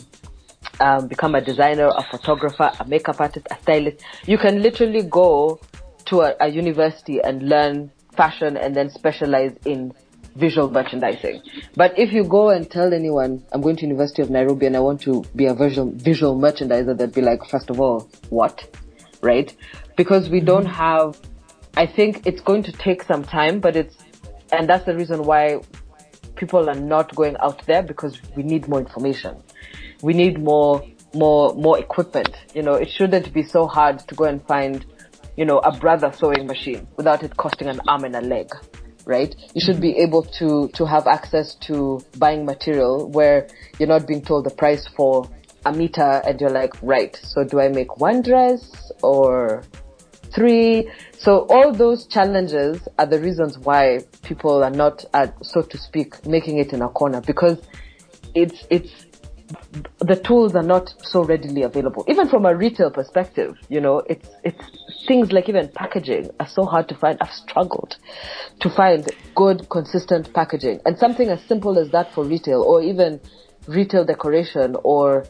um, 0.80 1.08
become 1.08 1.36
a 1.36 1.42
designer, 1.42 1.88
a 1.88 2.04
photographer, 2.12 2.72
a 2.80 2.86
makeup 2.86 3.20
artist, 3.20 3.48
a 3.52 3.62
stylist. 3.62 4.04
You 4.26 4.38
can 4.38 4.62
literally 4.62 5.04
go 5.04 5.60
to 6.06 6.22
a, 6.22 6.36
a 6.40 6.48
university 6.50 7.20
and 7.22 7.48
learn 7.48 7.92
fashion 8.16 8.58
and 8.58 8.76
then 8.76 8.90
specialize 8.90 9.52
in 9.66 9.94
visual 10.36 10.70
merchandising. 10.70 11.42
But 11.76 11.98
if 11.98 12.12
you 12.14 12.24
go 12.24 12.50
and 12.50 12.70
tell 12.70 12.94
anyone, 12.94 13.44
I'm 13.52 13.62
going 13.62 13.76
to 13.78 13.82
University 13.82 14.22
of 14.22 14.30
Nairobi 14.30 14.66
and 14.68 14.76
I 14.76 14.80
want 14.80 15.02
to 15.02 15.24
be 15.36 15.46
a 15.46 15.54
visual, 15.54 15.92
visual 15.92 16.40
merchandiser, 16.40 16.98
they'd 16.98 17.14
be 17.14 17.22
like, 17.22 17.46
first 17.46 17.70
of 17.70 17.80
all, 17.80 18.10
what? 18.30 18.78
Right? 19.22 19.54
Because 19.98 20.30
we 20.30 20.40
don't 20.40 20.66
have, 20.66 21.20
I 21.76 21.86
think 21.86 22.26
it's 22.26 22.42
going 22.42 22.64
to 22.64 22.72
take 22.72 23.04
some 23.04 23.24
time, 23.24 23.60
but 23.60 23.76
it's, 23.76 23.96
and 24.52 24.68
that's 24.68 24.86
the 24.86 24.96
reason 24.96 25.24
why 25.24 25.60
people 26.40 26.70
are 26.70 26.80
not 26.80 27.14
going 27.16 27.36
out 27.41 27.66
there 27.68 27.84
because 27.84 28.18
we 28.36 28.44
need 28.44 28.68
more 28.68 28.80
information. 28.80 29.36
We 30.02 30.14
need 30.14 30.41
more, 30.41 30.84
more, 31.14 31.53
more 31.53 31.78
equipment. 31.78 32.34
You 32.56 32.64
know, 32.64 32.74
it 32.74 32.90
shouldn't 32.90 33.34
be 33.34 33.44
so 33.44 33.68
hard 33.68 33.99
to 34.07 34.16
go 34.16 34.24
and 34.24 34.41
find, 34.48 34.86
you 35.36 35.45
know, 35.45 35.60
a 35.60 35.78
brother 35.78 36.11
sewing 36.14 36.48
machine 36.48 36.88
without 36.95 37.24
it 37.24 37.36
costing 37.36 37.68
an 37.68 37.82
arm 37.88 38.06
and 38.06 38.16
a 38.16 38.22
leg. 38.22 38.49
Right? 39.06 39.36
You 39.53 39.61
should 39.61 39.82
be 39.82 39.98
able 39.98 40.24
to, 40.40 40.70
to 40.76 40.86
have 40.86 41.07
access 41.07 41.56
to 41.68 41.99
buying 42.18 42.45
material 42.45 43.10
where 43.10 43.48
you're 43.80 43.90
not 43.90 44.07
being 44.07 44.22
told 44.22 44.45
the 44.45 44.52
price 44.52 44.88
for 44.95 45.28
a 45.66 45.74
meter 45.74 46.22
and 46.26 46.40
you're 46.40 46.52
like, 46.52 46.74
right, 46.82 47.16
so 47.22 47.44
do 47.44 47.60
I 47.60 47.70
make 47.70 47.98
one 47.98 48.22
dress 48.22 48.91
or 49.02 49.64
three. 50.34 50.90
So 51.18 51.46
all 51.50 51.74
those 51.74 52.08
challenges 52.08 52.88
are 52.98 53.06
the 53.06 53.20
reasons 53.20 53.58
why 53.58 54.00
people 54.24 54.64
are 54.64 54.70
not, 54.70 55.06
uh, 55.14 55.28
so 55.42 55.62
to 55.62 55.78
speak, 55.78 56.26
making 56.26 56.58
it 56.58 56.74
in 56.74 56.82
a 56.82 56.90
corner 56.90 57.22
because 57.22 57.60
it's, 58.36 58.66
it's, 58.70 59.06
the 60.00 60.16
tools 60.16 60.56
are 60.56 60.64
not 60.64 60.94
so 61.02 61.24
readily 61.24 61.64
available. 61.64 62.06
Even 62.08 62.30
from 62.30 62.46
a 62.46 62.56
retail 62.56 62.92
perspective, 62.92 63.56
you 63.68 63.82
know, 63.82 64.00
it's, 64.08 64.30
it's 64.44 64.64
things 65.08 65.32
like 65.32 65.50
even 65.50 65.68
packaging 65.70 66.30
are 66.40 66.48
so 66.48 66.66
hard 66.66 66.88
to 66.90 66.96
find. 66.96 67.18
I've 67.20 67.34
struggled 67.34 67.98
to 68.60 68.70
find 68.70 69.08
good, 69.36 69.68
consistent 69.70 70.34
packaging 70.34 70.82
and 70.86 70.98
something 70.98 71.30
as 71.30 71.42
simple 71.48 71.80
as 71.80 71.90
that 71.92 72.14
for 72.14 72.24
retail 72.24 72.62
or 72.62 72.84
even 72.84 73.20
retail 73.68 74.06
decoration 74.06 74.76
or 74.84 75.26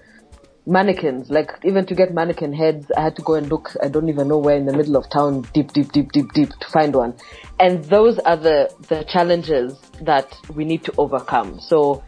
mannequins. 0.70 1.30
Like 1.30 1.52
even 1.64 1.86
to 1.88 1.96
get 1.96 2.14
mannequin 2.14 2.54
heads, 2.54 2.90
I 2.96 3.02
had 3.02 3.16
to 3.18 3.22
go 3.22 3.34
and 3.36 3.50
look. 3.50 3.76
I 3.84 3.88
don't 3.88 4.08
even 4.08 4.28
know 4.28 4.38
where 4.38 4.56
in 4.56 4.66
the 4.66 4.78
middle 4.78 4.96
of 4.96 5.10
town, 5.10 5.42
deep, 5.54 5.74
deep, 5.74 5.92
deep, 5.92 6.12
deep, 6.12 6.32
deep, 6.34 6.50
to 6.50 6.68
find 6.68 6.96
one. 6.96 7.16
And 7.60 7.84
those 7.86 8.20
are 8.20 8.38
the 8.38 8.74
the 8.88 9.04
challenges 9.06 9.78
that 10.02 10.34
we 10.56 10.64
need 10.64 10.84
to 10.86 10.94
overcome. 10.98 11.60
So, 11.60 12.04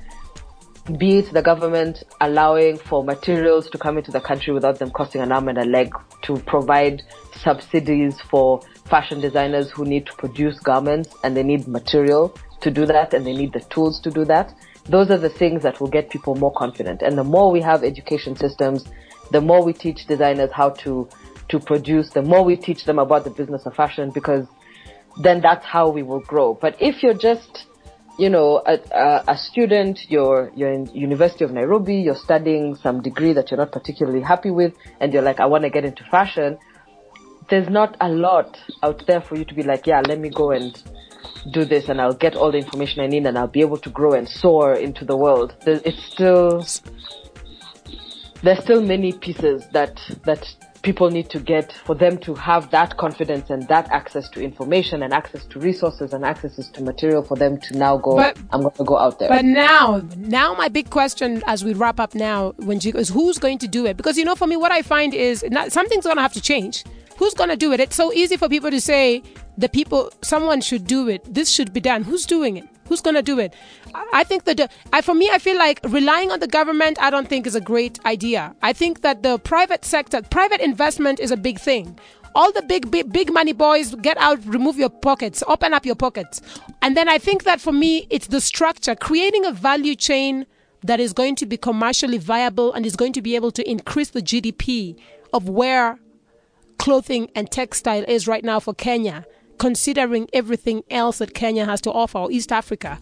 be 0.98 1.20
it 1.20 1.34
the 1.34 1.42
government 1.42 2.04
allowing 2.22 2.78
for 2.78 3.04
materials 3.04 3.70
to 3.72 3.78
come 3.78 3.98
into 3.98 4.12
the 4.12 4.22
country 4.22 4.54
without 4.54 4.80
them 4.80 4.92
costing 4.92 5.22
an 5.22 5.32
arm 5.32 5.48
and 5.48 5.58
a 5.58 5.66
leg, 5.66 5.94
to 6.24 6.38
provide 6.38 7.02
subsidies 7.44 8.22
for 8.30 8.62
fashion 8.86 9.20
designers 9.20 9.72
who 9.72 9.86
need 9.86 10.06
to 10.06 10.14
produce 10.14 10.60
garments 10.60 11.16
and 11.24 11.36
they 11.36 11.44
need 11.44 11.68
material 11.68 12.36
to 12.62 12.70
do 12.70 12.86
that 12.86 13.14
and 13.14 13.26
they 13.26 13.34
need 13.34 13.52
the 13.54 13.60
tools 13.62 14.00
to 14.02 14.12
do 14.12 14.24
that 14.26 14.54
those 14.86 15.10
are 15.12 15.18
the 15.18 15.30
things 15.30 15.64
that 15.64 15.80
will 15.80 15.90
get 15.90 16.10
people 16.10 16.36
more 16.36 16.53
confident. 16.53 17.02
And 17.02 17.18
the 17.18 17.24
more 17.24 17.52
we 17.52 17.62
have 17.62 17.84
education 17.84 18.36
systems, 18.36 18.86
the 19.32 19.41
more 19.41 19.64
we 19.64 19.74
teach 19.74 20.06
designers 20.08 20.52
how 20.52 20.72
to, 20.84 21.08
to 21.49 21.60
produce, 21.60 22.10
the 22.12 22.22
more 22.22 22.44
we 22.44 22.56
teach 22.56 22.86
them 22.86 22.99
about 22.99 23.24
the 23.24 23.30
business 23.30 23.66
of 23.66 23.76
fashion 23.76 24.12
because 24.12 24.48
then 25.22 25.41
that's 25.41 25.66
how 25.66 25.90
we 25.90 26.03
will 26.03 26.22
grow. 26.22 26.53
But 26.53 26.76
if 26.80 27.03
you're 27.03 27.18
just, 27.18 27.66
you 28.18 28.30
know, 28.30 28.62
a, 28.66 29.24
a, 29.28 29.38
student, 29.38 29.99
you're, 30.10 30.52
you're 30.56 30.72
in 30.72 30.88
University 30.88 31.44
of 31.44 31.52
Nairobi, 31.52 31.95
you're 31.95 32.16
studying 32.16 32.76
some 32.76 33.02
degree 33.02 33.34
that 33.34 33.52
you're 33.52 33.58
not 33.58 33.72
particularly 33.72 34.22
happy 34.22 34.52
with, 34.52 34.74
and 34.99 35.14
you're 35.14 35.22
like, 35.22 35.40
I 35.40 35.45
want 35.45 35.64
to 35.64 35.70
get 35.70 35.86
into 35.86 36.03
fashion, 36.10 36.58
there's 37.49 37.70
not 37.70 37.98
a 37.99 38.10
lot 38.10 38.58
out 38.84 39.03
there 39.08 39.22
for 39.22 39.36
you 39.36 39.45
to 39.45 39.53
be 39.53 39.64
like, 39.64 39.86
yeah, 39.86 40.02
let 40.08 40.20
me 40.20 40.30
go 40.30 40.52
and 40.52 40.82
do 41.52 41.65
this 41.65 41.89
and 41.89 41.99
I'll 41.99 42.14
get 42.14 42.35
all 42.35 42.52
the 42.52 42.57
information 42.57 43.02
I 43.02 43.07
need 43.07 43.26
and 43.26 43.38
I'll 43.38 43.48
be 43.48 43.61
able 43.61 43.77
to 43.77 43.89
grow 43.89 44.14
and 44.14 44.27
soar 44.27 44.73
into 44.73 45.06
the 45.06 45.18
world. 45.18 45.56
It's 45.65 46.03
still, 46.11 46.65
there's 48.43 48.64
still 48.64 48.81
many 48.81 49.14
pieces 49.14 49.68
that, 49.73 49.99
that 50.26 50.48
people 50.84 51.10
need 51.11 51.30
to 51.30 51.39
get 51.39 51.73
for 51.85 51.95
them 51.95 52.18
to 52.18 52.34
have 52.35 52.72
that 52.72 52.98
confidence 52.98 53.49
and 53.49 53.68
that 53.68 53.89
access 53.91 54.30
to 54.30 54.41
information 54.41 55.03
and 55.03 55.14
access 55.14 55.45
to 55.45 55.60
resources 55.60 56.14
and 56.14 56.26
access 56.26 56.68
to 56.69 56.84
material 56.84 57.23
for 57.23 57.38
them 57.38 57.60
to 57.60 57.77
now 57.77 57.98
go, 57.98 58.15
but, 58.15 58.38
I'm 58.52 58.61
going 58.61 58.76
to 58.76 58.84
go 58.84 58.98
out 58.98 59.19
there. 59.19 59.30
But 59.30 59.45
now, 59.45 60.02
now 60.18 60.53
my 60.56 60.69
big 60.69 60.89
question 60.89 61.43
as 61.45 61.64
we 61.64 61.73
wrap 61.73 61.99
up 61.99 62.15
now, 62.15 62.53
when 62.57 62.80
you, 62.81 62.93
is 62.93 63.10
who's 63.10 63.38
going 63.38 63.60
to 63.60 63.68
do 63.68 63.85
it? 63.85 63.98
Because, 63.98 64.18
you 64.18 64.26
know, 64.26 64.35
for 64.35 64.48
me, 64.48 64.57
what 64.57 64.72
I 64.72 64.81
find 64.81 65.14
is 65.14 65.43
not, 65.49 65.72
something's 65.72 66.03
going 66.03 66.18
to 66.18 66.22
have 66.22 66.34
to 66.34 66.41
change. 66.41 66.84
Who's 67.22 67.35
going 67.35 67.52
to 67.52 67.56
do 67.56 67.72
it? 67.72 67.80
It's 67.80 67.95
so 67.95 68.11
easy 68.11 68.35
for 68.35 68.49
people 68.49 68.72
to 68.72 68.81
say, 68.81 69.22
the 69.56 69.69
people, 69.69 70.11
someone 70.23 70.60
should 70.60 70.88
do 70.88 71.07
it. 71.07 71.22
This 71.31 71.52
should 71.52 71.72
be 71.72 71.80
done. 71.80 72.02
Who's 72.02 72.26
doing 72.26 72.57
it? 72.57 72.68
Who's 72.89 72.99
going 72.99 73.15
to 73.15 73.22
do 73.22 73.38
it? 73.38 73.53
I 74.11 74.23
think 74.23 74.45
that, 74.45 74.72
I, 74.91 75.02
for 75.02 75.14
me, 75.14 75.30
I 75.31 75.38
feel 75.38 75.56
like 75.56 75.81
relying 75.84 76.31
on 76.31 76.39
the 76.39 76.48
government, 76.48 76.99
I 76.99 77.11
don't 77.11 77.30
think 77.30 77.45
is 77.45 77.53
a 77.53 77.61
great 77.61 78.03
idea. 78.07 78.56
I 78.64 78.73
think 78.73 79.02
that 79.02 79.22
the 79.22 79.38
private 79.38 79.85
sector, 79.85 80.23
private 80.23 80.61
investment 80.61 81.19
is 81.19 81.30
a 81.30 81.38
big 81.38 81.60
thing. 81.60 81.99
All 82.34 82.52
the 82.52 82.64
big, 82.64 82.89
big, 82.89 83.14
big 83.14 83.31
money 83.31 83.53
boys, 83.53 83.93
get 83.93 84.18
out, 84.18 84.43
remove 84.48 84.77
your 84.77 84.89
pockets, 84.89 85.43
open 85.48 85.76
up 85.76 85.85
your 85.85 85.93
pockets. 85.93 86.41
And 86.81 86.98
then 86.98 87.07
I 87.07 87.19
think 87.19 87.43
that 87.43 87.61
for 87.61 87.72
me, 87.72 88.07
it's 88.10 88.26
the 88.26 88.41
structure, 88.41 88.95
creating 88.95 89.45
a 89.45 89.52
value 89.52 89.93
chain 89.93 90.48
that 90.81 90.99
is 90.99 91.14
going 91.14 91.35
to 91.35 91.45
be 91.45 91.57
commercially 91.57 92.18
viable 92.18 92.73
and 92.73 92.84
is 92.84 92.95
going 92.95 93.14
to 93.14 93.22
be 93.22 93.35
able 93.35 93.52
to 93.52 93.69
increase 93.69 94.10
the 94.10 94.23
GDP 94.23 94.98
of 95.34 95.48
where 95.48 95.99
clothing 96.82 97.30
and 97.36 97.52
textile 97.52 98.03
is 98.08 98.28
right 98.28 98.44
now 98.44 98.60
for 98.60 98.74
Kenya, 98.74 99.24
considering 99.60 100.28
everything 100.34 100.82
else 100.90 101.20
that 101.20 101.36
Kenya 101.36 101.64
has 101.64 101.80
to 101.82 101.91
offer 101.91 102.18
or 102.18 102.32
East 102.32 102.52
Africa, 102.52 102.99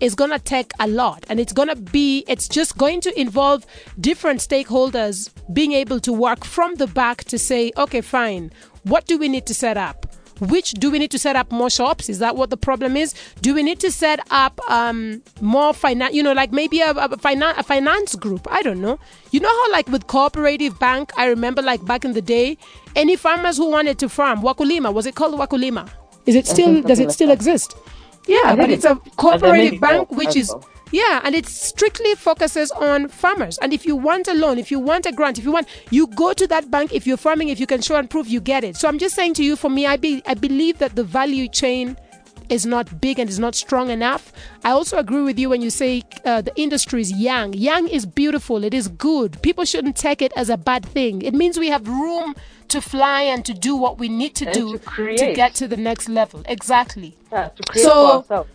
is 0.00 0.14
going 0.14 0.28
to 0.28 0.38
take 0.38 0.70
a 0.78 0.86
lot. 0.86 1.24
And 1.30 1.40
it's 1.40 1.54
going 1.54 1.68
to 1.68 1.76
be, 1.76 2.26
it's 2.28 2.46
just 2.46 2.76
going 2.76 3.00
to 3.00 3.18
involve 3.18 3.64
different 3.98 4.40
stakeholders 4.40 5.30
being 5.50 5.72
able 5.72 5.98
to 6.00 6.12
work 6.12 6.44
from 6.44 6.74
the 6.74 6.86
back 6.86 7.24
to 7.24 7.38
say, 7.38 7.72
okay, 7.78 8.02
fine, 8.02 8.52
what 8.82 9.06
do 9.06 9.16
we 9.16 9.30
need 9.30 9.46
to 9.46 9.54
set 9.54 9.78
up? 9.78 10.14
Which 10.42 10.72
do 10.72 10.90
we 10.90 10.98
need 10.98 11.12
to 11.12 11.18
set 11.20 11.36
up 11.36 11.52
more 11.52 11.70
shops? 11.70 12.08
Is 12.08 12.18
that 12.18 12.34
what 12.34 12.50
the 12.50 12.56
problem 12.56 12.96
is? 12.96 13.14
Do 13.40 13.54
we 13.54 13.62
need 13.62 13.78
to 13.80 13.92
set 13.92 14.18
up 14.30 14.60
um, 14.68 15.22
more 15.40 15.72
finance? 15.72 16.14
You 16.14 16.22
know, 16.24 16.32
like 16.32 16.50
maybe 16.50 16.80
a, 16.80 16.90
a, 16.90 17.08
finan- 17.10 17.56
a 17.56 17.62
finance 17.62 18.16
group. 18.16 18.48
I 18.50 18.60
don't 18.62 18.80
know. 18.80 18.98
You 19.30 19.38
know 19.40 19.48
how, 19.48 19.70
like 19.72 19.88
with 19.88 20.08
cooperative 20.08 20.78
bank, 20.80 21.12
I 21.16 21.26
remember 21.26 21.62
like 21.62 21.84
back 21.86 22.04
in 22.04 22.12
the 22.12 22.22
day, 22.22 22.58
any 22.96 23.14
farmers 23.14 23.56
who 23.56 23.70
wanted 23.70 24.00
to 24.00 24.08
farm 24.08 24.42
Wakulima 24.42 24.92
was 24.92 25.06
it 25.06 25.14
called 25.14 25.38
Wakulima? 25.38 25.88
Is 26.26 26.34
it 26.34 26.46
still? 26.48 26.82
Does 26.82 26.98
it 26.98 27.12
still 27.12 27.30
exist? 27.30 27.76
Yeah, 28.26 28.56
but 28.56 28.70
it's 28.70 28.84
a 28.84 28.96
cooperative 29.16 29.80
bank, 29.80 30.10
which 30.10 30.34
is 30.36 30.52
yeah, 30.92 31.20
and 31.24 31.34
it 31.34 31.46
strictly 31.46 32.14
focuses 32.14 32.70
on 32.70 33.08
farmers. 33.08 33.58
And 33.58 33.72
if 33.72 33.84
you 33.86 33.96
want 33.96 34.28
a 34.28 34.34
loan, 34.34 34.58
if 34.58 34.70
you 34.70 34.78
want 34.78 35.06
a 35.06 35.12
grant, 35.12 35.38
if 35.38 35.44
you 35.44 35.52
want, 35.52 35.66
you 35.90 36.06
go 36.06 36.32
to 36.34 36.46
that 36.48 36.70
bank. 36.70 36.92
If 36.92 37.06
you're 37.06 37.16
farming, 37.16 37.48
if 37.48 37.58
you 37.58 37.66
can 37.66 37.80
show 37.80 37.96
and 37.96 38.08
prove, 38.08 38.28
you 38.28 38.40
get 38.40 38.62
it. 38.62 38.76
So 38.76 38.88
I'm 38.88 38.98
just 38.98 39.14
saying 39.14 39.34
to 39.34 39.44
you, 39.44 39.56
for 39.56 39.70
me, 39.70 39.86
I 39.86 39.96
be 39.96 40.22
I 40.26 40.34
believe 40.34 40.78
that 40.78 40.94
the 40.94 41.04
value 41.04 41.48
chain 41.48 41.96
is 42.48 42.66
not 42.66 43.00
big 43.00 43.18
and 43.18 43.30
is 43.30 43.38
not 43.38 43.54
strong 43.54 43.88
enough. 43.88 44.32
I 44.62 44.70
also 44.70 44.98
agree 44.98 45.22
with 45.22 45.38
you 45.38 45.48
when 45.48 45.62
you 45.62 45.70
say 45.70 46.02
uh, 46.24 46.42
the 46.42 46.52
industry 46.60 47.00
is 47.00 47.10
young. 47.12 47.54
Young 47.54 47.88
is 47.88 48.04
beautiful. 48.04 48.62
It 48.62 48.74
is 48.74 48.88
good. 48.88 49.40
People 49.42 49.64
shouldn't 49.64 49.96
take 49.96 50.20
it 50.20 50.32
as 50.36 50.50
a 50.50 50.58
bad 50.58 50.84
thing. 50.84 51.22
It 51.22 51.32
means 51.34 51.58
we 51.58 51.68
have 51.68 51.88
room 51.88 52.34
to 52.68 52.80
fly 52.82 53.22
and 53.22 53.44
to 53.46 53.54
do 53.54 53.74
what 53.76 53.98
we 53.98 54.08
need 54.08 54.34
to 54.36 54.46
And 54.46 54.54
do 54.54 54.78
to 54.78 55.16
to, 55.16 55.32
get 55.34 55.54
to 55.56 55.68
the 55.68 55.76
next 55.76 56.08
level. 56.08 56.42
Exactly. 56.46 57.16
Yeah, 57.30 57.48
to 57.48 57.62
create 57.62 57.84
So-. 57.84 58.46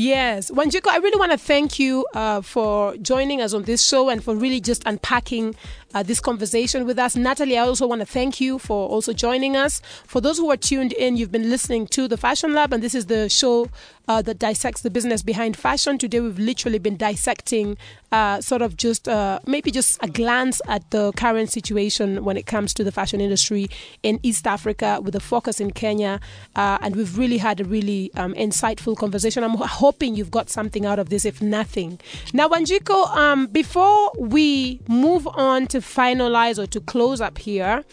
Yes, 0.00 0.50
Wanjiku, 0.50 0.86
I 0.88 0.96
really 0.96 1.18
want 1.18 1.30
to 1.32 1.36
thank 1.36 1.78
you 1.78 2.06
uh, 2.14 2.40
for 2.40 2.96
joining 2.96 3.42
us 3.42 3.52
on 3.52 3.64
this 3.64 3.86
show 3.86 4.08
and 4.08 4.24
for 4.24 4.34
really 4.34 4.58
just 4.58 4.82
unpacking 4.86 5.54
uh, 5.94 6.02
this 6.02 6.20
conversation 6.20 6.86
with 6.86 6.98
us. 6.98 7.16
Natalie, 7.16 7.58
I 7.58 7.62
also 7.62 7.86
want 7.86 8.00
to 8.00 8.06
thank 8.06 8.40
you 8.40 8.58
for 8.58 8.88
also 8.88 9.12
joining 9.12 9.56
us. 9.56 9.80
For 10.06 10.20
those 10.20 10.38
who 10.38 10.50
are 10.50 10.56
tuned 10.56 10.92
in, 10.92 11.16
you've 11.16 11.32
been 11.32 11.50
listening 11.50 11.86
to 11.88 12.08
the 12.08 12.16
Fashion 12.16 12.54
Lab, 12.54 12.72
and 12.72 12.82
this 12.82 12.94
is 12.94 13.06
the 13.06 13.28
show 13.28 13.68
uh, 14.08 14.20
that 14.22 14.38
dissects 14.38 14.82
the 14.82 14.90
business 14.90 15.22
behind 15.22 15.56
fashion. 15.56 15.96
Today, 15.96 16.20
we've 16.20 16.38
literally 16.38 16.78
been 16.78 16.96
dissecting 16.96 17.76
uh, 18.10 18.40
sort 18.40 18.60
of 18.60 18.76
just 18.76 19.08
uh, 19.08 19.38
maybe 19.46 19.70
just 19.70 20.02
a 20.02 20.08
glance 20.08 20.60
at 20.66 20.90
the 20.90 21.12
current 21.12 21.50
situation 21.50 22.24
when 22.24 22.36
it 22.36 22.44
comes 22.44 22.74
to 22.74 22.82
the 22.82 22.90
fashion 22.90 23.20
industry 23.20 23.68
in 24.02 24.18
East 24.24 24.48
Africa 24.48 25.00
with 25.00 25.14
a 25.14 25.20
focus 25.20 25.60
in 25.60 25.70
Kenya. 25.70 26.18
Uh, 26.56 26.78
and 26.82 26.96
we've 26.96 27.16
really 27.16 27.38
had 27.38 27.60
a 27.60 27.64
really 27.64 28.10
um, 28.14 28.34
insightful 28.34 28.96
conversation. 28.96 29.44
I'm 29.44 29.54
hoping 29.54 30.16
you've 30.16 30.30
got 30.30 30.50
something 30.50 30.84
out 30.84 30.98
of 30.98 31.08
this, 31.08 31.24
if 31.24 31.40
nothing. 31.40 32.00
Now, 32.32 32.48
Wanjiku, 32.48 33.14
um, 33.16 33.46
before 33.46 34.12
we 34.18 34.80
move 34.88 35.28
on 35.28 35.68
to 35.68 35.79
finalize 35.80 36.58
or 36.58 36.66
to 36.66 36.80
close 36.80 37.20
up 37.20 37.38
here, 37.38 37.84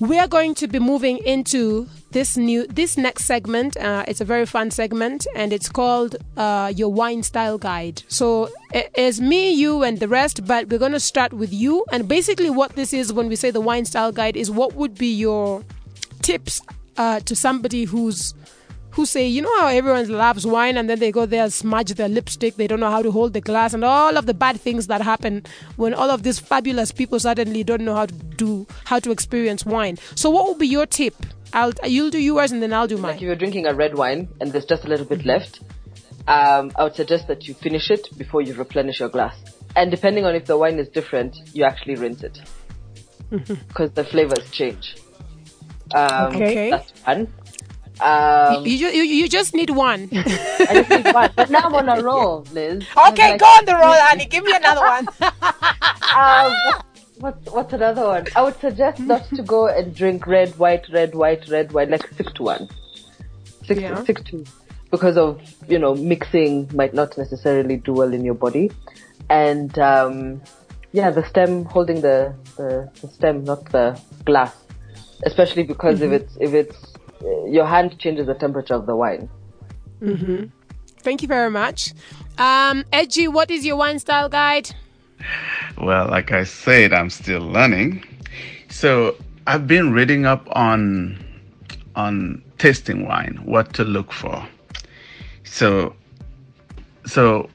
we 0.00 0.18
are 0.18 0.28
going 0.28 0.54
to 0.54 0.68
be 0.68 0.78
moving 0.78 1.18
into 1.18 1.88
this 2.10 2.36
new 2.36 2.66
this 2.66 2.96
next 2.96 3.24
segment. 3.24 3.76
Uh, 3.76 4.04
it's 4.06 4.20
a 4.20 4.24
very 4.24 4.46
fun 4.46 4.70
segment 4.70 5.26
and 5.34 5.52
it's 5.52 5.68
called 5.68 6.16
uh, 6.36 6.72
your 6.74 6.92
wine 6.92 7.22
style 7.22 7.58
guide. 7.58 8.02
So 8.08 8.50
it 8.72 8.90
is 8.96 9.20
me 9.20 9.52
you 9.52 9.82
and 9.82 9.98
the 9.98 10.08
rest 10.08 10.46
but 10.46 10.68
we're 10.68 10.78
going 10.78 10.92
to 10.92 11.00
start 11.00 11.32
with 11.32 11.52
you. 11.52 11.84
And 11.92 12.08
basically 12.08 12.50
what 12.50 12.72
this 12.72 12.92
is 12.92 13.12
when 13.12 13.28
we 13.28 13.36
say 13.36 13.50
the 13.50 13.60
wine 13.60 13.84
style 13.84 14.12
guide 14.12 14.36
is 14.36 14.50
what 14.50 14.74
would 14.74 14.96
be 14.96 15.12
your 15.12 15.64
tips 16.22 16.60
uh, 16.96 17.20
to 17.20 17.36
somebody 17.36 17.84
who's 17.84 18.34
who 18.96 19.04
say, 19.04 19.26
you 19.28 19.42
know 19.42 19.60
how 19.60 19.66
everyone 19.66 20.08
loves 20.08 20.46
wine 20.46 20.78
and 20.78 20.88
then 20.88 20.98
they 20.98 21.12
go 21.12 21.26
there 21.26 21.44
and 21.44 21.52
smudge 21.52 21.92
their 21.94 22.08
lipstick, 22.08 22.56
they 22.56 22.66
don't 22.66 22.80
know 22.80 22.90
how 22.90 23.02
to 23.02 23.10
hold 23.10 23.34
the 23.34 23.42
glass, 23.42 23.74
and 23.74 23.84
all 23.84 24.16
of 24.16 24.24
the 24.24 24.32
bad 24.32 24.58
things 24.58 24.86
that 24.86 25.02
happen 25.02 25.44
when 25.76 25.92
all 25.92 26.10
of 26.10 26.22
these 26.22 26.38
fabulous 26.38 26.92
people 26.92 27.20
suddenly 27.20 27.62
don't 27.62 27.82
know 27.82 27.94
how 27.94 28.06
to 28.06 28.14
do 28.14 28.66
how 28.86 28.98
to 28.98 29.10
experience 29.10 29.66
wine. 29.66 29.98
So 30.14 30.30
what 30.30 30.48
would 30.48 30.58
be 30.58 30.66
your 30.66 30.86
tip? 30.86 31.14
I'll 31.52 31.72
you'll 31.84 32.10
do 32.10 32.18
yours 32.18 32.52
and 32.52 32.62
then 32.62 32.72
I'll 32.72 32.86
do 32.86 32.96
mine. 32.96 33.12
Like 33.12 33.16
if 33.16 33.22
you're 33.22 33.36
drinking 33.36 33.66
a 33.66 33.74
red 33.74 33.94
wine 33.96 34.28
and 34.40 34.50
there's 34.50 34.64
just 34.64 34.84
a 34.86 34.88
little 34.88 35.06
bit 35.06 35.26
left, 35.26 35.60
um, 36.26 36.72
I 36.76 36.84
would 36.84 36.94
suggest 36.94 37.28
that 37.28 37.44
you 37.44 37.52
finish 37.52 37.90
it 37.90 38.08
before 38.16 38.40
you 38.40 38.54
replenish 38.54 39.00
your 39.00 39.10
glass. 39.10 39.36
And 39.76 39.90
depending 39.90 40.24
on 40.24 40.34
if 40.34 40.46
the 40.46 40.56
wine 40.56 40.78
is 40.78 40.88
different, 40.88 41.36
you 41.52 41.64
actually 41.64 41.96
rinse 41.96 42.22
it 42.22 42.38
because 43.68 43.90
the 43.92 44.04
flavors 44.04 44.50
change. 44.50 44.96
Um, 45.94 46.34
Okay. 46.34 46.70
That's 46.70 46.92
one. 47.04 47.28
Um, 48.00 48.66
You, 48.66 48.88
you 48.88 49.02
you 49.02 49.28
just 49.28 49.54
need 49.54 49.70
one. 49.70 50.08
I 50.12 50.72
just 50.74 50.90
need 50.90 51.14
one. 51.14 51.30
But 51.34 51.50
now 51.50 51.60
I'm 51.64 51.74
on 51.74 51.88
a 51.88 52.02
roll, 52.08 52.44
Liz. 52.52 52.84
okay, 53.08 53.30
Like, 53.32 53.40
go 53.40 53.46
on 53.46 53.64
the 53.64 53.74
roll, 53.74 53.94
Annie. 53.94 54.26
Give 54.26 54.44
me 54.44 54.52
another 54.54 54.80
one. 54.82 55.08
Um, 56.16 56.52
what's 57.18 57.50
what's 57.52 57.72
another 57.74 58.06
one? 58.06 58.26
I 58.34 58.42
would 58.42 58.58
suggest 58.60 59.00
not 59.00 59.28
to 59.34 59.42
go 59.42 59.66
and 59.68 59.94
drink 59.94 60.26
red, 60.26 60.56
white, 60.58 60.86
red, 60.90 61.14
white, 61.14 61.46
red, 61.48 61.72
white. 61.72 61.90
Like 61.90 62.06
six 62.16 62.32
to 62.34 62.42
one. 62.42 62.68
Stick, 63.64 63.80
Yeah. 63.80 64.02
stick 64.02 64.24
to 64.26 64.44
because 64.90 65.18
of 65.18 65.40
you 65.68 65.78
know 65.78 65.94
mixing 65.94 66.70
might 66.74 66.94
not 66.94 67.18
necessarily 67.18 67.76
do 67.76 67.92
well 67.92 68.14
in 68.14 68.24
your 68.24 68.34
body, 68.34 68.70
and 69.28 69.78
um, 69.78 70.40
yeah, 70.92 71.10
the 71.10 71.22
stem 71.28 71.64
holding 71.66 72.00
the, 72.00 72.32
the 72.56 72.90
the 73.02 73.08
stem, 73.08 73.44
not 73.44 73.64
the 73.72 74.00
glass, 74.24 74.54
especially 75.24 75.64
because 75.64 76.00
if 76.00 76.12
it's 76.12 76.34
if 76.40 76.54
it's 76.54 76.76
your 77.20 77.66
hand 77.66 77.98
changes 77.98 78.26
the 78.26 78.34
temperature 78.34 78.74
of 78.74 78.86
the 78.86 78.96
wine. 78.96 79.28
Thank 81.00 81.22
you 81.22 81.28
very 81.28 81.50
much. 81.50 81.94
Um, 82.38 82.84
Edgy, 82.92 83.28
what 83.28 83.50
is 83.50 83.64
your 83.64 83.76
wine 83.76 83.98
style 83.98 84.28
guide? 84.28 84.70
Well, 85.78 86.08
like 86.08 86.32
I 86.32 86.44
said, 86.44 86.92
I'm 86.92 87.10
still 87.10 87.40
learning. 87.40 88.04
So 88.68 89.16
I've 89.46 89.66
been 89.66 89.92
reading 89.92 90.26
up 90.26 90.46
on 90.52 91.22
on 91.94 92.42
tasting 92.58 93.06
wine, 93.06 93.40
what 93.44 93.72
to 93.74 93.84
look 93.84 94.12
for. 94.12 94.46
So 95.44 95.94
so 97.06 97.48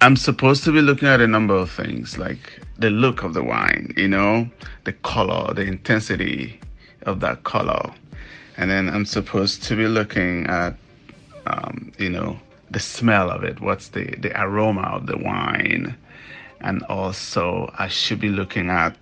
I'm 0.00 0.16
supposed 0.16 0.64
to 0.64 0.72
be 0.72 0.80
looking 0.80 1.08
at 1.08 1.20
a 1.20 1.26
number 1.26 1.54
of 1.54 1.70
things 1.70 2.18
like 2.18 2.60
the 2.78 2.90
look 2.90 3.22
of 3.22 3.34
the 3.34 3.42
wine, 3.42 3.92
you 3.96 4.08
know, 4.08 4.48
the 4.84 4.92
color, 4.92 5.54
the 5.54 5.62
intensity 5.62 6.60
of 7.02 7.20
that 7.20 7.44
color. 7.44 7.92
And 8.58 8.70
then 8.70 8.90
I'm 8.90 9.06
supposed 9.06 9.62
to 9.64 9.76
be 9.76 9.86
looking 9.86 10.46
at 10.46 10.74
um, 11.48 11.92
you 11.98 12.10
know, 12.10 12.38
the 12.70 12.80
smell 12.80 13.30
of 13.30 13.42
it. 13.44 13.60
What's 13.60 13.88
the, 13.88 14.04
the 14.16 14.38
aroma 14.40 14.82
of 14.82 15.06
the 15.06 15.16
wine? 15.16 15.96
And 16.60 16.82
also, 16.84 17.72
I 17.78 17.88
should 17.88 18.20
be 18.20 18.28
looking 18.28 18.68
at 18.68 18.96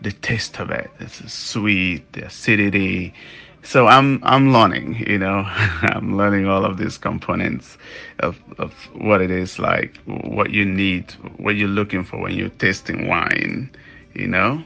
the 0.00 0.12
taste 0.12 0.58
of 0.60 0.70
it. 0.70 0.90
It's 1.00 1.32
sweet, 1.32 2.10
the 2.12 2.24
acidity. 2.26 3.14
So 3.62 3.86
I'm 3.86 4.22
I'm 4.22 4.52
learning, 4.52 5.04
you 5.06 5.18
know, 5.18 5.44
I'm 5.46 6.16
learning 6.16 6.46
all 6.46 6.64
of 6.64 6.76
these 6.76 6.98
components 6.98 7.78
of, 8.20 8.38
of 8.58 8.72
what 8.92 9.22
it 9.22 9.30
is 9.30 9.58
like, 9.58 9.96
what 10.04 10.50
you 10.50 10.64
need, 10.64 11.12
what 11.38 11.56
you're 11.56 11.68
looking 11.68 12.04
for 12.04 12.18
when 12.20 12.34
you're 12.34 12.50
tasting 12.50 13.08
wine, 13.08 13.70
you 14.12 14.26
know. 14.26 14.62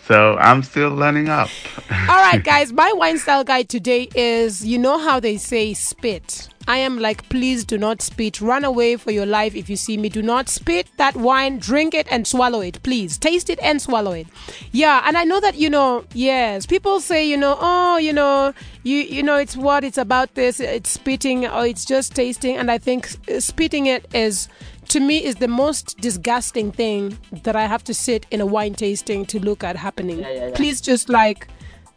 so 0.07 0.37
I'm 0.39 0.63
still 0.63 0.91
learning 0.91 1.29
up. 1.29 1.49
All 1.91 2.17
right, 2.17 2.43
guys, 2.43 2.73
my 2.73 2.93
wine 2.93 3.19
style 3.19 3.45
guide 3.45 3.69
today 3.69 4.09
is 4.15 4.65
you 4.65 4.79
know 4.79 4.99
how 4.99 5.21
they 5.21 5.37
say 5.37 5.75
spit. 5.75 6.49
I 6.69 6.77
am 6.79 6.99
like, 6.99 7.29
please 7.29 7.65
do 7.65 7.77
not 7.77 8.03
spit. 8.03 8.41
Run 8.41 8.65
away 8.65 8.97
for 8.97 9.11
your 9.11 9.27
life 9.27 9.57
if 9.57 9.69
you 9.69 9.77
see 9.77 9.97
me. 9.97 10.09
Do 10.09 10.23
not 10.23 10.49
spit 10.49 10.87
that 10.97 11.17
wine, 11.17 11.59
drink 11.59 11.93
it 11.93 12.07
and 12.11 12.27
swallow 12.27 12.61
it, 12.61 12.81
please. 12.83 13.19
Taste 13.19 13.51
it 13.51 13.59
and 13.63 13.83
swallow 13.83 14.13
it. 14.13 14.29
Yeah, 14.71 15.03
and 15.05 15.17
I 15.17 15.25
know 15.25 15.41
that, 15.41 15.57
you 15.57 15.69
know, 15.69 16.05
yes, 16.15 16.67
people 16.67 17.01
say, 17.01 17.27
you 17.27 17.37
know, 17.37 17.57
oh, 17.61 17.97
you 17.97 18.13
know, 18.13 18.55
you 18.85 18.99
you 18.99 19.23
know, 19.23 19.37
it's 19.37 19.57
what 19.57 19.83
it's 19.83 19.99
about 19.99 20.35
this, 20.35 20.61
it's 20.61 20.91
spitting 20.91 21.47
or 21.47 21.67
it's 21.67 21.85
just 21.85 22.15
tasting. 22.15 22.57
And 22.57 22.71
I 22.71 22.79
think 22.79 23.09
uh, 23.29 23.41
spitting 23.41 23.87
it 23.87 24.07
is 24.15 24.49
to 24.89 25.01
me 25.01 25.25
is 25.25 25.37
the 25.37 25.49
most 25.49 25.99
disgusting 25.99 26.73
thing 26.73 27.19
that 27.45 27.57
I 27.57 27.67
have 27.67 27.85
to 27.85 27.95
sit 27.95 28.27
in 28.31 28.41
a 28.41 28.47
wine 28.47 28.75
tasting 28.75 29.25
to 29.27 29.39
look 29.39 29.65
at 29.65 29.77
happening. 29.77 30.21
yeah, 30.21 30.31
yeah. 30.33 30.51
Please 30.55 30.81
just 30.81 31.09
like 31.09 31.49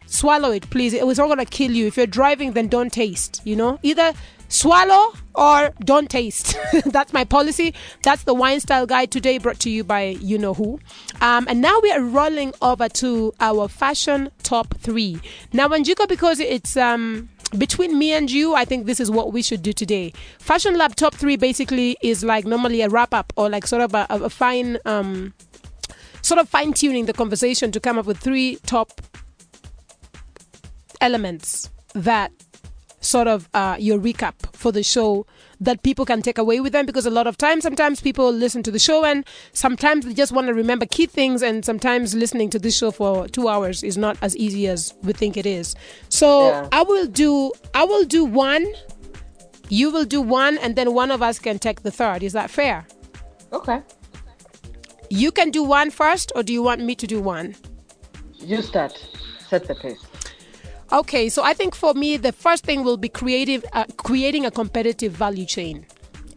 swallow 0.05 0.51
it, 0.51 0.69
please. 0.69 0.93
It 0.93 1.05
was 1.05 1.17
not 1.17 1.27
gonna 1.27 1.45
kill 1.45 1.71
you. 1.71 1.87
If 1.87 1.97
you're 1.97 2.07
driving, 2.07 2.53
then 2.53 2.67
don't 2.67 2.91
taste. 2.93 3.41
You 3.43 3.55
know, 3.55 3.79
either 3.83 4.13
swallow 4.47 5.13
or 5.33 5.73
don't 5.83 6.09
taste. 6.09 6.55
That's 6.85 7.11
my 7.11 7.23
policy. 7.23 7.73
That's 8.03 8.23
the 8.23 8.33
wine 8.33 8.59
style 8.59 8.85
guide 8.85 9.11
today, 9.11 9.37
brought 9.39 9.59
to 9.61 9.69
you 9.69 9.83
by 9.83 10.17
you 10.21 10.37
know 10.37 10.53
who. 10.53 10.79
Um, 11.21 11.47
and 11.49 11.61
now 11.61 11.79
we 11.81 11.91
are 11.91 12.01
rolling 12.01 12.53
over 12.61 12.87
to 12.89 13.33
our 13.39 13.67
fashion 13.67 14.29
top 14.43 14.75
three. 14.77 15.19
Now, 15.51 15.67
Wanjiku, 15.67 16.07
because 16.07 16.39
it's 16.39 16.77
um 16.77 17.29
between 17.57 17.97
me 17.97 18.13
and 18.13 18.29
you, 18.29 18.55
I 18.55 18.65
think 18.65 18.85
this 18.85 18.99
is 18.99 19.09
what 19.09 19.33
we 19.33 19.41
should 19.41 19.61
do 19.61 19.73
today. 19.73 20.13
Fashion 20.39 20.77
Lab 20.77 20.95
top 20.95 21.13
three 21.13 21.35
basically 21.35 21.97
is 22.01 22.23
like 22.23 22.45
normally 22.45 22.81
a 22.81 22.89
wrap 22.89 23.13
up 23.13 23.33
or 23.35 23.49
like 23.49 23.67
sort 23.67 23.81
of 23.81 23.93
a, 23.93 24.05
a 24.09 24.29
fine 24.29 24.77
um 24.85 25.33
sort 26.21 26.39
of 26.39 26.49
fine 26.49 26.73
tuning 26.73 27.05
the 27.05 27.13
conversation 27.13 27.71
to 27.71 27.79
come 27.79 27.99
up 27.99 28.05
with 28.05 28.17
three 28.17 28.57
top 28.65 29.01
elements 31.01 31.69
that 31.93 32.31
sort 33.05 33.27
of 33.27 33.47
uh, 33.53 33.75
your 33.79 33.99
recap 33.99 34.33
for 34.53 34.71
the 34.71 34.83
show 34.83 35.25
that 35.61 35.83
people 35.83 36.05
can 36.05 36.21
take 36.21 36.37
away 36.37 36.59
with 36.59 36.73
them 36.73 36.85
because 36.85 37.05
a 37.05 37.09
lot 37.09 37.27
of 37.27 37.37
times 37.37 37.63
sometimes 37.63 38.01
people 38.01 38.31
listen 38.31 38.61
to 38.63 38.71
the 38.71 38.79
show 38.79 39.05
and 39.05 39.25
sometimes 39.53 40.05
they 40.05 40.13
just 40.13 40.31
want 40.31 40.47
to 40.47 40.53
remember 40.53 40.85
key 40.85 41.05
things 41.05 41.41
and 41.41 41.63
sometimes 41.63 42.13
listening 42.15 42.49
to 42.49 42.59
this 42.59 42.77
show 42.77 42.91
for 42.91 43.27
two 43.29 43.47
hours 43.47 43.83
is 43.83 43.97
not 43.97 44.17
as 44.21 44.35
easy 44.35 44.67
as 44.67 44.93
we 45.03 45.13
think 45.13 45.37
it 45.37 45.45
is 45.45 45.75
so 46.09 46.49
Yeah. 46.49 46.67
i 46.71 46.83
will 46.83 47.07
do 47.07 47.51
i 47.73 47.85
will 47.85 48.03
do 48.03 48.25
one 48.25 48.65
you 49.69 49.91
will 49.91 50.05
do 50.05 50.21
one 50.21 50.57
and 50.57 50.75
then 50.75 50.93
one 50.93 51.09
of 51.11 51.21
us 51.21 51.39
can 51.39 51.57
take 51.57 51.83
the 51.83 51.91
third 51.91 52.21
is 52.21 52.33
that 52.33 52.49
fair 52.49 52.85
Okay. 53.53 53.81
you 55.09 55.31
can 55.31 55.51
do 55.51 55.63
one 55.63 55.89
first 55.89 56.31
or 56.35 56.43
do 56.43 56.51
you 56.51 56.61
want 56.63 56.81
me 56.81 56.95
to 56.95 57.07
do 57.07 57.21
one 57.21 57.55
You 58.39 58.61
start. 58.61 58.93
Set 59.49 59.67
the 59.67 59.75
pace. 59.75 60.04
Okay, 60.91 61.29
so 61.29 61.43
I 61.43 61.53
think 61.53 61.75
for 61.75 61.93
me, 61.93 62.17
the 62.17 62.31
first 62.31 62.63
thing 62.63 62.83
will 62.83 62.97
be 62.97 63.09
creative, 63.09 63.65
uh, 63.73 63.85
creating 63.97 64.45
a 64.45 64.51
competitive 64.51 65.11
value 65.13 65.45
chain. 65.45 65.85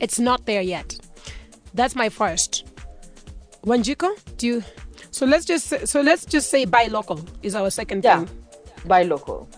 It's 0.00 0.18
not 0.18 0.46
there 0.46 0.62
yet. 0.62 0.96
That's 1.74 1.94
my 1.94 2.08
first. 2.08 2.64
Wanjiku, 3.64 4.08
do 4.38 4.46
you? 4.46 4.64
So 5.10 5.26
let's 5.26 5.44
just 5.44 5.86
so 5.86 6.00
let's 6.00 6.24
just 6.24 6.48
say 6.50 6.64
buy 6.64 6.84
local 6.86 7.20
is 7.42 7.54
our 7.54 7.70
second 7.70 8.04
Yeah. 8.04 8.24
thing. 8.24 8.28
Buy 8.86 9.02
local. 9.02 9.48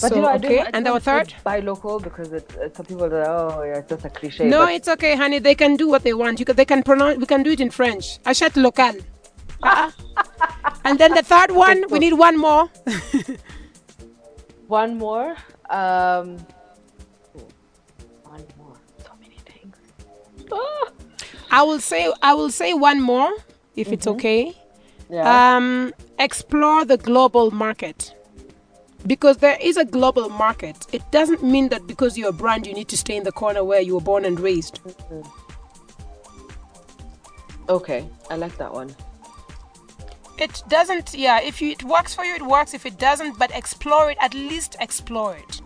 But 0.00 0.10
So 0.10 0.16
you 0.16 0.22
know, 0.22 0.34
okay, 0.34 0.64
and 0.72 0.86
our 0.86 1.00
third. 1.00 1.34
Buy 1.44 1.60
local 1.60 1.98
because 2.00 2.32
it, 2.32 2.50
uh, 2.56 2.68
some 2.74 2.86
people 2.86 3.04
are 3.04 3.24
oh 3.24 3.62
yeah, 3.64 3.78
it's 3.78 3.88
just 3.88 4.04
a 4.04 4.10
cliche. 4.10 4.48
No, 4.48 4.66
but 4.66 4.74
it's 4.74 4.88
okay, 4.88 5.16
honey. 5.16 5.38
They 5.38 5.54
can 5.54 5.76
do 5.76 5.88
what 5.88 6.02
they 6.02 6.14
want. 6.14 6.40
You 6.40 6.46
can, 6.46 6.56
they 6.56 6.64
can 6.64 6.82
pronounce. 6.82 7.18
We 7.18 7.26
can 7.26 7.42
do 7.42 7.50
it 7.50 7.60
in 7.60 7.70
French. 7.70 8.18
Achète 8.24 8.60
local. 8.60 8.92
Uh-uh. 9.62 9.90
and 10.84 10.98
then 10.98 11.14
the 11.14 11.22
third 11.22 11.50
one, 11.52 11.84
we 11.90 11.98
need 11.98 12.14
one 12.14 12.36
more. 12.38 12.68
one 14.70 14.96
more. 14.98 15.36
Um, 15.68 16.38
one 18.22 18.46
more. 18.56 18.76
So 19.04 19.10
many 19.20 19.36
things. 19.44 19.76
Ah. 20.52 20.90
I 21.50 21.62
will 21.62 21.80
say 21.80 22.12
I 22.22 22.34
will 22.34 22.50
say 22.50 22.72
one 22.74 23.00
more 23.00 23.30
if 23.76 23.92
it's 23.92 24.06
okay. 24.06 24.56
Yeah. 25.10 25.56
um, 25.56 25.92
explore 26.20 26.84
the 26.84 26.96
global 26.96 27.50
market 27.50 28.14
because 29.08 29.38
there 29.38 29.58
is 29.60 29.76
a 29.76 29.84
global 29.84 30.28
market 30.28 30.86
it 30.92 31.02
doesn't 31.10 31.42
mean 31.42 31.68
that 31.70 31.88
because 31.88 32.16
you're 32.16 32.28
a 32.28 32.32
brand 32.32 32.64
you 32.64 32.72
need 32.72 32.86
to 32.86 32.96
stay 32.96 33.16
in 33.16 33.24
the 33.24 33.32
corner 33.32 33.64
where 33.64 33.80
you 33.80 33.94
were 33.94 34.00
born 34.00 34.24
and 34.24 34.38
raised 34.38 34.78
okay, 37.70 38.06
I 38.28 38.36
like 38.36 38.56
that 38.58 38.72
one. 38.72 38.94
It 40.40 40.62
doesn't 40.68 41.14
yeah 41.14 41.40
if 41.40 41.60
you, 41.60 41.70
it 41.70 41.84
works 41.84 42.14
for 42.14 42.24
you 42.24 42.34
it 42.34 42.42
works. 42.42 42.74
If 42.74 42.86
it 42.86 42.98
doesn't 42.98 43.38
but 43.38 43.54
explore 43.54 44.10
it 44.10 44.18
at 44.20 44.34
least 44.34 44.76
explore 44.80 45.36
it. 45.36 45.60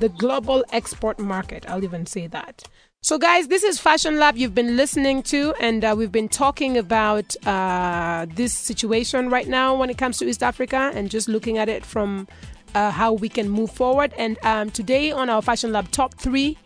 The 0.00 0.08
global 0.08 0.64
export 0.72 1.18
market 1.18 1.64
i'll 1.68 1.84
even 1.84 2.06
say 2.06 2.26
that. 2.28 2.64
So 3.02 3.18
guys 3.18 3.48
this 3.48 3.62
is 3.62 3.78
fashion 3.78 4.18
lab 4.18 4.36
you've 4.36 4.54
been 4.54 4.76
listening 4.76 5.22
to 5.24 5.54
and 5.60 5.84
uh, 5.84 5.94
we've 5.96 6.12
been 6.12 6.28
talking 6.28 6.78
about 6.78 7.34
uh, 7.46 8.26
this 8.34 8.52
situation 8.52 9.30
right 9.30 9.48
now 9.48 9.76
when 9.76 9.90
it 9.90 9.98
comes 9.98 10.18
to 10.18 10.26
east 10.26 10.42
africa 10.42 10.90
and 10.94 11.10
just 11.10 11.28
looking 11.28 11.58
at 11.58 11.68
it 11.68 11.84
from 11.84 12.26
uh, 12.74 12.90
how 12.90 13.12
we 13.12 13.28
can 13.28 13.48
move 13.48 13.70
forward. 13.70 14.12
And 14.18 14.36
um, 14.42 14.70
today 14.70 15.12
on 15.12 15.30
our 15.30 15.42
fashion 15.42 15.72
lab 15.72 15.90
top 15.90 16.14
three 16.14 16.58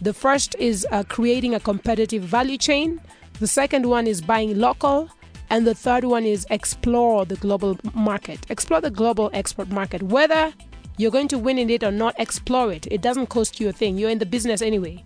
the 0.00 0.12
first 0.12 0.54
is 0.58 0.86
uh, 0.90 1.04
creating 1.08 1.54
a 1.54 1.60
competitive 1.60 2.22
value 2.22 2.58
chain. 2.58 3.00
The 3.40 3.46
second 3.46 3.86
one 3.86 4.06
is 4.06 4.20
buying 4.20 4.58
local 4.58 5.10
and 5.50 5.66
the 5.66 5.74
third 5.74 6.04
one 6.04 6.24
is 6.24 6.46
explore 6.50 7.24
the 7.24 7.36
global 7.36 7.78
market. 7.94 8.40
Explore 8.50 8.80
the 8.80 8.90
global 8.90 9.30
export 9.32 9.68
market. 9.68 10.02
Whether 10.02 10.52
you're 10.98 11.10
going 11.10 11.28
to 11.28 11.38
win 11.38 11.58
in 11.58 11.70
it 11.70 11.84
or 11.84 11.90
not, 11.92 12.14
explore 12.18 12.72
it. 12.72 12.86
It 12.90 13.02
doesn't 13.02 13.26
cost 13.26 13.60
you 13.60 13.68
a 13.68 13.72
thing. 13.72 13.98
You're 13.98 14.10
in 14.10 14.18
the 14.18 14.26
business 14.26 14.62
anyway. 14.62 15.04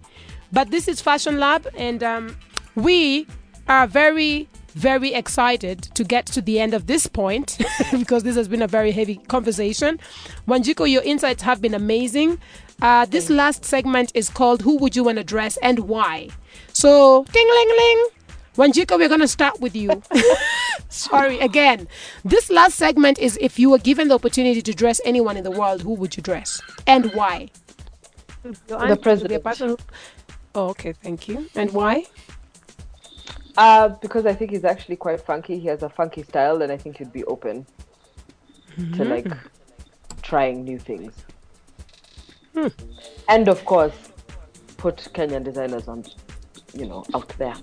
But 0.53 0.71
this 0.71 0.89
is 0.89 1.01
Fashion 1.01 1.39
Lab, 1.39 1.69
and 1.77 2.03
um, 2.03 2.37
we 2.75 3.27
are 3.69 3.87
very, 3.87 4.49
very 4.75 5.15
excited 5.15 5.83
to 5.95 6.03
get 6.03 6.27
to 6.27 6.41
the 6.41 6.59
end 6.59 6.75
of 6.75 6.87
this 6.87 7.07
point 7.07 7.59
because 7.93 8.25
this 8.25 8.37
has 8.37 8.49
been 8.49 8.63
a 8.63 8.67
very 8.67 8.91
heavy 8.91 9.17
conversation. 9.29 10.01
Wanjiku, 10.49 10.91
your 10.91 11.03
insights 11.03 11.43
have 11.43 11.61
been 11.61 11.75
amazing. 11.75 12.39
Uh, 12.83 13.05
this 13.05 13.29
last 13.31 13.65
segment 13.65 14.11
is 14.15 14.29
called 14.31 14.63
Who 14.63 14.77
Would 14.79 14.97
You 14.97 15.05
Want 15.05 15.19
to 15.19 15.25
Dress 15.25 15.57
and 15.59 15.81
Why? 15.81 16.29
So, 16.73 17.25
ding 17.25 17.49
ling 17.49 17.69
ling. 17.69 18.07
Wanjiku, 18.61 18.99
we're 18.99 19.09
going 19.09 19.21
to 19.23 19.29
start 19.29 19.59
with 19.61 19.75
you. 19.75 20.03
Sorry, 20.91 21.39
again. 21.41 21.89
This 22.27 22.51
last 22.51 22.75
segment 22.77 23.19
is 23.19 23.39
if 23.41 23.59
you 23.59 23.71
were 23.71 23.79
given 23.79 24.09
the 24.09 24.15
opportunity 24.15 24.61
to 24.61 24.75
dress 24.75 25.01
anyone 25.05 25.39
in 25.39 25.45
the 25.45 25.51
world, 25.51 25.81
who 25.81 25.95
would 25.95 26.15
you 26.15 26.23
dress 26.23 26.61
and 26.87 27.11
why? 27.15 27.49
Your 28.69 28.83
answer 28.85 29.11
would 29.23 29.29
be 29.29 29.35
a 29.37 29.41
president. 29.41 29.81
who- 29.81 29.87
Oh, 30.55 30.69
okay, 30.71 30.93
thank 30.93 31.27
you. 31.29 31.49
And 31.55 31.73
why? 31.73 32.05
Uh, 33.57 33.89
because 33.89 34.27
I 34.27 34.35
think 34.35 34.51
he's 34.51 34.65
actually 34.65 34.97
quite 34.97 35.21
funky. 35.23 35.59
He 35.59 35.69
has 35.69 35.83
a 35.83 35.89
funky 35.89 36.23
style, 36.23 36.61
and 36.61 36.71
I 36.71 36.77
think 36.77 36.99
he'd 36.99 37.13
be 37.13 37.25
open 37.25 37.65
to 38.97 39.05
like 39.05 39.27
trying 40.23 40.65
new 40.65 40.79
things. 40.79 41.13
And 43.29 43.49
of 43.49 43.65
course, 43.65 43.95
put 44.77 44.97
Kenyan 45.15 45.45
designers 45.45 45.89
on, 45.89 46.05
you 46.75 46.87
know, 46.87 47.05
out 47.15 47.29
there. 47.39 47.55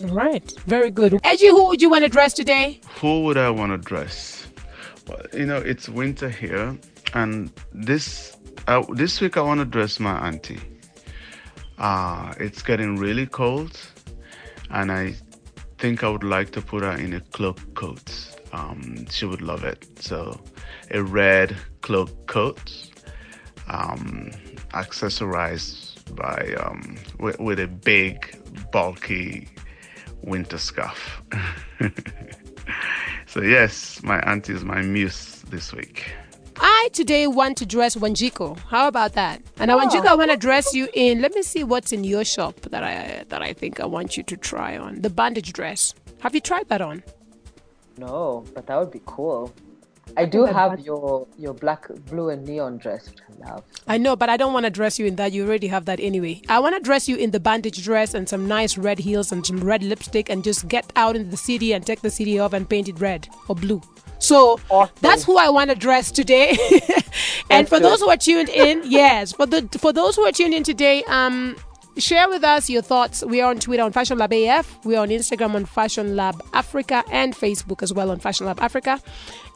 Right, 0.00 0.52
very 0.66 0.90
good. 0.90 1.18
Edgy, 1.24 1.48
who 1.48 1.66
would 1.66 1.82
you 1.82 1.90
want 1.90 2.04
to 2.04 2.08
dress 2.08 2.32
today? 2.32 2.80
Who 3.00 3.24
would 3.24 3.36
I 3.36 3.50
want 3.50 3.72
to 3.72 3.78
dress? 3.78 4.46
Well, 5.08 5.20
you 5.32 5.44
know, 5.44 5.56
it's 5.56 5.88
winter 5.88 6.28
here, 6.28 6.78
and 7.14 7.50
this 7.72 8.36
uh, 8.68 8.84
this 8.92 9.20
week 9.20 9.36
I 9.36 9.40
want 9.40 9.58
to 9.58 9.64
dress 9.64 9.98
my 9.98 10.28
auntie. 10.28 10.60
Uh, 11.78 12.32
it's 12.38 12.62
getting 12.62 12.96
really 12.96 13.26
cold, 13.26 13.76
and 14.70 14.92
I 14.92 15.16
think 15.78 16.04
I 16.04 16.08
would 16.08 16.24
like 16.24 16.52
to 16.52 16.60
put 16.62 16.82
her 16.82 16.92
in 16.92 17.14
a 17.14 17.20
cloak 17.20 17.58
coat. 17.74 18.36
Um, 18.52 19.06
she 19.10 19.26
would 19.26 19.42
love 19.42 19.64
it. 19.64 19.86
So, 20.00 20.40
a 20.92 21.02
red 21.02 21.56
cloak 21.80 22.26
coat, 22.26 22.90
um, 23.68 24.30
accessorized 24.74 26.14
by 26.14 26.54
um, 26.62 26.96
with, 27.18 27.38
with 27.40 27.58
a 27.58 27.66
big, 27.68 28.38
bulky 28.70 29.48
winter 30.22 30.58
scarf. 30.58 31.22
so 33.26 33.42
yes, 33.42 34.02
my 34.02 34.20
auntie 34.20 34.52
is 34.52 34.64
my 34.64 34.82
muse 34.82 35.42
this 35.50 35.72
week. 35.72 36.12
I 36.60 36.88
today 36.92 37.28
want 37.28 37.56
to 37.58 37.66
dress 37.66 37.94
Wanjiku. 37.94 38.58
How 38.58 38.88
about 38.88 39.12
that? 39.12 39.40
And 39.58 39.68
now, 39.68 39.78
oh. 39.78 39.86
Wanjiku, 39.86 40.06
I 40.06 40.14
want 40.14 40.32
to 40.32 40.36
dress 40.36 40.74
you 40.74 40.88
in. 40.92 41.20
Let 41.20 41.34
me 41.34 41.42
see 41.42 41.62
what's 41.62 41.92
in 41.92 42.02
your 42.02 42.24
shop 42.24 42.60
that 42.70 42.82
I 42.82 43.24
that 43.28 43.42
I 43.42 43.52
think 43.52 43.80
I 43.80 43.86
want 43.86 44.16
you 44.16 44.22
to 44.24 44.36
try 44.36 44.76
on. 44.76 45.00
The 45.02 45.10
bandage 45.10 45.52
dress. 45.52 45.94
Have 46.20 46.34
you 46.34 46.40
tried 46.40 46.68
that 46.68 46.80
on? 46.80 47.04
No, 47.96 48.44
but 48.54 48.66
that 48.66 48.76
would 48.76 48.90
be 48.90 49.02
cool. 49.06 49.52
I 50.16 50.24
do 50.24 50.44
have 50.44 50.80
your 50.80 51.26
your 51.36 51.54
black, 51.54 51.86
blue, 52.10 52.30
and 52.30 52.44
neon 52.46 52.78
dress, 52.78 53.08
which 53.08 53.18
I 53.20 53.50
love. 53.50 53.64
I 53.86 53.98
know, 53.98 54.16
but 54.16 54.28
I 54.28 54.36
don't 54.36 54.52
want 54.52 54.64
to 54.64 54.70
dress 54.70 54.98
you 54.98 55.06
in 55.06 55.16
that. 55.16 55.32
You 55.32 55.46
already 55.46 55.68
have 55.68 55.84
that 55.84 56.00
anyway. 56.00 56.42
I 56.48 56.58
want 56.58 56.74
to 56.76 56.80
dress 56.80 57.08
you 57.08 57.16
in 57.16 57.30
the 57.30 57.40
bandage 57.40 57.82
dress 57.84 58.14
and 58.14 58.28
some 58.28 58.46
nice 58.48 58.76
red 58.78 58.98
heels 58.98 59.30
and 59.32 59.46
some 59.46 59.58
red 59.58 59.82
lipstick 59.82 60.28
and 60.28 60.42
just 60.42 60.68
get 60.68 60.90
out 60.96 61.14
into 61.16 61.30
the 61.30 61.36
city 61.36 61.72
and 61.72 61.86
take 61.86 62.00
the 62.00 62.10
city 62.10 62.38
off 62.38 62.52
and 62.52 62.68
paint 62.68 62.88
it 62.88 62.98
red 63.00 63.28
or 63.48 63.54
blue. 63.54 63.80
So 64.18 64.58
Awesome. 64.68 64.94
that's 65.00 65.22
who 65.24 65.36
I 65.38 65.48
want 65.48 65.70
to 65.70 65.76
dress 65.76 66.10
today. 66.10 66.56
and 67.50 67.68
Let's 67.68 67.68
for 67.68 67.76
do 67.76 67.82
those 67.84 68.00
who 68.00 68.08
are 68.10 68.16
tuned 68.16 68.48
in, 68.48 68.82
yes, 68.84 69.32
for 69.32 69.46
the 69.46 69.68
for 69.78 69.92
those 69.92 70.16
who 70.16 70.22
are 70.24 70.32
tuned 70.32 70.54
in 70.54 70.64
today, 70.64 71.04
um, 71.04 71.56
share 71.98 72.28
with 72.28 72.44
us 72.44 72.70
your 72.70 72.82
thoughts. 72.82 73.24
We 73.24 73.40
are 73.40 73.50
on 73.50 73.58
Twitter 73.58 73.82
on 73.82 73.92
Fashion 73.92 74.18
Lab 74.18 74.32
AF. 74.32 74.84
We 74.84 74.96
are 74.96 75.02
on 75.02 75.08
Instagram 75.08 75.54
on 75.54 75.64
Fashion 75.64 76.16
Lab 76.16 76.42
Africa 76.52 77.04
and 77.10 77.34
Facebook 77.34 77.82
as 77.82 77.92
well 77.92 78.10
on 78.10 78.18
Fashion 78.18 78.46
Lab 78.46 78.60
Africa. 78.60 79.00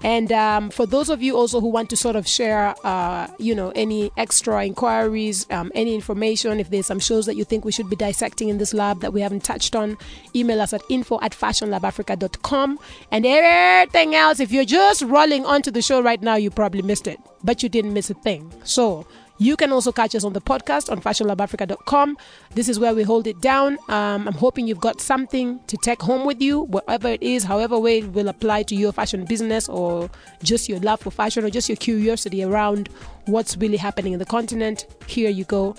And 0.03 0.33
um, 0.33 0.71
for 0.71 0.85
those 0.85 1.09
of 1.09 1.23
you 1.23 1.37
also 1.37 1.61
who 1.61 1.69
want 1.69 1.89
to 1.91 1.97
sort 1.97 2.17
of 2.17 2.27
share, 2.27 2.75
uh, 2.85 3.29
you 3.39 3.55
know, 3.55 3.71
any 3.77 4.11
extra 4.17 4.65
inquiries, 4.65 5.47
um, 5.51 5.71
any 5.75 5.95
information, 5.95 6.59
if 6.59 6.71
there's 6.71 6.87
some 6.87 6.99
shows 6.99 7.27
that 7.27 7.37
you 7.37 7.45
think 7.45 7.65
we 7.65 7.71
should 7.71 7.89
be 7.89 7.97
dissecting 7.97 8.49
in 8.49 8.59
this 8.59 8.75
lab 8.75 9.01
that 9.01 9.13
we 9.13 9.21
haven't 9.21 9.45
touched 9.45 9.77
on, 9.77 9.97
email 10.35 10.61
us 10.61 10.73
at 10.73 10.83
info 10.89 11.21
at 11.23 11.33
fashionlabafrica.com. 11.33 12.79
And 13.13 13.25
everything 13.25 14.15
else, 14.17 14.41
if 14.41 14.51
you're 14.51 14.65
just 14.65 15.03
rolling 15.03 15.47
onto 15.47 15.71
the 15.71 15.83
show 15.83 16.03
right 16.03 16.21
now, 16.21 16.35
you 16.35 16.51
probably 16.51 16.83
missed 16.83 17.07
it, 17.07 17.21
but 17.45 17.63
you 17.63 17.69
didn't 17.69 17.93
miss 17.93 18.11
a 18.11 18.15
thing. 18.15 18.53
So 18.65 19.07
you 19.39 19.57
can 19.57 19.73
also 19.73 19.93
catch 19.93 20.15
us 20.15 20.25
on 20.25 20.33
the 20.33 20.41
podcast 20.41 20.91
on 20.91 21.01
fashionlabafrica.com. 21.01 22.17
This 22.55 22.69
is 22.69 22.79
where 22.79 22.95
we 22.95 23.03
hold 23.03 23.27
it 23.27 23.41
down. 23.41 23.79
Um, 23.89 24.29
I'm 24.29 24.35
hoping 24.35 24.67
you've 24.67 24.81
got 24.81 25.01
something 25.01 25.61
to 25.67 25.77
take 25.79 26.01
home 26.03 26.25
with 26.25 26.41
you, 26.41 26.61
whatever 26.61 27.09
it 27.09 27.23
is, 27.23 27.45
however 27.45 27.79
way 27.79 27.99
it 27.99 28.13
will 28.13 28.29
apply 28.29 28.63
to 28.65 28.75
your 28.75 28.93
fashion 28.93 29.25
business 29.25 29.69
or 29.69 30.11
just 30.43 30.69
your 30.69 30.81
love 30.81 31.01
for 31.01 31.11
fashion 31.11 31.45
or 31.45 31.51
just 31.51 31.69
your 31.69 31.77
curiosity 31.77 32.43
around 32.43 32.89
what's 33.27 33.57
really 33.57 33.79
happening 33.79 34.13
in 34.13 34.19
the 34.19 34.27
continent. 34.27 34.87
Here 35.07 35.31
you 35.31 35.45
go. 35.45 35.75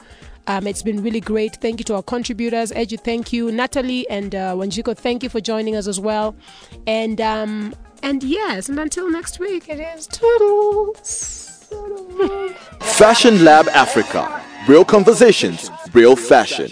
Um, 0.47 0.67
it's 0.67 0.83
been 0.83 1.01
really 1.01 1.21
great. 1.21 1.55
Thank 1.57 1.79
you 1.79 1.85
to 1.85 1.95
our 1.95 2.03
contributors. 2.03 2.71
Edu, 2.71 2.99
thank 2.99 3.31
you. 3.31 3.51
Natalie 3.51 4.09
and 4.09 4.35
uh, 4.35 4.53
Wanjiku, 4.55 4.97
thank 4.97 5.23
you 5.23 5.29
for 5.29 5.39
joining 5.39 5.75
us 5.75 5.87
as 5.87 5.99
well. 5.99 6.35
And 6.85 7.21
um, 7.21 7.73
and 8.01 8.21
yes, 8.23 8.67
and 8.67 8.77
until 8.77 9.09
next 9.09 9.39
week, 9.39 9.69
it 9.69 9.79
is 9.79 10.07
toodles. 10.07 11.42
Fashion 12.79 13.43
Lab 13.43 13.67
Africa. 13.69 14.41
Real 14.67 14.85
conversations, 14.85 15.69
real 15.93 16.15
fashion. 16.15 16.71